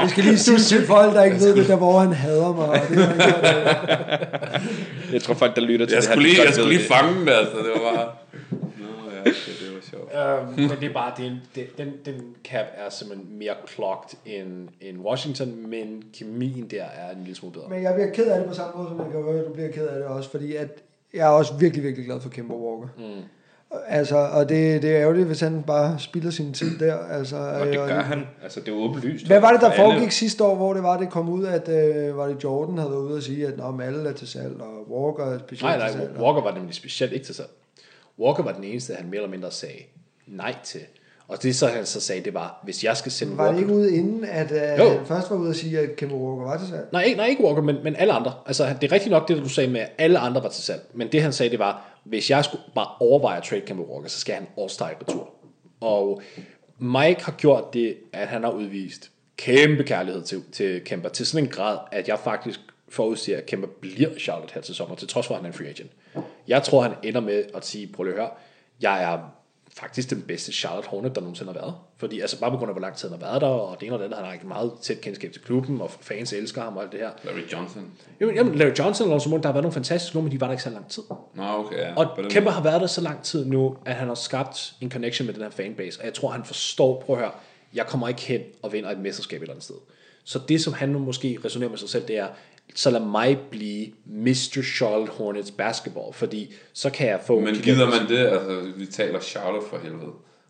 Jeg 0.00 0.10
skal 0.10 0.24
lige 0.24 0.38
sige 0.38 0.58
til 0.58 0.86
folk, 0.86 1.14
der 1.14 1.22
ikke 1.22 1.36
ved 1.36 1.56
det, 1.56 1.68
der 1.68 1.76
hvor 1.76 1.98
han 2.00 2.12
hader 2.12 2.52
mig. 2.52 2.80
Det 5.06 5.12
Jeg 5.12 5.22
tror 5.22 5.34
folk, 5.34 5.56
der 5.56 5.62
lytter 5.62 5.86
til 5.86 5.94
Jeg 5.94 6.02
det 6.02 6.10
her, 6.10 6.16
lige, 6.16 6.42
jeg 6.44 6.54
skulle 6.54 6.76
lige 6.76 6.88
fange 6.88 7.20
det, 7.26 7.30
altså. 7.32 7.56
Det 7.56 7.70
var 7.74 7.94
bare... 7.94 8.08
Nå, 8.50 8.86
ja, 9.14 9.20
okay, 9.20 9.30
det 9.60 9.74
var 9.74 9.80
sjovt. 9.90 10.10
øhm, 10.48 10.68
men 10.68 10.80
det 10.80 10.88
er 10.88 10.92
bare, 10.92 11.12
det 11.16 11.26
er 11.26 11.30
en, 11.30 11.40
det, 11.54 11.78
den, 11.78 11.92
den 12.04 12.14
cap 12.44 12.66
er 12.74 12.90
simpelthen 12.90 13.38
mere 13.38 13.54
clogged 13.74 14.18
end, 14.26 14.68
end 14.80 14.98
Washington, 14.98 15.70
men 15.70 16.02
kemien 16.18 16.68
der 16.70 16.82
er 16.82 17.10
en 17.16 17.18
lille 17.20 17.36
smule 17.36 17.52
bedre. 17.52 17.66
Men 17.70 17.82
jeg 17.82 17.94
bliver 17.94 18.10
ked 18.10 18.26
af 18.26 18.38
det 18.38 18.48
på 18.48 18.54
samme 18.54 18.72
måde, 18.76 18.88
som 18.88 18.98
jeg 18.98 19.06
kan 19.12 19.22
høre, 19.22 19.44
du 19.44 19.52
bliver 19.52 19.70
ked 19.72 19.86
af 19.86 19.94
det 19.98 20.04
også, 20.04 20.30
fordi 20.30 20.56
at 20.56 20.68
jeg 21.14 21.26
er 21.26 21.30
også 21.30 21.54
virkelig, 21.54 21.84
virkelig 21.84 22.06
glad 22.06 22.20
for 22.20 22.28
Kemba 22.28 22.54
Walker. 22.54 22.88
Mm. 22.98 23.22
Altså, 23.86 24.16
og 24.16 24.48
det, 24.48 24.82
det 24.82 24.90
er 24.90 25.00
ærgerligt, 25.00 25.26
hvis 25.26 25.40
han 25.40 25.62
bare 25.62 25.98
spilder 25.98 26.30
sin 26.30 26.52
tid 26.52 26.78
der. 26.78 26.96
Altså, 26.98 27.36
Og 27.36 27.66
det 27.66 27.74
gør 27.74 28.00
han. 28.02 28.26
Altså, 28.42 28.60
det 28.60 28.68
er 28.68 28.72
åbenlyst. 28.76 29.26
Hvad 29.26 29.40
var 29.40 29.52
det, 29.52 29.60
der 29.60 29.70
For 29.76 29.82
alle. 29.82 29.94
foregik 29.94 30.12
sidste 30.12 30.44
år, 30.44 30.56
hvor 30.56 30.74
det 30.74 30.82
var, 30.82 30.98
det 30.98 31.10
kom 31.10 31.28
ud, 31.28 31.44
at 31.44 31.68
øh, 31.68 32.16
var 32.16 32.26
det 32.26 32.44
Jordan 32.44 32.78
havde 32.78 32.90
været 32.90 33.00
ude 33.00 33.16
og 33.16 33.22
sige, 33.22 33.46
at 33.46 33.56
Nå, 33.56 33.80
alle 33.80 34.08
er 34.08 34.12
til 34.12 34.28
salg, 34.28 34.60
og 34.60 34.90
Walker 34.90 35.24
er 35.24 35.38
specielt 35.38 35.62
Nej, 35.78 35.88
til 35.88 35.98
nej, 35.98 36.06
salg. 36.06 36.20
Walker 36.20 36.42
var 36.42 36.54
nemlig 36.54 36.74
specielt 36.74 37.12
ikke 37.12 37.26
til 37.26 37.34
salg. 37.34 37.48
Walker 38.18 38.42
var 38.42 38.52
den 38.52 38.64
eneste, 38.64 38.94
han 38.94 39.06
mere 39.06 39.16
eller 39.16 39.30
mindre 39.30 39.50
sagde 39.50 39.82
nej 40.26 40.54
til. 40.64 40.80
Og 41.30 41.42
det 41.42 41.56
så 41.56 41.66
han 41.66 41.86
så 41.86 42.00
sagde, 42.00 42.24
det 42.24 42.34
var, 42.34 42.60
hvis 42.64 42.84
jeg 42.84 42.96
skal 42.96 43.12
sende 43.12 43.36
Var 43.36 43.52
det 43.52 43.60
ikke 43.60 43.72
ude 43.72 43.96
inden, 43.96 44.24
at 44.24 44.78
Jo. 44.78 44.88
han 44.88 45.06
først 45.06 45.30
var 45.30 45.36
ude 45.36 45.48
og 45.48 45.54
sige, 45.54 45.78
at 45.78 45.96
Kemba 45.96 46.14
Walker 46.14 46.44
var 46.44 46.58
til 46.58 46.68
salg? 46.68 46.88
Nej, 46.92 47.02
ikke, 47.02 47.16
nej, 47.16 47.26
ikke 47.26 47.44
Walker, 47.44 47.62
men, 47.62 47.76
men 47.84 47.96
alle 47.96 48.12
andre. 48.12 48.32
Altså, 48.46 48.74
det 48.80 48.88
er 48.88 48.92
rigtigt 48.92 49.10
nok 49.10 49.28
det, 49.28 49.36
du 49.36 49.48
sagde 49.48 49.70
med, 49.70 49.80
at 49.80 49.88
alle 49.98 50.18
andre 50.18 50.42
var 50.42 50.48
til 50.48 50.62
salg. 50.62 50.82
Men 50.94 51.12
det 51.12 51.22
han 51.22 51.32
sagde, 51.32 51.50
det 51.50 51.58
var, 51.58 52.00
hvis 52.04 52.30
jeg 52.30 52.44
skulle 52.44 52.62
bare 52.74 52.88
overveje 53.00 53.36
at 53.36 53.42
trade 53.42 53.60
Kemba 53.60 53.82
Walker, 53.82 54.08
så 54.08 54.20
skal 54.20 54.34
han 54.34 54.46
all-star 54.58 54.94
på 54.98 55.04
tur. 55.12 55.28
Og 55.80 56.22
Mike 56.78 57.24
har 57.24 57.32
gjort 57.32 57.74
det, 57.74 57.96
at 58.12 58.28
han 58.28 58.44
har 58.44 58.50
udvist 58.50 59.10
kæmpe 59.36 59.82
kærlighed 59.84 60.22
til, 60.22 60.42
til 60.52 60.84
Kemba, 60.84 61.08
til 61.08 61.26
sådan 61.26 61.46
en 61.46 61.50
grad, 61.50 61.78
at 61.92 62.08
jeg 62.08 62.18
faktisk 62.18 62.60
forudser, 62.88 63.36
at 63.36 63.46
Kemba 63.46 63.66
bliver 63.80 64.08
Charlotte 64.18 64.54
her 64.54 64.60
til 64.60 64.74
sommer, 64.74 64.96
til 64.96 65.08
trods 65.08 65.26
for, 65.26 65.34
at 65.34 65.40
han 65.40 65.44
er 65.44 65.52
en 65.52 65.58
free 65.58 65.68
agent. 65.68 65.90
Jeg 66.48 66.62
tror, 66.62 66.82
han 66.82 66.92
ender 67.02 67.20
med 67.20 67.44
at 67.54 67.66
sige, 67.66 67.86
prøv 67.86 68.04
lige 68.04 68.14
at 68.14 68.20
høre, 68.20 68.30
jeg 68.80 69.02
er 69.02 69.18
faktisk 69.80 70.10
den 70.10 70.22
bedste 70.22 70.52
Charlotte 70.52 70.88
Hornet, 70.88 71.14
der 71.14 71.20
nogensinde 71.20 71.52
har 71.52 71.60
været. 71.60 71.74
Fordi 71.96 72.20
altså 72.20 72.40
bare 72.40 72.50
på 72.50 72.56
grund 72.56 72.68
af, 72.70 72.74
hvor 72.74 72.80
lang 72.80 72.96
tid 72.96 73.08
han 73.08 73.18
har 73.18 73.26
været 73.26 73.40
der, 73.40 73.46
og 73.46 73.76
det 73.80 73.86
ene 73.86 73.94
og 73.94 73.98
det 73.98 74.04
andet, 74.04 74.18
han 74.18 74.26
har 74.26 74.32
ikke 74.32 74.46
meget 74.46 74.72
tæt 74.82 75.00
kendskab 75.00 75.32
til 75.32 75.42
klubben, 75.42 75.80
og 75.80 75.90
fans 75.90 76.32
elsker 76.32 76.62
ham 76.62 76.76
og 76.76 76.82
alt 76.82 76.92
det 76.92 77.00
her. 77.00 77.10
Larry 77.24 77.52
Johnson. 77.52 77.90
Jamen, 78.20 78.34
jamen 78.34 78.54
Larry 78.54 78.78
Johnson 78.78 79.04
og 79.04 79.10
Lonzo 79.10 79.28
Moore, 79.28 79.42
der 79.42 79.48
har 79.48 79.52
været 79.52 79.62
nogle 79.62 79.74
fantastiske 79.74 80.16
numre, 80.16 80.24
men 80.24 80.32
de 80.32 80.40
var 80.40 80.46
der 80.46 80.52
ikke 80.52 80.62
så 80.62 80.70
lang 80.70 80.88
tid. 80.88 81.02
Nå, 81.34 81.42
okay, 81.42 81.78
ja. 81.78 81.94
Og 81.94 82.16
den 82.16 82.30
Kemba 82.30 82.50
har 82.50 82.62
været 82.62 82.80
der 82.80 82.86
så 82.86 83.00
lang 83.00 83.22
tid 83.22 83.44
nu, 83.44 83.76
at 83.84 83.94
han 83.94 84.08
har 84.08 84.14
skabt 84.14 84.74
en 84.80 84.90
connection 84.90 85.26
med 85.26 85.34
den 85.34 85.42
her 85.42 85.50
fanbase, 85.50 86.00
og 86.00 86.06
jeg 86.06 86.14
tror, 86.14 86.30
han 86.30 86.44
forstår, 86.44 87.02
prøv 87.06 87.16
at 87.16 87.22
høre, 87.22 87.32
jeg 87.74 87.86
kommer 87.86 88.08
ikke 88.08 88.22
hen 88.22 88.40
og 88.62 88.72
vinder 88.72 88.90
et 88.90 88.98
mesterskab 88.98 89.36
et 89.36 89.42
eller 89.42 89.52
andet 89.52 89.64
sted. 89.64 89.76
Så 90.24 90.40
det, 90.48 90.60
som 90.62 90.72
han 90.72 90.88
nu 90.88 90.98
måske 90.98 91.38
resonerer 91.44 91.70
med 91.70 91.78
sig 91.78 91.88
selv, 91.88 92.08
det 92.08 92.18
er, 92.18 92.28
så 92.74 92.90
lad 92.90 93.00
mig 93.00 93.38
blive 93.50 93.86
Mr. 94.06 94.62
Charlotte 94.76 95.12
Hornets 95.12 95.50
basketball, 95.50 96.12
fordi 96.14 96.54
så 96.72 96.90
kan 96.90 97.08
jeg 97.08 97.20
få... 97.26 97.40
Men 97.40 97.54
de 97.54 97.60
gider 97.62 97.90
der- 97.90 98.00
man 98.00 98.08
det? 98.08 98.18
Altså, 98.26 98.62
vi 98.76 98.86
taler 98.86 99.20
Charlotte 99.20 99.66
for 99.70 99.78
helvede. 99.82 100.02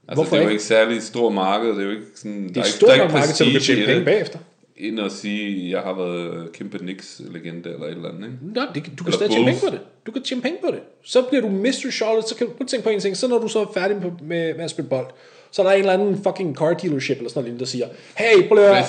Altså, 0.08 0.14
Hvorfor 0.14 0.36
det 0.36 0.40
er 0.40 0.44
jo 0.44 0.48
ikke? 0.48 0.52
ikke 0.52 0.64
særlig 0.64 1.02
stor 1.02 1.30
marked, 1.30 1.68
det 1.68 1.78
er 1.78 1.82
jo 1.84 1.90
ikke 1.90 2.02
sådan... 2.14 2.48
Det 2.48 2.56
er 2.56 2.62
stort 2.62 2.98
nok 2.98 3.12
marked, 3.12 3.34
til 3.34 3.46
du 3.46 3.52
kan 3.52 3.60
tjene 3.60 3.86
penge 3.86 4.04
bagefter. 4.04 4.38
Ind 4.76 5.00
og 5.00 5.10
sige, 5.10 5.70
jeg 5.70 5.80
har 5.80 5.92
været 5.94 6.52
kæmpe 6.52 6.78
Knicks-legende 6.78 7.68
eller 7.68 7.86
et 7.86 7.90
eller 7.90 8.08
andet, 8.08 8.24
ikke? 8.24 8.38
Nå, 8.54 8.60
det, 8.74 8.84
du 8.98 9.04
kan 9.04 9.06
Eller 9.06 9.12
stadig 9.12 9.32
tjene 9.32 9.46
penge 9.46 9.60
på 9.60 9.70
det. 9.70 9.80
Du 10.06 10.12
kan 10.12 10.22
tjene 10.22 10.42
penge 10.42 10.58
på 10.64 10.70
det. 10.70 10.80
Så 11.04 11.22
bliver 11.22 11.42
du 11.42 11.48
Mr. 11.48 11.90
Charlotte, 11.92 12.28
så 12.28 12.34
kan 12.36 12.46
du 12.60 12.64
tænke 12.66 12.84
på 12.84 12.90
en 12.90 13.00
ting. 13.00 13.16
Så 13.16 13.28
når 13.28 13.38
du 13.38 13.48
så 13.48 13.60
er 13.60 13.66
færdig 13.74 13.96
med, 13.96 14.54
med 14.54 14.64
at 14.64 14.70
spille 14.70 14.88
bold, 14.88 15.06
så 15.52 15.62
er 15.62 15.66
der 15.66 15.72
en 15.72 15.80
eller 15.80 15.92
anden 15.92 16.22
fucking 16.22 16.56
car 16.56 16.72
dealership 16.72 17.16
eller 17.16 17.30
sådan 17.30 17.44
noget, 17.44 17.60
der 17.60 17.66
siger, 17.66 17.88
hey, 18.16 18.48
prøv 18.48 18.58
at. 18.58 18.84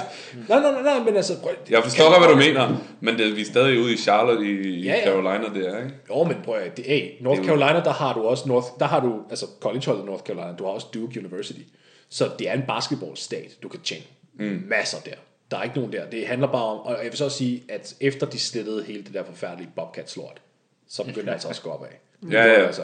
Nej, 0.49 0.59
nej, 0.59 0.71
nej, 0.71 0.81
nej, 0.81 0.99
men 0.99 1.15
altså... 1.15 1.39
Prøv, 1.41 1.51
Jeg 1.69 1.83
forstår 1.83 2.09
godt, 2.09 2.19
hvad 2.19 2.29
du 2.29 2.35
mener, 2.35 2.77
men 2.99 3.17
det, 3.17 3.35
vi 3.35 3.41
er 3.41 3.45
stadig 3.45 3.79
ude 3.79 3.93
i 3.93 3.97
Charlotte 3.97 4.45
i, 4.45 4.83
Ja, 4.85 4.93
ja. 4.93 5.03
Carolina 5.03 5.61
der, 5.61 5.77
ikke? 5.77 5.95
Jo, 6.09 6.23
men 6.23 6.37
prøv 6.43 6.55
at, 6.55 6.77
det, 6.77 6.85
hey, 6.85 7.09
North 7.21 7.41
Det 7.41 7.49
er 7.49 7.57
Carolina, 7.57 7.83
der 7.83 7.93
har 7.93 8.13
du 8.13 8.21
også 8.21 8.47
North, 8.47 8.67
der 8.79 8.85
har 8.85 8.99
du, 8.99 9.19
altså 9.29 9.45
collegeholdet 9.61 10.05
North 10.05 10.23
Carolina, 10.23 10.55
du 10.59 10.63
har 10.63 10.71
også 10.71 10.87
Duke 10.93 11.19
University. 11.19 11.61
Så 12.09 12.29
det 12.39 12.49
er 12.49 12.53
en 12.53 12.63
basketball-stat, 12.67 13.57
du 13.63 13.67
kan 13.67 13.79
tjene 13.79 14.03
mm. 14.39 14.63
masser 14.69 14.97
der. 15.05 15.15
Der 15.51 15.57
er 15.57 15.63
ikke 15.63 15.75
nogen 15.75 15.93
der. 15.93 16.05
Det 16.05 16.27
handler 16.27 16.47
bare 16.47 16.65
om, 16.65 16.79
og 16.79 16.91
jeg 17.03 17.11
vil 17.11 17.17
så 17.17 17.25
også 17.25 17.37
sige, 17.37 17.63
at 17.69 17.95
efter 17.99 18.27
de 18.27 18.39
slettede 18.39 18.83
hele 18.83 19.03
det 19.03 19.13
der 19.13 19.23
forfærdelige 19.23 19.69
Bobcats-lort, 19.75 20.41
så 20.89 21.03
begyndte 21.03 21.25
det 21.27 21.31
altså 21.31 21.47
også 21.47 21.59
at 21.59 21.63
gå 21.63 21.69
opad. 21.69 21.87
Ja, 22.31 22.45
ja. 22.45 22.65
Altså, 22.65 22.81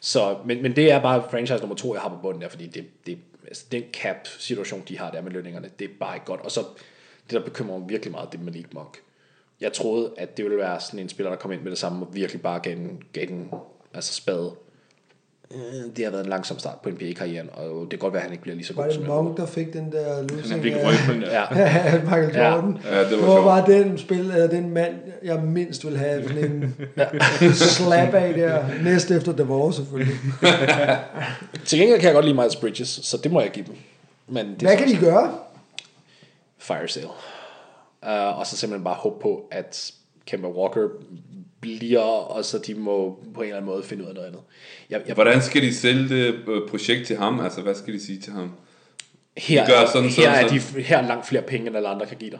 så, 0.00 0.38
men, 0.46 0.62
men 0.62 0.76
det 0.76 0.92
er 0.92 1.02
bare 1.02 1.24
franchise 1.30 1.60
nummer 1.60 1.76
to, 1.76 1.94
jeg 1.94 2.02
har 2.02 2.08
på 2.08 2.16
bunden 2.22 2.42
der, 2.42 2.48
fordi 2.48 2.66
det, 2.66 2.84
det, 3.06 3.18
altså, 3.46 3.64
den 3.72 3.82
cap-situation, 3.92 4.82
de 4.88 4.98
har 4.98 5.10
der 5.10 5.22
med 5.22 5.30
lønningerne, 5.30 5.70
det 5.78 5.84
er 5.84 5.94
bare 6.00 6.16
ikke 6.16 6.26
godt. 6.26 6.40
Og 6.40 6.50
så 6.50 6.60
det, 7.30 7.30
der 7.30 7.44
bekymrer 7.44 7.78
mig 7.78 7.88
virkelig 7.88 8.12
meget, 8.12 8.32
det 8.32 8.40
er 8.40 8.44
Malik 8.44 8.74
Monk. 8.74 8.98
Jeg 9.60 9.72
troede, 9.72 10.12
at 10.16 10.36
det 10.36 10.44
ville 10.44 10.58
være 10.58 10.80
sådan 10.80 11.00
en 11.00 11.08
spiller, 11.08 11.30
der 11.30 11.38
kom 11.38 11.52
ind 11.52 11.60
med 11.60 11.70
det 11.70 11.78
samme, 11.78 12.06
og 12.06 12.14
virkelig 12.14 12.42
bare 12.42 12.60
gav 12.60 12.74
den, 12.74 13.02
gav 13.12 13.26
den 13.26 13.50
altså 13.94 14.14
spade. 14.14 14.54
Øh, 15.54 15.96
Det 15.96 16.04
har 16.04 16.10
været 16.10 16.24
en 16.24 16.28
langsom 16.30 16.58
start 16.58 16.80
på 16.82 16.88
NBA-karrieren, 16.90 17.48
og 17.52 17.80
det 17.80 17.90
kan 17.90 17.98
godt 17.98 18.12
være, 18.12 18.20
at 18.20 18.24
han 18.24 18.32
ikke 18.32 18.42
bliver 18.42 18.54
lige 18.56 18.66
så 18.66 18.74
Var 18.74 18.82
god 18.82 18.90
det 18.90 18.94
som 18.98 19.06
Monk, 19.06 19.36
der 19.36 19.46
fik 19.46 19.72
den 19.72 19.92
der 19.92 20.14
Han 20.16 20.26
losing 20.26 20.62
fik 20.62 20.72
af. 20.72 21.20
Ja, 21.20 21.44
af 21.94 22.00
Michael 22.02 22.30
Ja. 22.34 22.54
Jordan? 22.54 22.78
Ja, 22.84 23.00
det 23.04 23.10
var 23.10 23.16
Hvor 23.24 23.34
sjovt. 23.34 23.44
var 23.44 23.66
den 23.66 23.98
spil, 23.98 24.20
eller 24.20 24.46
den 24.46 24.70
mand, 24.70 24.94
jeg 25.24 25.42
mindst 25.42 25.86
vil 25.86 25.98
have 25.98 26.28
sådan 26.28 26.44
en 26.44 26.74
slap 27.76 28.14
af 28.14 28.34
der, 28.34 28.64
næst 28.84 29.10
efter 29.10 29.32
Davor 29.32 29.70
selvfølgelig. 29.70 30.14
til 31.66 31.78
gengæld 31.78 31.98
kan 32.00 32.06
jeg 32.06 32.14
godt 32.14 32.24
lide 32.24 32.36
Miles 32.36 32.56
Bridges, 32.56 32.88
så 33.02 33.16
det 33.16 33.32
må 33.32 33.40
jeg 33.40 33.50
give 33.50 33.66
dem. 33.66 33.74
Men 34.28 34.46
det 34.46 34.62
Hvad 34.62 34.76
kan 34.76 34.88
de 34.88 34.96
gøre? 34.96 35.34
fire 36.58 36.88
sale. 36.88 37.06
Uh, 38.02 38.38
og 38.38 38.46
så 38.46 38.56
simpelthen 38.56 38.84
bare 38.84 38.94
håbe 38.94 39.22
på, 39.22 39.44
at 39.50 39.92
Kemba 40.26 40.48
Walker 40.48 40.88
bliver, 41.60 42.00
og 42.00 42.44
så 42.44 42.58
de 42.58 42.74
må 42.74 43.24
på 43.34 43.40
en 43.40 43.46
eller 43.46 43.56
anden 43.56 43.70
måde 43.70 43.82
finde 43.82 44.04
ud 44.04 44.08
af 44.08 44.14
noget 44.14 44.26
andet. 44.26 44.40
Jeg, 44.90 45.02
jeg, 45.06 45.14
Hvordan 45.14 45.42
skal 45.42 45.62
de 45.62 45.74
sælge 45.74 46.08
det 46.08 46.34
øh, 46.48 46.68
projekt 46.68 47.06
til 47.06 47.16
ham? 47.16 47.40
Altså, 47.40 47.60
hvad 47.60 47.74
skal 47.74 47.94
de 47.94 48.00
sige 48.00 48.20
til 48.20 48.32
ham? 48.32 48.52
her, 49.36 49.64
de 49.64 49.70
gør 49.70 49.86
sådan, 49.86 50.08
her, 50.08 50.14
sådan, 50.14 50.44
er 50.44 50.48
de, 50.48 50.82
her 50.82 50.98
er 50.98 51.06
langt 51.06 51.26
flere 51.26 51.42
penge, 51.42 51.66
end 51.66 51.76
alle 51.76 51.88
andre 51.88 52.06
kan 52.06 52.16
give 52.16 52.30
dig. 52.30 52.38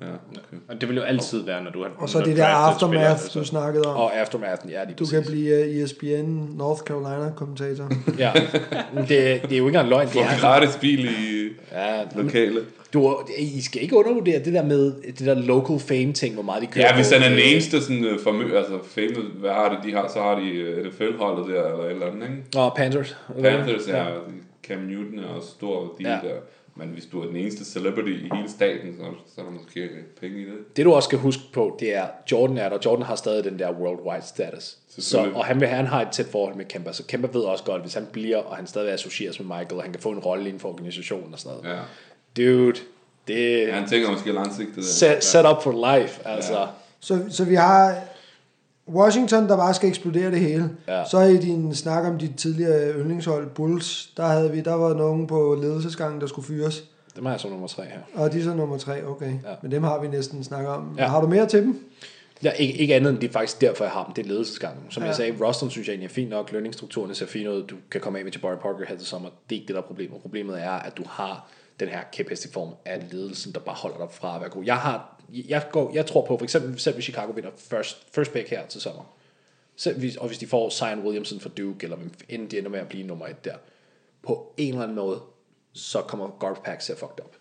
Ja, 0.00 0.06
okay. 0.06 0.56
Og 0.68 0.80
det 0.80 0.88
vil 0.88 0.96
jo 0.96 1.02
altid 1.02 1.44
være, 1.44 1.64
når 1.64 1.70
du 1.70 1.82
har 1.82 1.90
Og 1.98 2.08
så 2.08 2.18
det 2.18 2.26
du 2.26 2.30
der 2.30 2.36
en 2.36 2.36
spiller, 2.36 2.56
aftermath, 2.56 3.10
altså. 3.10 3.38
du 3.38 3.44
snakkede 3.44 3.84
om. 3.84 3.96
Og 3.96 4.16
aftermathen, 4.18 4.70
ja, 4.70 4.84
lige 4.84 4.94
Du 4.94 5.06
kan 5.06 5.24
blive 5.26 5.60
uh, 5.60 5.82
ESPN 5.82 6.56
North 6.56 6.82
Carolina 6.82 7.30
kommentator. 7.36 7.90
Ja, 8.18 8.32
det, 8.96 9.08
det 9.08 9.18
er 9.18 9.38
jo 9.40 9.50
ikke 9.50 9.66
engang 9.66 9.88
løgn. 9.88 10.06
Det 10.06 10.12
Få 10.12 10.18
er, 10.20 10.40
gratis 10.40 10.76
bil 10.76 11.04
i 11.04 11.48
ja, 11.72 12.02
lokale. 12.16 12.60
du, 12.92 13.18
I 13.38 13.60
skal 13.60 13.82
ikke 13.82 13.96
undervurdere 13.96 14.38
det 14.44 14.52
der 14.52 14.64
med 14.64 14.92
det 15.02 15.26
der 15.26 15.34
local 15.34 15.78
fame 15.80 16.12
ting, 16.12 16.34
hvor 16.34 16.42
meget 16.42 16.62
de 16.62 16.66
kører 16.66 16.86
Ja, 16.86 16.94
hvis 16.94 17.10
han 17.10 17.22
er 17.22 17.28
den 17.28 17.38
eneste 17.38 17.82
sådan, 17.82 18.04
uh, 18.04 18.20
famø, 18.24 18.56
altså 18.56 18.78
famous, 18.84 19.24
hvad 19.40 19.50
har 19.50 19.68
det, 19.68 19.78
de 19.84 19.96
har, 19.96 20.08
så 20.14 20.20
har 20.20 20.34
de 20.34 20.74
NFL-holdet 20.88 21.54
der, 21.54 21.64
eller 21.72 21.84
et 21.84 21.90
eller 21.90 22.06
andet, 22.06 22.22
ikke? 22.22 22.58
Og 22.58 22.76
Panthers. 22.76 23.16
Panthers, 23.42 23.88
ja, 23.88 24.04
Cam 24.66 24.78
Newton 24.78 25.18
er 25.18 25.28
også 25.36 25.48
stor 25.48 25.94
deal 26.00 26.20
Ja. 26.24 26.28
der. 26.28 26.34
Men 26.76 26.88
hvis 26.88 27.06
du 27.06 27.22
er 27.22 27.26
den 27.26 27.36
eneste 27.36 27.64
celebrity 27.64 28.10
i 28.10 28.30
hele 28.34 28.50
staten, 28.50 28.96
så, 28.98 29.04
så 29.34 29.40
er 29.40 29.44
der 29.44 29.52
måske 29.52 29.90
penge 30.20 30.40
i 30.40 30.44
det. 30.44 30.76
Det 30.76 30.84
du 30.84 30.94
også 30.94 31.06
skal 31.06 31.18
huske 31.18 31.42
på, 31.52 31.76
det 31.80 31.94
er, 31.94 32.06
Jordan 32.32 32.58
er 32.58 32.68
der. 32.68 32.78
Jordan 32.84 33.04
har 33.04 33.16
stadig 33.16 33.44
den 33.44 33.58
der 33.58 33.72
worldwide 33.72 34.26
status. 34.26 34.76
Så, 34.98 35.30
og 35.34 35.44
han, 35.44 35.60
vil, 35.60 35.68
han 35.68 35.86
har 35.86 36.02
et 36.02 36.08
tæt 36.12 36.26
forhold 36.26 36.54
med 36.54 36.64
Kemba, 36.64 36.92
så 36.92 37.02
Kemba 37.06 37.28
ved 37.32 37.40
også 37.40 37.64
godt, 37.64 37.82
hvis 37.82 37.94
han 37.94 38.06
bliver, 38.12 38.38
og 38.38 38.56
han 38.56 38.66
stadig 38.66 38.92
associeres 38.92 39.40
med 39.40 39.46
Michael, 39.46 39.76
og 39.76 39.82
han 39.82 39.92
kan 39.92 40.02
få 40.02 40.10
en 40.10 40.18
rolle 40.18 40.44
inden 40.44 40.60
for 40.60 40.68
organisationen 40.68 41.32
og 41.32 41.38
sådan 41.38 41.58
noget. 41.58 41.76
Ja. 41.76 41.82
Dude, 42.42 42.80
det 43.28 43.62
er 43.62 43.66
ja 43.66 43.74
han 43.74 43.88
tænker 43.88 44.10
måske 44.10 44.32
langsigtet. 44.32 44.84
set, 44.84 45.24
set 45.24 45.46
up 45.50 45.62
for 45.62 45.96
life, 45.98 46.28
altså. 46.28 46.58
Ja. 46.58 46.66
Så, 47.00 47.24
så 47.30 47.44
vi 47.44 47.54
har 47.54 47.98
Washington, 48.88 49.48
der 49.48 49.56
bare 49.56 49.74
skal 49.74 49.88
eksplodere 49.88 50.30
det 50.30 50.40
hele. 50.40 50.70
Ja. 50.88 51.04
Så 51.04 51.20
i 51.20 51.36
din 51.36 51.74
snak 51.74 52.04
om 52.04 52.18
dit 52.18 52.36
tidligere 52.36 52.92
yndlingshold, 52.92 53.50
Bulls, 53.50 54.10
der, 54.16 54.26
havde 54.26 54.52
vi, 54.52 54.60
der 54.60 54.74
var 54.74 54.94
nogen 54.94 55.26
på 55.26 55.58
ledelsesgangen, 55.62 56.20
der 56.20 56.26
skulle 56.26 56.46
fyres. 56.46 56.84
Det 57.14 57.22
må 57.22 57.30
jeg 57.30 57.40
som 57.40 57.50
nummer 57.50 57.66
tre 57.66 57.84
her. 57.84 57.98
Og 58.14 58.32
de 58.32 58.38
er 58.38 58.44
så 58.44 58.54
nummer 58.54 58.78
tre, 58.78 59.06
okay. 59.06 59.30
Ja. 59.30 59.54
Men 59.62 59.70
dem 59.70 59.82
har 59.82 60.00
vi 60.00 60.08
næsten 60.08 60.44
snakket 60.44 60.70
om. 60.70 60.94
Ja. 60.98 61.06
Har 61.06 61.20
du 61.20 61.26
mere 61.26 61.46
til 61.46 61.62
dem? 61.62 61.84
Ja, 62.42 62.50
ikke, 62.50 62.74
ikke 62.74 62.94
andet 62.94 63.10
end 63.10 63.18
det 63.18 63.28
er 63.28 63.32
faktisk 63.32 63.60
derfor, 63.60 63.84
jeg 63.84 63.92
har 63.92 64.04
dem. 64.04 64.14
Det 64.14 64.24
er 64.24 64.28
ledelsesgangen. 64.28 64.82
Som 64.90 65.02
ja. 65.02 65.06
Jeg 65.06 65.16
sagde, 65.16 65.44
rosteren 65.44 65.70
synes 65.70 65.88
jeg 65.88 65.92
egentlig 65.92 66.08
er 66.08 66.14
fint 66.14 66.30
nok. 66.30 66.52
Lønningsstrukturerne 66.52 67.14
ser 67.14 67.26
fint 67.26 67.48
ud. 67.48 67.62
Du 67.62 67.76
kan 67.90 68.00
komme 68.00 68.18
af 68.18 68.24
med 68.24 68.32
Jabari 68.32 68.56
Parker 68.56 68.86
her 68.88 68.96
til 68.96 69.06
sommer. 69.06 69.28
Det 69.28 69.56
er 69.56 69.60
ikke 69.60 69.68
det, 69.68 69.74
der 69.74 69.82
er 69.82 69.86
problemet. 69.86 70.20
Problemet 70.22 70.62
er, 70.62 70.70
at 70.70 70.96
du 70.96 71.02
har 71.08 71.48
den 71.80 71.88
her 71.88 72.00
kæphest 72.12 72.44
i 72.44 72.52
form 72.52 72.68
af 72.84 73.06
ledelsen, 73.12 73.52
der 73.52 73.60
bare 73.60 73.76
holder 73.76 73.98
dig 73.98 74.06
fra 74.10 74.34
at 74.34 74.40
være 74.40 74.50
god. 74.50 74.64
Jeg, 74.64 74.76
har, 74.76 75.15
jeg, 75.28 75.66
går, 75.72 75.90
jeg 75.94 76.06
tror 76.06 76.26
på, 76.26 76.38
for 76.38 76.44
eksempel 76.44 76.78
selv 76.78 76.94
hvis 76.94 77.04
Chicago 77.04 77.32
vinder 77.32 77.50
first, 77.56 78.06
first 78.14 78.32
pick 78.32 78.50
her 78.50 78.66
til 78.66 78.80
sommer, 78.80 79.02
selv 79.76 79.98
hvis, 79.98 80.16
og 80.16 80.26
hvis 80.26 80.38
de 80.38 80.46
får 80.46 80.70
Zion 80.70 81.04
Williamson 81.04 81.40
for 81.40 81.48
Duke, 81.48 81.84
eller 81.84 81.96
end 82.28 82.50
de 82.50 82.58
ender 82.58 82.70
med 82.70 82.80
at 82.80 82.88
blive 82.88 83.06
nummer 83.06 83.26
et 83.26 83.44
der, 83.44 83.56
på 84.22 84.54
en 84.56 84.68
eller 84.68 84.82
anden 84.82 84.96
måde, 84.96 85.20
så 85.72 86.00
kommer 86.00 86.36
garbage 86.40 86.62
pack 86.64 86.80
til 86.80 86.92
at 86.92 86.98
fucked 86.98 87.24
up. 87.24 87.36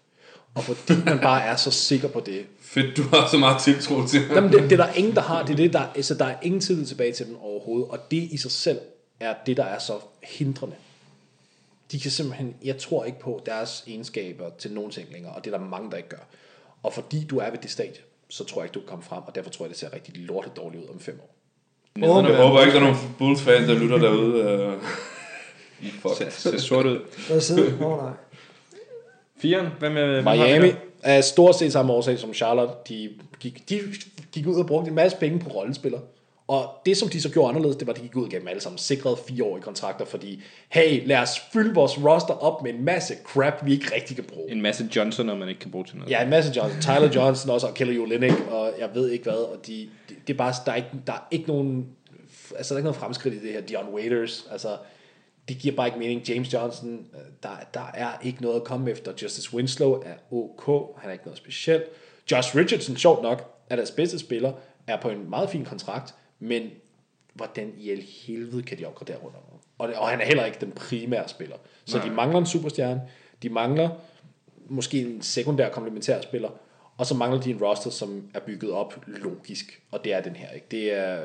Og 0.56 0.64
fordi 0.64 1.04
man 1.06 1.20
bare 1.20 1.44
er 1.44 1.56
så 1.56 1.72
sikker 1.72 2.08
på 2.08 2.20
det, 2.20 2.46
Fedt, 2.60 2.98
du 2.98 3.04
har 3.04 3.30
så 3.32 3.38
meget 3.38 3.62
tiltro 3.62 4.08
til. 4.08 4.22
Jamen, 4.30 4.52
det, 4.52 4.64
det 4.64 4.80
er 4.80 4.86
der 4.86 4.94
ingen, 4.94 5.16
der 5.16 5.22
har. 5.22 5.44
Det 5.44 5.54
er 5.54 5.58
det, 5.58 5.74
der, 5.74 5.80
altså, 5.96 6.14
der 6.14 6.26
er 6.26 6.36
ingen 6.42 6.62
tillid 6.62 6.86
tilbage 6.86 7.14
til 7.14 7.28
dem 7.28 7.38
overhovedet. 7.42 7.88
Og 7.90 8.12
det 8.12 8.18
i 8.18 8.38
sig 8.38 8.52
selv 8.52 8.80
er 9.20 9.36
det, 9.46 9.58
der 9.58 9.64
er 9.64 9.80
så 9.80 9.94
hindrende. 10.24 10.76
De 11.92 12.00
kan 12.00 12.12
simpelthen, 12.12 12.56
jeg 12.64 12.78
tror 12.78 13.06
ikke 13.06 13.20
på 13.20 13.42
deres 13.46 13.84
egenskaber 13.88 14.50
til 14.58 14.72
nogen 14.72 14.92
ting 14.92 15.12
længere, 15.12 15.34
og 15.34 15.46
det 15.46 15.54
er 15.54 15.58
der 15.58 15.66
mange, 15.66 15.92
der 15.92 15.98
ikke 15.98 16.10
gør. 16.10 16.28
Og 16.86 16.94
fordi 16.94 17.24
du 17.24 17.38
er 17.38 17.50
ved 17.50 17.60
det 17.62 17.72
stadie, 17.72 18.02
så 18.30 18.44
tror 18.44 18.62
jeg 18.62 18.66
ikke, 18.66 18.74
du 18.74 18.80
kan 18.80 18.90
komme 18.90 19.04
frem, 19.04 19.24
og 19.28 19.36
derfor 19.36 19.50
tror 19.50 19.66
jeg, 19.66 19.70
det 19.70 19.80
ser 19.80 19.94
rigtig 19.94 20.14
lortet 20.18 20.56
dårligt 20.56 20.84
ud 20.84 20.90
om 20.90 21.00
fem 21.00 21.20
år. 21.24 21.36
Jeg 22.00 22.36
håber 22.36 22.62
ikke, 22.62 22.74
der 22.74 22.80
er 22.80 22.84
nogen 22.84 23.16
Bulls-fans, 23.18 23.68
der 23.68 23.74
lytter 23.74 23.98
derude. 23.98 24.44
Øh, 24.44 24.74
I 25.82 25.90
fuck. 26.02 26.18
Ser, 26.18 26.30
ser 26.30 26.58
sort 26.58 26.86
ud. 26.86 27.00
Der 27.30 27.40
sidder... 27.40 27.86
Oh, 27.86 27.98
nej. 28.04 28.12
Firen, 29.38 29.66
er 29.66 29.70
hvem 29.80 29.96
har 29.96 30.36
vi 30.36 30.38
Miami 30.38 30.72
er 31.04 31.22
stort 31.22 31.56
set 31.56 31.72
samme 31.72 31.94
årsag 31.94 32.20
som 32.20 32.34
Charlotte. 32.34 32.74
De 32.90 33.10
gik, 33.40 33.70
de 33.70 33.82
gik 34.32 34.48
ud 34.48 34.60
og 34.60 34.68
brugte 34.68 34.90
en 34.90 34.96
masse 34.96 35.18
penge 35.18 35.40
på 35.40 35.50
rollespillere. 35.50 36.02
Og 36.48 36.82
det, 36.86 36.98
som 36.98 37.10
de 37.10 37.22
så 37.22 37.30
gjorde 37.30 37.50
anderledes, 37.50 37.76
det 37.76 37.88
var, 37.88 37.94
at 37.94 38.00
de 38.00 38.02
gik 38.02 38.16
ud 38.16 38.24
og 38.24 38.30
gav 38.30 38.40
dem 38.40 38.48
alle 38.48 38.62
sammen 38.62 38.78
sikrede 38.78 39.18
fireårige 39.28 39.64
kontrakter, 39.64 40.06
fordi, 40.06 40.44
hey, 40.70 41.08
lad 41.08 41.18
os 41.18 41.40
fylde 41.54 41.74
vores 41.74 42.04
roster 42.04 42.34
op 42.34 42.64
med 42.64 42.74
en 42.74 42.86
masse 42.86 43.14
crap, 43.24 43.66
vi 43.66 43.72
ikke 43.74 43.96
rigtig 43.96 44.16
kan 44.16 44.26
bruge. 44.26 44.52
En 44.52 44.62
masse 44.62 44.90
Johnson, 44.96 45.30
og 45.30 45.38
man 45.38 45.50
ikke 45.50 45.62
kan 45.62 45.72
bruge 45.72 45.86
til 45.86 45.98
noget. 45.98 46.12
Ja, 46.12 46.24
en 46.24 46.30
masse 46.30 46.54
Johnson. 46.56 46.82
Tyler 46.82 47.12
Johnson 47.16 47.52
også, 47.52 47.68
og 47.68 47.74
Kelly 47.74 48.00
Olynyk, 48.00 48.48
og 48.52 48.74
jeg 48.80 48.90
ved 48.94 49.10
ikke 49.10 49.24
hvad. 49.24 49.34
Og 49.34 49.68
de, 49.68 49.90
de, 50.10 50.16
det 50.28 50.34
er 50.34 50.38
bare, 50.38 50.54
der 50.66 50.72
er, 50.72 50.76
ikke, 50.76 50.90
der 51.08 51.14
er 51.14 51.28
ikke 51.32 51.48
nogen, 51.48 51.88
altså 52.58 52.74
der 52.74 52.76
er 52.76 52.80
ikke 52.80 52.86
noget 52.86 53.00
fremskridt 53.00 53.36
i 53.36 53.40
det 53.40 53.54
her. 53.54 53.62
Dion 53.62 53.94
Waiters, 53.94 54.48
altså, 54.52 54.78
det 55.48 55.58
giver 55.58 55.76
bare 55.76 55.88
ikke 55.88 56.00
mening. 56.00 56.30
James 56.30 56.54
Johnson, 56.54 57.06
øh, 57.14 57.20
der, 57.44 57.50
der 57.74 57.92
er 57.94 58.10
ikke 58.24 58.42
noget 58.42 58.56
at 58.56 58.64
komme 58.64 58.92
efter. 58.92 59.12
Justice 59.22 59.54
Winslow 59.54 59.94
er 59.94 60.14
ok, 60.32 60.96
han 60.98 61.10
er 61.10 61.14
ikke 61.14 61.26
noget 61.26 61.38
specielt. 61.38 61.84
Josh 62.32 62.56
Richardson, 62.56 62.98
sjovt 62.98 63.24
nok, 63.24 63.52
er 63.70 63.76
deres 63.76 63.92
bedste 63.92 64.20
spiller, 64.20 64.54
er 64.88 65.02
på 65.02 65.10
en 65.10 65.30
meget 65.30 65.50
fin 65.50 65.66
kontrakt, 65.66 66.14
men 66.48 66.70
hvordan 67.34 67.74
i 67.78 67.92
al 67.92 68.04
helvede 68.26 68.64
kan 68.64 68.78
de 68.78 68.86
opgradere 68.86 69.18
rundt 69.18 69.36
om? 69.36 69.42
Og, 69.78 69.90
og 69.98 70.08
han 70.08 70.22
er 70.22 70.26
heller 70.26 70.46
ikke 70.46 70.58
den 70.62 70.72
primære 70.72 71.28
spiller. 71.28 71.56
Så 71.86 72.00
de 72.06 72.10
mangler 72.10 72.40
en 72.40 72.46
superstjerne, 72.46 73.02
de 73.44 73.50
mangler 73.50 73.90
måske 74.70 75.02
en 75.02 75.22
sekundær 75.22 75.70
komplementær 75.70 76.22
spiller, 76.22 76.50
og 76.98 77.06
så 77.06 77.16
mangler 77.16 77.42
de 77.42 77.50
en 77.50 77.58
roster, 77.62 77.90
som 77.90 78.24
er 78.34 78.40
bygget 78.40 78.72
op 78.72 79.06
logisk, 79.08 79.82
og 79.92 80.04
det 80.04 80.14
er 80.14 80.22
den 80.22 80.36
her 80.36 80.50
ikke. 80.50 80.68
Det 80.72 80.94
er, 80.94 81.20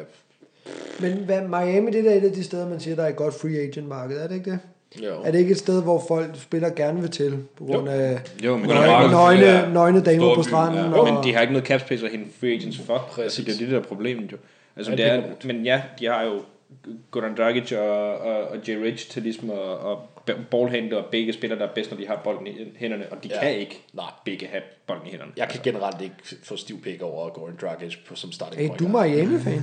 Men 1.00 1.12
hvad, 1.12 1.40
Miami, 1.40 1.90
det 1.90 2.06
er 2.06 2.14
et 2.14 2.24
af 2.24 2.32
de 2.32 2.44
steder, 2.44 2.68
man 2.68 2.80
siger, 2.80 2.96
der 2.96 3.02
er 3.02 3.08
et 3.08 3.16
godt 3.16 3.34
free 3.34 3.58
agent 3.58 3.88
marked, 3.88 4.18
er 4.18 4.28
det 4.28 4.34
ikke 4.34 4.50
det? 4.50 4.58
jo. 5.04 5.22
Er 5.22 5.30
det 5.30 5.38
ikke 5.38 5.50
et 5.50 5.58
sted, 5.58 5.82
hvor 5.82 6.04
folk 6.08 6.30
spiller 6.34 6.70
gerne 6.70 7.00
vil 7.00 7.10
til, 7.10 7.38
på 7.56 7.64
grund 7.64 7.88
af 7.88 8.20
Jo, 8.44 8.56
men, 8.56 8.68
nøgne, 8.68 8.92
ja. 8.92 9.10
nøgne, 9.10 9.74
nøgne 9.74 10.00
damer 10.00 10.34
på 10.34 10.42
stranden? 10.42 10.92
ja. 10.92 10.98
Og, 10.98 11.12
men 11.12 11.24
de 11.24 11.34
har 11.34 11.40
ikke 11.40 11.52
noget 11.52 11.66
cap 11.66 11.80
space 11.80 12.04
at 12.06 12.10
hente 12.10 12.30
free 12.40 12.52
agents 12.52 12.78
for. 12.78 13.20
Altså, 13.22 13.42
det 13.42 13.54
er 13.54 13.58
det, 13.58 13.70
der 13.70 13.78
er 13.78 13.82
problemet 13.82 14.32
jo. 14.32 14.36
Altså, 14.88 14.92
Ja, 14.92 14.96
det 14.96 15.04
det 15.04 15.12
er, 15.12 15.22
er 15.24 15.28
godt. 15.28 15.44
men 15.44 15.64
ja, 15.64 15.82
de 15.98 16.06
har 16.06 16.22
jo 16.22 16.42
Goran 17.10 17.34
Dragic 17.36 17.72
og, 17.72 18.18
og, 18.18 18.42
og 18.44 18.56
Jay 18.68 18.76
Rich 18.82 19.10
til 19.10 19.22
ligesom 19.22 19.50
at, 19.50 19.58
og 19.58 20.08
ballhente, 20.50 20.98
og 20.98 21.04
begge 21.04 21.32
spiller, 21.32 21.56
der 21.56 21.64
er 21.66 21.72
bedst, 21.74 21.90
når 21.90 21.98
de 21.98 22.06
har 22.06 22.20
bolden 22.24 22.46
i 22.46 22.50
hænderne, 22.76 23.04
og 23.10 23.24
de 23.24 23.28
Ja. 23.28 23.40
kan 23.40 23.54
ikke 23.58 23.80
Nej. 23.92 24.04
begge 24.24 24.46
have 24.46 24.62
bolden 24.86 25.06
i 25.06 25.10
hænderne. 25.10 25.32
Jeg 25.36 25.48
kan 25.48 25.60
generelt 25.64 26.00
ikke 26.02 26.14
få 26.44 26.56
stiv 26.56 26.82
pik 26.82 27.02
over 27.02 27.28
Goran 27.28 27.56
Dragic 27.60 27.96
på, 28.08 28.14
som 28.14 28.32
starting 28.32 28.60
hey, 28.62 28.68
point 28.68 28.80
du 28.80 28.96
er. 28.96 29.04
Miami-fan. 29.06 29.62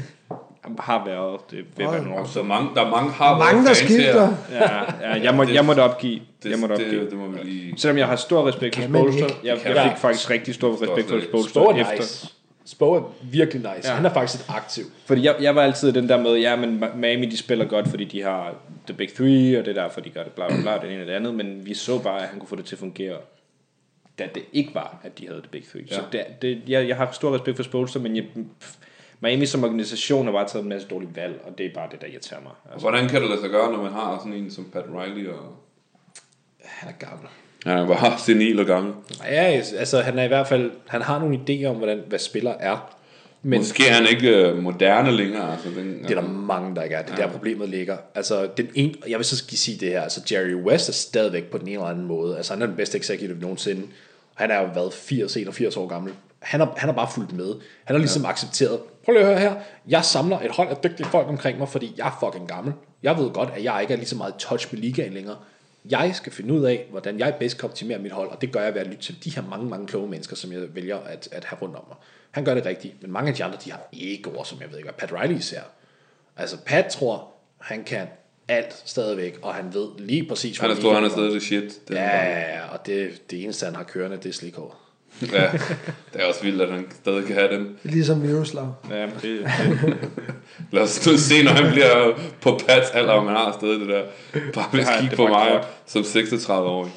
Han 0.61 0.75
har 0.79 1.05
været, 1.05 1.39
det 1.51 1.57
vil 1.57 1.65
være 1.77 2.03
nogle 2.03 2.19
år 2.21 2.25
Så 2.25 2.43
mange, 2.43 2.69
der 2.75 2.85
er 2.85 2.89
mange 2.89 3.11
har 3.11 3.37
Mange, 3.37 3.65
der 3.67 3.73
skifter. 3.73 4.33
Ja, 4.51 4.79
ja 5.01 5.21
jeg, 5.23 5.33
må, 5.35 5.43
jeg 5.43 5.65
måtte 5.65 5.79
opgive. 5.83 6.21
Det, 6.43 6.49
jeg 6.51 6.59
måtte 6.59 6.75
det, 6.75 6.85
opgive. 6.85 7.01
det, 7.01 7.11
det 7.11 7.19
må 7.19 7.27
vi 7.27 7.39
lige... 7.43 7.73
Selvom 7.77 7.97
jeg 7.97 8.07
har 8.07 8.15
stor 8.15 8.47
respekt 8.47 8.75
for 8.75 8.83
Spolster, 8.83 9.27
jeg, 9.43 9.59
jeg 9.65 9.89
fik 9.91 9.97
faktisk 9.97 10.29
rigtig 10.29 10.55
stor 10.55 10.71
respekt 10.81 11.09
for 11.09 11.19
Spolster 11.29 11.49
Spo 11.61 11.69
er 11.69 11.75
efter. 11.81 11.95
nice. 11.97 12.33
Spo 12.67 12.93
er 12.93 13.01
virkelig 13.21 13.61
nice. 13.75 13.89
Ja. 13.89 13.95
Han 13.95 14.05
er 14.05 14.13
faktisk 14.13 14.43
et 14.43 14.55
aktiv. 14.55 14.85
Fordi 15.05 15.23
jeg, 15.25 15.35
jeg 15.41 15.55
var 15.55 15.61
altid 15.61 15.93
den 15.93 16.09
der 16.09 16.21
med, 16.21 16.35
ja, 16.35 16.55
men 16.55 16.83
Miami 16.95 17.25
de 17.25 17.37
spiller 17.37 17.65
godt, 17.65 17.87
fordi 17.87 18.05
de 18.05 18.21
har 18.21 18.55
the 18.87 18.93
big 18.93 19.13
three, 19.13 19.59
og 19.59 19.65
det 19.65 19.77
er 19.77 19.81
derfor, 19.83 20.01
de 20.01 20.09
gør 20.09 20.23
det, 20.23 20.31
bla 20.31 20.47
bla 20.47 20.61
bla, 20.61 20.87
det 20.87 20.93
ene 20.93 21.01
og 21.01 21.07
det 21.07 21.13
andet, 21.13 21.35
men 21.35 21.65
vi 21.65 21.73
så 21.73 21.99
bare, 21.99 22.21
at 22.21 22.27
han 22.27 22.39
kunne 22.39 22.49
få 22.49 22.55
det 22.55 22.65
til 22.65 22.75
at 22.75 22.79
fungere, 22.79 23.17
da 24.19 24.29
det 24.35 24.43
ikke 24.53 24.75
var, 24.75 24.99
at 25.03 25.19
de 25.19 25.27
havde 25.27 25.41
the 25.41 25.49
big 25.51 25.63
three. 25.71 25.83
Ja. 25.91 25.95
Så 25.95 26.01
det, 26.11 26.25
det, 26.41 26.61
jeg, 26.67 26.87
jeg 26.87 26.97
har 26.97 27.11
stor 27.11 27.35
respekt 27.35 27.55
for 27.55 27.63
Spolster, 27.63 27.99
men 27.99 28.15
jeg, 28.15 28.25
Miami 29.19 29.45
som 29.45 29.63
organisation 29.63 30.25
har 30.25 30.31
bare 30.31 30.47
taget 30.47 30.63
en 30.63 30.69
masse 30.69 30.87
dårlige 30.87 31.15
valg, 31.15 31.41
og 31.43 31.57
det 31.57 31.65
er 31.65 31.73
bare 31.73 31.89
det, 31.91 32.01
der 32.01 32.07
irriterer 32.07 32.41
mig. 32.41 32.51
Altså, 32.71 32.89
Hvordan 32.89 33.09
kan 33.09 33.21
det 33.21 33.29
lade 33.29 33.41
sig 33.41 33.49
gøre, 33.49 33.71
når 33.71 33.83
man 33.83 33.91
har 33.91 34.17
sådan 34.17 34.33
en 34.33 34.51
som 34.51 34.69
Pat 34.73 34.85
Riley 34.95 35.27
og... 35.27 35.55
Han 36.63 36.89
er 36.89 36.97
gammel. 37.05 37.27
Han 37.65 37.77
er 37.77 37.87
bare 37.87 38.19
senil 38.25 38.59
og 38.59 38.65
gammel. 38.65 38.93
Ja, 39.25 39.61
altså 39.77 40.01
han 40.01 40.19
er 40.19 40.23
i 40.23 40.27
hvert 40.27 40.47
fald, 40.47 40.71
han 40.87 41.01
har 41.01 41.19
nogle 41.19 41.39
idéer 41.39 41.65
om, 41.65 41.75
hvordan, 41.75 42.01
hvad 42.07 42.19
spiller 42.19 42.53
er. 42.59 42.93
Men 43.41 43.59
Måske 43.59 43.87
er 43.87 43.93
han 43.93 44.07
ikke 44.07 44.29
øh, 44.29 44.63
moderne 44.63 45.11
længere. 45.11 45.51
Altså, 45.51 45.69
den, 45.69 46.03
det 46.03 46.11
er 46.17 46.21
der 46.21 46.27
mange, 46.27 46.75
der 46.75 46.83
ikke 46.83 46.95
er. 46.95 47.01
Det 47.01 47.11
er 47.11 47.15
der 47.15 47.27
problemet 47.27 47.69
ligger. 47.69 47.97
Altså, 48.15 48.49
den 48.57 48.67
ene, 48.75 48.93
jeg 49.09 49.17
vil 49.17 49.25
så 49.25 49.37
skal 49.37 49.57
sige 49.57 49.77
det 49.77 49.89
her, 49.89 50.01
altså 50.01 50.21
Jerry 50.31 50.53
West 50.53 50.89
er 50.89 50.93
stadigvæk 50.93 51.43
på 51.43 51.57
den 51.57 51.67
ene 51.67 51.75
eller 51.75 51.87
anden 51.87 52.05
måde. 52.05 52.37
Altså 52.37 52.53
han 52.53 52.61
er 52.61 52.65
den 52.65 52.75
bedste 52.75 52.97
executive 52.97 53.39
nogensinde. 53.39 53.81
Han 54.33 54.51
er 54.51 54.61
jo 54.61 54.67
været 54.75 54.93
80, 54.93 55.37
81 55.37 55.77
år 55.77 55.87
gammel. 55.87 56.13
Han 56.39 56.59
har, 56.59 56.73
han 56.77 56.89
har 56.89 56.95
bare 56.95 57.07
fulgt 57.13 57.33
med. 57.33 57.53
Han 57.83 57.95
har 57.95 57.97
ligesom 57.97 58.23
ja. 58.23 58.29
accepteret, 58.29 58.79
prøv 59.05 59.13
lige 59.13 59.21
at 59.21 59.27
høre 59.27 59.39
her, 59.39 59.53
jeg 59.87 60.05
samler 60.05 60.39
et 60.39 60.51
hold 60.51 60.69
af 60.69 60.77
dygtige 60.83 61.07
folk 61.07 61.27
omkring 61.27 61.59
mig, 61.59 61.69
fordi 61.69 61.93
jeg 61.97 62.07
er 62.07 62.17
fucking 62.25 62.47
gammel. 62.47 62.73
Jeg 63.03 63.17
ved 63.17 63.29
godt, 63.29 63.49
at 63.55 63.63
jeg 63.63 63.81
ikke 63.81 63.93
er 63.93 63.97
lige 63.97 64.07
så 64.07 64.15
meget 64.15 64.35
touch 64.35 64.67
med 64.71 64.81
ligaen 64.81 65.13
længere. 65.13 65.35
Jeg 65.89 66.15
skal 66.15 66.31
finde 66.31 66.53
ud 66.53 66.63
af, 66.63 66.87
hvordan 66.91 67.19
jeg 67.19 67.35
bedst 67.39 67.57
kan 67.57 67.69
optimere 67.69 67.99
mit 67.99 68.11
hold, 68.11 68.29
og 68.29 68.41
det 68.41 68.51
gør 68.51 68.61
jeg 68.61 68.73
ved 68.73 68.81
at 68.81 68.87
lytte 68.87 69.03
til 69.03 69.23
de 69.23 69.29
her 69.29 69.41
mange, 69.49 69.69
mange 69.69 69.87
kloge 69.87 70.09
mennesker, 70.09 70.35
som 70.35 70.51
jeg 70.51 70.75
vælger 70.75 70.97
at, 70.97 71.29
at 71.31 71.43
have 71.43 71.59
rundt 71.61 71.75
om 71.75 71.83
mig. 71.87 71.97
Han 72.31 72.45
gør 72.45 72.53
det 72.53 72.65
rigtigt, 72.65 73.01
men 73.01 73.11
mange 73.11 73.29
af 73.29 73.35
de 73.35 73.43
andre, 73.43 73.57
de 73.65 73.71
har 73.71 73.89
egoer, 73.93 74.43
som 74.43 74.61
jeg 74.61 74.69
ved 74.69 74.77
ikke, 74.77 74.89
hvad 74.89 75.07
Pat 75.07 75.21
Riley 75.21 75.37
især. 75.37 75.61
Altså 76.37 76.57
Pat 76.65 76.85
tror, 76.85 77.27
han 77.57 77.83
kan 77.83 78.07
alt 78.47 78.83
stadigvæk, 78.85 79.39
og 79.41 79.53
han 79.53 79.73
ved 79.73 79.87
lige 79.97 80.25
præcis, 80.27 80.57
Han 80.57 80.71
er 80.71 80.75
stor, 80.75 80.93
han 80.93 81.03
er 81.03 81.09
stadig 81.09 81.31
det 81.31 81.41
shit. 81.41 81.79
Ja, 81.89 81.95
ja, 81.95 82.39
ja, 82.39 82.67
og 82.67 82.85
det, 82.85 83.31
det 83.31 83.43
eneste, 83.43 83.65
han 83.65 83.75
har 83.75 83.83
kørende, 83.83 84.17
det 84.17 84.25
er 84.25 84.33
slikhår. 84.33 84.86
Ja. 85.21 85.47
Det 86.13 86.21
er 86.21 86.25
også 86.25 86.43
vildt, 86.43 86.61
at 86.61 86.71
han 86.71 86.85
stadig 87.01 87.25
kan 87.25 87.35
have 87.35 87.51
dem. 87.51 87.77
Ligesom 87.83 88.17
Miroslav. 88.17 88.73
ja, 88.91 89.01
det, 89.01 89.11
det, 89.21 89.97
Lad 90.71 90.83
os 90.83 91.07
nu 91.07 91.17
se, 91.17 91.43
når 91.43 91.51
han 91.51 91.71
bliver 91.71 92.13
på 92.41 92.59
Pats 92.67 92.89
alder, 92.89 93.11
om 93.13 93.27
han 93.27 93.35
har 93.35 93.55
stadig 93.59 93.79
det 93.79 93.87
der. 93.87 94.01
Bare 94.53 94.65
hvis 94.71 94.87
kigge 94.99 95.15
på 95.15 95.27
mig 95.27 95.47
godt. 95.51 95.67
som 95.85 96.01
36-årig. 96.01 96.91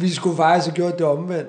Vi 0.00 0.10
skulle 0.10 0.36
faktisk 0.36 0.66
have 0.66 0.74
gjort 0.76 0.98
det 0.98 1.06
omvendt. 1.06 1.48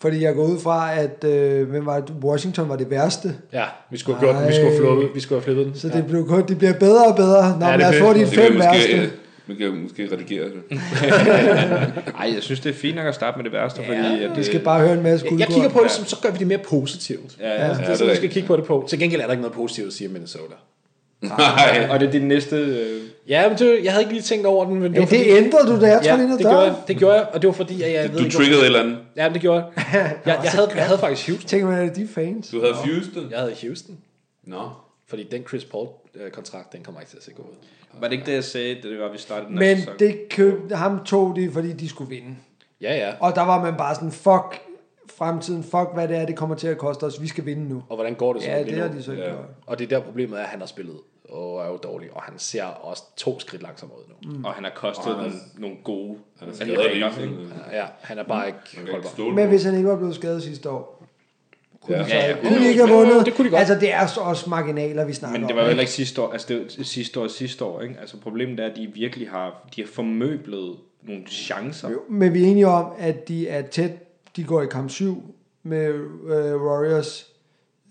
Fordi 0.00 0.22
jeg 0.22 0.34
går 0.34 0.44
ud 0.44 0.60
fra, 0.60 0.94
at 0.94 1.24
øh, 1.24 1.68
hvem 1.70 1.86
var 1.86 2.00
det? 2.00 2.14
Washington 2.24 2.68
var 2.68 2.76
det 2.76 2.90
værste. 2.90 3.34
Ja, 3.52 3.64
vi 3.90 3.98
skulle 3.98 4.18
have 4.18 4.26
gjort 4.26 4.42
den, 4.42 4.48
vi 4.48 4.54
skulle 4.54 4.70
have 4.70 4.80
flippet, 4.80 5.14
vi 5.14 5.20
skulle 5.20 5.36
have 5.40 5.44
flippet 5.44 5.66
den. 5.66 5.74
Så 5.74 5.88
det, 5.88 6.06
blev 6.06 6.26
kun, 6.28 6.46
det 6.48 6.58
bliver 6.58 6.72
bedre 6.72 7.06
og 7.06 7.16
bedre. 7.16 7.58
Nå, 7.58 7.66
Ja, 7.66 7.70
ja, 7.70 7.76
lad 7.76 7.88
os 7.88 7.96
få 7.96 8.12
de 8.12 8.26
fem 8.26 8.52
vi 8.52 8.58
måske, 8.58 9.10
vi 9.48 9.54
kan 9.54 9.82
måske 9.82 10.08
redigere 10.12 10.44
det. 10.44 10.62
ej, 12.20 12.30
jeg 12.34 12.42
synes, 12.42 12.60
det 12.60 12.70
er 12.70 12.74
fint 12.74 12.96
nok 12.96 13.06
at 13.06 13.14
starte 13.14 13.36
med 13.38 13.44
det 13.44 13.52
værste, 13.52 13.80
fordi 13.84 13.98
at 13.98 14.30
Vi 14.30 14.36
det, 14.36 14.46
skal 14.46 14.60
bare 14.60 14.80
høre 14.80 14.92
en 14.92 15.02
masse 15.02 15.24
Jeg, 15.26 15.30
guldkorn. 15.30 15.38
jeg 15.40 15.48
kigger 15.62 15.68
på 15.78 15.80
det, 15.84 15.90
som, 15.90 16.04
så 16.04 16.16
gør 16.22 16.30
vi 16.30 16.38
det 16.38 16.46
mere 16.46 16.58
positivt. 16.58 17.36
Ja, 17.40 17.48
ja. 17.48 17.54
det 17.54 17.62
er 17.62 17.76
det 17.76 17.88
er 17.88 17.94
sådan, 17.94 18.10
vi 18.10 18.16
skal 18.16 18.30
kigge 18.30 18.46
på 18.46 18.56
det 18.56 18.64
på. 18.64 18.86
Til 18.88 18.98
gengæld 18.98 19.20
er 19.20 19.24
der 19.26 19.32
ikke 19.32 19.42
noget 19.42 19.54
positivt 19.56 19.86
at 19.86 19.92
sige 19.92 20.08
om 20.08 20.12
Minnesota. 20.12 20.54
Nej. 21.22 21.86
Og 21.90 22.00
det 22.00 22.06
er 22.08 22.10
din 22.12 22.28
næste... 22.28 22.56
Øh, 22.56 23.00
Ja, 23.28 23.48
men 23.48 23.58
det, 23.58 23.84
jeg 23.84 23.92
havde 23.92 24.02
ikke 24.02 24.12
lige 24.12 24.22
tænkt 24.22 24.46
over 24.46 24.64
den, 24.64 24.74
men 24.74 24.82
det 24.82 24.94
Ja, 24.94 25.00
var 25.00 25.06
fordi... 25.06 25.20
det 25.20 25.36
ændrede 25.36 25.66
du, 25.76 25.80
da 25.80 25.86
jeg 25.86 26.00
ja, 26.04 26.10
trådte 26.10 26.24
ind 26.24 26.32
ad 26.32 26.38
det 26.38 26.44
gjorde, 26.46 26.58
jeg, 26.58 26.70
døren. 26.70 26.82
det 26.88 26.96
gjorde 26.96 27.14
jeg, 27.14 27.26
og 27.32 27.42
det 27.42 27.48
var 27.48 27.54
fordi, 27.54 27.82
at 27.82 27.92
jeg 27.92 28.10
ved 28.10 28.18
Du 28.18 28.24
ikke, 28.24 28.36
triggede 28.36 28.60
et 28.60 28.66
eller 28.66 28.80
andet. 28.80 28.98
Ja, 29.16 29.28
det 29.32 29.40
gjorde 29.40 29.64
jeg. 29.76 29.84
Jeg, 30.26 30.38
jeg, 30.44 30.50
havde, 30.50 30.68
jeg 30.74 30.84
havde 30.84 30.98
faktisk 30.98 31.28
Houston. 31.28 31.48
Tænk 31.48 31.64
mig, 31.64 31.80
at 31.82 31.96
de 31.96 32.08
fans. 32.14 32.48
Du 32.48 32.60
havde 32.60 32.74
Houston. 32.74 33.30
Jeg 33.30 33.38
havde 33.38 33.54
Houston, 33.62 33.98
Nå. 34.46 34.60
fordi 35.08 35.22
den 35.30 35.42
Chris 35.48 35.64
Paul-kontrakt, 36.18 36.72
den 36.72 36.82
kommer 36.82 37.00
ikke 37.00 37.10
til 37.10 37.16
at 37.16 37.22
se 37.24 37.32
god 37.32 37.44
ud. 37.44 37.54
Var 38.00 38.08
det 38.08 38.12
ikke 38.12 38.26
det, 38.26 38.32
jeg 38.32 38.44
sagde, 38.44 38.82
det 38.82 38.98
var, 39.00 39.08
vi 39.12 39.18
startede 39.18 39.48
den 39.48 39.58
Men 39.58 39.76
sæson? 39.76 39.94
det 39.98 40.20
køb, 40.30 40.72
ham 40.72 41.04
tog 41.04 41.36
de, 41.36 41.50
fordi 41.52 41.72
de 41.72 41.88
skulle 41.88 42.10
vinde. 42.10 42.36
Ja, 42.80 42.96
ja. 42.96 43.12
Og 43.20 43.34
der 43.34 43.42
var 43.42 43.62
man 43.62 43.74
bare 43.76 43.94
sådan, 43.94 44.12
fuck 44.12 44.60
fremtiden, 45.16 45.62
fuck 45.62 45.88
hvad 45.94 46.08
det 46.08 46.16
er, 46.16 46.26
det 46.26 46.36
kommer 46.36 46.56
til 46.56 46.68
at 46.68 46.78
koste 46.78 47.04
os, 47.04 47.22
vi 47.22 47.28
skal 47.28 47.46
vinde 47.46 47.68
nu. 47.68 47.82
Og 47.88 47.96
hvordan 47.96 48.14
går 48.14 48.32
det 48.32 48.42
så 48.42 48.48
Ja, 48.50 48.64
det 48.64 48.74
nu? 48.76 48.80
har 48.82 48.88
de 48.88 49.02
så 49.02 49.10
ikke 49.10 49.22
Ja. 49.24 49.30
gjort. 49.30 49.44
Og 49.66 49.78
det 49.78 49.84
er 49.92 49.98
der 49.98 50.04
problemet 50.04 50.38
er, 50.38 50.42
at 50.42 50.48
han 50.48 50.60
har 50.60 50.66
spillet 50.66 50.96
og 51.28 51.62
er 51.62 51.66
jo 51.68 51.76
dårlig, 51.76 52.08
og 52.12 52.22
han 52.22 52.34
ser 52.38 52.64
også 52.64 53.02
to 53.16 53.40
skridt 53.40 53.62
langsommere 53.62 53.98
ud 53.98 54.04
nu. 54.32 54.48
Og 54.48 54.54
han 54.54 54.64
har 54.64 54.72
kostet 54.76 55.06
nogle, 55.16 55.32
nogle 55.58 55.76
gode 55.84 56.18
Han 56.38 56.48
er 56.48 56.52
skadet 56.54 56.78
ringer. 56.78 57.10
lige. 57.20 57.38
Ja, 57.72 57.86
han 58.00 58.18
er 58.18 58.22
bare 58.24 58.44
kan 58.44 58.80
ikke 58.80 58.92
holdbar. 58.92 59.34
Men 59.34 59.48
hvis 59.48 59.64
han 59.64 59.74
ikke 59.76 59.88
var 59.88 59.96
blevet 59.96 60.14
skadet 60.14 60.42
sidste 60.42 60.70
år, 60.70 60.97
kunne, 61.88 61.98
Ja. 61.98 62.04
de, 62.04 62.08
så, 62.10 62.16
Ja, 62.16 62.28
ja. 62.28 62.36
kunne 62.42 62.58
de 62.58 62.68
ikke 62.68 62.86
have 62.86 62.96
vundet? 62.98 63.26
det 63.26 63.34
kunne 63.34 63.44
de 63.44 63.50
godt. 63.50 63.58
Altså, 63.58 63.74
det 63.74 63.92
er 63.92 64.06
så 64.06 64.20
også 64.20 64.50
marginaler, 64.50 65.04
vi 65.04 65.12
snakker 65.12 65.38
Men 65.38 65.48
det 65.48 65.52
om. 65.52 65.56
var 65.56 65.62
jo 65.62 65.66
ikke? 65.66 65.70
heller 65.70 65.80
ikke 65.82 65.92
sidste 65.92 66.22
år, 66.22 66.32
altså 66.32 66.46
det 66.48 66.58
var 66.78 66.84
sidste 66.84 67.20
år 67.20 67.28
sidste 67.28 67.64
år, 67.64 67.80
ikke? 67.80 67.94
Altså 68.00 68.16
problemet 68.20 68.60
er, 68.60 68.66
at 68.66 68.76
de 68.76 68.90
virkelig 68.94 69.28
har, 69.30 69.68
de 69.76 69.80
har 69.80 69.88
formøblet 69.88 70.76
nogle 71.02 71.22
chancer. 71.28 71.90
Jo, 71.90 71.98
Men 72.10 72.34
vi 72.34 72.42
er 72.44 72.46
enige 72.50 72.66
om, 72.66 72.86
at 72.98 73.28
de 73.28 73.48
er 73.48 73.62
tæt, 73.62 73.90
de 74.36 74.44
går 74.44 74.62
i 74.62 74.66
kamp 74.66 74.90
7 74.90 75.22
med 75.62 75.86
øh, 76.28 76.62
Warriors 76.62 77.26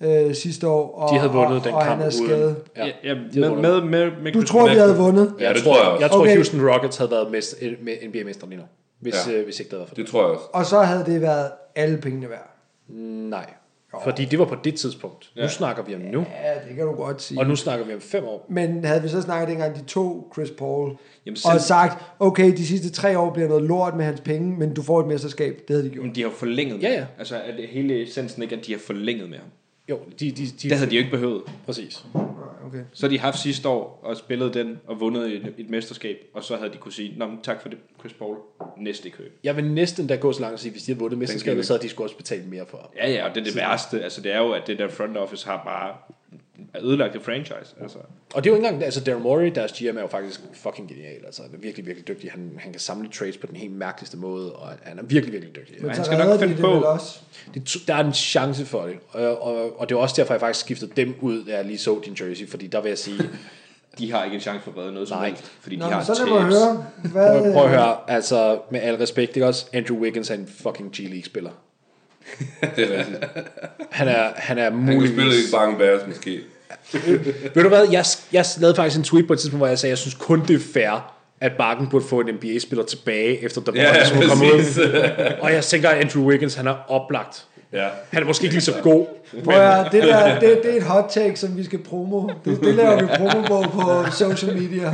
øh, 0.04 0.36
sidste 0.36 0.68
år. 0.68 0.96
Og, 0.96 1.14
De 1.14 1.20
havde 1.20 1.32
vundet 1.34 1.58
og, 1.58 1.64
den 1.64 1.74
og 1.74 1.82
kamp 1.84 1.98
han 1.98 2.06
er 2.08 2.10
skadet. 2.10 2.56
Ja. 2.78 2.86
Ja, 2.86 2.92
ja, 3.04 3.16
med, 3.16 3.50
med, 3.62 3.82
med, 3.82 4.12
med 4.24 4.32
Du 4.32 4.44
tror, 4.44 4.68
de 4.68 4.76
havde 4.76 4.98
vundet? 4.98 5.34
Ja, 5.40 5.54
det 5.54 5.64
tror 5.64 5.78
jeg 5.78 5.88
også. 5.88 6.02
Jeg 6.04 6.12
tror, 6.12 6.20
Okay. 6.22 6.36
Houston 6.36 6.70
Rockets 6.70 6.98
havde 6.98 7.12
været 7.12 7.32
mest, 7.32 7.56
med 7.84 7.94
NBA-mester 8.10 8.48
lige 8.48 8.58
nu. 8.60 8.64
Hvis, 9.00 9.14
Ja. 9.28 9.32
ja. 9.32 9.38
øh, 9.38 9.46
hvis 9.46 9.60
ikke 9.60 9.70
det 9.70 9.74
havde 9.74 9.80
været 9.80 9.90
for 9.90 9.96
det. 9.96 10.06
Det 10.06 10.12
tror 10.12 10.22
jeg 10.22 10.30
også. 10.30 10.46
Og 10.54 10.66
så 10.66 10.80
havde 10.82 11.06
det 11.06 11.22
været 11.22 11.52
alle 11.76 11.98
pengene 11.98 12.30
værd. 12.30 12.54
Nej. 13.30 13.46
Fordi 14.04 14.26
det 14.26 14.40
var 14.40 14.46
på 14.46 14.56
det 14.64 14.76
tidspunkt. 14.76 15.32
Nu 15.36 15.48
snakker 15.50 15.84
vi 15.84 15.96
om 15.96 16.02
nu. 16.02 16.20
Ja, 16.44 16.54
det 16.70 16.76
kan 16.76 16.86
du 16.86 16.92
godt 16.92 17.22
sige. 17.22 17.40
Og 17.40 17.48
nu 17.48 17.56
snakker 17.56 17.86
vi 17.86 17.94
om 17.94 18.02
fem 18.02 18.24
år. 18.26 18.46
Men 18.50 18.86
havde 18.86 19.02
vi 19.02 19.08
så 19.08 19.22
snakket 19.22 19.50
dengang 19.50 19.76
de 19.76 19.84
to 19.84 20.32
Chris 20.34 20.52
Paul, 20.52 20.98
Jamen 21.26 21.36
selv, 21.38 21.54
og 21.54 21.62
sagt, 21.62 22.06
okay, 22.20 22.52
de 22.58 22.68
sidste 22.68 22.90
tre 22.92 23.20
år 23.20 23.34
bliver 23.34 23.48
noget 23.48 23.64
lort 23.64 23.96
med 23.96 24.06
hans 24.06 24.22
penge, 24.22 24.58
men 24.58 24.74
du 24.74 24.82
får 24.82 25.00
et 25.00 25.08
mesterskab. 25.08 25.56
Det 25.68 25.76
havde 25.76 25.84
de 25.84 25.90
gjort. 25.90 26.06
men 26.06 26.16
de 26.16 26.22
har 26.22 26.30
jo 26.30 26.36
forlænget 26.36 26.82
Ja, 26.84 26.88
med 26.90 26.96
ja. 26.96 27.00
ham. 27.00 27.08
Altså 27.20 27.36
er 27.36 27.56
det 27.56 27.68
hele 27.68 28.04
essensen 28.04 28.44
ikke, 28.44 28.56
at 28.56 28.66
de 28.66 28.72
har 28.72 28.80
forlænget 28.80 29.30
med 29.30 29.38
ham. 29.38 29.48
Jo, 29.90 30.00
de, 30.20 30.32
de, 30.32 30.46
de, 30.46 30.70
Det 30.70 30.78
havde 30.78 30.92
de 30.92 30.96
jo 30.96 31.00
ikke 31.00 31.12
behøvet. 31.12 31.42
Præcis. 31.66 32.06
Okay. 32.66 32.84
Så 32.94 33.06
har 33.06 33.10
de 33.10 33.20
haft 33.20 33.40
sidste 33.40 33.70
år 33.70 34.00
og 34.04 34.18
spillet 34.18 34.54
den 34.54 34.80
og 34.88 35.00
vundet 35.00 35.36
et, 35.36 35.54
et 35.58 35.70
mesterskab, 35.70 36.18
og 36.34 36.44
så 36.44 36.56
havde 36.56 36.72
de 36.72 36.78
kunne 36.78 36.92
sige, 36.92 37.14
Nå, 37.18 37.28
men 37.28 37.40
tak 37.44 37.62
for 37.62 37.70
det, 37.70 37.78
Chris 38.00 38.14
Paul, 38.14 38.38
næste 38.78 39.10
køb. 39.10 39.40
Jeg 39.44 39.56
vil 39.56 39.66
næsten 39.66 40.08
da 40.08 40.16
gå 40.16 40.32
så 40.32 40.42
langt 40.42 40.54
at 40.54 40.60
sige, 40.60 40.72
hvis 40.72 40.84
de 40.84 40.92
havde 40.92 41.00
vundet 41.00 41.20
mesterskabet, 41.20 41.66
så 41.66 41.74
havde 41.74 41.84
de 41.84 41.90
skulle 41.90 42.06
også 42.06 42.18
betalt 42.18 42.50
mere 42.50 42.66
for. 42.70 42.92
Ja, 42.98 43.12
ja, 43.12 43.30
og 43.30 43.36
det 43.36 43.42
er 43.42 43.46
det 43.46 43.56
værste. 43.56 44.04
Altså, 44.04 44.22
det 44.22 44.32
er 44.32 44.38
jo, 44.38 44.52
at 44.52 44.68
det 44.68 44.80
der 44.80 44.88
front 44.88 45.18
office 45.18 45.48
har 45.48 45.64
bare 45.66 45.96
ødelagt 46.82 47.14
det 47.14 47.22
franchise. 47.22 47.76
Altså. 47.82 47.98
Og 48.34 48.44
det 48.44 48.50
er 48.50 48.54
jo 48.54 48.56
ikke 48.56 48.68
engang, 48.68 48.84
altså 48.84 49.04
Daryl 49.04 49.22
Morey, 49.22 49.52
deres 49.56 49.72
GM, 49.72 49.98
er 49.98 50.02
jo 50.02 50.08
faktisk 50.08 50.42
fucking 50.54 50.90
genial. 50.90 51.26
Altså, 51.26 51.42
han 51.42 51.52
er 51.54 51.58
virkelig, 51.58 51.86
virkelig 51.86 52.08
dygtig. 52.08 52.32
Han, 52.32 52.52
han 52.60 52.72
kan 52.72 52.80
samle 52.82 53.10
trades 53.10 53.38
på 53.38 53.48
den 53.48 53.56
helt 53.56 53.72
mærkeligste 53.74 54.18
måde, 54.18 54.54
og 54.54 54.70
han 54.84 55.00
er 55.00 55.04
virkelig, 55.04 55.34
virkelig 55.34 55.56
dygtig. 55.56 55.76
Men 55.82 55.92
han 55.92 56.06
skal 56.06 56.18
nok 56.18 56.34
de 56.34 56.40
finde 56.40 56.54
det 56.54 56.62
på- 56.62 56.68
Også. 56.82 57.20
Det, 57.54 57.76
der 57.88 57.96
er 57.96 58.04
en 58.04 58.14
chance 58.14 58.66
for 58.66 58.82
det, 58.86 58.96
og, 59.10 59.42
og, 59.42 59.80
og 59.80 59.90
det 59.90 59.96
er 59.96 60.00
også 60.00 60.16
derfor, 60.18 60.34
jeg 60.34 60.42
faktisk 60.42 60.66
skiftede 60.66 60.92
dem 60.98 61.16
ud, 61.22 61.44
da 61.46 61.56
jeg 61.56 61.66
lige 61.66 61.78
så 61.78 62.02
din 62.06 62.18
jersey, 62.30 62.48
fordi 62.50 62.68
der 62.68 62.82
vil 62.82 62.90
jeg 62.90 62.98
sige, 62.98 63.20
De 63.98 64.12
har 64.12 64.24
ikke 64.24 64.36
en 64.36 64.42
chance 64.42 64.64
for 64.64 64.72
at 64.72 64.78
redde 64.78 64.92
noget 64.94 65.08
som 65.08 65.18
Nej. 65.18 65.28
helst, 65.28 65.44
fordi 65.62 65.76
Nå, 65.76 65.86
de 65.86 65.92
har 65.92 66.04
så 66.04 66.14
lad 66.14 66.42
tabs. 66.42 66.56
høre. 66.56 66.86
prøv, 67.02 67.12
Hvad, 67.42 67.54
prøv 67.54 67.64
at 67.64 67.70
høre, 67.70 67.98
altså 68.08 68.60
med 68.72 68.80
al 68.80 68.96
respekt, 68.96 69.36
ikke 69.36 69.48
også? 69.48 69.66
Andrew 69.74 69.98
Wiggins 69.98 70.30
er 70.30 70.34
en 70.36 70.48
fucking 70.48 70.92
G-League-spiller. 70.98 71.52
Det 72.76 72.94
er 72.94 72.98
rigtigt. 72.98 73.26
Han 73.92 74.08
er, 74.08 74.24
han 74.36 74.58
er 74.58 74.64
Han 74.64 74.72
kunne 74.74 74.86
muligvis... 74.94 75.10
spille 75.10 75.34
i 75.34 75.52
Bang 75.54 75.78
Bears 75.78 76.02
måske. 76.08 76.40
Ved 77.56 77.64
du 77.64 77.70
hvad, 77.70 77.88
jeg, 77.92 78.06
jeg 78.34 78.46
lavede 78.58 78.76
faktisk 78.76 78.98
en 78.98 79.04
tweet 79.04 79.28
på 79.28 79.34
et 79.34 79.40
tidspunkt, 79.40 79.60
hvor 79.60 79.68
jeg 79.68 79.80
sagde, 79.80 79.92
jeg 79.92 79.98
synes 79.98 80.14
kun 80.14 80.44
det 80.48 80.56
er 80.56 80.60
fair, 80.74 81.14
at 81.42 81.52
Bakken 81.58 81.88
burde 81.88 82.06
få 82.06 82.20
en 82.20 82.36
NBA-spiller 82.36 82.86
tilbage, 82.86 83.44
efter 83.44 83.62
der 83.62 83.72
Ja, 83.76 83.96
ja, 83.98 84.28
komme 84.28 84.46
ud. 84.46 84.92
Og 85.42 85.54
jeg 85.54 85.64
tænker, 85.64 85.90
at 85.90 85.98
Andrew 85.98 86.24
Wiggins, 86.24 86.56
han 86.56 86.68
er 86.68 86.76
oplagt. 86.88 87.46
Ja. 87.74 87.88
Han 88.10 88.24
er 88.24 88.28
måske 88.28 88.44
ikke 88.44 88.56
lige 88.56 88.64
så 88.64 88.74
god. 88.84 89.06
prøv 89.44 89.56
at 89.56 89.92
det, 89.92 90.04
der, 90.04 90.40
det, 90.40 90.60
det 90.64 90.72
er 90.74 90.78
et 90.78 90.84
hot 90.84 91.06
take, 91.10 91.36
som 91.36 91.58
vi 91.58 91.64
skal 91.64 91.80
promo. 91.80 92.30
Det, 92.46 92.60
det 92.62 92.76
laver 92.76 93.02
vi 93.02 93.08
promo 93.18 93.42
på 93.48 93.70
på 93.70 94.12
social 94.12 94.62
media. 94.62 94.92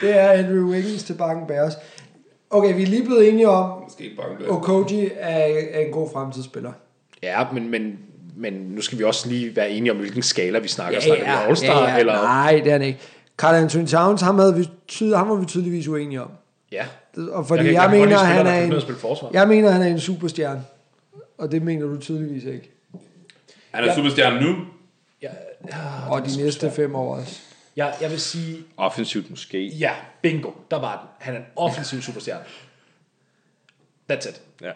Det 0.00 0.18
er 0.18 0.30
Andrew 0.30 0.70
Wiggins 0.70 1.02
til 1.02 1.12
Bakken 1.12 1.46
Bears. 1.46 1.72
Okay, 2.50 2.74
vi 2.76 2.82
er 2.82 2.86
lige 2.86 3.04
blevet 3.04 3.28
enige 3.28 3.48
om, 3.48 3.82
Måske 3.82 4.04
ikke 4.04 4.16
Bang 4.16 4.38
Bears. 4.38 4.50
Okoji 4.50 5.10
er, 5.16 5.28
er 5.72 5.80
en 5.80 5.92
god 5.92 6.08
fremtidsspiller. 6.12 6.72
Ja, 7.22 7.46
men, 7.52 7.70
men, 7.70 7.98
men 8.36 8.52
nu 8.52 8.80
skal 8.80 8.98
vi 8.98 9.04
også 9.04 9.28
lige 9.28 9.56
være 9.56 9.70
enige 9.70 9.92
om, 9.92 9.98
hvilken 9.98 10.22
skala 10.22 10.58
vi 10.58 10.68
snakker. 10.68 11.00
snakker 11.00 11.24
vi 11.24 11.30
All-Star, 11.30 11.82
ja, 11.82 11.92
ja. 11.92 11.98
eller... 11.98 12.12
Nej, 12.12 12.60
det 12.64 12.66
er 12.66 12.72
han 12.72 12.82
ikke. 12.82 12.98
Carl 13.36 13.54
Anthony 13.54 13.86
Towns, 13.86 14.20
ham, 14.22 14.38
havde 14.38 14.54
vi 14.54 14.68
tyd, 14.88 15.14
ham 15.14 15.28
var 15.28 15.34
vi 15.34 15.46
tydeligvis 15.46 15.88
uenige 15.88 16.22
om. 16.22 16.30
Ja. 16.72 16.84
Og 17.30 17.46
fordi 17.46 17.62
kan- 17.62 17.66
jeg, 17.66 17.74
jeg, 17.74 17.88
godt 17.90 18.00
mener, 18.00 18.16
han 18.18 18.46
er 18.46 18.62
en, 18.62 18.72
jeg 19.32 19.48
mener, 19.48 19.70
han 19.70 19.82
er 19.82 19.86
en 19.86 20.00
superstjerne. 20.00 20.64
Og 21.38 21.52
det 21.52 21.62
mener 21.62 21.86
du 21.86 22.00
tydeligvis 22.00 22.44
ikke. 22.44 22.70
Han 23.70 23.84
er 23.84 23.94
superstjerne 23.94 24.40
nu. 24.40 24.54
Ja, 25.22 25.28
Og 26.10 26.26
de 26.26 26.42
næste 26.42 26.70
fem 26.70 26.94
år 26.94 27.16
også. 27.16 27.40
Jeg, 27.76 27.94
jeg 28.00 28.10
vil 28.10 28.20
sige, 28.20 28.64
Offensivt 28.76 29.30
måske. 29.30 29.66
ja, 29.66 29.92
bingo, 30.22 30.50
der 30.70 30.80
var 30.80 30.98
den. 31.00 31.08
Han 31.18 31.34
er 31.34 31.38
en 31.38 31.44
offensiv 31.56 32.00
superstjerne. 32.02 32.44
That's 34.12 34.28
it. 34.28 34.42
Ja. 34.62 34.72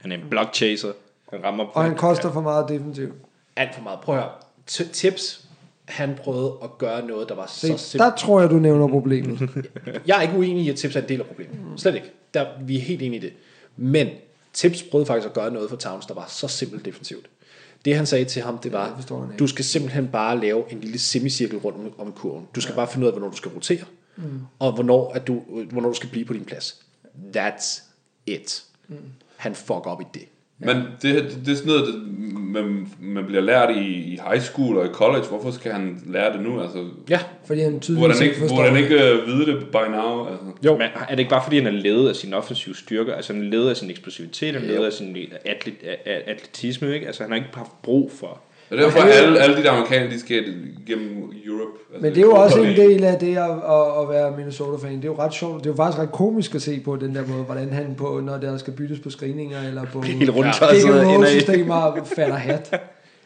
Han 0.00 0.12
er 0.12 0.16
en 0.16 0.30
block 0.30 0.54
chaser. 0.54 0.92
Han 1.30 1.44
rammer 1.44 1.64
på 1.64 1.70
Og 1.70 1.84
han 1.84 1.96
koster 1.96 2.32
for 2.32 2.40
meget 2.40 2.68
defensivt. 2.68 3.14
Alt 3.56 3.74
for 3.74 3.82
meget. 3.82 4.00
Prøv 4.00 4.16
at 4.16 4.22
høre. 4.22 4.32
T- 4.70 4.92
tips. 4.92 5.44
Han 5.84 6.14
prøvede 6.22 6.54
at 6.62 6.78
gøre 6.78 7.06
noget, 7.06 7.28
der 7.28 7.34
var 7.34 7.46
så 7.46 7.54
Se, 7.60 7.78
simpelt. 7.78 7.92
der 8.10 8.16
tror 8.16 8.40
jeg, 8.40 8.50
du 8.50 8.54
nævner 8.54 8.88
problemet. 8.88 9.40
Jeg 10.06 10.18
er 10.18 10.22
ikke 10.22 10.34
uenig 10.38 10.64
i, 10.64 10.70
at 10.70 10.76
Tips 10.76 10.96
er 10.96 11.02
en 11.02 11.08
del 11.08 11.20
af 11.20 11.26
problemet. 11.26 11.80
Slet 11.80 11.94
ikke. 11.94 12.10
Der, 12.34 12.46
vi 12.60 12.76
er 12.76 12.80
helt 12.80 13.02
enige 13.02 13.18
i 13.18 13.22
det. 13.22 13.32
Men 13.76 14.08
Tips 14.52 14.82
prøvede 14.82 15.06
faktisk 15.06 15.26
at 15.28 15.32
gøre 15.34 15.50
noget 15.50 15.70
for 15.70 15.76
Towns, 15.76 16.06
der 16.06 16.14
var 16.14 16.26
så 16.28 16.48
simpelt 16.48 16.84
defensivt. 16.84 17.26
Det 17.84 17.96
han 17.96 18.06
sagde 18.06 18.24
til 18.24 18.42
ham, 18.42 18.58
det 18.58 18.72
var, 18.72 19.04
du 19.38 19.46
skal 19.46 19.64
simpelthen 19.64 20.08
bare 20.08 20.40
lave 20.40 20.72
en 20.72 20.80
lille 20.80 20.98
semicirkel 20.98 21.58
rundt 21.58 21.78
om, 21.78 22.06
om 22.06 22.12
kurven. 22.12 22.46
Du 22.54 22.60
skal 22.60 22.74
bare 22.74 22.88
finde 22.88 23.04
ud 23.04 23.06
af, 23.06 23.12
hvornår 23.12 23.30
du 23.30 23.36
skal 23.36 23.50
rotere, 23.50 23.84
mm. 24.16 24.40
og 24.58 24.72
hvornår, 24.72 25.12
at 25.12 25.26
du, 25.26 25.42
hvornår 25.70 25.88
du 25.88 25.94
skal 25.94 26.08
blive 26.08 26.24
på 26.24 26.32
din 26.32 26.44
plads. 26.44 26.80
That's 27.36 27.82
it. 28.26 28.64
Mm. 28.88 28.96
Han 29.36 29.54
fuck 29.54 29.86
op 29.86 30.00
i 30.00 30.04
det. 30.14 30.24
Men 30.60 30.76
det, 30.76 31.02
det, 31.02 31.38
det 31.46 31.52
er 31.52 31.56
sådan 31.56 31.66
noget, 31.72 31.86
det, 31.86 31.94
man, 32.34 32.88
man 33.00 33.24
bliver 33.26 33.42
lært 33.42 33.76
i, 33.76 33.80
i 33.80 34.18
high 34.28 34.40
school 34.42 34.76
og 34.76 34.86
i 34.86 34.88
college. 34.88 35.24
Hvorfor 35.28 35.50
skal 35.50 35.72
han 35.72 36.02
lære 36.06 36.32
det 36.32 36.42
nu? 36.42 36.60
Altså, 36.60 36.84
Ja, 37.10 37.18
Fordi 37.46 37.60
han 37.60 37.80
tydeligvis 37.80 38.18
han 38.18 38.26
ikke 38.28 38.38
forstår 38.40 38.56
burde 38.56 38.68
han 38.68 38.82
ikke 38.82 38.94
uh, 38.96 39.26
vide 39.26 39.46
det 39.46 39.66
by 39.68 39.90
now? 39.90 40.26
Altså. 40.26 40.44
jo. 40.64 40.72
Men 40.78 40.88
er 41.08 41.10
det 41.10 41.18
ikke 41.18 41.30
bare 41.30 41.42
fordi, 41.44 41.56
han 41.56 41.66
er 41.66 41.70
ledet 41.70 42.08
af 42.08 42.16
sin 42.16 42.34
offensive 42.34 42.74
styrker? 42.76 43.14
Altså 43.14 43.32
han 43.32 43.42
er 43.42 43.46
ledet 43.48 43.70
af 43.70 43.76
sin 43.76 43.90
eksplosivitet, 43.90 44.54
han 44.54 44.62
er 44.62 44.66
ledet 44.68 44.84
af 44.86 44.92
sin 44.92 45.16
atlet, 45.44 45.74
a- 45.84 46.10
a- 46.10 46.30
atletisme, 46.30 46.94
ikke? 46.94 47.06
Altså 47.06 47.22
han 47.22 47.30
har 47.30 47.36
ikke 47.36 47.48
haft 47.54 47.82
brug 47.82 48.12
for... 48.12 48.40
Og 48.70 48.76
derfor 48.76 48.98
er 48.98 49.12
alle, 49.12 49.40
alle 49.40 49.56
de 49.56 49.62
der 49.62 49.70
amerikanere, 49.70 50.10
de 50.10 50.20
skal 50.20 50.44
igennem 50.86 51.32
Europe. 51.46 51.78
Altså, 51.92 52.02
Men 52.02 52.10
det 52.10 52.18
er 52.18 52.22
jo 52.22 52.32
også 52.32 52.62
en 52.62 52.76
del 52.76 53.04
af 53.04 53.18
det 53.18 53.36
at, 53.36 53.50
at, 53.50 54.02
at 54.02 54.08
være 54.08 54.36
Minnesota-fan. 54.36 54.96
Det 54.96 55.04
er 55.04 55.08
jo 55.08 55.18
ret 55.18 55.34
sjovt. 55.34 55.58
Det 55.58 55.66
er 55.66 55.70
jo 55.70 55.76
faktisk 55.76 55.98
ret 55.98 56.12
komisk 56.12 56.54
at 56.54 56.62
se 56.62 56.80
på 56.80 56.96
den 56.96 57.14
der 57.14 57.26
måde, 57.26 57.42
hvordan 57.42 57.72
han 57.72 57.94
på, 57.94 58.20
når 58.24 58.36
der 58.36 58.56
skal 58.56 58.72
byttes 58.72 59.00
på 59.00 59.10
screeninger 59.10 59.62
eller 59.68 59.84
på 59.92 60.00
Helt 60.00 60.30
rundt 60.30 60.62
pick 60.72 60.86
and 60.86 60.94
roll 60.94 61.14
ender 61.14 61.28
i. 61.28 61.40
systemer 61.40 62.04
falder 62.16 62.36
hat. 62.36 62.80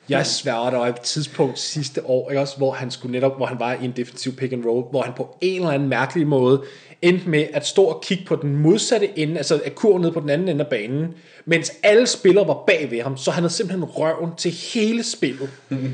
Jeg 0.08 0.26
sværger, 0.26 0.70
der 0.70 0.78
var 0.78 0.86
et 0.86 1.00
tidspunkt 1.00 1.58
sidste 1.58 2.06
år, 2.06 2.30
ikke 2.30 2.40
også, 2.40 2.56
hvor 2.56 2.72
han 2.72 2.90
skulle 2.90 3.12
netop, 3.12 3.36
hvor 3.36 3.46
han 3.46 3.60
var 3.60 3.72
i 3.82 3.84
en 3.84 3.92
defensiv 3.96 4.32
pick 4.32 4.52
and 4.52 4.64
roll, 4.64 4.84
hvor 4.90 5.02
han 5.02 5.12
på 5.16 5.36
en 5.40 5.56
eller 5.56 5.70
anden 5.70 5.88
mærkelig 5.88 6.26
måde 6.26 6.62
endte 7.04 7.28
med 7.28 7.46
at 7.52 7.66
stå 7.66 7.84
og 7.84 8.02
kigge 8.02 8.24
på 8.24 8.36
den 8.36 8.56
modsatte 8.56 9.18
ende, 9.18 9.36
altså 9.36 9.60
af 9.64 9.74
kurven 9.74 10.02
nede 10.02 10.12
på 10.12 10.20
den 10.20 10.30
anden 10.30 10.48
ende 10.48 10.64
af 10.64 10.70
banen, 10.70 11.06
mens 11.44 11.72
alle 11.82 12.06
spillere 12.06 12.48
var 12.48 12.64
bag 12.66 12.90
ved 12.90 13.00
ham, 13.00 13.16
så 13.16 13.30
han 13.30 13.42
havde 13.42 13.52
simpelthen 13.52 13.84
røven 13.84 14.30
til 14.36 14.50
hele 14.50 15.02
spillet. 15.02 15.50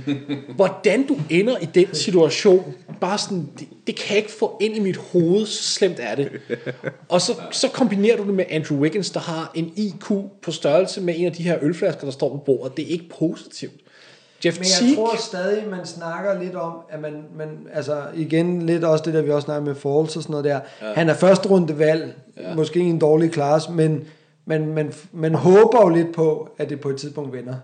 Hvordan 0.56 1.06
du 1.06 1.16
ender 1.30 1.58
i 1.58 1.64
den 1.64 1.94
situation, 1.94 2.74
bare 3.00 3.18
sådan, 3.18 3.48
det, 3.58 3.68
det 3.86 3.96
kan 3.96 4.08
jeg 4.08 4.16
ikke 4.16 4.32
få 4.38 4.56
ind 4.60 4.76
i 4.76 4.80
mit 4.80 4.96
hoved, 4.96 5.46
så 5.46 5.62
slemt 5.62 5.98
er 6.00 6.14
det. 6.14 6.30
Og 7.08 7.20
så, 7.20 7.32
så 7.50 7.68
kombinerer 7.68 8.16
du 8.16 8.26
det 8.26 8.34
med 8.34 8.44
Andrew 8.50 8.78
Wiggins, 8.78 9.10
der 9.10 9.20
har 9.20 9.52
en 9.54 9.72
IQ 9.76 10.08
på 10.42 10.50
størrelse 10.50 11.00
med 11.00 11.14
en 11.16 11.26
af 11.26 11.32
de 11.32 11.42
her 11.42 11.58
ølflasker, 11.62 12.04
der 12.04 12.10
står 12.10 12.28
på 12.28 12.36
bordet. 12.36 12.76
Det 12.76 12.84
er 12.84 12.88
ikke 12.88 13.08
positivt. 13.18 13.72
Jeff 14.44 14.58
Men 14.58 14.64
jeg 14.64 14.88
Teague, 14.88 15.06
tror 15.06 15.16
stadig, 15.16 15.68
man 15.70 15.86
snakker 15.86 16.42
lidt 16.42 16.54
om, 16.54 16.72
at 16.90 17.00
man, 17.00 17.24
man 17.36 17.48
altså 17.72 18.02
igen 18.14 18.62
lidt 18.66 18.84
også 18.84 19.04
det 19.04 19.14
der, 19.14 19.22
vi 19.22 19.30
også 19.30 19.44
snakker 19.44 19.64
med 19.64 19.74
Falls 19.74 20.16
og 20.16 20.22
sådan 20.22 20.30
noget 20.30 20.44
der. 20.44 20.60
Ja. 20.82 20.92
Han 20.94 21.08
er 21.08 21.14
første 21.14 21.48
runde 21.48 21.78
valg, 21.78 22.14
ja. 22.36 22.54
måske 22.54 22.78
i 22.78 22.82
en 22.82 22.98
dårlig 22.98 23.30
klasse, 23.32 23.72
men 23.72 24.04
man, 24.44 24.66
man, 24.66 24.92
man 25.12 25.34
håber 25.34 25.80
jo 25.82 25.88
lidt 25.88 26.14
på, 26.14 26.48
at 26.58 26.68
det 26.70 26.80
på 26.80 26.88
et 26.88 26.96
tidspunkt 26.96 27.32
vender. 27.32 27.54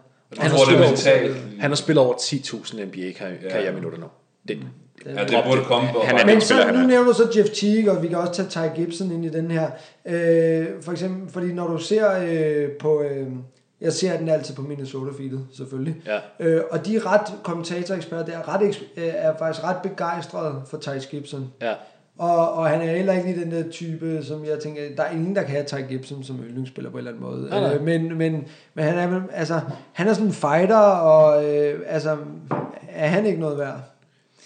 Jeg 0.43 0.51
tror, 0.51 0.64
det 0.64 0.74
er 0.85 0.89
mentalt. 0.89 1.37
han 1.61 1.70
har 1.70 1.77
spillet 1.77 2.05
over 2.05 2.14
10.000 2.14 2.85
NBA-karriereminutter 2.85 3.99
nu. 3.99 4.07
Det, 4.49 4.59
Ja, 5.07 5.24
det 5.24 5.45
burde 5.47 5.64
komme. 5.64 5.89
Og 5.97 6.07
Han 6.07 6.18
er 6.18 6.27
Men 6.27 6.41
så, 6.41 6.47
spiller, 6.47 6.64
han 6.66 6.74
nu 6.74 6.81
er. 6.81 6.87
nævner 6.87 7.07
du 7.07 7.14
så 7.14 7.29
Jeff 7.37 7.51
Teague, 7.51 7.93
og 7.93 8.03
vi 8.03 8.09
kan 8.09 8.18
også 8.18 8.45
tage 8.45 8.68
Ty 8.70 8.81
Gibson 8.81 9.12
ind 9.12 9.24
i 9.24 9.29
den 9.29 9.51
her. 9.51 9.70
Øh, 10.07 10.66
for 10.83 10.93
eksempel, 10.93 11.33
fordi 11.33 11.47
når 11.47 11.66
du 11.66 11.79
ser 11.79 12.11
øh, 12.29 12.68
på... 12.70 13.03
Øh, 13.03 13.27
jeg 13.81 13.93
ser 13.93 14.18
den 14.18 14.29
altid 14.29 14.55
på 14.55 14.62
Minnesota-feedet, 14.62 15.41
selvfølgelig. 15.57 15.97
Ja. 16.07 16.18
Øh, 16.41 16.62
og 16.70 16.87
de 16.87 16.97
er 16.97 17.12
ret, 17.12 17.33
kommentatoreksperter, 17.43 18.39
er, 18.39 18.55
ret, 18.55 18.83
øh, 18.97 19.05
er 19.07 19.37
faktisk 19.39 19.64
ret 19.64 19.83
begejstrede 19.83 20.62
for 20.66 20.79
Ty 20.79 20.89
Gibson. 21.11 21.53
Ja. 21.62 21.74
Og, 22.18 22.53
og 22.53 22.68
han 22.68 22.81
er 22.81 22.97
heller 22.97 23.12
ikke 23.12 23.27
lige 23.27 23.41
den 23.41 23.51
der 23.51 23.70
type, 23.70 24.24
som 24.24 24.45
jeg 24.45 24.59
tænker, 24.59 24.83
der 24.97 25.03
er 25.03 25.11
ingen, 25.11 25.37
der 25.37 25.43
kan 25.43 25.51
have 25.51 25.64
Ty 25.64 25.74
Gibson 25.89 26.24
som 26.24 26.41
yndlingsspiller 26.49 26.91
på 26.91 26.97
en 26.97 27.07
eller 27.07 27.11
anden 27.11 27.24
måde. 27.24 27.49
Nej, 27.51 27.61
nej. 27.61 27.74
Øh, 27.74 27.83
men, 27.83 28.18
men, 28.18 28.47
men 28.74 28.85
han 28.85 28.99
er, 28.99 29.22
altså, 29.33 29.61
han 29.93 30.09
er 30.09 30.12
sådan 30.12 30.27
en 30.27 30.33
fighter, 30.33 30.77
og 30.77 31.45
øh, 31.45 31.81
altså, 31.87 32.16
er 32.89 33.09
han 33.09 33.27
ikke 33.27 33.41
noget 33.41 33.59
værd? 33.59 33.81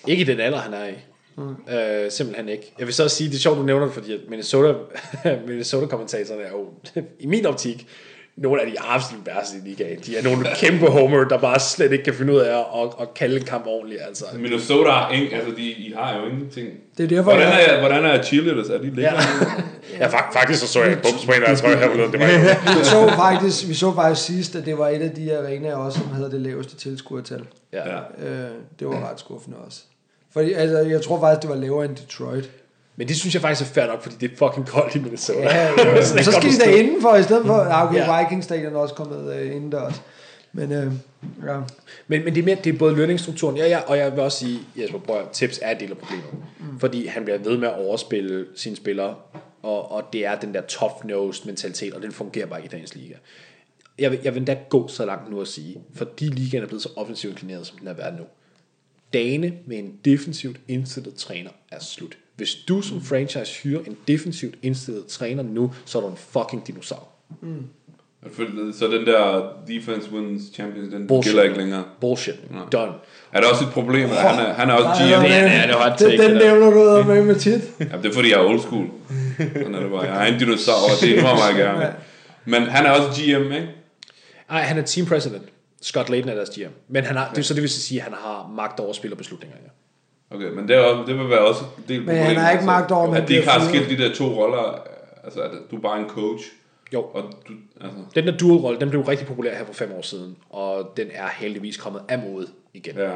Ikke 0.07 0.21
i 0.21 0.25
den 0.25 0.41
alder, 0.41 0.59
han 0.59 0.75
er 0.75 0.87
i. 0.87 0.95
Mm. 1.37 1.75
Øh, 1.75 2.11
simpelthen 2.11 2.49
ikke. 2.49 2.73
Jeg 2.79 2.87
vil 2.87 2.95
så 2.95 3.05
også 3.05 3.17
sige, 3.17 3.31
det 3.31 3.37
er 3.37 3.41
sjovt, 3.41 3.59
du 3.59 3.63
nævner 3.63 3.85
det, 3.85 3.95
fordi 3.95 4.19
Minnesota, 4.29 4.75
Minnesota-kommentatorerne 5.47 6.43
er 6.43 6.51
jo, 6.51 6.69
i 7.21 7.27
min 7.27 7.47
optik, 7.47 7.87
nogle 8.41 8.61
af 8.63 8.71
de 8.71 8.81
absolut 8.81 9.27
værste 9.27 9.57
i 9.65 9.69
ligaen. 9.69 9.99
De 10.07 10.17
er 10.19 10.23
nogle 10.23 10.47
kæmpe 10.57 10.87
homer, 10.87 11.25
der 11.25 11.39
bare 11.39 11.61
slet 11.61 11.93
ikke 11.93 12.05
kan 12.05 12.15
finde 12.15 12.33
ud 12.33 12.39
af 12.39 12.59
at, 12.59 12.65
at, 12.83 12.89
at 13.01 13.15
kalde 13.15 13.37
en 13.37 13.43
kamp 13.45 13.67
ordentligt. 13.67 14.01
Altså. 14.09 14.25
Minnesota 14.39 14.91
har 14.91 15.11
ingen, 15.13 15.33
altså 15.33 15.51
de, 15.57 15.63
I 15.63 15.95
har 15.99 16.17
jo 16.19 16.27
ingenting. 16.27 16.69
Det 16.99 17.05
er 17.05 17.09
derfor, 17.09 17.23
Hvordan 17.31 17.49
jeg- 17.49 17.67
er, 17.69 17.81
hvordan 17.81 18.05
er 18.05 18.23
cheerleaders? 18.23 18.69
Er 18.69 18.79
de 18.79 18.85
Ja. 18.85 18.91
lækre? 18.91 19.13
ja, 19.99 20.07
fak- 20.09 20.33
faktisk 20.33 20.61
så 20.61 20.67
så 20.69 20.83
jeg 20.83 20.93
en 20.93 20.99
bums 20.99 21.27
på 21.27 21.33
en 21.33 21.41
af 21.43 21.47
deres 21.47 21.61
trøje 21.61 21.77
her 21.77 21.89
forleden. 21.89 22.13
Det 22.13 22.21
var 22.21 22.27
ikke 22.27 22.41
vi 22.79 22.85
så 22.85 23.13
faktisk, 23.17 23.69
vi 23.69 23.75
så 23.75 23.95
faktisk 23.95 24.27
sidst, 24.27 24.57
at 24.57 24.67
det 24.67 24.79
var 24.79 24.89
et 24.89 25.03
af 25.03 25.11
de 25.11 25.39
arenaer 25.39 25.75
også, 25.77 25.99
som 25.99 26.09
havde 26.11 26.31
det 26.31 26.41
laveste 26.41 26.77
tilskuertal. 26.77 27.43
ja. 27.73 27.89
Ja. 27.89 27.97
Øh, 28.29 28.51
det 28.79 28.89
var 28.89 29.11
ret 29.11 29.21
skuffende 29.21 29.57
også. 29.67 29.81
Fordi, 30.33 30.53
altså, 30.53 30.79
jeg 30.79 31.03
tror 31.03 31.21
faktisk, 31.21 31.43
det 31.43 31.51
var 31.51 31.57
lavere 31.57 31.85
end 31.85 31.97
Detroit. 31.97 32.51
Men 33.01 33.09
det 33.09 33.17
synes 33.17 33.35
jeg 33.35 33.43
faktisk 33.43 33.71
er 33.71 33.75
fair 33.75 33.87
nok, 33.87 34.03
fordi 34.03 34.15
det 34.21 34.33
er 34.33 34.37
fucking 34.37 34.67
koldt 34.67 34.95
i 34.95 34.99
Minnesota. 34.99 35.41
Ja, 35.41 35.67
ja, 35.79 36.05
så 36.05 36.15
jeg 36.15 36.25
skal 36.25 36.51
de 36.51 36.59
da 36.59 36.71
indenfor, 36.71 37.17
i 37.17 37.23
stedet 37.23 37.47
for... 37.47 37.55
Ah, 37.55 37.89
okay, 37.89 37.99
Ja. 37.99 38.23
Vikings 38.23 38.45
stadion 38.45 38.75
er 38.75 38.79
også 38.79 38.95
kommet 38.95 39.35
øh, 39.35 39.57
indendørs. 39.57 40.03
Men 40.53 40.73
øh, 40.73 40.93
ja. 41.47 41.61
Men, 42.09 42.25
men 42.25 42.35
det 42.35 42.41
er 42.41 42.45
mere, 42.45 42.57
det 42.65 42.75
er 42.75 42.79
både 42.79 42.95
lønningsstrukturen, 42.95 43.57
ja, 43.57 43.69
ja, 43.69 43.81
og 43.81 43.99
jeg 43.99 44.13
vil 44.13 44.21
også 44.21 44.39
sige, 44.39 44.59
Jesper, 44.77 45.15
at, 45.15 45.31
tips 45.33 45.61
er 45.63 45.71
en 45.71 45.81
del 45.81 45.91
af 45.91 45.99
problemet. 45.99 46.25
Mm. 46.33 46.81
Fordi 46.81 47.07
han 47.07 47.25
bliver 47.25 47.39
ved 47.39 47.59
med 47.59 47.69
at 47.69 47.75
overspille 47.75 48.47
sine 48.55 48.77
spillere, 48.77 49.15
og, 49.63 49.93
og 49.93 50.05
det 50.13 50.27
er 50.27 50.35
den 50.35 50.55
der 50.55 50.63
tough-nosed 50.63 51.47
mentalitet, 51.47 51.95
og 51.95 52.03
den 52.03 52.13
fungerer 52.13 52.47
bare 52.47 52.59
ikke 52.59 52.67
i 52.67 52.77
dagens 52.77 52.95
liga. 52.95 53.15
Jeg 53.99 54.11
vil, 54.11 54.19
jeg 54.25 54.35
vil 54.35 54.41
endda 54.41 54.59
gå 54.69 54.89
så 54.89 55.07
langt 55.07 55.31
nu 55.31 55.41
at 55.41 55.49
sige, 55.49 55.77
fordi 55.95 56.25
ligaen 56.25 56.63
er 56.63 56.67
blevet 56.67 56.83
så 56.83 56.89
offensivt 56.97 57.33
inklineret, 57.33 57.67
som 57.67 57.79
den 57.79 57.89
er 57.89 57.95
været 57.95 58.15
nu. 58.19 58.25
Dagene 59.13 59.53
med 59.67 59.79
en 59.79 59.93
defensivt 60.05 60.61
indstillet 60.69 61.15
træner 61.15 61.51
er 61.71 61.79
slut. 61.79 62.19
Hvis 62.41 62.55
du 62.69 62.83
som 62.83 63.03
franchise 63.03 63.55
hyrer 63.63 63.81
en 63.87 63.97
defensivt 64.09 64.55
indstillet 64.63 65.07
træner 65.07 65.43
nu, 65.43 65.73
så 65.85 65.99
er 65.99 66.03
du 66.03 66.09
en 66.09 66.17
fucking 66.17 66.67
dinosaur. 66.67 67.09
For- 68.33 68.73
Så 68.79 68.87
den 68.87 69.07
der 69.07 69.43
defense 69.69 70.13
wins 70.13 70.43
champions, 70.55 70.93
den 70.93 71.07
Bullshit. 71.07 71.31
gælder 71.33 71.43
ikke 71.43 71.59
længere. 71.59 71.85
Bullshit. 72.01 72.53
Nej. 72.53 72.63
Done. 72.73 72.93
Er 73.33 73.41
der 73.41 73.49
også 73.49 73.65
et 73.65 73.71
problem? 73.71 74.05
at 74.11 74.17
Han 74.17 74.47
er, 74.47 74.53
han 74.53 74.71
er 74.71 74.75
også 74.75 74.87
Nej, 75.05 75.17
GM. 75.19 75.23
det 75.23 75.33
er- 75.37 75.43
det 75.43 75.57
er- 75.57 75.67
det 75.67 75.75
var 75.75 75.87
et 75.93 75.99
take, 75.99 76.23
den, 76.23 76.31
det 76.31 76.39
nævner 76.39 76.71
du 76.71 77.09
med 77.09 77.25
med 77.25 77.35
tit. 77.35 77.61
Ja, 77.81 77.85
det 78.03 78.07
er 78.07 78.13
fordi, 78.13 78.31
jeg 78.31 78.41
er 78.41 78.45
old 78.45 78.61
school. 78.61 78.87
Sådan 79.39 79.75
er 79.75 79.81
det 79.81 79.91
bare. 79.91 80.01
Jeg 80.03 80.29
er 80.29 80.33
en 80.35 80.39
dinosaur, 80.41 80.75
og 80.75 81.01
det 81.01 81.23
må 81.23 81.29
mig 81.35 81.55
gerne. 81.57 81.95
Men 82.45 82.63
han 82.63 82.87
er 82.87 82.91
også 82.91 83.09
GM, 83.23 83.53
ikke? 83.53 83.69
Nej, 84.51 84.61
han 84.61 84.79
er 84.79 84.83
team 84.83 85.07
president. 85.07 85.43
Scott 85.83 86.09
Layton 86.11 86.31
er 86.31 86.35
deres 86.35 86.51
GM. 86.51 86.71
Men 86.89 87.05
han 87.05 87.17
har, 87.17 87.33
det, 87.35 87.45
så 87.47 87.55
det 87.55 87.63
vil 87.63 87.71
sige, 87.71 87.99
at 88.01 88.05
han 88.05 88.13
har 88.15 88.53
magt 88.57 88.81
over 88.81 88.93
spillerbeslutninger. 88.93 89.57
Ja. 89.65 89.69
Okay, 90.31 90.51
men 90.51 90.69
det, 90.69 90.77
er, 90.77 91.05
det 91.07 91.19
vil 91.19 91.31
være 91.31 91.41
også 91.41 91.61
en 91.79 91.85
del 91.89 92.05
Men 92.05 92.17
han 92.17 92.37
har 92.37 92.51
ikke 92.51 92.65
magt 92.65 92.91
over, 92.91 93.13
han 93.13 93.23
At 93.23 93.29
de 93.29 93.35
ikke 93.35 93.49
har 93.49 93.69
skilt 93.69 93.91
de 93.91 94.05
der 94.05 94.15
to 94.15 94.25
roller. 94.25 94.83
Altså, 95.25 95.41
at 95.41 95.51
du 95.71 95.77
er 95.77 95.81
bare 95.81 96.01
en 96.01 96.09
coach. 96.09 96.45
Jo. 96.93 97.03
Og 97.03 97.23
du, 97.49 97.53
altså, 97.81 97.99
Den 98.15 98.27
der 98.27 98.37
dual-rolle, 98.37 98.81
den 98.81 98.91
blev 98.91 99.03
rigtig 99.03 99.27
populær 99.27 99.57
her 99.57 99.65
for 99.65 99.73
fem 99.73 99.93
år 99.93 100.03
siden, 100.03 100.37
og 100.51 100.93
den 100.97 101.07
er 101.13 101.29
heldigvis 101.37 101.77
kommet 101.77 102.03
af 102.09 102.19
mode 102.19 102.47
igen. 102.75 102.97
Ja. 102.97 103.11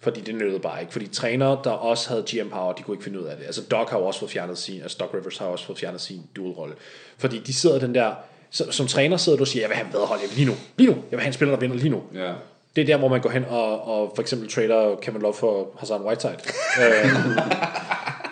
Fordi 0.00 0.20
det 0.20 0.34
nødede 0.34 0.58
bare 0.58 0.80
ikke. 0.80 0.92
Fordi 0.92 1.06
trænere, 1.06 1.58
der 1.64 1.70
også 1.70 2.08
havde 2.08 2.22
GM 2.22 2.48
Power, 2.48 2.72
de 2.72 2.82
kunne 2.82 2.94
ikke 2.94 3.04
finde 3.04 3.20
ud 3.20 3.24
af 3.24 3.36
det. 3.36 3.46
Altså 3.46 3.62
Doc 3.70 3.90
har 3.90 3.98
jo 3.98 4.04
også 4.04 4.20
fået 4.20 4.30
fjernet 4.30 4.58
sin, 4.58 4.82
altså 4.82 4.96
Doc 5.00 5.14
Rivers 5.14 5.38
har 5.38 5.46
også 5.46 5.66
fået 5.66 5.78
fjernet 5.78 6.00
sin 6.00 6.22
dual-rolle. 6.36 6.74
Fordi 7.18 7.38
de 7.38 7.54
sidder 7.54 7.78
den 7.78 7.94
der, 7.94 8.14
som 8.50 8.86
træner 8.86 9.16
sidder 9.16 9.38
du 9.38 9.42
og 9.42 9.48
siger, 9.48 9.62
jeg 9.62 9.68
vil 9.68 9.76
have 9.76 9.86
en 9.86 9.92
bedre 9.92 10.06
hold, 10.06 10.20
jeg 10.20 10.28
vil 10.30 10.36
lige 10.36 10.48
nu, 10.48 10.54
lige 10.76 10.90
nu, 10.90 10.94
jeg 10.94 11.10
vil 11.10 11.20
have 11.20 11.26
en 11.26 11.32
spiller, 11.32 11.54
der 11.54 11.60
vinder 11.60 11.76
lige 11.76 11.88
nu. 11.88 12.02
ja. 12.14 12.32
Det 12.76 12.82
er 12.82 12.86
der, 12.86 12.96
hvor 12.96 13.08
man 13.08 13.20
går 13.20 13.30
hen 13.30 13.44
og, 13.48 13.88
og 13.88 14.12
for 14.14 14.22
eksempel 14.22 14.48
trader 14.50 14.96
Kevin 15.02 15.20
Love 15.22 15.34
for 15.34 15.68
Hassan 15.78 16.00
Whiteside. 16.02 16.32
øh, 16.80 17.10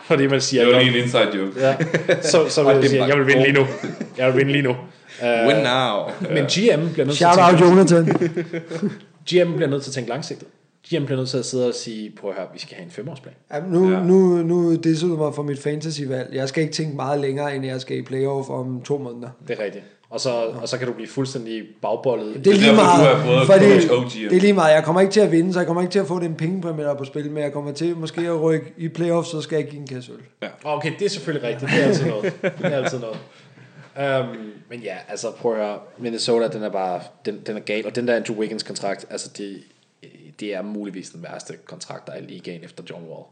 fordi 0.05 0.27
man 0.27 0.41
siger, 0.41 0.65
Det 0.65 0.75
var 0.75 0.81
lige 0.81 0.99
en 0.99 1.03
inside 1.03 1.39
joke. 1.39 1.61
ja, 1.61 1.77
så, 2.23 2.49
så 2.49 2.63
vil 2.63 2.75
jeg 2.77 2.85
sige, 2.85 3.05
jeg 3.05 3.19
vil 3.19 3.27
vinde 3.27 3.43
lige 3.43 3.53
nu. 3.53 3.67
Jeg 4.19 4.27
vil 4.29 4.37
vinde 4.37 4.53
lige 4.53 4.63
nu. 4.63 4.77
Win 5.23 5.57
now. 5.57 6.03
Men 6.35 6.45
GM 6.45 6.93
bliver 6.93 7.07
nødt 7.07 7.17
til 7.17 7.25
at 7.25 7.35
Shout 7.35 7.39
out 7.39 7.59
tænke, 7.59 7.65
Jonathan. 7.65 8.05
GM 9.31 9.53
bliver 9.57 9.69
nødt 9.69 9.83
til 9.83 9.91
at 9.91 9.95
tænke 9.95 10.11
langsigtet. 10.11 10.49
GM 10.89 11.05
bliver 11.05 11.17
nødt 11.17 11.29
til 11.29 11.39
at 11.39 11.45
sidde 11.45 11.69
og 11.69 11.75
sige, 11.75 12.13
prøv 12.21 12.31
at 12.31 12.37
høre, 12.37 12.47
vi 12.53 12.59
skal 12.59 12.77
have 12.77 12.85
en 12.85 12.91
femårsplan. 12.91 13.35
Ja, 13.53 13.61
nu, 13.69 13.91
Ja. 13.91 13.97
ja. 13.97 14.03
nu, 14.03 14.19
nu 14.43 14.77
disser 14.77 15.07
du 15.07 15.17
mig 15.17 15.35
for 15.35 15.43
mit 15.43 15.61
fantasyvalg. 15.61 16.29
Jeg 16.33 16.49
skal 16.49 16.63
ikke 16.63 16.75
tænke 16.75 16.97
meget 16.97 17.21
længere, 17.21 17.57
end 17.57 17.67
jeg 17.67 17.81
skal 17.81 17.97
i 17.99 18.03
playoff 18.03 18.51
om 18.51 18.81
to 18.85 18.99
måneder. 18.99 19.29
Det 19.49 19.59
er 19.61 19.65
rigtigt. 19.65 19.85
Og 20.11 20.21
så, 20.21 20.31
og 20.33 20.69
så 20.69 20.79
kan 20.79 20.87
du 20.87 20.93
blive 20.93 21.09
fuldstændig 21.09 21.63
bagbollet. 21.83 22.45
Det 22.45 22.47
er 22.47 22.57
lige 22.57 22.75
meget, 22.75 23.47
fordi 23.47 23.65
det 24.29 24.37
er 24.37 24.41
lige 24.41 24.53
meget. 24.53 24.75
Jeg 24.75 24.85
kommer 24.85 25.01
ikke 25.01 25.13
til 25.13 25.21
at 25.21 25.33
vinde, 25.33 25.53
så 25.53 25.59
jeg 25.59 25.67
kommer 25.67 25.83
ikke 25.83 25.93
til 25.93 25.99
at 25.99 26.07
få 26.07 26.21
den 26.21 26.35
pengepræmie, 26.35 26.85
der 26.85 26.91
er 26.91 26.97
på 26.97 27.05
spil, 27.05 27.31
men 27.31 27.43
jeg 27.43 27.53
kommer 27.53 27.73
til 27.73 27.97
måske 27.97 28.21
at 28.21 28.43
rykke 28.43 28.73
i 28.77 28.89
playoff, 28.89 29.29
så 29.29 29.41
skal 29.41 29.57
jeg 29.57 29.69
give 29.69 29.81
en 29.81 29.87
kasse 29.87 30.13
øl. 30.13 30.49
Okay, 30.65 30.93
det 30.99 31.05
er 31.05 31.09
selvfølgelig 31.11 31.49
rigtigt. 31.49 31.71
Det 31.71 31.81
er 31.81 31.87
altid 31.87 32.07
noget. 32.07 32.33
Det 32.43 32.55
er 32.61 32.77
altid 32.77 32.99
noget. 32.99 33.19
Um, 33.97 34.53
men 34.71 34.81
ja, 34.81 34.97
altså 35.09 35.31
prøv 35.31 35.53
at 35.53 35.59
høre. 35.59 35.79
Minnesota, 35.99 36.49
den 36.49 36.63
er 36.63 36.69
bare, 36.71 37.01
den, 37.25 37.41
den 37.47 37.57
er 37.57 37.61
gal. 37.61 37.87
Og 37.87 37.97
den 37.97 38.09
der 38.09 38.17
Andrew 38.17 38.37
Wiggins 38.37 38.63
kontrakt, 38.63 39.07
altså 39.11 39.31
det, 39.37 39.63
det 40.41 40.55
er 40.55 40.63
muligvis 40.63 41.11
den 41.11 41.23
værste 41.23 41.55
kontrakt, 41.65 42.07
der 42.07 42.13
er 42.13 42.19
i 42.19 42.23
ligaen 42.23 42.65
efter 42.65 42.85
John 42.91 43.05
Wall. 43.05 43.25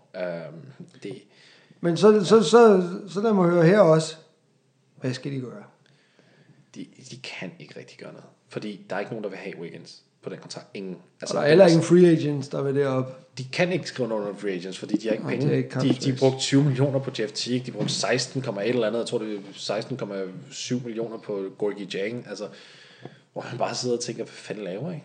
Um, 0.48 0.54
det, 1.02 1.22
Men 1.80 1.96
så, 1.96 2.24
så, 2.24 2.42
så, 2.42 2.82
så 3.08 3.20
lad 3.20 3.32
mig 3.32 3.50
høre 3.50 3.64
her 3.64 3.80
også. 3.80 4.16
Hvad 5.00 5.12
skal 5.14 5.32
de 5.32 5.40
gøre? 5.40 5.62
De, 6.74 6.86
de 7.10 7.16
kan 7.16 7.52
ikke 7.58 7.78
rigtig 7.78 7.98
gøre 7.98 8.12
noget. 8.12 8.26
Fordi 8.48 8.80
der 8.90 8.96
er 8.96 9.00
ikke 9.00 9.12
nogen, 9.12 9.24
der 9.24 9.30
vil 9.30 9.38
have 9.38 9.58
Wiggins 9.60 10.02
på 10.22 10.30
den 10.30 10.38
kontrakt. 10.38 10.66
Ingen. 10.74 10.96
Altså, 11.20 11.36
der 11.36 11.42
er 11.42 11.48
heller 11.48 11.66
ingen 11.66 11.82
free 11.82 12.10
agents, 12.10 12.48
der 12.48 12.62
vil 12.62 12.74
derop. 12.74 13.18
De 13.38 13.44
kan 13.44 13.72
ikke 13.72 13.88
skrive 13.88 14.14
under 14.14 14.34
free 14.38 14.52
agents, 14.52 14.78
fordi 14.78 14.96
de 14.96 15.06
har 15.08 15.12
ikke 15.12 15.24
Nej, 15.24 15.36
penge. 15.36 15.56
ikke 15.56 15.80
de, 15.80 15.88
de 15.92 16.16
brugte 16.18 16.38
20 16.38 16.64
millioner 16.64 16.98
på 16.98 17.10
Jeff 17.18 17.32
Teague, 17.32 17.66
de 17.66 17.72
brugte 17.72 17.92
16,1 17.92 18.60
eller 18.60 18.86
andet, 18.86 18.98
jeg 18.98 19.06
tror 19.06 19.18
det 19.18 19.34
er 19.34 19.80
16,7 20.80 20.84
millioner 20.84 21.18
på 21.18 21.44
Gorgie 21.58 21.86
Jang, 21.94 22.26
altså, 22.28 22.44
hvor 23.32 23.46
man 23.50 23.58
bare 23.58 23.74
sidder 23.74 23.96
og 23.96 24.02
tænker, 24.02 24.24
hvad 24.24 24.32
fanden 24.32 24.64
laver 24.64 24.92
I? 24.92 25.00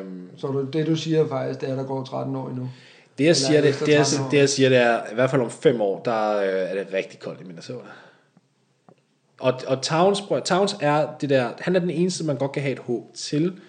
Um, 0.00 0.28
Så 0.36 0.66
det 0.72 0.86
du 0.86 0.96
siger 0.96 1.28
faktisk, 1.28 1.60
det 1.60 1.68
er, 1.68 1.72
at 1.72 1.78
der 1.78 1.84
går 1.84 2.04
13 2.04 2.36
år 2.36 2.48
endnu. 2.48 2.70
det, 3.18 3.24
jeg 3.24 3.36
siger, 3.36 3.60
det, 3.60 3.80
det, 3.80 3.88
jeg, 3.88 4.06
13 4.06 4.24
år. 4.26 4.30
det, 4.30 4.38
jeg 4.38 4.48
siger, 4.48 4.68
det 4.68 4.78
er, 4.78 5.00
i 5.10 5.14
hvert 5.14 5.30
fald 5.30 5.42
om 5.42 5.50
fem 5.50 5.80
år, 5.80 6.02
der 6.02 6.36
øh, 6.36 6.46
er 6.48 6.74
det 6.84 6.92
rigtig 6.92 7.18
koldt 7.18 7.40
i 7.40 7.44
Minnesota. 7.44 7.86
Og, 9.40 9.60
og 9.66 9.82
Towns, 9.82 10.20
prøv, 10.20 10.42
Towns 10.42 10.76
er 10.80 11.08
det 11.20 11.30
der, 11.30 11.52
han 11.58 11.76
er 11.76 11.80
den 11.80 11.90
eneste, 11.90 12.24
man 12.24 12.36
godt 12.36 12.52
kan 12.52 12.62
have 12.62 12.72
et 12.72 12.78
håb 12.78 13.14
til, 13.14 13.60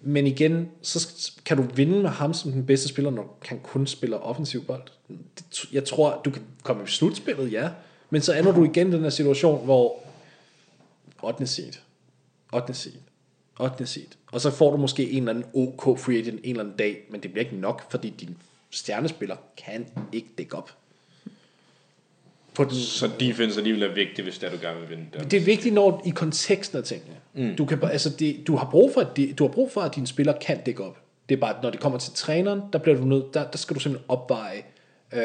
men 0.00 0.26
igen, 0.26 0.68
så 0.82 1.32
kan 1.44 1.56
du 1.56 1.62
vinde 1.62 2.02
med 2.02 2.10
ham 2.10 2.34
som 2.34 2.52
den 2.52 2.66
bedste 2.66 2.88
spiller, 2.88 3.10
når 3.10 3.38
han 3.44 3.60
kun 3.62 3.86
spiller 3.86 4.16
offensiv 4.16 4.64
bold. 4.64 4.82
Det, 5.08 5.72
jeg 5.72 5.84
tror, 5.84 6.20
du 6.24 6.30
kan 6.30 6.42
komme 6.62 6.84
i 6.84 6.86
slutspillet, 6.86 7.52
ja, 7.52 7.70
men 8.10 8.22
så 8.22 8.34
ender 8.34 8.52
du 8.52 8.64
igen 8.64 8.88
i 8.88 8.92
den 8.92 9.02
her 9.02 9.10
situation, 9.10 9.64
hvor 9.64 9.98
8. 11.22 11.46
seed, 11.46 11.72
8. 12.52 12.74
seed, 12.74 12.94
8. 13.60 13.86
seed, 13.86 14.06
og 14.32 14.40
så 14.40 14.50
får 14.50 14.70
du 14.70 14.76
måske 14.76 15.10
en 15.10 15.28
eller 15.28 15.30
anden 15.30 15.50
OK 15.54 15.98
free 15.98 16.18
agent 16.18 16.40
en 16.44 16.50
eller 16.50 16.62
anden 16.62 16.76
dag, 16.76 17.06
men 17.10 17.22
det 17.22 17.32
bliver 17.32 17.44
ikke 17.44 17.56
nok, 17.56 17.90
fordi 17.90 18.10
din 18.10 18.36
stjernespiller 18.70 19.36
kan 19.56 19.86
ikke 20.12 20.28
dække 20.38 20.56
op. 20.56 20.79
På 22.54 22.64
den, 22.64 22.74
Så 22.74 23.10
defense 23.20 23.58
alligevel 23.60 23.82
er 23.82 23.94
vigtigt, 23.94 24.22
hvis 24.24 24.38
det 24.38 24.46
er, 24.46 24.50
du 24.50 24.58
gerne 24.62 24.80
vil 24.80 24.90
vinde 24.90 25.04
den. 25.18 25.30
det 25.30 25.36
er 25.40 25.44
vigtigt 25.44 25.74
når 25.74 26.02
i 26.06 26.10
konteksten 26.10 26.78
af 26.78 26.84
tingene. 26.84 27.14
Mm. 27.34 27.56
Du, 27.56 27.64
kan, 27.64 27.78
bare- 27.78 27.92
altså 27.92 28.10
det, 28.10 28.36
du, 28.46 28.56
har 28.56 28.68
brug 28.70 28.90
for, 28.94 29.00
at 29.00 29.16
de, 29.16 29.32
du 29.38 29.44
har 29.46 29.52
brug 29.52 29.72
for, 29.72 29.80
at 29.80 29.94
dine 29.94 30.06
spillere 30.06 30.36
kan 30.40 30.58
dække 30.66 30.84
op. 30.84 30.98
Det 31.28 31.36
er 31.36 31.40
bare, 31.40 31.54
når 31.62 31.70
det 31.70 31.80
kommer 31.80 31.98
til 31.98 32.12
træneren, 32.14 32.60
der 32.72 32.78
bliver 32.78 32.98
du 32.98 33.04
nødt, 33.04 33.34
der, 33.34 33.44
der 33.50 33.58
skal 33.58 33.74
du 33.76 33.80
simpelthen 33.80 34.04
opveje, 34.08 34.62
øh, 35.12 35.20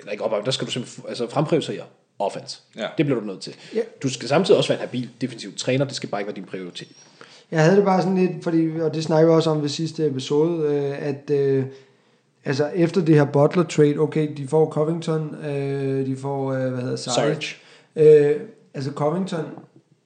eller 0.00 0.12
ikke 0.12 0.24
opveje, 0.24 0.44
der 0.44 0.50
skal 0.50 0.66
du 0.66 0.72
simpelthen 0.72 1.04
altså 1.08 1.28
fremprioritere 1.28 1.82
offense. 2.18 2.58
Ja. 2.76 2.86
Det 2.98 3.06
bliver 3.06 3.20
du 3.20 3.26
nødt 3.26 3.40
til. 3.40 3.54
Ja. 3.74 3.80
Du 4.02 4.08
skal 4.08 4.28
samtidig 4.28 4.58
også 4.58 4.68
være 4.68 4.78
en 4.78 4.86
habil 4.88 5.08
defensiv 5.20 5.54
træner, 5.56 5.84
det 5.84 5.96
skal 5.96 6.08
bare 6.08 6.20
ikke 6.20 6.26
være 6.28 6.36
din 6.36 6.44
prioritet. 6.44 6.88
Jeg 7.50 7.62
havde 7.64 7.76
det 7.76 7.84
bare 7.84 8.02
sådan 8.02 8.18
lidt, 8.18 8.44
fordi, 8.44 8.80
og 8.80 8.94
det 8.94 9.04
snakker 9.04 9.28
vi 9.30 9.34
også 9.34 9.50
om 9.50 9.62
ved 9.62 9.68
sidste 9.68 10.06
episode, 10.06 10.62
øh, 10.74 11.08
at 11.08 11.30
øh, 11.30 11.64
altså 12.46 12.70
efter 12.74 13.04
det 13.04 13.14
her 13.14 13.24
Butler 13.24 13.62
trade, 13.62 13.98
okay, 13.98 14.28
de 14.36 14.48
får 14.48 14.70
Covington, 14.70 15.34
øh, 15.48 16.06
de 16.06 16.16
får, 16.16 16.52
øh, 16.52 16.72
hvad 16.72 16.82
hedder 16.82 16.96
Sarge. 16.96 17.56
Øh, 17.96 18.36
altså 18.74 18.90
Covington, 18.94 19.44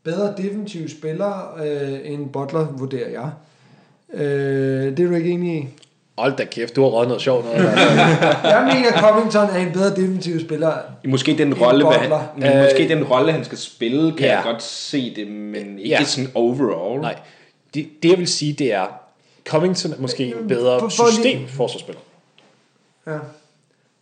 bedre 0.05 0.35
defensiv 0.37 0.89
spiller 0.89 1.59
øh, 1.65 1.99
end 2.13 2.31
Butler, 2.31 2.67
vurderer 2.79 3.09
jeg. 3.11 3.31
Øh, 4.15 4.97
det 4.97 5.01
er 5.01 5.09
du 5.09 5.15
ikke 5.15 5.31
enig 5.31 5.57
i? 5.63 5.69
Hold 6.19 6.37
da 6.37 6.45
kæft, 6.45 6.77
du 6.77 6.83
har 6.83 6.89
røget 6.89 7.09
noget 7.09 7.23
sjovt. 7.23 7.45
Noget, 7.45 7.59
Jeg 8.55 8.71
mener, 8.75 8.93
Covington 9.01 9.49
er 9.51 9.67
en 9.67 9.73
bedre 9.73 9.91
defensiv 9.97 10.41
spiller. 10.41 10.73
Måske 11.09 11.39
den 11.39 11.49
En 11.49 11.55
rolle, 11.55 11.87
hvad 11.87 11.97
han, 11.99 12.57
øh, 12.57 12.65
måske 12.65 12.89
den 12.89 13.05
rolle, 13.05 13.33
han 13.33 13.45
skal 13.45 13.59
spille, 13.59 14.13
kan 14.13 14.27
ja. 14.27 14.35
jeg 14.35 14.43
godt 14.45 14.63
se 14.63 15.15
det, 15.17 15.27
men 15.29 15.79
ikke 15.79 15.89
Ja. 15.91 16.05
sådan 16.05 16.31
overall. 16.35 17.01
Nej, 17.01 17.15
det, 17.75 17.89
det 18.03 18.11
jeg 18.11 18.19
vil 18.19 18.29
sige, 18.29 18.53
det 18.53 18.73
er, 18.73 18.87
Covington 19.49 19.93
er 19.93 19.97
måske 19.99 20.27
en 20.27 20.49
bedre 20.49 20.81
For- 20.81 20.89
for 20.89 21.05
lige- 21.05 21.15
systemforsvarsspiller. 21.15 22.01
Ja. 23.13 23.19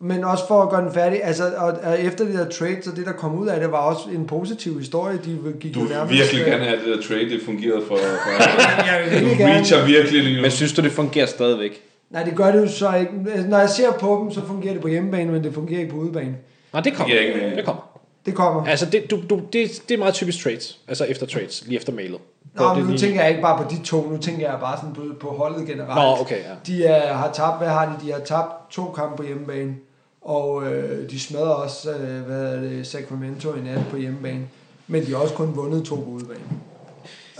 Men 0.00 0.24
også 0.24 0.44
for 0.48 0.62
at 0.62 0.70
gøre 0.70 0.82
den 0.84 0.92
færdig, 0.94 1.24
altså, 1.24 1.44
og, 1.56 1.72
og 1.82 2.00
efter 2.00 2.24
det 2.24 2.34
der 2.34 2.48
trade, 2.48 2.76
så 2.82 2.90
det 2.96 3.06
der 3.06 3.12
kom 3.12 3.38
ud 3.38 3.48
af 3.48 3.60
det, 3.60 3.72
var 3.72 3.78
også 3.78 4.08
en 4.14 4.26
positiv 4.26 4.78
historie. 4.78 5.18
De 5.24 5.38
gik 5.60 5.74
Du 5.74 5.80
vil 5.80 5.88
nærmest, 5.88 6.14
virkelig 6.14 6.44
gerne 6.44 6.64
have, 6.64 6.76
at 6.78 6.84
det 6.84 6.96
der 6.96 7.02
trade, 7.02 7.30
det 7.30 7.40
fungerede 7.44 7.82
for... 7.86 7.96
for 8.24 8.84
Jeg 8.86 9.02
vil 9.04 9.12
du 9.12 9.16
virkelig 9.18 9.38
gerne. 9.38 9.54
reacher 9.54 9.86
virkelig 9.86 10.22
lige 10.22 10.36
nu. 10.36 10.42
Men 10.42 10.50
synes 10.50 10.72
du, 10.72 10.82
det 10.82 10.92
fungerer 10.92 11.26
stadigvæk? 11.26 11.82
Nej, 12.10 12.22
det 12.22 12.36
gør 12.36 12.52
det 12.52 12.60
jo 12.60 12.68
så 12.68 12.94
ikke. 12.94 13.12
Altså, 13.32 13.48
Når 13.48 13.58
jeg 13.58 13.70
ser 13.70 13.92
på 13.92 14.20
dem, 14.22 14.32
så 14.32 14.46
fungerer 14.46 14.72
det 14.72 14.82
på 14.82 14.88
hjemmebane, 14.88 15.32
men 15.32 15.44
det 15.44 15.54
fungerer 15.54 15.80
ikke 15.80 15.92
på 15.92 15.98
udebane. 15.98 16.36
Nej, 16.72 16.82
det 16.82 16.94
kommer. 16.94 17.14
Det 17.14 17.24
giver 17.24 17.44
ikke. 17.44 17.56
Det 17.56 17.64
kommer. 17.64 17.82
Det 18.26 18.34
kommer. 18.34 18.66
Altså, 18.66 18.86
det, 18.86 19.10
du, 19.10 19.20
du, 19.30 19.40
det, 19.52 19.82
det 19.88 19.94
er 19.94 19.98
meget 19.98 20.14
typisk 20.14 20.42
trades. 20.44 20.78
Altså 20.88 21.04
efter 21.04 21.26
trades, 21.26 21.64
lige 21.66 21.76
efter 21.76 21.92
mailet. 21.92 22.18
Nå, 22.58 22.74
men 22.74 22.82
nu 22.84 22.88
lige- 22.90 22.98
tænker 22.98 23.20
jeg 23.20 23.30
ikke 23.30 23.42
bare 23.42 23.64
på 23.64 23.70
de 23.70 23.82
to, 23.84 24.10
nu 24.10 24.16
tænker 24.18 24.50
jeg 24.50 24.60
bare 24.60 24.76
sådan 24.78 24.94
på, 24.94 25.02
på 25.20 25.28
holdet 25.36 25.66
generelt. 25.66 25.94
Nå, 26.18 26.20
okay, 26.24 26.38
ja. 26.44 26.54
De 26.66 26.84
er, 26.84 27.12
har 27.12 27.32
tabt, 27.32 27.58
hvad 27.58 27.68
har 27.68 27.86
de? 28.00 28.06
De 28.06 28.12
har 28.12 28.18
tabt 28.20 28.70
to 28.70 28.90
kampe 28.90 29.16
på 29.16 29.22
hjemmebane, 29.22 29.76
og 30.22 30.72
øh, 30.72 31.10
de 31.10 31.20
smadrer 31.20 31.48
også, 31.50 31.90
øh, 31.90 32.22
hvad 32.22 32.54
er 32.54 32.60
det, 32.60 32.86
Sacramento 32.86 33.54
i 33.54 33.60
nat 33.60 33.80
på 33.90 33.96
hjemmebane. 33.96 34.46
Men 34.86 35.06
de 35.06 35.10
har 35.10 35.16
også 35.18 35.34
kun 35.34 35.56
vundet 35.56 35.84
to 35.84 35.94
på 35.94 36.02
udebane. 36.10 36.40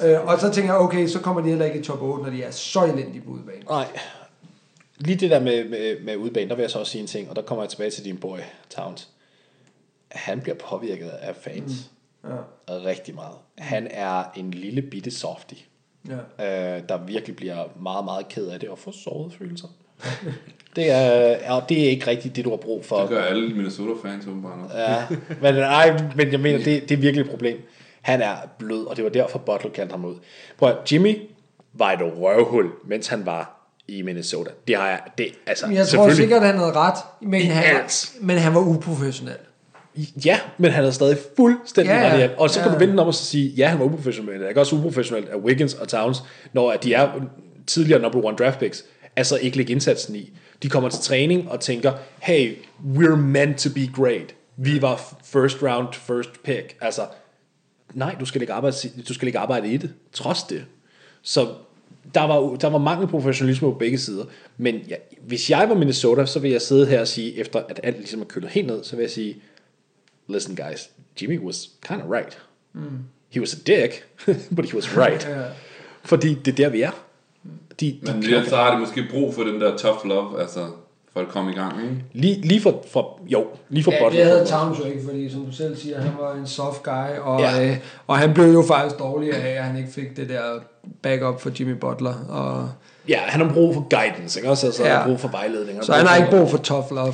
Øh, 0.04 0.26
og 0.26 0.40
så 0.40 0.50
tænker 0.52 0.72
jeg, 0.72 0.80
okay, 0.80 1.06
så 1.06 1.18
kommer 1.20 1.42
de 1.42 1.48
heller 1.48 1.64
ikke 1.64 1.78
i 1.78 1.82
top 1.82 2.02
8, 2.02 2.22
når 2.24 2.30
de 2.30 2.42
er 2.42 2.50
så 2.50 2.84
elendige 2.84 3.20
på 3.20 3.30
udebane. 3.30 3.62
Nej. 3.70 3.86
Lige 4.98 5.16
det 5.16 5.30
der 5.30 5.40
med, 5.40 5.68
med, 5.68 5.96
med 6.04 6.16
udbanen, 6.16 6.48
der 6.48 6.54
vil 6.54 6.62
jeg 6.62 6.70
så 6.70 6.78
også 6.78 6.92
sige 6.92 7.02
en 7.02 7.06
ting, 7.08 7.30
og 7.30 7.36
der 7.36 7.42
kommer 7.42 7.64
jeg 7.64 7.70
tilbage 7.70 7.90
til 7.90 8.04
din 8.04 8.16
boy, 8.16 8.38
Towns. 8.76 9.08
Han 10.08 10.40
bliver 10.40 10.56
påvirket 10.68 11.08
af 11.08 11.34
fans. 11.40 11.72
Ja. 12.24 12.36
Rigtig 12.84 13.14
meget. 13.14 13.34
Han 13.58 13.88
er 13.90 14.24
en 14.36 14.50
lille 14.50 14.82
bitte 14.82 15.10
softie, 15.10 15.58
ja. 16.08 16.76
øh, 16.76 16.82
der 16.88 16.98
virkelig 16.98 17.36
bliver 17.36 17.64
meget, 17.80 18.04
meget 18.04 18.28
ked 18.28 18.46
af 18.46 18.60
det 18.60 18.68
og 18.68 18.78
får 18.78 18.90
såret 18.90 19.32
følelser. 19.38 19.68
det, 20.76 20.90
er, 20.90 21.52
og 21.52 21.68
det 21.68 21.84
er 21.84 21.90
ikke 21.90 22.06
rigtigt 22.06 22.36
det, 22.36 22.44
du 22.44 22.50
har 22.50 22.56
brug 22.56 22.84
for. 22.84 23.00
Det 23.00 23.08
gør 23.08 23.22
alle 23.22 23.48
Minnesota-fans 23.48 24.26
åbenbart. 24.26 24.58
Ja, 24.74 25.06
men, 25.42 25.54
nej, 25.54 25.98
men 26.16 26.32
jeg 26.32 26.40
mener, 26.40 26.58
det, 26.58 26.88
det 26.88 26.90
er 26.90 26.96
virkelig 27.00 27.24
et 27.24 27.30
problem. 27.30 27.58
Han 28.00 28.22
er 28.22 28.34
blød, 28.58 28.84
og 28.84 28.96
det 28.96 29.04
var 29.04 29.10
derfor 29.10 29.38
Butler 29.38 29.70
kaldte 29.70 29.92
ham 29.92 30.04
ud. 30.04 30.14
Prøv 30.58 30.68
at, 30.68 30.92
Jimmy 30.92 31.16
var 31.72 31.92
et 31.92 32.00
røvhul, 32.02 32.70
mens 32.86 33.06
han 33.08 33.26
var 33.26 33.70
i 33.88 34.02
Minnesota. 34.02 34.50
Det 34.68 34.76
har 34.76 34.88
jeg, 34.88 35.00
det, 35.18 35.26
altså, 35.46 35.66
jeg 35.66 35.76
tror 35.76 35.84
selvfølgelig- 35.84 36.16
sikkert, 36.16 36.42
han 36.42 36.56
havde 36.58 36.72
ret, 36.72 36.98
men 37.20 37.40
I 37.40 37.44
han, 37.44 37.76
alt. 37.76 38.12
men 38.20 38.38
han 38.38 38.54
var 38.54 38.60
uprofessionel. 38.60 39.36
Ja, 40.24 40.40
men 40.58 40.70
han 40.70 40.84
er 40.84 40.90
stadig 40.90 41.18
fuldstændig 41.36 41.90
Ja, 41.92 42.12
ret. 42.14 42.30
Og 42.38 42.50
så 42.50 42.60
kan 42.60 42.68
Ja. 42.68 42.74
du 42.74 42.78
vende 42.78 42.90
den 42.92 42.98
om 42.98 43.06
og 43.06 43.14
sige, 43.14 43.48
ja, 43.48 43.68
han 43.68 43.78
var 43.78 43.84
uprofessionel. 43.84 44.40
Det 44.40 44.50
er 44.56 44.60
også 44.60 44.76
uprofessionelt 44.76 45.28
af 45.28 45.36
Wiggins 45.36 45.74
og 45.74 45.88
Towns, 45.88 46.18
når 46.52 46.72
de 46.72 46.94
er 46.94 47.08
tidligere 47.66 48.00
number 48.02 48.24
one 48.24 48.36
draft 48.36 48.58
picks, 48.58 48.84
altså 49.16 49.36
ikke 49.36 49.56
lægge 49.56 49.72
indsatsen 49.72 50.16
i. 50.16 50.32
De 50.62 50.68
kommer 50.68 50.88
til 50.88 51.00
træning 51.00 51.50
og 51.50 51.60
tænker, 51.60 51.92
hey, 52.22 52.56
we're 52.94 53.16
meant 53.16 53.58
to 53.58 53.70
be 53.74 53.86
great. 53.94 54.34
Vi 54.56 54.82
var 54.82 55.16
first 55.24 55.62
round, 55.62 55.88
first 55.92 56.30
pick. 56.44 56.76
Altså, 56.80 57.02
nej, 57.94 58.16
du 58.20 58.24
skal 58.26 58.40
ikke 58.40 58.52
arbejde, 58.52 58.76
du 59.08 59.14
skal 59.14 59.26
ikke 59.28 59.38
arbejde 59.38 59.68
i 59.68 59.76
det, 59.76 59.90
trods 60.12 60.42
det. 60.42 60.64
Så 61.22 61.46
der 62.14 62.22
var, 62.22 62.56
der 62.56 62.68
var 62.70 62.78
mangel 62.78 63.06
på 63.06 63.10
professionalisme 63.10 63.72
på 63.72 63.78
begge 63.78 63.98
sider. 63.98 64.24
Men 64.56 64.74
ja, 64.88 64.94
hvis 65.26 65.50
jeg 65.50 65.68
var 65.68 65.74
Minnesota, 65.74 66.26
så 66.26 66.38
vil 66.38 66.50
jeg 66.50 66.62
sidde 66.62 66.86
her 66.86 67.00
og 67.00 67.08
sige, 67.08 67.36
efter 67.36 67.62
at 67.68 67.80
alt 67.82 67.96
ligesom 67.96 68.20
er 68.20 68.24
kølet 68.24 68.50
helt 68.50 68.66
ned, 68.66 68.84
så 68.84 68.96
vil 68.96 69.02
jeg 69.02 69.10
sige, 69.10 69.36
listen 70.28 70.56
guys, 70.56 70.90
Jimmy 71.22 71.38
was 71.38 71.68
kind 71.88 72.02
of 72.02 72.10
right. 72.10 72.38
Mm. 72.74 72.80
He 73.30 73.40
was 73.40 73.54
a 73.54 73.56
dick, 73.66 74.04
but 74.56 74.64
he 74.64 74.74
was 74.76 74.96
right. 74.96 75.28
Ja. 75.28 75.42
Fordi 76.04 76.34
det 76.34 76.52
er 76.52 76.56
der, 76.56 76.68
vi 76.68 76.82
er. 76.82 76.90
De, 77.80 77.98
de 78.06 78.12
Men 78.12 78.22
ja, 78.22 78.44
så 78.44 78.56
har 78.56 78.74
de 78.74 78.80
måske 78.80 79.04
brug 79.10 79.34
for 79.34 79.42
den 79.42 79.60
der 79.60 79.76
tough 79.76 80.04
love, 80.04 80.40
altså 80.40 80.66
for 81.12 81.20
at 81.20 81.28
komme 81.28 81.50
i 81.52 81.54
gang, 81.54 81.82
ikke? 81.82 81.96
lige, 82.12 82.40
lige 82.40 82.60
for, 82.60 82.84
for, 82.92 83.20
jo, 83.26 83.46
lige 83.68 83.84
for 83.84 83.92
Ja, 83.92 84.04
Butler. 84.04 84.20
det 84.24 84.32
havde 84.32 84.46
Towns 84.46 84.78
jo 84.78 84.84
ikke, 84.84 85.00
fordi 85.04 85.30
som 85.30 85.46
du 85.46 85.52
selv 85.52 85.76
siger, 85.76 86.00
han 86.00 86.12
var 86.20 86.34
en 86.34 86.46
soft 86.46 86.82
guy, 86.82 87.18
og, 87.20 87.40
Ja. 87.40 87.68
øh, 87.70 87.76
og 88.06 88.18
han 88.18 88.34
blev 88.34 88.46
jo 88.52 88.62
faktisk 88.62 88.98
dårlig 88.98 89.32
af, 89.34 89.48
at 89.58 89.64
han 89.64 89.76
ikke 89.76 89.90
fik 89.92 90.16
det 90.16 90.28
der 90.28 90.42
backup 91.02 91.40
for 91.40 91.50
Jimmy 91.60 91.72
Butler. 91.72 92.14
Og, 92.28 92.70
Ja, 93.08 93.18
han 93.18 93.40
har 93.46 93.52
brug 93.54 93.74
for 93.74 93.80
guidance, 93.90 94.38
ikke 94.40 94.50
også? 94.50 94.66
Altså, 94.66 94.82
ja. 94.84 94.88
han 94.88 94.98
har 94.98 95.06
brug 95.06 95.20
for 95.20 95.28
vejledning. 95.28 95.84
så 95.84 95.92
han 95.92 96.06
har 96.06 96.16
ikke 96.16 96.30
brug 96.30 96.50
for 96.50 96.58
tough 96.58 96.90
love. 96.90 97.12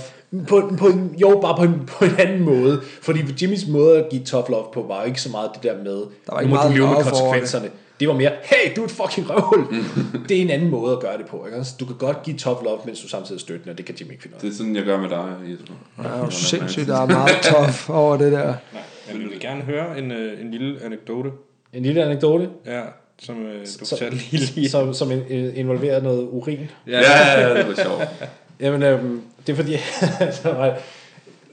På, 0.49 0.72
på 0.78 0.87
en, 0.87 1.14
jo, 1.20 1.39
bare 1.43 1.57
på 1.57 1.62
en, 1.62 1.82
på 1.87 2.05
en 2.05 2.11
anden 2.18 2.43
måde. 2.43 2.80
Fordi 3.03 3.20
Jimmys 3.43 3.66
måde 3.68 3.99
at 3.99 4.09
give 4.11 4.24
tough 4.24 4.51
love 4.51 4.64
på, 4.74 4.82
var 4.89 5.01
jo 5.01 5.07
ikke 5.07 5.20
så 5.20 5.30
meget 5.30 5.51
det 5.55 5.62
der 5.62 5.76
med, 5.85 6.03
var 6.28 6.43
nu 6.43 6.49
må 6.49 6.57
du 6.57 6.68
leve 6.74 6.87
med 6.89 6.97
konsekvenserne. 7.05 7.70
Det 8.01 8.09
var 8.09 8.14
mere, 8.14 8.30
hey, 8.43 8.72
du 8.76 8.80
er 8.80 8.85
et 8.85 8.91
fucking 8.91 9.26
røvhul. 9.30 9.66
det 10.28 10.37
er 10.39 10.43
en 10.43 10.51
anden 10.51 10.70
måde 10.70 10.93
at 10.93 11.01
gøre 11.01 11.18
det 11.18 11.26
på. 11.26 11.47
Ikke? 11.47 11.59
også? 11.59 11.74
Du 11.80 11.87
kan 11.87 11.97
godt 11.97 12.22
give 12.22 12.37
tough 12.37 12.64
love, 12.64 12.78
mens 12.87 13.01
du 13.01 13.09
samtidig 13.09 13.37
er 13.39 13.41
støttende, 13.41 13.72
og 13.72 13.78
det 13.78 13.87
kan 13.87 13.95
Jimmy 14.01 14.11
ikke 14.12 14.22
finde 14.22 14.35
ud 14.35 14.39
af. 14.39 14.41
Det 14.41 14.51
er 14.53 14.57
sådan, 14.57 14.76
jeg 14.76 14.85
gør 14.85 15.01
med 15.01 15.09
dig, 15.09 15.24
Jesper. 15.51 15.74
Ja, 15.99 16.03
det 16.09 16.14
er 16.14 16.18
jo 16.24 16.30
sindssygt, 16.30 16.87
der 16.87 17.01
er 17.01 17.07
meget 17.07 17.37
tough 17.43 17.91
over 17.99 18.16
det 18.16 18.32
der. 18.32 18.55
Jeg 19.12 19.18
vil 19.18 19.41
gerne 19.41 19.62
høre 19.62 19.99
en, 19.99 20.12
øh, 20.12 20.41
en 20.41 20.51
lille 20.51 20.78
anekdote, 20.85 21.30
En 21.72 21.82
lille 21.82 22.05
anekdote, 22.05 22.49
ja, 22.66 22.80
som 23.18 23.37
øh, 23.47 23.61
du 23.61 23.66
Så- 23.70 23.89
fortalte 23.89 24.16
lige 24.30 24.53
lige. 24.55 24.68
som, 24.68 24.95
som 24.95 25.11
in- 25.11 25.22
in- 25.28 25.55
involverer 25.55 26.03
noget 26.03 26.28
urin. 26.30 26.59
Ja, 26.87 27.01
ja, 27.01 27.41
ja, 27.49 27.57
det 27.59 27.68
var 27.68 27.82
sjovt. 27.85 28.09
Jamen, 28.64 28.82
øhm, 28.82 29.22
det 29.46 29.52
er 29.52 29.56
fordi, 29.56 29.74
altså, 30.20 30.42
så 30.42 30.52
var 30.52 30.78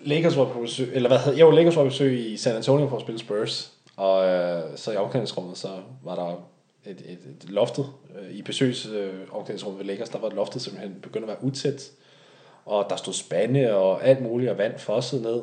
Lakers 0.04 0.38
var 0.38 0.46
på 0.46 0.60
besøg, 0.60 0.92
eller 0.94 1.10
hvad 1.10 1.20
hedder, 1.20 1.38
jeg 1.38 1.46
var 1.46 1.54
Lakers 1.54 1.76
var 1.76 1.84
på 1.84 1.90
besøg 1.90 2.32
i 2.32 2.38
San 2.38 2.56
Antonio 2.56 2.90
for 2.90 2.96
at 2.96 3.02
spille 3.02 3.20
Spurs, 3.20 3.72
og 3.98 4.28
øh, 4.28 4.64
så 4.76 4.92
i 4.92 4.96
omklædningsrummet, 4.96 5.58
så 5.58 5.68
var 6.04 6.16
der 6.16 6.28
et, 6.86 7.02
et, 7.06 7.20
et 7.44 7.50
loftet, 7.50 7.86
øh, 8.20 8.32
i 8.32 8.42
besøgs 8.42 8.86
øh, 8.86 9.14
omklædningsrummet 9.32 9.80
ved 9.80 9.86
Lakers, 9.86 10.10
der 10.10 10.20
var 10.20 10.30
loftet 10.30 10.62
simpelthen 10.62 11.00
begyndt 11.02 11.24
at 11.24 11.28
være 11.28 11.44
utæt, 11.44 11.92
og 12.66 12.86
der 12.90 12.96
stod 12.96 13.14
spande 13.14 13.74
og 13.74 14.08
alt 14.08 14.22
muligt, 14.22 14.52
og 14.52 14.58
vand 14.58 14.80
fossede 14.80 15.22
ned, 15.22 15.42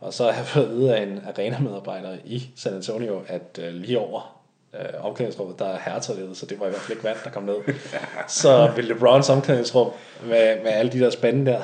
og 0.00 0.14
så 0.14 0.24
har 0.24 0.32
jeg 0.32 0.46
fået 0.46 0.64
at 0.64 0.70
vide 0.70 0.96
af 0.96 1.02
en 1.02 1.20
arena-medarbejder 1.26 2.16
i 2.24 2.42
San 2.56 2.74
Antonio, 2.74 3.22
at 3.26 3.60
øh, 3.62 3.74
lige 3.74 3.98
over 3.98 4.39
øh, 4.74 5.04
omklædningsrummet, 5.04 5.58
der 5.58 5.66
er 5.66 5.78
herretoilettet, 5.84 6.36
så 6.36 6.46
det 6.46 6.60
var 6.60 6.66
i 6.66 6.68
hvert 6.68 6.80
fald 6.80 6.96
ikke 6.96 7.04
vand, 7.04 7.16
der 7.24 7.30
kom 7.30 7.42
ned. 7.42 7.56
så 8.40 8.70
ved 8.76 8.82
LeBrons 8.82 9.28
omklædningsrum, 9.28 9.90
med, 10.22 10.62
med 10.62 10.70
alle 10.70 10.92
de 10.92 11.00
der 11.00 11.10
spande 11.10 11.50
der, 11.50 11.62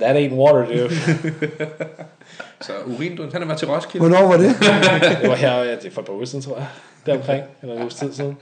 that 0.00 0.16
ain't 0.16 0.34
water, 0.34 0.66
dude. 0.66 0.90
Så 2.60 2.72
urinduen, 2.86 3.32
han 3.32 3.42
er 3.42 3.46
været 3.46 3.58
til 3.58 3.68
Roskilde. 3.68 4.08
Hvornår 4.08 4.28
var 4.28 4.36
det? 4.36 4.48
det 5.22 5.28
var 5.30 5.36
her, 5.36 5.54
ja, 5.54 5.76
det 5.76 5.84
er 5.84 5.90
for 5.90 6.00
et 6.00 6.06
par 6.06 6.14
uger 6.14 6.24
siden, 6.24 6.44
tror 6.44 6.56
jeg, 6.56 6.66
deromkring, 7.06 7.44
eller 7.62 7.74
en 7.74 7.82
uges 7.82 7.94
tid 7.94 8.12
siden. 8.12 8.38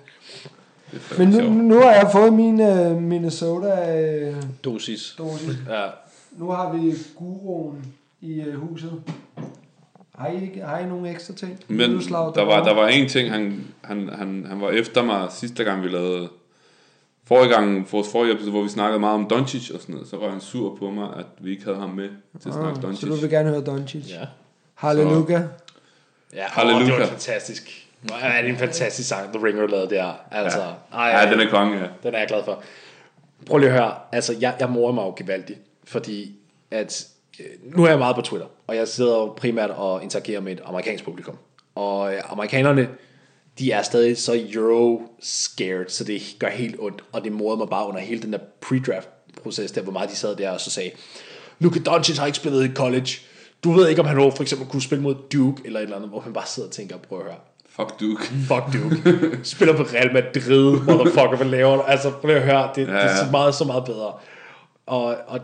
Men 1.19 1.29
nu, 1.29 1.49
nu 1.49 1.81
har 1.81 1.93
jeg 1.93 2.09
fået 2.13 2.33
min 2.33 2.61
uh, 2.61 3.03
Minnesota 3.03 4.01
uh, 4.31 4.37
Dosis. 4.65 5.15
dosis. 5.19 5.57
Ja. 5.71 5.87
Nu 6.33 6.51
har 6.51 6.73
vi 6.73 6.95
guruen 7.17 7.95
i 8.21 8.41
uh, 8.41 8.55
huset. 8.55 9.03
Har 10.19 10.29
I, 10.29 10.43
ikke, 10.43 10.61
har 10.63 10.79
I 10.79 10.87
nogle 10.87 11.11
ekstra 11.11 11.35
ting? 11.35 11.59
Men 11.69 11.77
Middleslav, 11.77 12.33
der 12.35 12.45
var, 12.45 12.65
der 12.65 12.75
var 12.75 12.89
en 12.89 13.09
ting, 13.09 13.31
han, 13.31 13.65
han, 13.85 14.09
han, 14.19 14.47
han 14.49 14.61
var 14.61 14.71
efter 14.71 15.03
mig 15.03 15.27
sidste 15.33 15.65
gang, 15.65 15.83
vi 15.83 15.89
lavede 15.89 16.29
forrige 17.25 17.53
gang, 17.53 17.89
vores 17.93 18.09
forrige 18.13 18.33
episode, 18.33 18.51
hvor 18.51 18.63
vi 18.63 18.69
snakkede 18.69 19.01
meget 19.01 19.15
om 19.15 19.29
Doncic 19.31 19.71
og 19.71 19.81
sådan 19.81 19.95
noget, 19.95 20.09
så 20.09 20.17
var 20.17 20.31
han 20.31 20.41
sur 20.41 20.77
på 20.77 20.91
mig, 20.91 21.09
at 21.19 21.27
vi 21.39 21.51
ikke 21.51 21.65
havde 21.65 21.79
ham 21.79 21.91
med 21.91 22.09
til 22.43 22.49
at 22.49 22.55
snakke 22.55 22.71
Ah, 22.71 22.77
så 22.77 22.83
Doncic. 22.83 23.09
du 23.09 23.15
vil 23.15 23.31
gerne 23.31 23.49
høre 23.51 23.61
Doncic. 23.65 24.11
Ja. 24.11 24.25
Halleluja. 24.75 25.43
Ja, 26.35 26.45
Halleluja. 26.47 26.85
Det 26.87 27.01
var 27.01 27.07
fantastisk. 27.07 27.89
Hvor 28.01 28.17
er 28.17 28.43
det 28.43 28.51
en 28.51 28.57
fantastisk 28.57 29.09
sang, 29.09 29.33
The 29.33 29.47
Ringer 29.47 29.67
lavede 29.67 29.91
der. 29.95 30.13
Altså, 30.31 30.61
ja. 30.63 30.97
ej, 30.99 31.21
Ja, 31.25 31.31
den 31.31 31.41
er 31.41 31.51
konge, 31.51 31.79
ja. 31.79 31.87
Den 32.03 32.15
er 32.15 32.19
jeg 32.19 32.29
glad 32.29 32.45
for. 32.45 32.63
Prøv 33.47 33.59
lige 33.59 33.71
at 33.71 33.77
høre. 33.79 33.95
Altså, 34.13 34.37
jeg, 34.41 34.55
jeg 34.61 34.71
morer 34.71 34.93
mig 34.93 35.03
jo 35.03 35.15
gevaldigt, 35.17 35.59
fordi 35.85 36.35
at, 36.71 37.07
nu 37.63 37.85
er 37.85 37.89
jeg 37.89 37.99
meget 37.99 38.17
på 38.17 38.23
Twitter, 38.23 38.47
og 38.67 38.77
jeg 38.77 38.89
sidder 38.89 39.17
jo 39.17 39.27
primært 39.27 39.71
og 39.71 40.03
interagerer 40.03 40.41
med 40.41 40.53
et 40.53 40.61
amerikansk 40.65 41.05
publikum. 41.05 41.37
Og 41.75 42.15
øh, 42.15 42.21
amerikanerne, 42.33 42.89
de 43.59 43.73
er 43.73 43.83
stadig 43.83 44.19
så 44.19 44.45
euro-scared, 44.53 45.89
så 45.89 46.05
det 46.05 46.23
gør 46.39 46.49
helt 46.49 46.77
ondt, 46.79 47.05
og 47.13 47.25
det 47.25 47.33
morede 47.33 47.59
mig 47.59 47.69
bare 47.69 47.89
under 47.89 48.01
hele 48.01 48.23
den 48.23 48.33
der 48.33 48.39
pre-draft-proces, 48.61 49.73
der 49.73 49.83
hvor 49.83 49.93
meget 49.93 50.11
de 50.11 50.17
sad 50.17 50.37
der 50.37 50.51
og 50.51 50.61
så 50.61 50.71
sagde, 50.71 50.91
Luka 51.59 51.81
Doncic 51.81 52.19
har 52.19 52.27
ikke 52.27 52.39
spillet 52.39 52.71
i 52.71 52.75
college, 52.75 53.11
du 53.65 53.73
ved 53.73 53.89
ikke, 53.89 54.01
om 54.01 54.07
han 54.07 54.17
for 54.17 54.43
eksempel 54.43 54.69
kunne 54.69 54.83
spille 54.83 55.03
mod 55.03 55.15
Duke, 55.33 55.63
eller 55.65 55.81
et 55.81 55.83
eller 55.83 55.97
andet, 55.97 56.11
hvor 56.11 56.23
man 56.25 56.33
bare 56.33 56.47
sidder 56.47 56.69
og 56.69 56.75
tænker, 56.75 56.97
prøv 56.97 57.19
at 57.19 57.25
høre, 57.25 57.37
Fuck 57.77 58.01
Duke. 58.01 58.23
Fuck 58.49 58.65
Duke. 58.73 59.39
Spiller 59.43 59.77
på 59.77 59.83
Real 59.83 60.13
Madrid, 60.13 60.81
motherfucker, 60.81 61.37
hvad 61.37 61.47
laver 61.47 61.77
du? 61.77 61.83
Altså, 61.83 62.11
prøv 62.11 62.31
at 62.31 62.43
høre, 62.43 62.71
det, 62.75 62.87
ja, 62.89 62.93
ja. 62.93 63.03
det 63.03 63.11
er 63.11 63.17
så 63.17 63.31
meget, 63.31 63.55
så 63.55 63.65
meget 63.65 63.85
bedre. 63.85 64.13
Og, 64.87 65.17
og 65.27 65.41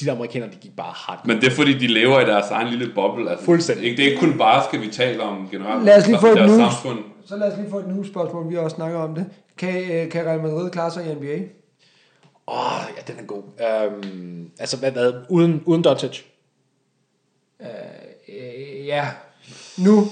de 0.00 0.04
der 0.04 0.12
amerikanere, 0.12 0.50
de 0.50 0.56
gik 0.56 0.76
bare 0.76 0.92
hardt. 0.96 1.26
Men 1.26 1.40
det 1.40 1.46
er 1.46 1.50
fordi, 1.50 1.78
de 1.78 1.86
lever 1.86 2.20
i 2.20 2.24
deres 2.24 2.50
egen 2.50 2.68
lille 2.68 2.94
boble. 2.94 3.30
Altså, 3.30 3.44
Fuldstændig. 3.44 3.84
Ikke, 3.84 3.96
det 3.96 4.04
er 4.04 4.08
ikke 4.10 4.20
kun 4.20 4.38
basket, 4.38 4.80
vi 4.80 4.88
taler 4.88 5.24
om 5.24 5.48
generelt. 5.50 5.84
Lad 5.84 5.98
os 5.98 6.06
lige 6.06 6.18
få 6.20 6.26
et 6.26 6.36
news. 6.36 6.56
samfund. 6.56 6.98
Så 7.26 7.36
lad 7.36 7.52
os 7.52 7.58
lige 7.58 7.70
få 7.70 7.78
et 7.78 7.88
nu 7.88 8.04
spørgsmål, 8.04 8.50
vi 8.50 8.54
har 8.54 8.62
også 8.62 8.74
snakket 8.74 8.98
om 9.00 9.14
det. 9.14 9.26
Kan, 9.58 9.90
øh, 9.92 10.10
kan 10.10 10.26
Real 10.26 10.40
Madrid 10.40 10.70
klare 10.70 10.90
sig 10.90 11.06
i 11.06 11.14
NBA? 11.14 11.38
Åh, 12.48 13.06
den 13.06 13.16
er 13.18 13.22
god. 13.26 13.42
Um, 13.86 14.50
altså, 14.58 14.76
hvad, 14.76 14.90
hvad, 14.90 15.12
uden, 15.28 15.62
uden 15.64 15.84
Doncic? 15.84 16.22
Øh, 17.60 18.86
ja. 18.86 19.08
Nu. 19.78 20.06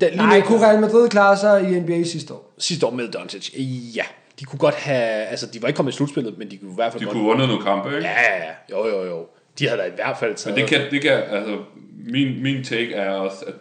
Da, 0.00 0.08
lige 0.08 0.16
Nej, 0.16 0.38
nu, 0.38 0.44
kunne 0.44 0.66
Real 0.66 0.80
Madrid 0.80 1.08
klare 1.08 1.36
sig 1.36 1.72
i 1.72 1.80
NBA 1.80 2.04
sidste 2.04 2.34
år? 2.34 2.52
sidste 2.58 2.86
år 2.86 2.90
med 2.90 3.08
Doncic, 3.08 3.54
ja. 3.96 4.04
De 4.40 4.44
kunne 4.44 4.58
godt 4.58 4.74
have, 4.74 5.24
altså 5.26 5.46
de 5.46 5.62
var 5.62 5.68
ikke 5.68 5.76
kommet 5.76 5.92
i 5.92 5.96
slutspillet, 5.96 6.38
men 6.38 6.50
de 6.50 6.56
kunne 6.58 6.70
i 6.70 6.74
hvert 6.74 6.92
fald 6.92 7.00
De 7.00 7.04
godt... 7.04 7.12
kunne 7.16 7.24
vundet 7.24 7.48
nogle 7.48 7.62
kampe, 7.64 7.88
ikke? 7.88 8.08
Ja, 8.08 8.20
ja, 8.20 8.36
ja. 8.44 8.52
Jo, 8.70 8.86
jo, 8.88 9.04
jo. 9.04 9.26
De 9.58 9.68
havde 9.68 9.80
da 9.80 9.86
i 9.86 9.90
hvert 9.94 10.16
fald 10.18 10.34
taget... 10.34 10.56
Men 10.56 10.62
det 10.62 10.70
kan, 10.78 10.90
det 10.90 11.02
kan, 11.02 11.12
altså, 11.12 11.58
min, 12.06 12.42
min 12.42 12.64
take 12.64 12.94
er 12.94 13.10
også, 13.10 13.44
at 13.46 13.54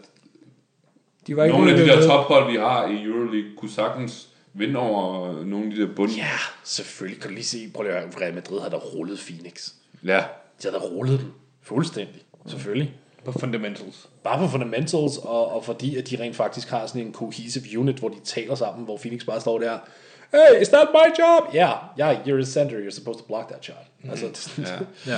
De 1.28 1.36
var 1.38 1.44
ikke 1.44 1.58
nogle 1.58 1.72
af 1.72 1.78
de 1.78 1.86
der 1.86 2.08
tophold, 2.08 2.52
vi 2.52 2.58
har 2.58 2.88
i 2.88 3.04
Euroleague, 3.04 3.52
kunne 3.58 3.72
sagtens 3.72 4.28
vinde 4.54 4.80
over 4.80 5.34
nogle 5.46 5.66
af 5.66 5.76
de 5.76 5.82
der 5.82 5.96
bund. 5.96 6.12
Ja, 6.12 6.28
selvfølgelig. 6.64 7.22
Kan 7.22 7.30
du 7.30 7.34
lige 7.34 7.46
se, 7.46 7.72
prøv 7.74 7.84
lige 7.84 7.94
at 7.94 8.02
høre, 8.02 8.12
Real 8.22 8.34
Madrid 8.34 8.60
havde 8.60 8.72
da 8.72 8.78
rullet 8.78 9.20
Phoenix. 9.20 9.70
ja. 10.06 10.24
De 10.64 10.68
havde 10.70 10.76
da 10.76 10.82
rullet 10.82 11.20
dem. 11.20 11.32
Fuldstændig. 11.62 12.22
Selvfølgelig. 12.48 12.94
På 13.26 13.32
fundamentals. 13.32 14.10
Bare 14.24 14.38
på 14.40 14.48
fundamentals, 14.48 15.18
og, 15.18 15.52
og 15.52 15.66
fordi 15.66 15.98
at 15.98 16.10
de 16.10 16.18
rent 16.20 16.36
faktisk 16.36 16.70
har 16.70 16.88
sådan 16.88 17.02
en 17.02 17.14
cohesive 17.14 17.80
unit, 17.80 17.96
hvor 17.96 18.10
de 18.10 18.16
taler 18.24 18.56
sammen, 18.56 18.86
hvor 18.86 18.98
Phoenix 18.98 19.26
bare 19.26 19.42
står 19.42 19.60
der, 19.60 19.78
Hey, 20.32 20.62
is 20.62 20.70
that 20.70 20.88
my 20.94 21.08
job? 21.24 21.54
Yeah, 21.56 21.74
yeah, 22.00 22.28
you're 22.28 22.40
a 22.40 22.46
center, 22.46 22.78
you're 22.80 22.92
supposed 22.96 23.20
to 23.20 23.26
block 23.28 23.48
that 23.50 23.64
shot. 23.66 23.86
Altså, 24.12 24.26
ja. 24.62 25.12
Ja. 25.12 25.18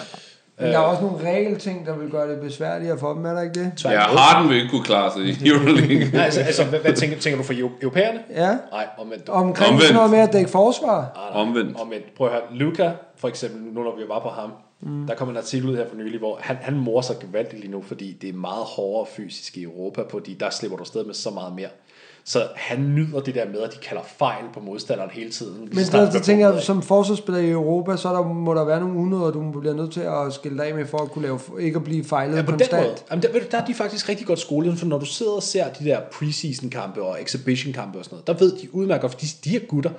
Men 0.59 0.68
der 0.72 0.78
er 0.78 0.82
også 0.84 1.01
nogle 1.01 1.30
regelting, 1.30 1.86
der 1.86 1.97
vil 1.97 2.09
gøre 2.09 2.32
det 2.32 2.41
besværligere 2.41 2.99
for 2.99 3.14
dem, 3.14 3.26
er 3.26 3.34
der 3.34 3.41
ikke 3.41 3.59
det? 3.64 3.84
Ja, 3.86 3.99
Harden 3.99 4.49
vil 4.49 4.57
ikke 4.57 4.70
kunne 4.70 4.84
klare 4.84 5.14
sig 5.14 5.22
i 5.24 5.32
Euroleague. 5.49 6.09
Nej, 6.14 6.24
altså, 6.26 6.39
altså 6.41 6.64
hvad, 6.66 6.80
hvad 6.80 6.93
tænker, 6.93 7.18
tænker 7.20 7.38
du 7.38 7.43
for 7.43 7.53
eu- 7.53 7.82
europæerne? 7.82 8.20
Ja. 8.30 8.57
Nej, 8.72 8.88
omvendt. 8.97 9.30
Omkring 9.30 9.68
Omvendt. 9.68 9.84
sådan 9.84 9.95
noget 9.95 10.11
med 10.11 10.20
at 10.20 10.34
dække 10.34 10.49
forsvar. 10.49 11.30
Omvendt. 11.34 11.80
Omvendt. 11.80 12.16
Prøv 12.18 12.28
at 12.28 12.34
høre, 12.34 12.43
Luca, 12.51 12.91
for 13.18 13.28
eksempel, 13.28 13.61
nu 13.74 13.84
når 13.84 13.95
vi 13.95 14.03
var 14.07 14.20
på 14.20 14.30
ham, 14.30 14.51
mm. 14.82 15.07
der 15.07 15.16
kom 15.16 15.30
en 15.30 15.38
artikel 15.38 15.70
ud 15.70 15.76
her 15.76 15.89
for 15.89 15.95
nylig, 15.95 16.20
hvor 16.20 16.39
han, 16.41 16.57
han 16.61 16.76
morer 16.78 17.01
sig 17.01 17.16
gevaldigt 17.22 17.59
lige 17.61 17.72
nu, 17.72 17.82
fordi 17.82 18.14
det 18.22 18.30
er 18.30 18.34
meget 18.34 18.64
hårdere 18.66 19.05
fysisk 19.16 19.57
i 19.57 19.64
Europa, 19.64 20.01
fordi 20.09 20.34
der 20.34 20.49
slipper 20.49 20.78
du 20.78 20.82
afsted 20.84 21.05
med 21.05 21.14
så 21.14 21.30
meget 21.30 21.55
mere. 21.55 21.70
Så 22.26 22.47
han 22.55 22.80
nyder 22.95 23.19
det 23.19 23.36
der 23.36 23.45
med, 23.45 23.59
at 23.59 23.74
de 23.74 23.78
kalder 23.78 24.03
fejl 24.17 24.43
på 24.53 24.59
modstanderen 24.59 25.09
hele 25.09 25.32
tiden. 25.32 25.69
Men 25.74 25.86
så, 25.86 26.09
så 26.11 26.19
tænker 26.19 26.49
jeg, 26.49 26.61
som 26.61 26.82
forsvarsspiller 26.82 27.41
i 27.41 27.49
Europa, 27.49 27.97
så 27.97 28.09
der, 28.09 28.24
må 28.24 28.53
der 28.53 28.65
være 28.65 28.80
nogle 28.80 28.99
unøder, 28.99 29.32
du 29.32 29.59
bliver 29.59 29.76
nødt 29.76 29.91
til 29.93 30.01
at 30.01 30.34
skille 30.34 30.57
dig 30.57 30.67
af 30.67 30.76
med, 30.76 30.86
for 30.86 30.97
at 30.97 31.11
kunne 31.11 31.21
lave, 31.21 31.39
ikke 31.59 31.76
at 31.76 31.84
blive 31.84 32.03
fejlet 32.03 32.38
Ja, 32.38 32.41
på 32.41 32.51
den 32.51 32.59
konstant. 32.59 32.84
måde. 32.88 32.95
Jamen, 33.11 33.24
der, 33.24 33.30
der 33.51 33.57
er 33.57 33.65
de 33.65 33.74
faktisk 33.74 34.09
rigtig 34.09 34.28
godt 34.28 34.39
skolet, 34.39 34.78
for 34.80 34.86
når 34.86 34.97
du 34.97 35.05
sidder 35.05 35.32
og 35.32 35.43
ser 35.43 35.69
de 35.69 35.86
der 35.86 35.99
preseason 36.11 36.69
kampe 36.69 37.01
og 37.01 37.21
exhibition 37.21 37.74
kampe 37.74 37.99
og 37.99 38.05
sådan 38.05 38.15
noget, 38.15 38.28
der 38.28 38.45
ved 38.45 38.57
de 38.61 38.76
udmærket, 38.76 39.01
godt, 39.01 39.11
for 39.11 39.19
de, 39.19 39.26
de 39.43 39.49
her 39.49 39.59
gutter, 39.59 39.91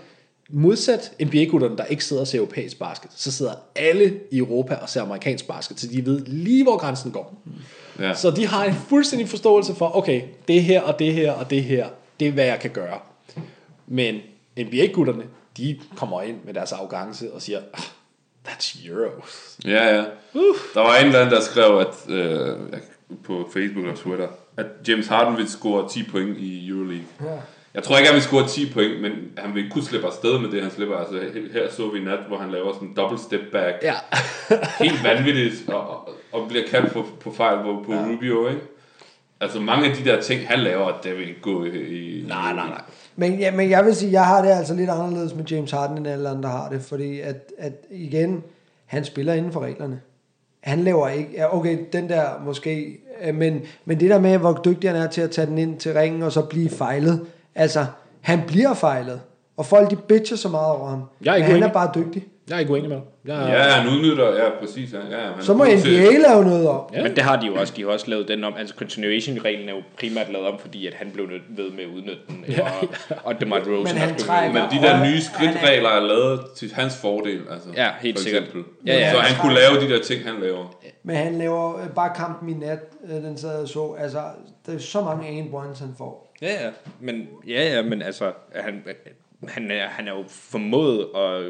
modsat 0.50 1.12
NBA-gutterne, 1.20 1.76
der 1.76 1.84
ikke 1.84 2.04
sidder 2.04 2.22
og 2.22 2.28
ser 2.28 2.38
europæisk 2.38 2.78
basket, 2.78 3.10
så 3.16 3.32
sidder 3.32 3.52
alle 3.76 4.14
i 4.30 4.38
Europa 4.38 4.74
og 4.74 4.88
ser 4.88 5.02
amerikansk 5.02 5.48
basket, 5.48 5.80
så 5.80 5.86
de 5.86 6.06
ved 6.06 6.20
lige, 6.26 6.62
hvor 6.62 6.76
grænsen 6.78 7.10
går. 7.10 7.34
Ja. 7.98 8.14
Så 8.14 8.30
de 8.30 8.46
har 8.46 8.64
en 8.64 8.74
fuldstændig 8.74 9.28
forståelse 9.28 9.74
for, 9.74 9.96
okay, 9.96 10.22
det 10.48 10.62
her 10.62 10.82
og 10.82 10.98
det 10.98 11.14
her 11.14 11.32
og 11.32 11.50
det 11.50 11.64
her, 11.64 11.86
det 12.20 12.28
er, 12.28 12.32
hvad 12.32 12.44
jeg 12.44 12.60
kan 12.60 12.70
gøre. 12.70 12.98
Men 13.86 14.14
NBA-gutterne, 14.58 15.24
de 15.56 15.80
kommer 15.96 16.22
ind 16.22 16.36
med 16.44 16.54
deres 16.54 16.72
arrogance 16.72 17.32
og 17.32 17.42
siger, 17.42 17.58
"Ah, 17.58 17.84
that's 18.48 18.88
Euro. 18.88 19.10
Ja, 19.64 19.94
ja. 19.96 20.04
Der 20.74 20.80
var 20.80 20.96
en 20.96 21.06
eller 21.06 21.18
anden, 21.20 21.34
der 21.34 21.40
skrev 21.40 21.78
at, 21.78 22.10
øh, 22.10 22.56
på 23.24 23.50
Facebook 23.52 23.86
og 23.86 23.96
Twitter, 23.96 24.28
at 24.56 24.66
James 24.88 25.06
Harden 25.06 25.36
vil 25.36 25.48
score 25.48 25.88
10 25.88 26.02
point 26.10 26.38
i 26.38 26.68
Euroleague. 26.68 27.04
Ja. 27.24 27.26
Jeg 27.74 27.82
tror 27.82 27.96
ikke, 27.98 28.06
han 28.08 28.14
vil 28.14 28.22
score 28.22 28.48
10 28.48 28.72
point, 28.72 29.00
men 29.00 29.12
han 29.38 29.54
vil 29.54 29.70
kunne 29.70 29.84
slippe 29.84 30.06
afsted 30.06 30.38
med 30.38 30.50
det, 30.50 30.62
han 30.62 30.70
slipper. 30.70 30.96
Altså, 30.96 31.20
her- 31.52 31.70
så 31.70 31.88
vi 31.90 31.98
i 31.98 32.04
nat, 32.04 32.18
hvor 32.28 32.38
han 32.38 32.50
laver 32.50 32.72
sådan 32.72 32.88
en 32.88 32.94
double 32.94 33.18
step 33.18 33.40
back. 33.52 33.76
Ja. 33.82 33.94
Helt 34.84 35.04
vanvittigt, 35.04 35.68
og, 35.68 35.88
og, 35.90 36.08
og 36.32 36.48
bliver 36.48 36.64
kaldt 36.68 36.92
på, 36.92 37.06
på 37.20 37.32
fejl 37.32 37.58
på, 37.62 37.82
på 37.86 37.92
ja. 37.92 38.06
Rubio, 38.12 38.48
ikke? 38.48 38.60
Altså 39.40 39.60
mange 39.60 39.90
af 39.90 39.96
de 39.96 40.04
der 40.04 40.20
ting, 40.20 40.48
han 40.48 40.58
laver, 40.58 41.00
det 41.02 41.12
vil 41.16 41.28
ikke 41.28 41.40
gå 41.40 41.64
i... 41.64 42.24
Nej, 42.28 42.52
nej, 42.52 42.68
nej. 42.68 42.82
Men, 43.16 43.38
ja, 43.38 43.50
men 43.50 43.70
jeg 43.70 43.84
vil 43.84 43.94
sige, 43.94 44.12
jeg 44.12 44.26
har 44.26 44.42
det 44.42 44.50
altså 44.50 44.74
lidt 44.74 44.90
anderledes 44.90 45.34
med 45.34 45.44
James 45.44 45.70
Harden, 45.70 45.98
end 45.98 46.06
alle 46.06 46.28
andre 46.28 46.48
har 46.48 46.68
det, 46.68 46.82
fordi 46.82 47.20
at, 47.20 47.52
at 47.58 47.72
igen, 47.90 48.42
han 48.86 49.04
spiller 49.04 49.34
inden 49.34 49.52
for 49.52 49.60
reglerne. 49.60 50.00
Han 50.60 50.78
laver 50.78 51.08
ikke, 51.08 51.30
ja, 51.34 51.56
okay, 51.56 51.78
den 51.92 52.08
der 52.08 52.24
måske, 52.44 53.00
øh, 53.22 53.34
men, 53.34 53.62
men 53.84 54.00
det 54.00 54.10
der 54.10 54.18
med, 54.18 54.38
hvor 54.38 54.60
dygtig 54.64 54.90
han 54.90 55.02
er 55.02 55.06
til 55.06 55.20
at 55.20 55.30
tage 55.30 55.46
den 55.46 55.58
ind 55.58 55.78
til 55.78 55.94
ringen, 55.94 56.22
og 56.22 56.32
så 56.32 56.42
blive 56.42 56.70
fejlet, 56.70 57.26
altså, 57.54 57.86
han 58.20 58.42
bliver 58.46 58.74
fejlet, 58.74 59.20
og 59.56 59.66
folk 59.66 59.90
de 59.90 59.96
bitcher 59.96 60.36
så 60.36 60.48
meget 60.48 60.72
over 60.72 60.88
ham, 60.88 61.02
Jeg 61.24 61.32
er 61.32 61.36
ikke 61.36 61.48
men 61.48 61.62
han 61.62 61.70
er 61.70 61.72
bare 61.72 61.90
dygtig. 61.94 62.26
Jeg 62.48 62.54
er 62.56 62.58
ikke 62.60 62.72
uenig 62.72 62.88
med 62.88 62.96
dig. 62.96 63.04
Jeg 63.26 63.42
er, 63.50 63.56
Ja, 63.56 63.62
han 63.70 63.88
udnytter, 63.88 64.34
ja, 64.44 64.50
præcis. 64.60 64.92
Ja, 64.92 64.98
ja, 65.18 65.32
han 65.32 65.42
Så 65.42 65.54
må 65.54 65.64
god 65.64 65.78
til- 65.78 66.00
NBA 66.02 66.28
lave 66.28 66.44
noget 66.44 66.68
om. 66.68 66.80
Ja. 66.92 67.02
Men 67.02 67.16
det 67.16 67.22
har 67.24 67.40
de 67.40 67.46
jo 67.46 67.54
også. 67.54 67.72
De 67.76 67.82
har 67.82 67.88
også 67.90 68.10
lavet 68.10 68.28
den 68.28 68.44
om. 68.44 68.54
Altså 68.58 68.74
continuation-reglen 68.74 69.68
er 69.68 69.72
jo 69.72 69.82
primært 69.98 70.32
lavet 70.32 70.46
om, 70.48 70.58
fordi 70.58 70.86
at 70.86 70.94
han 70.94 71.10
blev 71.14 71.26
nødt 71.26 71.42
ved 71.48 71.70
med 71.70 71.84
at 71.84 71.88
udnytte 71.90 72.18
den. 72.28 72.44
Ja, 72.48 72.62
Og, 72.62 72.88
og 73.24 73.40
DeMar 73.40 73.58
DeRozan 73.58 73.94
Men 73.94 74.02
han 74.02 74.16
trækker- 74.16 74.52
Men 74.52 74.62
de 74.62 74.86
der 74.86 75.04
nye 75.04 75.20
skridtregler 75.20 75.88
er 75.88 76.00
lavet 76.00 76.40
til 76.56 76.72
hans 76.74 76.96
fordel, 76.96 77.40
altså. 77.50 77.68
Ja, 77.76 77.88
helt 78.00 78.18
for 78.18 78.22
sikkert. 78.22 78.42
eksempel. 78.42 78.72
Ja, 78.86 78.94
ja. 78.98 79.12
Så 79.12 79.18
han 79.18 79.40
kunne 79.40 79.54
lave 79.54 79.80
de 79.88 79.94
der 79.94 80.02
ting, 80.02 80.24
han 80.24 80.34
laver. 80.42 80.76
Men 81.02 81.16
han 81.16 81.38
laver 81.38 81.80
øh, 81.80 81.88
bare 81.94 82.10
kampen 82.16 82.48
i 82.48 82.52
nat, 82.66 82.78
øh, 83.04 83.10
den 83.22 83.36
sad 83.38 83.62
og 83.62 83.68
så, 83.68 83.94
altså, 83.98 84.18
der 84.66 84.74
er 84.74 84.78
så 84.78 85.00
mange 85.00 85.28
aim 85.28 85.50
points, 85.50 85.80
han 85.80 85.94
får. 85.98 86.34
Ja, 86.42 86.64
ja. 86.64 86.70
Men, 87.00 87.28
ja, 87.48 87.74
ja, 87.74 87.82
men 87.82 88.02
altså, 88.02 88.32
han, 88.54 88.82
han, 89.48 89.70
er, 89.70 89.86
han 89.88 90.08
er 90.08 90.12
jo 90.12 90.24
formået 90.28 91.06
at 91.16 91.42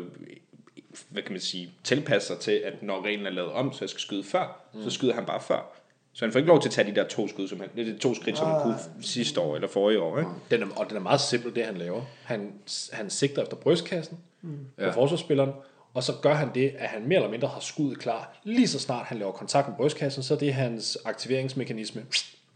hvad 1.08 1.22
kan 1.22 1.32
man 1.32 1.40
sige, 1.40 1.70
tilpasse 1.84 2.28
sig 2.28 2.38
til, 2.38 2.52
at 2.64 2.82
når 2.82 3.04
reglen 3.04 3.26
er 3.26 3.30
lavet 3.30 3.52
om, 3.52 3.72
så 3.72 3.78
jeg 3.80 3.88
skal 3.88 4.00
skyde 4.00 4.24
før, 4.24 4.60
mm. 4.74 4.82
så 4.82 4.90
skyder 4.90 5.14
han 5.14 5.24
bare 5.24 5.40
før. 5.40 5.72
Så 6.12 6.24
han 6.24 6.32
får 6.32 6.38
ikke 6.38 6.48
lov 6.48 6.60
til 6.60 6.68
at 6.68 6.72
tage 6.72 6.90
de 6.90 6.94
der 6.96 7.04
to 7.08 7.28
skud, 7.28 7.48
som 7.48 7.60
han, 7.60 7.68
det 7.76 7.88
er 7.88 7.92
de 7.92 7.98
to 7.98 8.14
skridt, 8.14 8.38
som 8.38 8.46
han 8.46 8.62
kunne 8.62 8.76
sidste 9.00 9.40
år 9.40 9.54
eller 9.54 9.68
forrige 9.68 10.00
år. 10.00 10.18
Ikke? 10.18 10.30
Den 10.50 10.62
er, 10.62 10.66
og 10.76 10.88
den 10.88 10.96
er 10.96 11.00
meget 11.00 11.20
simpel, 11.20 11.54
det 11.54 11.64
han 11.64 11.76
laver. 11.76 12.02
Han, 12.24 12.52
han 12.92 13.10
sigter 13.10 13.42
efter 13.42 13.56
brystkassen 13.56 14.18
mm. 14.42 14.58
på 14.78 14.84
Ja. 14.84 14.90
forsvarsspilleren, 14.90 15.50
og 15.94 16.02
så 16.02 16.12
gør 16.22 16.34
han 16.34 16.48
det, 16.54 16.72
at 16.78 16.88
han 16.88 17.06
mere 17.08 17.16
eller 17.16 17.30
mindre 17.30 17.48
har 17.48 17.60
skuddet 17.60 17.98
klar. 17.98 18.36
Lige 18.44 18.68
så 18.68 18.78
snart 18.78 19.06
han 19.06 19.18
laver 19.18 19.32
kontakt 19.32 19.68
med 19.68 19.76
brystkassen, 19.76 20.22
så 20.22 20.34
er 20.34 20.38
det 20.38 20.54
hans 20.54 20.98
aktiveringsmekanisme. 21.04 22.02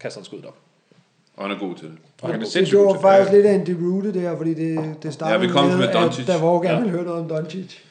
Kaster 0.01 0.21
han 0.21 0.25
skuddet 0.25 0.47
op. 0.47 0.57
Og 1.37 1.45
han 1.49 1.57
er 1.57 1.59
god 1.61 1.75
til 1.75 1.89
det. 1.89 1.97
Og 2.23 2.29
han 2.29 2.35
er 2.41 2.45
Det 2.45 2.53
sindssygt 2.53 2.75
gjorde 2.75 2.87
god 2.87 2.95
til 2.97 3.03
faktisk 3.03 3.33
lidt 3.33 3.47
af 3.47 3.53
en 3.55 3.67
deroute 3.67 4.15
der, 4.15 4.37
fordi 4.37 4.55
det, 4.55 4.97
det 5.03 5.15
startede 5.15 5.41
Ja, 5.41 5.47
vi 5.47 5.53
kom 5.53 5.67
med, 5.67 5.77
med 5.77 5.89
at 5.89 5.95
Doncic. 5.95 6.27
der 6.27 6.41
var 6.41 6.49
gerne 6.53 6.69
Ja. 6.69 6.77
ville 6.77 6.91
høre 6.91 7.05
noget 7.05 7.23
om 7.23 7.29
Doncic. 7.29 7.83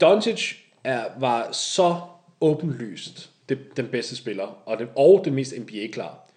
Doncic 0.00 0.54
er, 0.84 1.04
var 1.18 1.52
så 1.52 2.00
åbenlyst 2.40 3.30
det, 3.48 3.76
den 3.76 3.88
bedste 3.88 4.16
spiller, 4.16 4.62
og, 4.66 4.78
det, 4.78 4.88
og 4.96 5.22
det 5.24 5.32
mest 5.32 5.54
NBA-klar. 5.58 6.28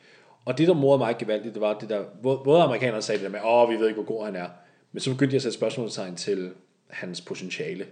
Og 0.45 0.57
det, 0.57 0.67
der 0.67 0.73
morede 0.73 0.97
mig 0.97 1.15
gevaldigt, 1.19 1.53
det 1.53 1.61
var 1.61 1.79
det 1.79 1.89
der, 1.89 2.03
både 2.21 2.61
amerikanerne 2.61 3.01
sagde 3.01 3.19
det 3.23 3.25
der 3.25 3.31
med, 3.31 3.39
åh, 3.45 3.69
vi 3.69 3.75
ved 3.75 3.87
ikke, 3.87 4.01
hvor 4.01 4.15
god 4.15 4.25
han 4.25 4.35
er, 4.35 4.49
men 4.91 4.99
så 4.99 5.11
begyndte 5.11 5.33
jeg 5.33 5.37
at 5.37 5.43
sætte 5.43 5.57
spørgsmålstegn 5.57 6.15
til 6.15 6.51
hans 6.87 7.21
potentiale. 7.21 7.87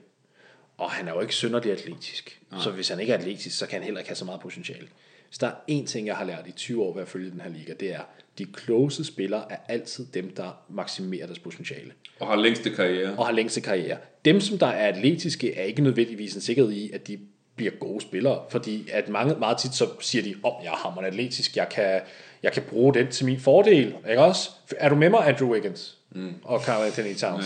Og 0.77 0.91
han 0.91 1.07
er 1.07 1.13
jo 1.13 1.19
ikke 1.19 1.33
synderlig 1.33 1.71
atletisk. 1.71 2.41
Nej. 2.51 2.61
Så 2.61 2.71
hvis 2.71 2.89
han 2.89 2.99
ikke 2.99 3.13
er 3.13 3.17
atletisk, 3.17 3.57
så 3.57 3.67
kan 3.67 3.73
han 3.73 3.83
heller 3.83 3.99
ikke 3.99 4.09
have 4.09 4.15
så 4.15 4.25
meget 4.25 4.41
potentiale. 4.41 4.87
Hvis 5.27 5.37
der 5.37 5.47
er 5.47 5.53
én 5.71 5.85
ting, 5.85 6.07
jeg 6.07 6.17
har 6.17 6.25
lært 6.25 6.47
i 6.47 6.51
20 6.51 6.83
år 6.83 6.93
ved 6.93 7.01
at 7.01 7.07
følge 7.07 7.31
den 7.31 7.41
her 7.41 7.49
liga, 7.49 7.73
det 7.73 7.93
er, 7.93 8.01
de 8.37 8.45
klogeste 8.45 9.03
spillere 9.03 9.51
er 9.51 9.57
altid 9.67 10.05
dem, 10.13 10.35
der 10.35 10.63
maksimerer 10.69 11.25
deres 11.25 11.39
potentiale 11.39 11.91
Og 12.19 12.27
har 12.27 12.35
længste 12.35 12.69
karriere. 12.69 13.17
og 13.17 13.25
har 13.25 13.33
længste 13.33 13.61
karriere. 13.61 13.97
Dem, 14.25 14.41
som 14.41 14.57
der 14.57 14.67
er 14.67 14.87
atletiske, 14.87 15.55
er 15.55 15.63
ikke 15.63 15.81
nødvendigvis 15.81 16.35
en 16.35 16.41
sikkerhed 16.41 16.71
i, 16.71 16.91
at 16.91 17.07
de 17.07 17.19
bliver 17.55 17.71
gode 17.71 18.01
spillere, 18.01 18.41
fordi 18.49 18.89
at 18.91 19.09
mange, 19.09 19.35
meget 19.39 19.57
tit 19.57 19.73
så 19.73 19.87
siger 19.99 20.23
de, 20.23 20.35
om 20.43 20.53
oh, 20.53 20.63
jeg 20.63 20.71
er 20.71 21.03
atletisk, 21.07 21.57
jeg 21.57 21.67
kan, 21.71 22.01
jeg 22.43 22.51
kan 22.51 22.63
bruge 22.69 22.93
den 22.93 23.07
til 23.07 23.25
min 23.25 23.39
fordel, 23.39 23.95
ikke 24.09 24.21
også? 24.21 24.49
Er 24.77 24.89
du 24.89 24.95
med 24.95 25.09
mig, 25.09 25.27
Andrew 25.27 25.49
Wiggins 25.49 25.97
mm. 26.11 26.33
og 26.43 26.61
Carl 26.61 26.85
Anthony 26.85 27.15
Towns? 27.15 27.45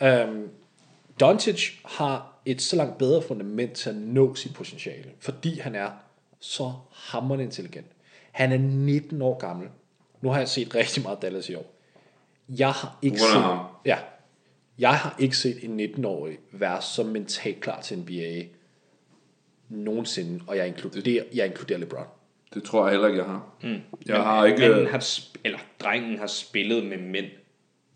Ja. 0.00 0.24
Um, 0.24 0.48
Doncic 1.20 1.70
har 1.84 2.40
et 2.44 2.62
så 2.62 2.76
langt 2.76 2.98
bedre 2.98 3.22
fundament 3.22 3.72
til 3.72 3.90
at 3.90 3.96
nå 3.96 4.34
sit 4.34 4.54
potentiale, 4.54 5.10
fordi 5.20 5.58
han 5.58 5.74
er 5.74 5.90
så 6.40 6.72
hammerende 6.92 7.44
intelligent. 7.44 7.86
Han 8.32 8.52
er 8.52 8.58
19 8.58 9.22
år 9.22 9.38
gammel. 9.38 9.68
Nu 10.26 10.32
har 10.32 10.38
jeg 10.38 10.48
set 10.48 10.74
rigtig 10.74 11.02
meget 11.02 11.22
Dallas 11.22 11.48
i 11.48 11.54
år. 11.54 11.74
Jeg 12.48 12.70
har 12.70 12.98
ikke 13.02 13.14
af 13.14 13.20
set, 13.20 13.58
ja, 13.84 13.98
jeg 14.78 14.94
har 14.94 15.16
ikke 15.18 15.36
set 15.36 15.64
en 15.64 15.80
19-årig 15.80 16.38
være 16.52 16.82
så 16.82 17.02
mentalt 17.02 17.60
klar 17.60 17.80
til 17.80 17.98
NBA 17.98 18.44
nogensinde, 19.68 20.44
og 20.46 20.56
jeg 20.56 20.66
inkluderer, 20.66 21.24
jeg 21.34 21.46
inkluderer 21.46 21.78
LeBron. 21.78 22.06
Det 22.54 22.64
tror 22.64 22.84
jeg 22.84 22.90
heller 22.90 23.08
ikke, 23.08 23.18
jeg 23.18 23.26
har. 23.26 23.48
Mm. 23.62 23.68
Jeg 23.68 23.80
Men 24.06 24.16
har 24.16 24.44
ikke... 24.44 24.58
Manden 24.60 24.86
har, 24.86 24.98
sp- 24.98 25.34
eller 25.44 25.58
drengen 25.80 26.18
har 26.18 26.26
spillet 26.26 26.86
med 26.86 26.98
mænd. 26.98 27.26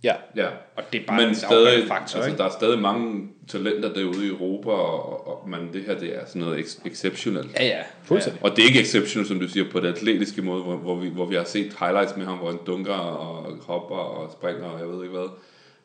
Ja, 0.05 0.15
Ja. 0.37 0.49
Og 0.77 0.83
det 0.93 1.01
er 1.01 1.07
bare 1.07 1.17
Men 1.21 1.29
en 1.29 1.35
stadig, 1.35 1.89
faktor, 1.89 2.17
altså, 2.17 2.31
ikke? 2.31 2.39
der 2.39 2.45
er 2.45 2.51
stadig 2.51 2.79
mange 2.79 3.29
talenter 3.49 3.93
derude 3.93 4.27
i 4.27 4.29
Europa, 4.29 4.71
og, 4.71 5.29
og 5.29 5.49
men 5.49 5.73
det 5.73 5.83
her 5.83 5.99
det 5.99 6.17
er 6.17 6.27
sådan 6.27 6.43
noget 6.43 6.59
ex- 6.59 6.87
exceptionelt. 6.87 7.53
Ja, 7.55 7.65
ja. 7.65 7.83
fuldstændig. 8.03 8.45
Og 8.45 8.51
det 8.51 8.63
er 8.63 8.67
ikke 8.67 8.81
exceptional, 8.81 9.29
som 9.29 9.41
du 9.41 9.49
siger, 9.49 9.71
på 9.71 9.81
det 9.81 9.89
atletiske 9.89 10.43
måde, 10.43 10.63
hvor, 10.63 10.77
hvor, 10.77 10.95
vi, 10.97 11.09
hvor 11.09 11.27
vi 11.27 11.35
har 11.35 11.45
set 11.45 11.77
highlights 11.81 12.17
med 12.17 12.27
ham, 12.27 12.39
hvor 12.39 12.51
han 12.51 12.59
dunker 12.67 12.95
og 12.95 13.59
hopper 13.67 13.97
og 13.97 14.33
springer, 14.33 14.65
og 14.65 14.81
jeg 14.81 14.89
ved 14.89 15.05
ikke 15.05 15.17
hvad. 15.17 15.29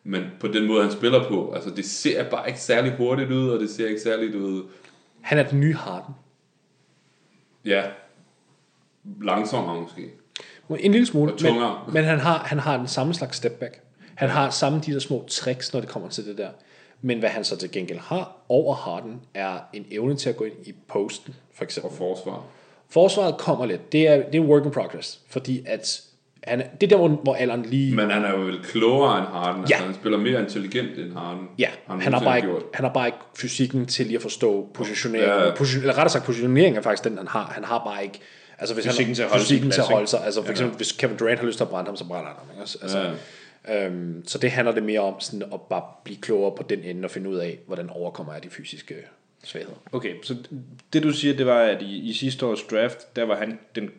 Men 0.03 0.23
på 0.39 0.47
den 0.47 0.67
måde, 0.67 0.83
han 0.83 0.91
spiller 0.91 1.27
på, 1.29 1.51
altså 1.55 1.69
det 1.69 1.85
ser 1.85 2.29
bare 2.29 2.47
ikke 2.47 2.59
særlig 2.59 2.95
hurtigt 2.97 3.31
ud, 3.31 3.49
og 3.49 3.59
det 3.59 3.69
ser 3.69 3.87
ikke 3.87 4.01
særligt 4.01 4.35
ud. 4.35 4.63
Han 5.21 5.37
er 5.37 5.43
den 5.43 5.59
nye 5.59 5.73
Harden. 5.73 6.15
Ja, 7.65 7.83
langsommere 9.21 9.81
måske. 9.81 10.11
En 10.79 10.91
lille 10.91 11.05
smule, 11.07 11.33
men, 11.41 11.53
men 11.93 12.03
han, 12.03 12.19
har, 12.19 12.37
han 12.37 12.59
har 12.59 12.77
den 12.77 12.87
samme 12.87 13.13
slags 13.13 13.37
step 13.37 13.51
back. 13.51 13.84
Han 14.15 14.29
har 14.29 14.49
samme 14.49 14.81
de 14.85 14.93
der 14.93 14.99
små 14.99 15.25
tricks, 15.27 15.73
når 15.73 15.79
det 15.79 15.89
kommer 15.89 16.09
til 16.09 16.25
det 16.25 16.37
der. 16.37 16.49
Men 17.01 17.19
hvad 17.19 17.29
han 17.29 17.43
så 17.43 17.57
til 17.57 17.71
gengæld 17.71 17.99
har 17.99 18.31
over 18.49 18.75
Harden, 18.75 19.21
er 19.33 19.57
en 19.73 19.85
evne 19.91 20.15
til 20.15 20.29
at 20.29 20.37
gå 20.37 20.43
ind 20.43 20.53
i 20.65 20.73
posten, 20.87 21.35
for 21.53 21.63
eksempel. 21.63 21.91
Og 21.91 21.97
forsvar. 21.97 22.43
Forsvaret 22.89 23.37
kommer 23.37 23.65
lidt. 23.65 23.91
Det 23.91 24.07
er, 24.07 24.15
det 24.31 24.35
er 24.35 24.39
work 24.39 24.65
in 24.65 24.71
progress. 24.71 25.19
Fordi 25.29 25.63
at 25.67 26.01
han, 26.43 26.59
det 26.81 26.83
er 26.83 26.87
der, 26.87 26.97
hvor, 26.97 27.07
hvor 27.07 27.35
alderen 27.35 27.65
lige... 27.65 27.95
Men 27.95 28.09
han 28.09 28.25
er 28.25 28.31
jo 28.31 28.41
vel 28.41 28.63
klogere 28.63 29.17
end 29.19 29.27
Harden. 29.27 29.61
Altså, 29.61 29.75
Ja. 29.79 29.85
han 29.85 29.95
spiller 29.95 30.17
mere 30.17 30.41
intelligent 30.41 30.97
end 30.97 31.13
Harden. 31.13 31.47
Ja, 31.59 31.69
han 31.87 32.13
har, 32.13 32.19
bare 32.19 32.37
ikke, 32.37 32.47
gjort. 32.47 32.63
han 32.73 32.85
har 32.85 32.93
bare 32.93 33.05
ikke 33.07 33.17
fysikken 33.37 33.85
til 33.85 34.05
lige 34.05 34.15
at 34.15 34.21
forstå 34.21 34.69
positionering. 34.73 35.27
Ja, 35.27 35.39
Ja, 35.39 35.45
ja. 35.47 35.55
Position, 35.55 35.81
eller 35.81 35.93
rettere 35.93 36.09
sagt, 36.09 36.25
positionering 36.25 36.77
er 36.77 36.81
faktisk 36.81 37.03
den, 37.03 37.17
han 37.17 37.27
har. 37.27 37.51
Han 37.55 37.63
har 37.63 37.83
bare 37.85 38.03
ikke... 38.03 38.19
Altså, 38.59 38.75
hvis 38.75 38.85
Fysikken 38.85 39.05
han, 39.05 39.15
til 39.15 39.23
at 39.23 39.29
holde 39.29 39.43
fysikken 39.43 39.71
til 39.71 39.81
at 39.81 39.87
holde 39.87 40.07
sig. 40.07 40.25
Altså, 40.25 40.43
for 40.43 40.51
eksempel, 40.51 40.77
hvis 40.77 40.91
Kevin 40.91 41.17
Durant 41.17 41.39
har 41.39 41.45
lyst 41.47 41.57
til 41.57 41.63
at 41.63 41.69
brænde 41.69 41.87
ham, 41.89 41.95
så 41.97 42.05
brænder 42.07 42.27
han 42.27 42.35
ham. 42.39 42.47
Ikke? 42.51 42.61
Altså, 42.81 42.99
Ja. 42.99 43.11
Øhm, 43.69 44.23
så 44.27 44.37
det 44.37 44.51
handler 44.51 44.73
det 44.73 44.83
mere 44.83 44.99
om 44.99 45.19
sådan, 45.19 45.53
at 45.53 45.61
bare 45.61 45.83
blive 46.03 46.21
klogere 46.21 46.55
på 46.55 46.63
den 46.63 46.83
ende 46.83 47.05
og 47.05 47.11
finde 47.11 47.29
ud 47.29 47.35
af, 47.35 47.59
hvordan 47.67 47.89
overkommer 47.89 48.33
jeg 48.33 48.43
de 48.43 48.49
fysiske 48.49 48.95
svagheder. 49.43 49.77
Okay, 49.91 50.15
så 50.23 50.35
det 50.93 51.03
du 51.03 51.11
siger, 51.11 51.35
det 51.37 51.45
var, 51.45 51.59
at 51.61 51.81
i, 51.81 51.97
i 52.09 52.13
sidste 52.13 52.45
års 52.45 52.63
draft, 52.63 53.15
der 53.15 53.23
var 53.23 53.35
han 53.35 53.59
den 53.75 53.91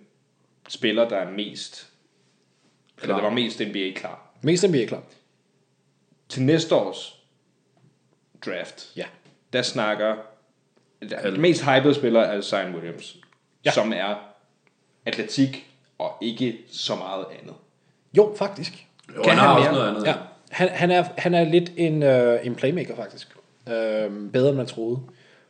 spiller, 0.69 1.09
der 1.09 1.17
er 1.17 1.31
mest, 1.31 1.93
eller 3.03 3.15
der 3.15 3.23
var 3.23 3.31
mest 3.31 3.61
NBA 3.61 3.93
klar. 3.97 4.33
Mest 4.43 4.69
NBA 4.69 4.87
klar. 4.87 5.03
Til 6.29 6.43
næste 6.43 6.75
års 6.75 7.23
draft, 8.47 8.93
Ja. 8.97 9.07
der 9.53 9.63
snakker, 9.63 10.17
der, 11.11 11.31
den 11.31 11.41
mest 11.41 11.63
hypede 11.65 11.95
spiller 11.95 12.21
er 12.21 12.41
Zion 12.41 12.75
Williams, 12.75 13.17
ja. 13.65 13.71
som 13.71 13.93
er 13.93 14.15
atletik 15.07 15.71
og 15.99 16.19
ikke 16.23 16.59
så 16.69 16.95
meget 16.95 17.27
andet. 17.41 17.55
Jo, 18.17 18.35
faktisk. 18.39 18.87
Jo, 19.17 19.23
Kan 19.23 19.31
han 19.33 19.39
har 19.39 19.49
han 19.49 19.57
også 19.59 19.71
mere? 19.71 19.73
noget 19.73 19.89
andet. 19.89 20.07
Ja, 20.07 20.15
han, 20.51 20.69
han, 20.69 20.91
er, 20.91 21.05
han 21.19 21.35
er 21.35 21.45
lidt 21.45 21.73
en, 21.77 22.03
øh, 22.03 22.47
en 22.47 22.55
playmaker 22.55 22.97
faktisk. 22.97 23.37
Øh, 23.69 24.31
bedre 24.33 24.49
end 24.49 24.57
man 24.57 24.67
troede. 24.67 25.01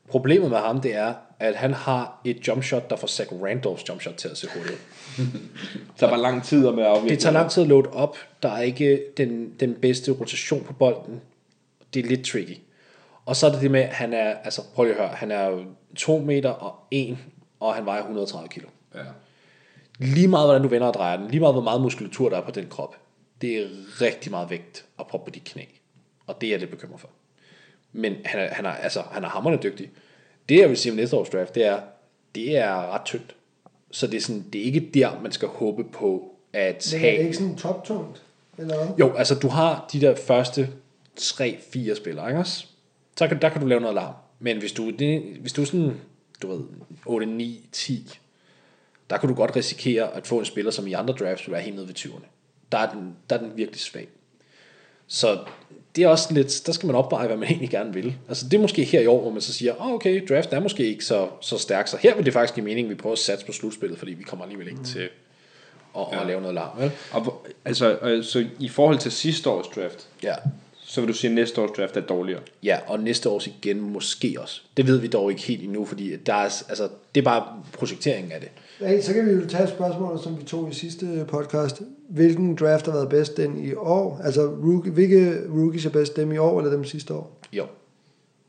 Problemet 0.08 0.50
med 0.50 0.58
ham, 0.58 0.80
det 0.80 0.94
er, 0.94 1.14
at 1.40 1.54
han 1.56 1.72
har 1.74 2.20
et 2.24 2.48
jumpshot, 2.48 2.90
der 2.90 2.96
får 2.96 3.06
Zach 3.06 3.32
Randolphs 3.42 3.88
jumpshot 3.88 4.14
til 4.14 4.28
at 4.28 4.36
se 4.36 4.48
hurtigt 4.54 4.74
ud. 5.18 5.24
Der 6.00 6.10
var 6.10 6.16
lang 6.16 6.44
tid 6.44 6.70
med 6.70 6.84
at. 6.84 6.96
Det 7.08 7.18
tager 7.18 7.32
lang 7.32 7.50
tid 7.50 7.62
at 7.62 7.68
load 7.68 7.86
op. 7.92 8.16
Der 8.42 8.48
er 8.48 8.60
ikke 8.62 9.02
den, 9.16 9.52
den 9.60 9.74
bedste 9.74 10.12
rotation 10.12 10.64
på 10.64 10.72
bolden. 10.72 11.20
Det 11.94 12.04
er 12.04 12.08
lidt 12.08 12.24
tricky. 12.26 12.58
Og 13.26 13.36
så 13.36 13.46
er 13.46 13.50
det 13.50 13.60
det 13.60 13.70
med, 13.70 13.80
at 13.80 13.88
han 13.88 14.12
er, 14.12 14.34
altså 14.44 14.62
prøv 14.74 14.84
lige 14.84 14.94
at 14.94 15.00
høre, 15.00 15.08
han 15.08 15.30
er 15.30 15.46
jo 15.46 15.60
2 15.96 16.18
meter 16.18 16.50
og 16.50 16.74
1, 16.90 17.18
og 17.60 17.74
han 17.74 17.86
vejer 17.86 18.00
130 18.00 18.48
kilo. 18.48 18.66
Ja. 18.94 19.00
Lige 19.98 20.28
meget, 20.28 20.46
hvordan 20.46 20.62
du 20.62 20.68
vender 20.68 20.86
og 20.86 20.94
drejer 20.94 21.16
den, 21.16 21.28
lige 21.28 21.40
meget, 21.40 21.54
hvor 21.54 21.62
meget 21.62 21.80
muskulatur 21.80 22.28
der 22.28 22.36
er 22.36 22.40
på 22.42 22.50
den 22.50 22.66
krop, 22.70 22.96
det 23.40 23.56
er 23.56 23.68
rigtig 24.00 24.30
meget 24.30 24.50
vægt 24.50 24.84
at 24.98 25.06
proppe 25.06 25.30
på 25.30 25.34
dit 25.34 25.44
knæ. 25.44 25.62
Og 26.26 26.40
det 26.40 26.46
er 26.46 26.50
jeg 26.50 26.58
lidt 26.58 26.70
bekymret 26.70 27.00
for. 27.00 27.10
Men 27.92 28.16
han 28.24 28.40
er, 28.40 28.54
han 28.54 28.66
er, 28.66 28.70
altså, 28.70 29.02
han 29.10 29.24
er 29.24 29.28
hammerende 29.28 29.62
dygtig. 29.62 29.90
Det, 30.48 30.58
jeg 30.58 30.68
vil 30.68 30.76
sige 30.76 30.92
om 30.92 30.96
næste 30.96 31.16
års 31.16 31.28
draft, 31.28 31.54
det 31.54 31.64
er, 31.64 31.80
det 32.34 32.56
er 32.56 32.94
ret 32.94 33.04
tyndt. 33.04 33.36
Så 33.90 34.06
det 34.06 34.16
er, 34.16 34.20
sådan, 34.20 34.44
det 34.52 34.60
er 34.60 34.64
ikke 34.64 34.90
der, 34.94 35.20
man 35.20 35.32
skal 35.32 35.48
håbe 35.48 35.84
på 35.84 36.36
at 36.52 36.88
Men 36.92 37.00
er 37.00 37.06
have... 37.06 37.18
det 37.18 37.24
ikke 37.24 37.36
sådan 37.36 37.56
toptungt? 37.56 38.22
Eller 38.58 38.76
hvad? 38.76 38.96
Jo, 38.98 39.14
altså 39.14 39.34
du 39.34 39.48
har 39.48 39.88
de 39.92 40.00
der 40.00 40.14
første 40.14 40.70
3-4 41.20 41.94
spillere, 41.94 42.28
ikke 42.28 42.40
også? 42.40 42.66
Så 43.16 43.28
kan, 43.28 43.42
der 43.42 43.48
kan 43.48 43.60
du 43.60 43.66
lave 43.66 43.80
noget 43.80 43.94
larm. 43.94 44.14
Men 44.38 44.58
hvis 44.58 44.72
du, 44.72 44.90
det, 44.90 45.22
hvis 45.40 45.52
du 45.52 45.62
er 45.62 45.66
sådan, 45.66 46.00
du 46.42 46.48
ved, 46.48 46.60
8, 47.06 47.26
9, 47.26 47.68
10, 47.72 48.18
der 49.10 49.16
kan 49.16 49.28
du 49.28 49.34
godt 49.34 49.56
risikere 49.56 50.14
at 50.14 50.26
få 50.26 50.38
en 50.38 50.44
spiller, 50.44 50.70
som 50.70 50.86
i 50.86 50.92
andre 50.92 51.14
drafts 51.14 51.46
vil 51.46 51.52
være 51.52 51.62
helt 51.62 51.76
nede 51.76 51.88
ved 51.88 51.94
20'erne. 51.98 52.26
Der 52.72 52.78
er 52.78 52.90
den, 52.90 53.16
der 53.30 53.36
er 53.36 53.40
den 53.40 53.52
virkelig 53.56 53.80
svag. 53.80 54.08
Så 55.06 55.38
det 55.96 56.04
er 56.04 56.08
også 56.08 56.34
lidt, 56.34 56.62
der 56.66 56.72
skal 56.72 56.86
man 56.86 56.96
opveje, 56.96 57.26
hvad 57.26 57.36
man 57.36 57.48
egentlig 57.48 57.70
gerne 57.70 57.94
vil. 57.94 58.14
Altså 58.28 58.48
det 58.48 58.56
er 58.56 58.60
måske 58.60 58.84
her 58.84 59.00
i 59.00 59.06
år, 59.06 59.20
hvor 59.20 59.30
man 59.30 59.40
så 59.40 59.52
siger, 59.52 59.74
oh, 59.80 59.92
okay, 59.92 60.26
draft 60.28 60.52
er 60.52 60.60
måske 60.60 60.86
ikke 60.86 61.04
så, 61.04 61.28
så 61.40 61.58
stærk, 61.58 61.88
så 61.88 61.96
her 61.96 62.14
vil 62.16 62.24
det 62.24 62.32
faktisk 62.32 62.54
give 62.54 62.64
mening, 62.64 62.86
at 62.86 62.90
vi 62.90 62.94
prøver 62.94 63.12
at 63.12 63.18
satse 63.18 63.46
på 63.46 63.52
slutspillet, 63.52 63.98
fordi 63.98 64.12
vi 64.12 64.22
kommer 64.22 64.44
alligevel 64.44 64.68
ikke 64.68 64.84
til 64.84 65.08
at, 65.98 66.20
at 66.20 66.26
lave 66.26 66.40
noget 66.40 66.54
larm. 66.54 66.80
Vel? 66.80 66.90
Og, 67.12 67.46
altså, 67.64 67.98
øh, 68.02 68.24
så 68.24 68.46
i 68.60 68.68
forhold 68.68 68.98
til 68.98 69.12
sidste 69.12 69.50
års 69.50 69.66
draft, 69.66 70.08
Ja. 70.22 70.34
så 70.84 71.00
vil 71.00 71.08
du 71.08 71.14
sige, 71.14 71.28
at 71.30 71.34
næste 71.34 71.60
års 71.60 71.70
draft 71.76 71.96
er 71.96 72.00
dårligere. 72.00 72.40
Ja, 72.62 72.78
og 72.86 73.00
næste 73.00 73.28
års 73.28 73.46
igen 73.46 73.80
måske 73.80 74.36
også. 74.40 74.60
Det 74.76 74.86
ved 74.86 74.98
vi 74.98 75.06
dog 75.06 75.30
ikke 75.30 75.42
helt 75.42 75.62
endnu, 75.62 75.84
fordi 75.84 76.16
der 76.16 76.34
er, 76.34 76.64
altså, 76.68 76.88
det 77.14 77.20
er 77.20 77.24
bare 77.24 77.62
projekteringen 77.72 78.32
af 78.32 78.40
det. 78.40 78.48
Hey, 78.78 79.00
så 79.00 79.14
kan 79.14 79.26
vi 79.26 79.30
jo 79.32 79.46
tage 79.48 79.68
spørgsmålet, 79.68 80.20
som 80.22 80.38
vi 80.38 80.44
tog 80.44 80.68
i 80.70 80.74
sidste 80.74 81.24
podcast. 81.28 81.82
Hvilken 82.08 82.56
draft 82.56 82.86
har 82.86 82.92
været 82.92 83.08
bedst 83.08 83.36
den 83.36 83.64
i 83.64 83.74
år? 83.74 84.20
Altså, 84.24 84.46
rookie, 84.46 84.92
hvilke 84.92 85.34
rookies 85.50 85.86
er 85.86 85.90
bedst, 85.90 86.16
dem 86.16 86.32
i 86.32 86.36
år 86.38 86.58
eller 86.60 86.72
dem 86.72 86.84
sidste 86.84 87.14
år? 87.14 87.38
Jo, 87.52 87.64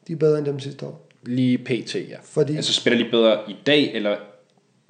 De 0.07 0.13
er 0.13 0.17
bedre 0.17 0.37
end 0.37 0.45
dem 0.45 0.59
sidste 0.59 0.85
år. 0.85 1.07
lige 1.23 1.57
pt, 1.57 1.95
ja. 1.95 2.17
Fordi, 2.23 2.55
Altså 2.55 2.73
spiller 2.73 3.03
de 3.05 3.11
bedre 3.11 3.37
i 3.47 3.55
dag, 3.65 3.93
eller 3.95 4.15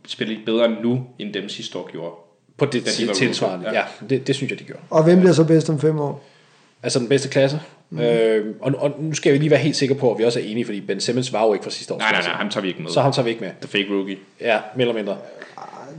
spiller 0.08 0.36
de 0.36 0.42
bedre 0.46 0.82
nu, 0.84 1.04
end 1.20 1.34
dem 1.34 1.50
sidste 1.50 1.78
år 1.78 1.90
gjorde? 1.92 2.16
På 2.58 2.66
det 2.66 2.86
Da 2.86 2.90
de 2.98 3.08
var 3.08 3.14
tilsvarende, 3.14 3.66
rookie, 3.66 3.80
ja, 4.02 4.08
det, 4.10 4.28
det 4.28 4.36
synes 4.36 4.52
jeg, 4.52 4.60
de 4.60 4.64
gør. 4.64 4.76
og 4.90 5.04
hvem 5.04 5.20
bliver 5.20 5.34
så 5.34 5.44
bedst 5.44 5.70
om 5.70 5.80
fem 5.80 6.00
år? 6.00 6.24
Altså 6.84 7.00
den 7.00 7.08
bedste 7.10 7.30
klasse. 7.30 7.60
Mm. 7.90 8.00
Øh, 8.00 8.46
og, 8.62 8.74
og 8.78 8.96
nu 9.00 9.14
skal 9.14 9.34
vi 9.34 9.38
lige 9.38 9.50
være 9.50 9.60
helt 9.60 9.76
sikre 9.76 9.96
på, 9.96 10.12
at 10.12 10.20
vi 10.20 10.24
også 10.24 10.40
er 10.40 10.44
enige, 10.44 10.66
fordi 10.66 10.82
Ben 10.82 11.00
Simmons 11.00 11.34
var 11.34 11.46
jo 11.46 11.54
ikke 11.54 11.64
fra 11.64 11.72
sidste 11.72 11.94
års 11.94 12.00
Nej, 12.00 12.12
nej, 12.12 12.22
nej, 12.22 12.32
ham 12.34 12.50
tager 12.50 12.62
vi 12.62 12.68
ikke 12.68 12.82
med. 12.82 12.92
Så 12.92 13.02
ham 13.02 13.12
tager 13.12 13.24
vi 13.24 13.30
ikke 13.30 13.42
med. 13.42 13.52
The 13.62 13.68
fake 13.68 13.88
rookie. 13.96 14.18
Ja, 14.42 14.58
mere 14.76 14.88
eller 14.88 14.96
mindre. 14.96 15.18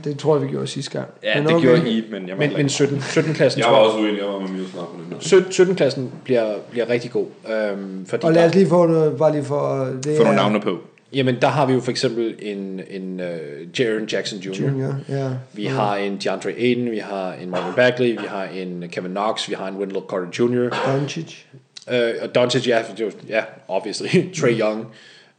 Det 0.03 0.17
tror 0.19 0.35
jeg, 0.35 0.45
vi 0.47 0.51
gjorde 0.51 0.67
sidste 0.67 0.91
gang. 0.91 1.09
Ja, 1.23 1.35
Men 1.35 1.45
det 1.47 1.55
okay. 1.55 1.67
gjorde 1.67 1.89
I, 1.91 2.03
men 2.11 2.27
jeg 2.29 2.37
Men, 2.37 2.53
men 2.53 2.69
17, 2.69 3.01
17 3.01 3.33
klassen, 3.33 3.61
Jeg 3.61 3.69
var 3.71 3.77
også 3.77 3.97
uenig, 3.97 4.17
jeg 4.17 4.27
var 4.27 4.39
med 4.39 4.49
Milos 4.49 4.71
på 4.71 4.87
den 5.05 5.13
her. 5.13 5.19
17, 5.19 5.51
17 5.51 5.75
klassen 5.75 6.11
bliver, 6.23 6.53
bliver 6.71 6.89
rigtig 6.89 7.11
god. 7.11 7.25
Øhm, 7.49 8.05
fordi 8.05 8.25
Og 8.25 8.33
lad 8.33 8.45
os 8.45 8.51
der, 8.51 8.59
lige 8.59 8.69
få 8.69 8.85
noget, 8.87 9.17
bare 9.17 9.31
lige 9.31 9.43
for... 9.43 9.85
Det 10.03 10.17
Få 10.17 10.21
er 10.21 10.23
nogle 10.23 10.35
navne 10.35 10.61
på. 10.61 10.77
jamen, 11.13 11.37
der 11.41 11.47
har 11.47 11.65
vi 11.65 11.73
jo 11.73 11.79
for 11.79 11.91
eksempel 11.91 12.35
en, 12.39 12.81
en 12.89 13.19
uh, 13.19 13.79
Jaron 13.79 14.05
Jackson 14.05 14.39
Jr. 14.39 14.53
Junior, 14.61 14.95
ja. 15.09 15.29
Vi 15.53 15.65
har 15.65 15.95
en 15.95 16.17
DeAndre 16.23 16.51
Ayton, 16.51 16.91
vi 16.91 16.97
har 16.97 17.33
en 17.43 17.49
Marvin 17.49 17.73
Bagley, 17.75 18.11
vi 18.11 18.27
har 18.27 18.43
en 18.43 18.83
Kevin 18.91 19.11
Knox, 19.11 19.49
vi 19.49 19.53
har 19.53 19.67
en 19.67 19.75
Wendell 19.75 20.01
Carter 20.09 20.27
Jr. 20.39 20.69
Doncic. 20.87 21.45
Øh, 21.91 22.13
og 22.21 22.35
Doncic, 22.35 22.67
ja, 22.67 22.77
er 22.77 23.11
ja, 23.29 23.43
obviously, 23.67 24.07
Trey 24.41 24.59
Young. 24.59 24.85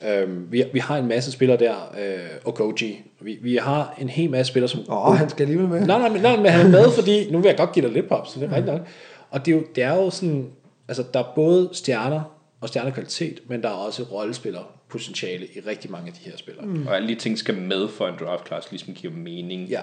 Øh, 0.08 0.52
vi, 0.52 0.64
vi 0.72 0.78
har 0.78 0.98
en 0.98 1.08
masse 1.08 1.32
spillere 1.32 1.58
der, 1.58 1.74
øh, 2.00 2.18
Okoji. 2.44 3.00
Vi, 3.20 3.38
vi 3.42 3.56
har 3.56 3.94
en 3.98 4.08
hel 4.08 4.30
masse 4.30 4.50
spillere, 4.50 4.68
som... 4.68 4.80
Åh, 4.88 5.08
oh, 5.08 5.16
han 5.16 5.30
skal 5.30 5.42
alligevel 5.42 5.68
med. 5.68 5.86
Nej, 5.86 5.98
nej, 5.98 6.08
men, 6.08 6.22
nej, 6.22 6.36
men 6.36 6.46
han 6.46 6.66
er 6.66 6.70
med, 6.70 6.90
fordi... 6.90 7.30
Nu 7.30 7.38
vil 7.38 7.48
jeg 7.48 7.56
godt 7.56 7.72
give 7.72 7.84
dig 7.84 7.92
lidt 7.92 8.08
pop, 8.08 8.26
så 8.26 8.40
det 8.40 8.46
er 8.50 8.56
rigtigt 8.56 8.76
nok. 8.76 8.86
Og 9.30 9.46
det 9.46 9.52
er, 9.52 9.56
jo, 9.56 9.64
det 9.74 9.82
er 9.82 9.94
jo 9.94 10.10
sådan... 10.10 10.50
Altså, 10.88 11.04
der 11.14 11.20
er 11.20 11.32
både 11.34 11.68
stjerner 11.72 12.36
og 12.60 12.68
stjernekvalitet, 12.68 13.40
men 13.48 13.62
der 13.62 13.68
er 13.68 13.72
også 13.72 14.02
rollespillere 14.02 14.64
potentiale 14.88 15.46
i 15.46 15.60
rigtig 15.60 15.90
mange 15.90 16.06
af 16.06 16.12
de 16.12 16.30
her 16.30 16.36
spillere. 16.36 16.66
Mm. 16.66 16.86
Og 16.86 16.96
alle 16.96 17.08
de 17.08 17.14
ting 17.14 17.38
skal 17.38 17.54
med 17.54 17.88
for 17.88 18.08
en 18.08 18.14
draft 18.20 18.46
class, 18.46 18.70
ligesom 18.70 18.94
giver 18.94 19.12
mening. 19.12 19.68
Ja, 19.68 19.80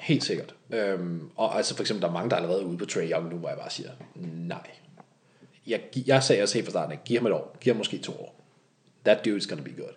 helt 0.00 0.24
sikkert. 0.24 0.54
Øhm, 0.70 1.20
og 1.36 1.56
altså 1.56 1.76
for 1.76 1.82
eksempel, 1.82 2.02
der 2.02 2.08
er 2.08 2.12
mange, 2.12 2.30
der 2.30 2.36
er 2.36 2.40
allerede 2.40 2.66
ude 2.66 2.78
på 2.78 2.86
Trey 2.86 3.10
Young 3.10 3.32
nu, 3.32 3.36
hvor 3.36 3.48
jeg 3.48 3.58
bare 3.58 3.70
siger, 3.70 3.88
nej. 4.48 4.66
Jeg, 5.66 5.80
jeg 6.06 6.22
sagde 6.22 6.42
også 6.42 6.54
helt 6.54 6.66
fra 6.66 6.70
starten, 6.70 6.92
at 6.92 7.04
giv 7.04 7.18
ham 7.18 7.26
et 7.26 7.32
år, 7.32 7.56
giv 7.60 7.72
ham 7.72 7.78
måske 7.78 7.98
to 7.98 8.12
år. 8.12 8.40
That 9.04 9.26
dude's 9.26 9.48
gonna 9.48 9.62
be 9.62 9.72
good. 9.76 9.92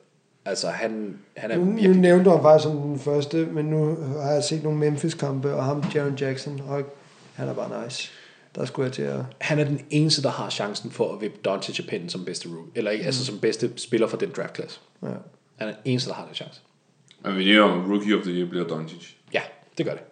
Altså 0.45 0.69
han, 0.69 1.19
han 1.37 1.51
er 1.51 1.57
Nu, 1.57 1.65
nu 1.65 1.71
virkelig... 1.71 1.97
nævnte 1.97 2.25
du 2.25 2.29
ham 2.29 2.41
faktisk 2.41 2.63
som 2.63 2.81
den 2.81 2.99
første, 2.99 3.45
men 3.45 3.65
nu 3.65 3.95
har 4.21 4.31
jeg 4.31 4.43
set 4.43 4.63
nogle 4.63 4.79
Memphis-kampe, 4.79 5.53
og 5.53 5.63
ham, 5.63 5.83
Jaron 5.95 6.15
Jackson, 6.15 6.61
og 6.67 6.83
han 7.33 7.47
er 7.47 7.53
bare 7.53 7.83
nice. 7.85 8.11
Der 8.55 8.65
skulle 8.65 8.85
jeg 8.85 8.93
til 8.93 9.01
at... 9.01 9.19
Han 9.41 9.59
er 9.59 9.63
den 9.63 9.85
eneste, 9.89 10.23
der 10.23 10.29
har 10.29 10.49
chancen 10.49 10.91
for 10.91 11.13
at 11.13 11.21
vippe 11.21 11.37
Doncic 11.45 11.79
af 11.79 11.85
pinden 11.85 12.09
som 12.09 12.25
bedste 12.25 12.49
rookie, 12.49 12.71
eller 12.75 12.91
ikke, 12.91 13.05
altså 13.05 13.25
som 13.25 13.39
bedste 13.39 13.71
spiller 13.75 14.07
for 14.07 14.17
den 14.17 14.31
draft 14.35 14.55
class. 14.55 14.81
Ja. 15.03 15.07
Han 15.55 15.67
er 15.67 15.71
den 15.71 15.81
eneste, 15.85 16.09
der 16.09 16.15
har 16.15 16.25
den 16.25 16.35
chance. 16.35 16.61
Men 17.23 17.37
vi 17.37 17.55
er 17.55 17.61
om, 17.61 17.91
Rookie 17.91 18.17
of 18.17 18.23
the 18.23 18.31
Year 18.31 18.49
bliver 18.49 18.67
Doncic. 18.67 19.15
Ja, 19.33 19.41
det 19.77 19.85
gør 19.85 19.93
det. 19.93 20.03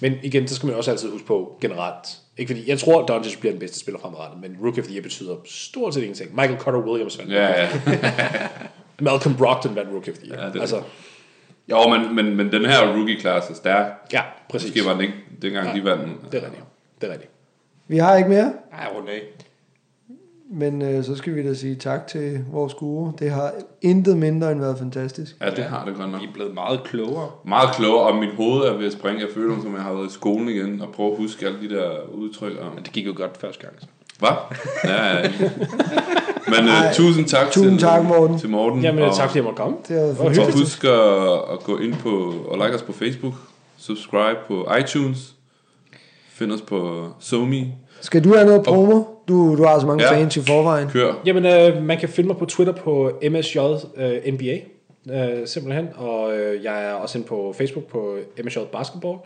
Men 0.00 0.12
igen, 0.22 0.48
så 0.48 0.54
skal 0.54 0.66
man 0.66 0.76
også 0.76 0.90
altid 0.90 1.10
huske 1.10 1.26
på 1.26 1.58
generelt. 1.60 2.20
Ikke 2.36 2.54
fordi, 2.54 2.68
jeg 2.70 2.78
tror, 2.78 3.02
at 3.02 3.08
Doncic 3.08 3.38
bliver 3.40 3.52
den 3.52 3.60
bedste 3.60 3.78
spiller 3.78 4.00
fremadrettet, 4.00 4.40
men 4.40 4.56
Rookie 4.62 4.82
of 4.82 4.86
the 4.86 4.94
Year 4.94 5.02
betyder 5.02 5.36
stort 5.44 5.94
set 5.94 6.02
ingenting. 6.02 6.34
Michael 6.34 6.60
Carter 6.60 6.78
Williams 6.78 7.18
vandt. 7.18 7.32
Ja, 7.32 7.62
ja. 7.62 7.68
Malcolm 9.00 9.36
Brogdon 9.36 9.76
vandt 9.76 9.90
Rookie 9.92 10.12
of 10.12 10.18
the 10.18 10.28
Year. 10.28 10.40
Ja, 10.40 10.48
det 10.48 10.56
er 10.56 10.60
altså, 10.60 10.82
Jo, 11.70 11.88
men, 11.88 12.14
men, 12.14 12.36
men 12.36 12.52
den 12.52 12.64
her 12.64 12.96
rookie-klasse 12.96 13.50
er 13.50 13.54
stærk. 13.56 13.86
ja, 14.12 14.22
præcis. 14.48 14.70
Måske 14.70 14.84
var 14.88 14.92
den 14.92 15.00
ikke, 15.00 15.14
dengang 15.42 15.76
de 15.76 15.84
vandt. 15.84 16.32
Det 16.32 16.42
er 16.42 16.44
rigtigt. 16.44 16.64
Det 17.00 17.08
er 17.08 17.12
rigtigt. 17.12 17.30
Vi 17.88 17.98
har 17.98 18.16
ikke 18.16 18.28
mere, 18.28 18.52
Ej, 18.72 18.88
rundt 18.96 19.10
af. 19.10 19.20
Men 20.50 20.82
øh, 20.82 21.04
så 21.04 21.16
skal 21.16 21.34
vi 21.34 21.46
da 21.46 21.54
sige 21.54 21.74
tak 21.74 22.06
til 22.06 22.44
vores 22.52 22.74
guru. 22.74 23.12
Det 23.18 23.30
har 23.30 23.52
intet 23.82 24.16
mindre 24.16 24.52
end 24.52 24.60
været 24.60 24.78
fantastisk. 24.78 25.36
Ja, 25.40 25.50
det 25.50 25.64
har 25.64 25.84
det 25.84 25.96
godt 25.96 26.10
nok. 26.10 26.22
I 26.22 26.24
er 26.24 26.32
blevet 26.34 26.54
meget 26.54 26.84
klogere. 26.84 27.30
Meget 27.44 27.74
klogere, 27.74 28.06
og 28.06 28.16
mit 28.16 28.34
hoved 28.36 28.62
er 28.62 28.76
ved 28.76 28.86
at 28.86 28.92
springe. 28.92 29.20
Jeg 29.20 29.28
føler, 29.34 29.62
som 29.62 29.74
jeg 29.74 29.82
har 29.82 29.92
været 29.92 30.10
i 30.10 30.12
skolen 30.12 30.48
igen, 30.48 30.80
og 30.80 30.88
prøve 30.92 31.10
at 31.10 31.16
huske 31.16 31.46
alle 31.46 31.60
de 31.68 31.74
der 31.74 31.90
udtryk. 32.12 32.56
Og... 32.56 32.74
Men 32.74 32.84
det 32.84 32.92
gik 32.92 33.06
jo 33.06 33.12
godt 33.16 33.36
første 33.40 33.66
gang. 33.66 33.74
Så. 33.80 33.86
Hvad? 34.18 34.30
Ja, 34.84 35.16
ja. 35.16 35.30
Men 36.48 36.68
uh, 36.68 36.94
tusind 36.94 37.26
tak 37.26 37.50
Tusind 37.50 37.70
til, 37.70 37.88
tak, 37.88 38.04
Morten. 38.04 38.38
til 38.38 38.48
Morten. 38.48 38.82
Jamen, 38.82 39.04
og, 39.04 39.16
tak 39.16 39.28
fordi 39.28 39.38
jeg 39.38 39.44
måtte 39.44 39.56
komme. 39.56 39.76
Det 39.88 39.96
var 39.96 40.24
var 40.24 40.46
og 40.46 40.52
husk 40.52 40.84
at, 40.84 41.52
at 41.52 41.64
gå 41.64 41.78
ind 41.78 41.94
på 41.94 42.34
og 42.48 42.56
like 42.56 42.74
os 42.74 42.82
på 42.82 42.92
Facebook. 42.92 43.34
Subscribe 43.76 44.38
på 44.48 44.68
iTunes. 44.80 45.34
Find 46.28 46.52
os 46.52 46.60
på 46.60 47.08
Somi. 47.20 47.72
Skal 48.04 48.24
du 48.24 48.34
have 48.34 48.46
noget 48.46 48.62
promo? 48.62 49.02
Du, 49.28 49.56
du 49.56 49.64
har 49.64 49.78
så 49.80 49.86
mange 49.86 50.04
Ja. 50.04 50.12
fans 50.12 50.36
i 50.36 50.40
forvejen. 50.40 50.88
Kør. 50.88 51.12
Jamen, 51.26 51.46
øh, 51.46 51.82
man 51.82 51.98
kan 51.98 52.08
finde 52.08 52.26
mig 52.26 52.36
på 52.36 52.44
Twitter 52.46 52.74
på 52.74 53.10
MSJ 53.30 53.58
øh, 53.96 54.34
NBA, 54.34 54.58
øh, 55.10 55.46
simpelthen. 55.46 55.88
Og 55.96 56.36
øh, 56.36 56.64
jeg 56.64 56.84
er 56.84 56.92
også 56.92 57.18
inde 57.18 57.28
på 57.28 57.54
Facebook 57.58 57.84
på 57.86 58.16
MSJ 58.44 58.58
Basketball, 58.72 59.18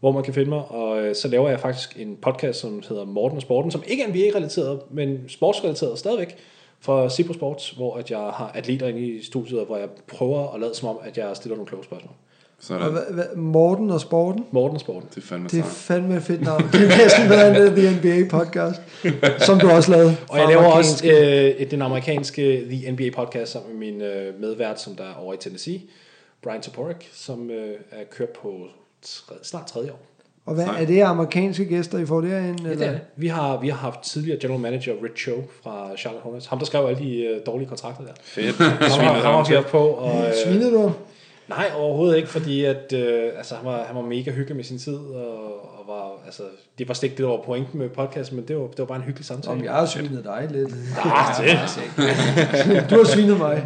hvor 0.00 0.12
man 0.12 0.22
kan 0.22 0.34
finde 0.34 0.48
mig. 0.50 0.62
Og 0.68 1.02
øh, 1.02 1.14
så 1.14 1.28
laver 1.28 1.48
jeg 1.48 1.60
faktisk 1.60 1.96
en 1.98 2.16
podcast, 2.22 2.60
som 2.60 2.82
hedder 2.88 3.04
Morten 3.04 3.36
og 3.36 3.42
Sporten, 3.42 3.70
som 3.70 3.82
ikke 3.86 4.02
er 4.02 4.08
NBA-relateret, 4.08 4.78
men 4.90 5.18
sportsrelateret 5.28 5.98
stadigvæk, 5.98 6.36
fra 6.80 7.08
Cipro 7.10 7.32
Sports, 7.32 7.70
hvor 7.70 7.96
at 7.96 8.10
jeg 8.10 8.18
har 8.18 8.50
atleter 8.54 8.88
inde 8.88 9.00
i 9.00 9.22
studiet, 9.24 9.66
hvor 9.66 9.76
jeg 9.76 9.88
prøver 10.08 10.54
at 10.54 10.60
lade 10.60 10.74
som 10.74 10.88
om, 10.88 10.98
at 11.04 11.18
jeg 11.18 11.26
stiller 11.34 11.56
nogle 11.56 11.68
kloge 11.68 11.84
spørgsmål. 11.84 12.12
Og 12.58 12.64
Sådan. 12.64 12.92
hvad, 12.92 13.02
hvad, 13.10 13.24
Morten 13.36 13.90
og 13.90 14.00
Sporten? 14.00 14.46
Morten 14.50 14.74
og 14.74 14.80
Sporten. 14.80 15.08
Det 15.14 15.16
er 15.16 15.26
fandme 15.26 15.48
Det 15.48 15.58
er 15.58 15.64
fandme 15.64 16.16
et 16.16 16.22
fedt 16.22 16.42
navn. 16.42 16.62
Det 16.72 16.80
er 16.80 16.96
næsten 16.98 17.28
bedre 17.28 17.48
end 17.48 17.56
det 17.56 18.00
The 18.00 18.20
NBA 18.20 18.38
podcast, 18.38 18.80
som 19.46 19.58
du 19.60 19.70
også 19.70 19.90
lavede. 19.90 20.16
Og 20.28 20.38
jeg 20.38 20.48
laver 20.48 20.64
også 20.64 21.06
øh, 21.06 21.70
den 21.70 21.82
amerikanske 21.82 22.66
The 22.70 22.92
NBA 22.92 23.10
podcast 23.16 23.52
sammen 23.52 23.78
med 23.78 23.86
min 23.86 24.02
øh, 24.02 24.40
medvært, 24.40 24.80
som 24.80 24.94
der 24.96 25.04
er 25.04 25.14
over 25.14 25.34
i 25.34 25.36
Tennessee, 25.36 25.80
Brian 26.42 26.60
Toporek, 26.60 27.10
som 27.12 27.50
øh, 27.50 27.74
er 27.90 28.04
kørt 28.10 28.28
på 28.28 28.52
tre, 29.02 29.34
snart 29.42 29.66
tredje 29.66 29.90
år. 29.90 30.06
Og 30.46 30.54
hvad, 30.54 30.64
er 30.78 30.86
det 30.86 31.00
amerikanske 31.00 31.64
gæster, 31.64 31.98
I 31.98 32.06
får 32.06 32.20
derinde? 32.20 32.62
Ja, 32.68 32.74
det 32.74 32.86
er 32.86 32.90
det. 32.90 33.00
Vi 33.16 33.28
har, 33.28 33.60
vi 33.60 33.68
har 33.68 33.76
haft 33.76 34.00
tidligere 34.00 34.38
general 34.40 34.60
manager 34.60 34.94
Rich 35.04 35.24
Cho 35.24 35.32
fra 35.62 35.96
Charlotte 35.96 36.24
Hornets. 36.24 36.46
Ham, 36.46 36.58
der 36.58 36.66
skrev 36.66 36.86
alle 36.86 37.04
de 37.04 37.16
øh, 37.16 37.40
dårlige 37.46 37.68
kontrakter 37.68 38.04
der. 38.04 38.12
Fedt. 38.22 38.56
Ham 38.56 39.04
har 39.04 39.48
vi 39.48 39.54
haft 39.54 39.66
på. 39.66 39.78
Og, 39.78 40.26
øh, 40.26 40.32
Svinede 40.44 40.72
du? 40.72 40.92
Nej, 41.48 41.70
overhovedet 41.76 42.16
ikke, 42.16 42.28
fordi 42.28 42.64
at, 42.64 42.92
øh, 42.92 43.32
altså, 43.36 43.54
han, 43.54 43.66
var, 43.66 43.84
han 43.84 43.96
var 43.96 44.02
mega 44.02 44.30
hyggelig 44.30 44.56
med 44.56 44.64
sin 44.64 44.78
tid, 44.78 44.96
og, 44.96 45.78
og 45.78 45.84
var, 45.86 46.22
altså, 46.26 46.42
det 46.78 46.88
var 46.88 46.94
slet 46.94 47.10
ikke 47.10 47.16
det, 47.16 47.22
der 47.22 47.30
var 47.30 47.42
pointen 47.42 47.78
med 47.78 47.88
podcasten, 47.88 48.36
men 48.36 48.48
det 48.48 48.56
var, 48.56 48.66
det 48.66 48.78
var 48.78 48.84
bare 48.84 48.96
en 48.98 49.04
hyggelig 49.04 49.26
samtale. 49.26 49.52
Om 49.52 49.64
jeg 49.64 49.72
har 49.72 49.86
svinet 49.86 50.24
dig 50.24 50.48
lidt. 50.50 50.74
Ah, 51.04 51.44
det. 51.44 52.90
Du 52.90 52.96
har 52.96 53.04
svinet 53.04 53.38
mig. 53.38 53.64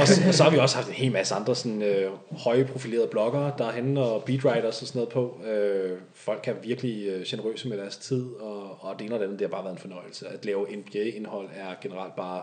og, 0.00 0.08
så, 0.08 0.22
og 0.28 0.34
så 0.34 0.42
har 0.42 0.50
vi 0.50 0.58
også 0.58 0.76
haft 0.76 0.88
en 0.88 0.94
hel 0.94 1.12
masse 1.12 1.34
andre 1.34 1.54
sådan, 1.54 1.82
øh, 1.82 2.10
høje 2.30 2.64
profilerede 2.64 3.08
bloggere, 3.10 3.52
der 3.58 3.66
er 3.66 3.72
henne 3.72 4.00
og 4.00 4.24
beatwriters 4.24 4.82
og 4.82 4.88
sådan 4.88 4.98
noget 4.98 5.12
på. 5.12 5.40
Øh, 5.50 5.98
folk 6.14 6.48
er 6.48 6.54
virkelig 6.62 7.06
øh, 7.08 7.22
generøse 7.26 7.68
med 7.68 7.78
deres 7.78 7.96
tid, 7.96 8.26
og, 8.40 8.62
og 8.80 8.94
det 8.98 9.04
ene 9.04 9.14
og 9.14 9.18
det 9.18 9.24
andet, 9.24 9.38
det 9.38 9.46
har 9.46 9.52
bare 9.56 9.64
været 9.64 9.74
en 9.74 9.80
fornøjelse. 9.80 10.28
At 10.28 10.44
lave 10.44 10.66
NBA-indhold 10.76 11.48
er 11.56 11.74
generelt 11.82 12.16
bare 12.16 12.42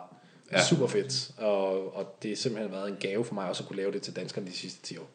ja. 0.51 0.63
Super 0.65 0.87
fedt, 0.87 1.31
og, 1.37 1.95
og 1.95 2.15
det 2.23 2.31
har 2.31 2.35
simpelthen 2.35 2.71
været 2.71 2.89
en 2.89 2.97
gave 2.99 3.25
for 3.25 3.33
mig 3.33 3.49
også 3.49 3.63
at 3.63 3.67
kunne 3.67 3.77
lave 3.77 3.91
det 3.91 4.01
til 4.01 4.15
danskerne 4.15 4.47
de 4.47 4.51
sidste 4.53 4.81
10 4.81 4.97
år. 4.97 5.09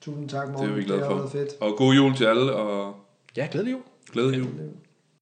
Tusind 0.00 0.28
tak, 0.28 0.46
Det 0.46 0.52
Morten. 0.52 0.70
er 0.70 0.74
vi 0.74 0.82
glade 0.84 1.00
har 1.00 1.08
for. 1.10 1.16
været 1.16 1.30
fedt. 1.32 1.48
Og 1.60 1.76
god 1.76 1.94
jul 1.94 2.14
til 2.16 2.24
alle, 2.24 2.52
og 2.54 2.94
Ja, 3.36 3.48
glædelig 3.50 3.72
jul. 3.72 3.82
glædelig 4.12 4.38
jul. 4.38 4.48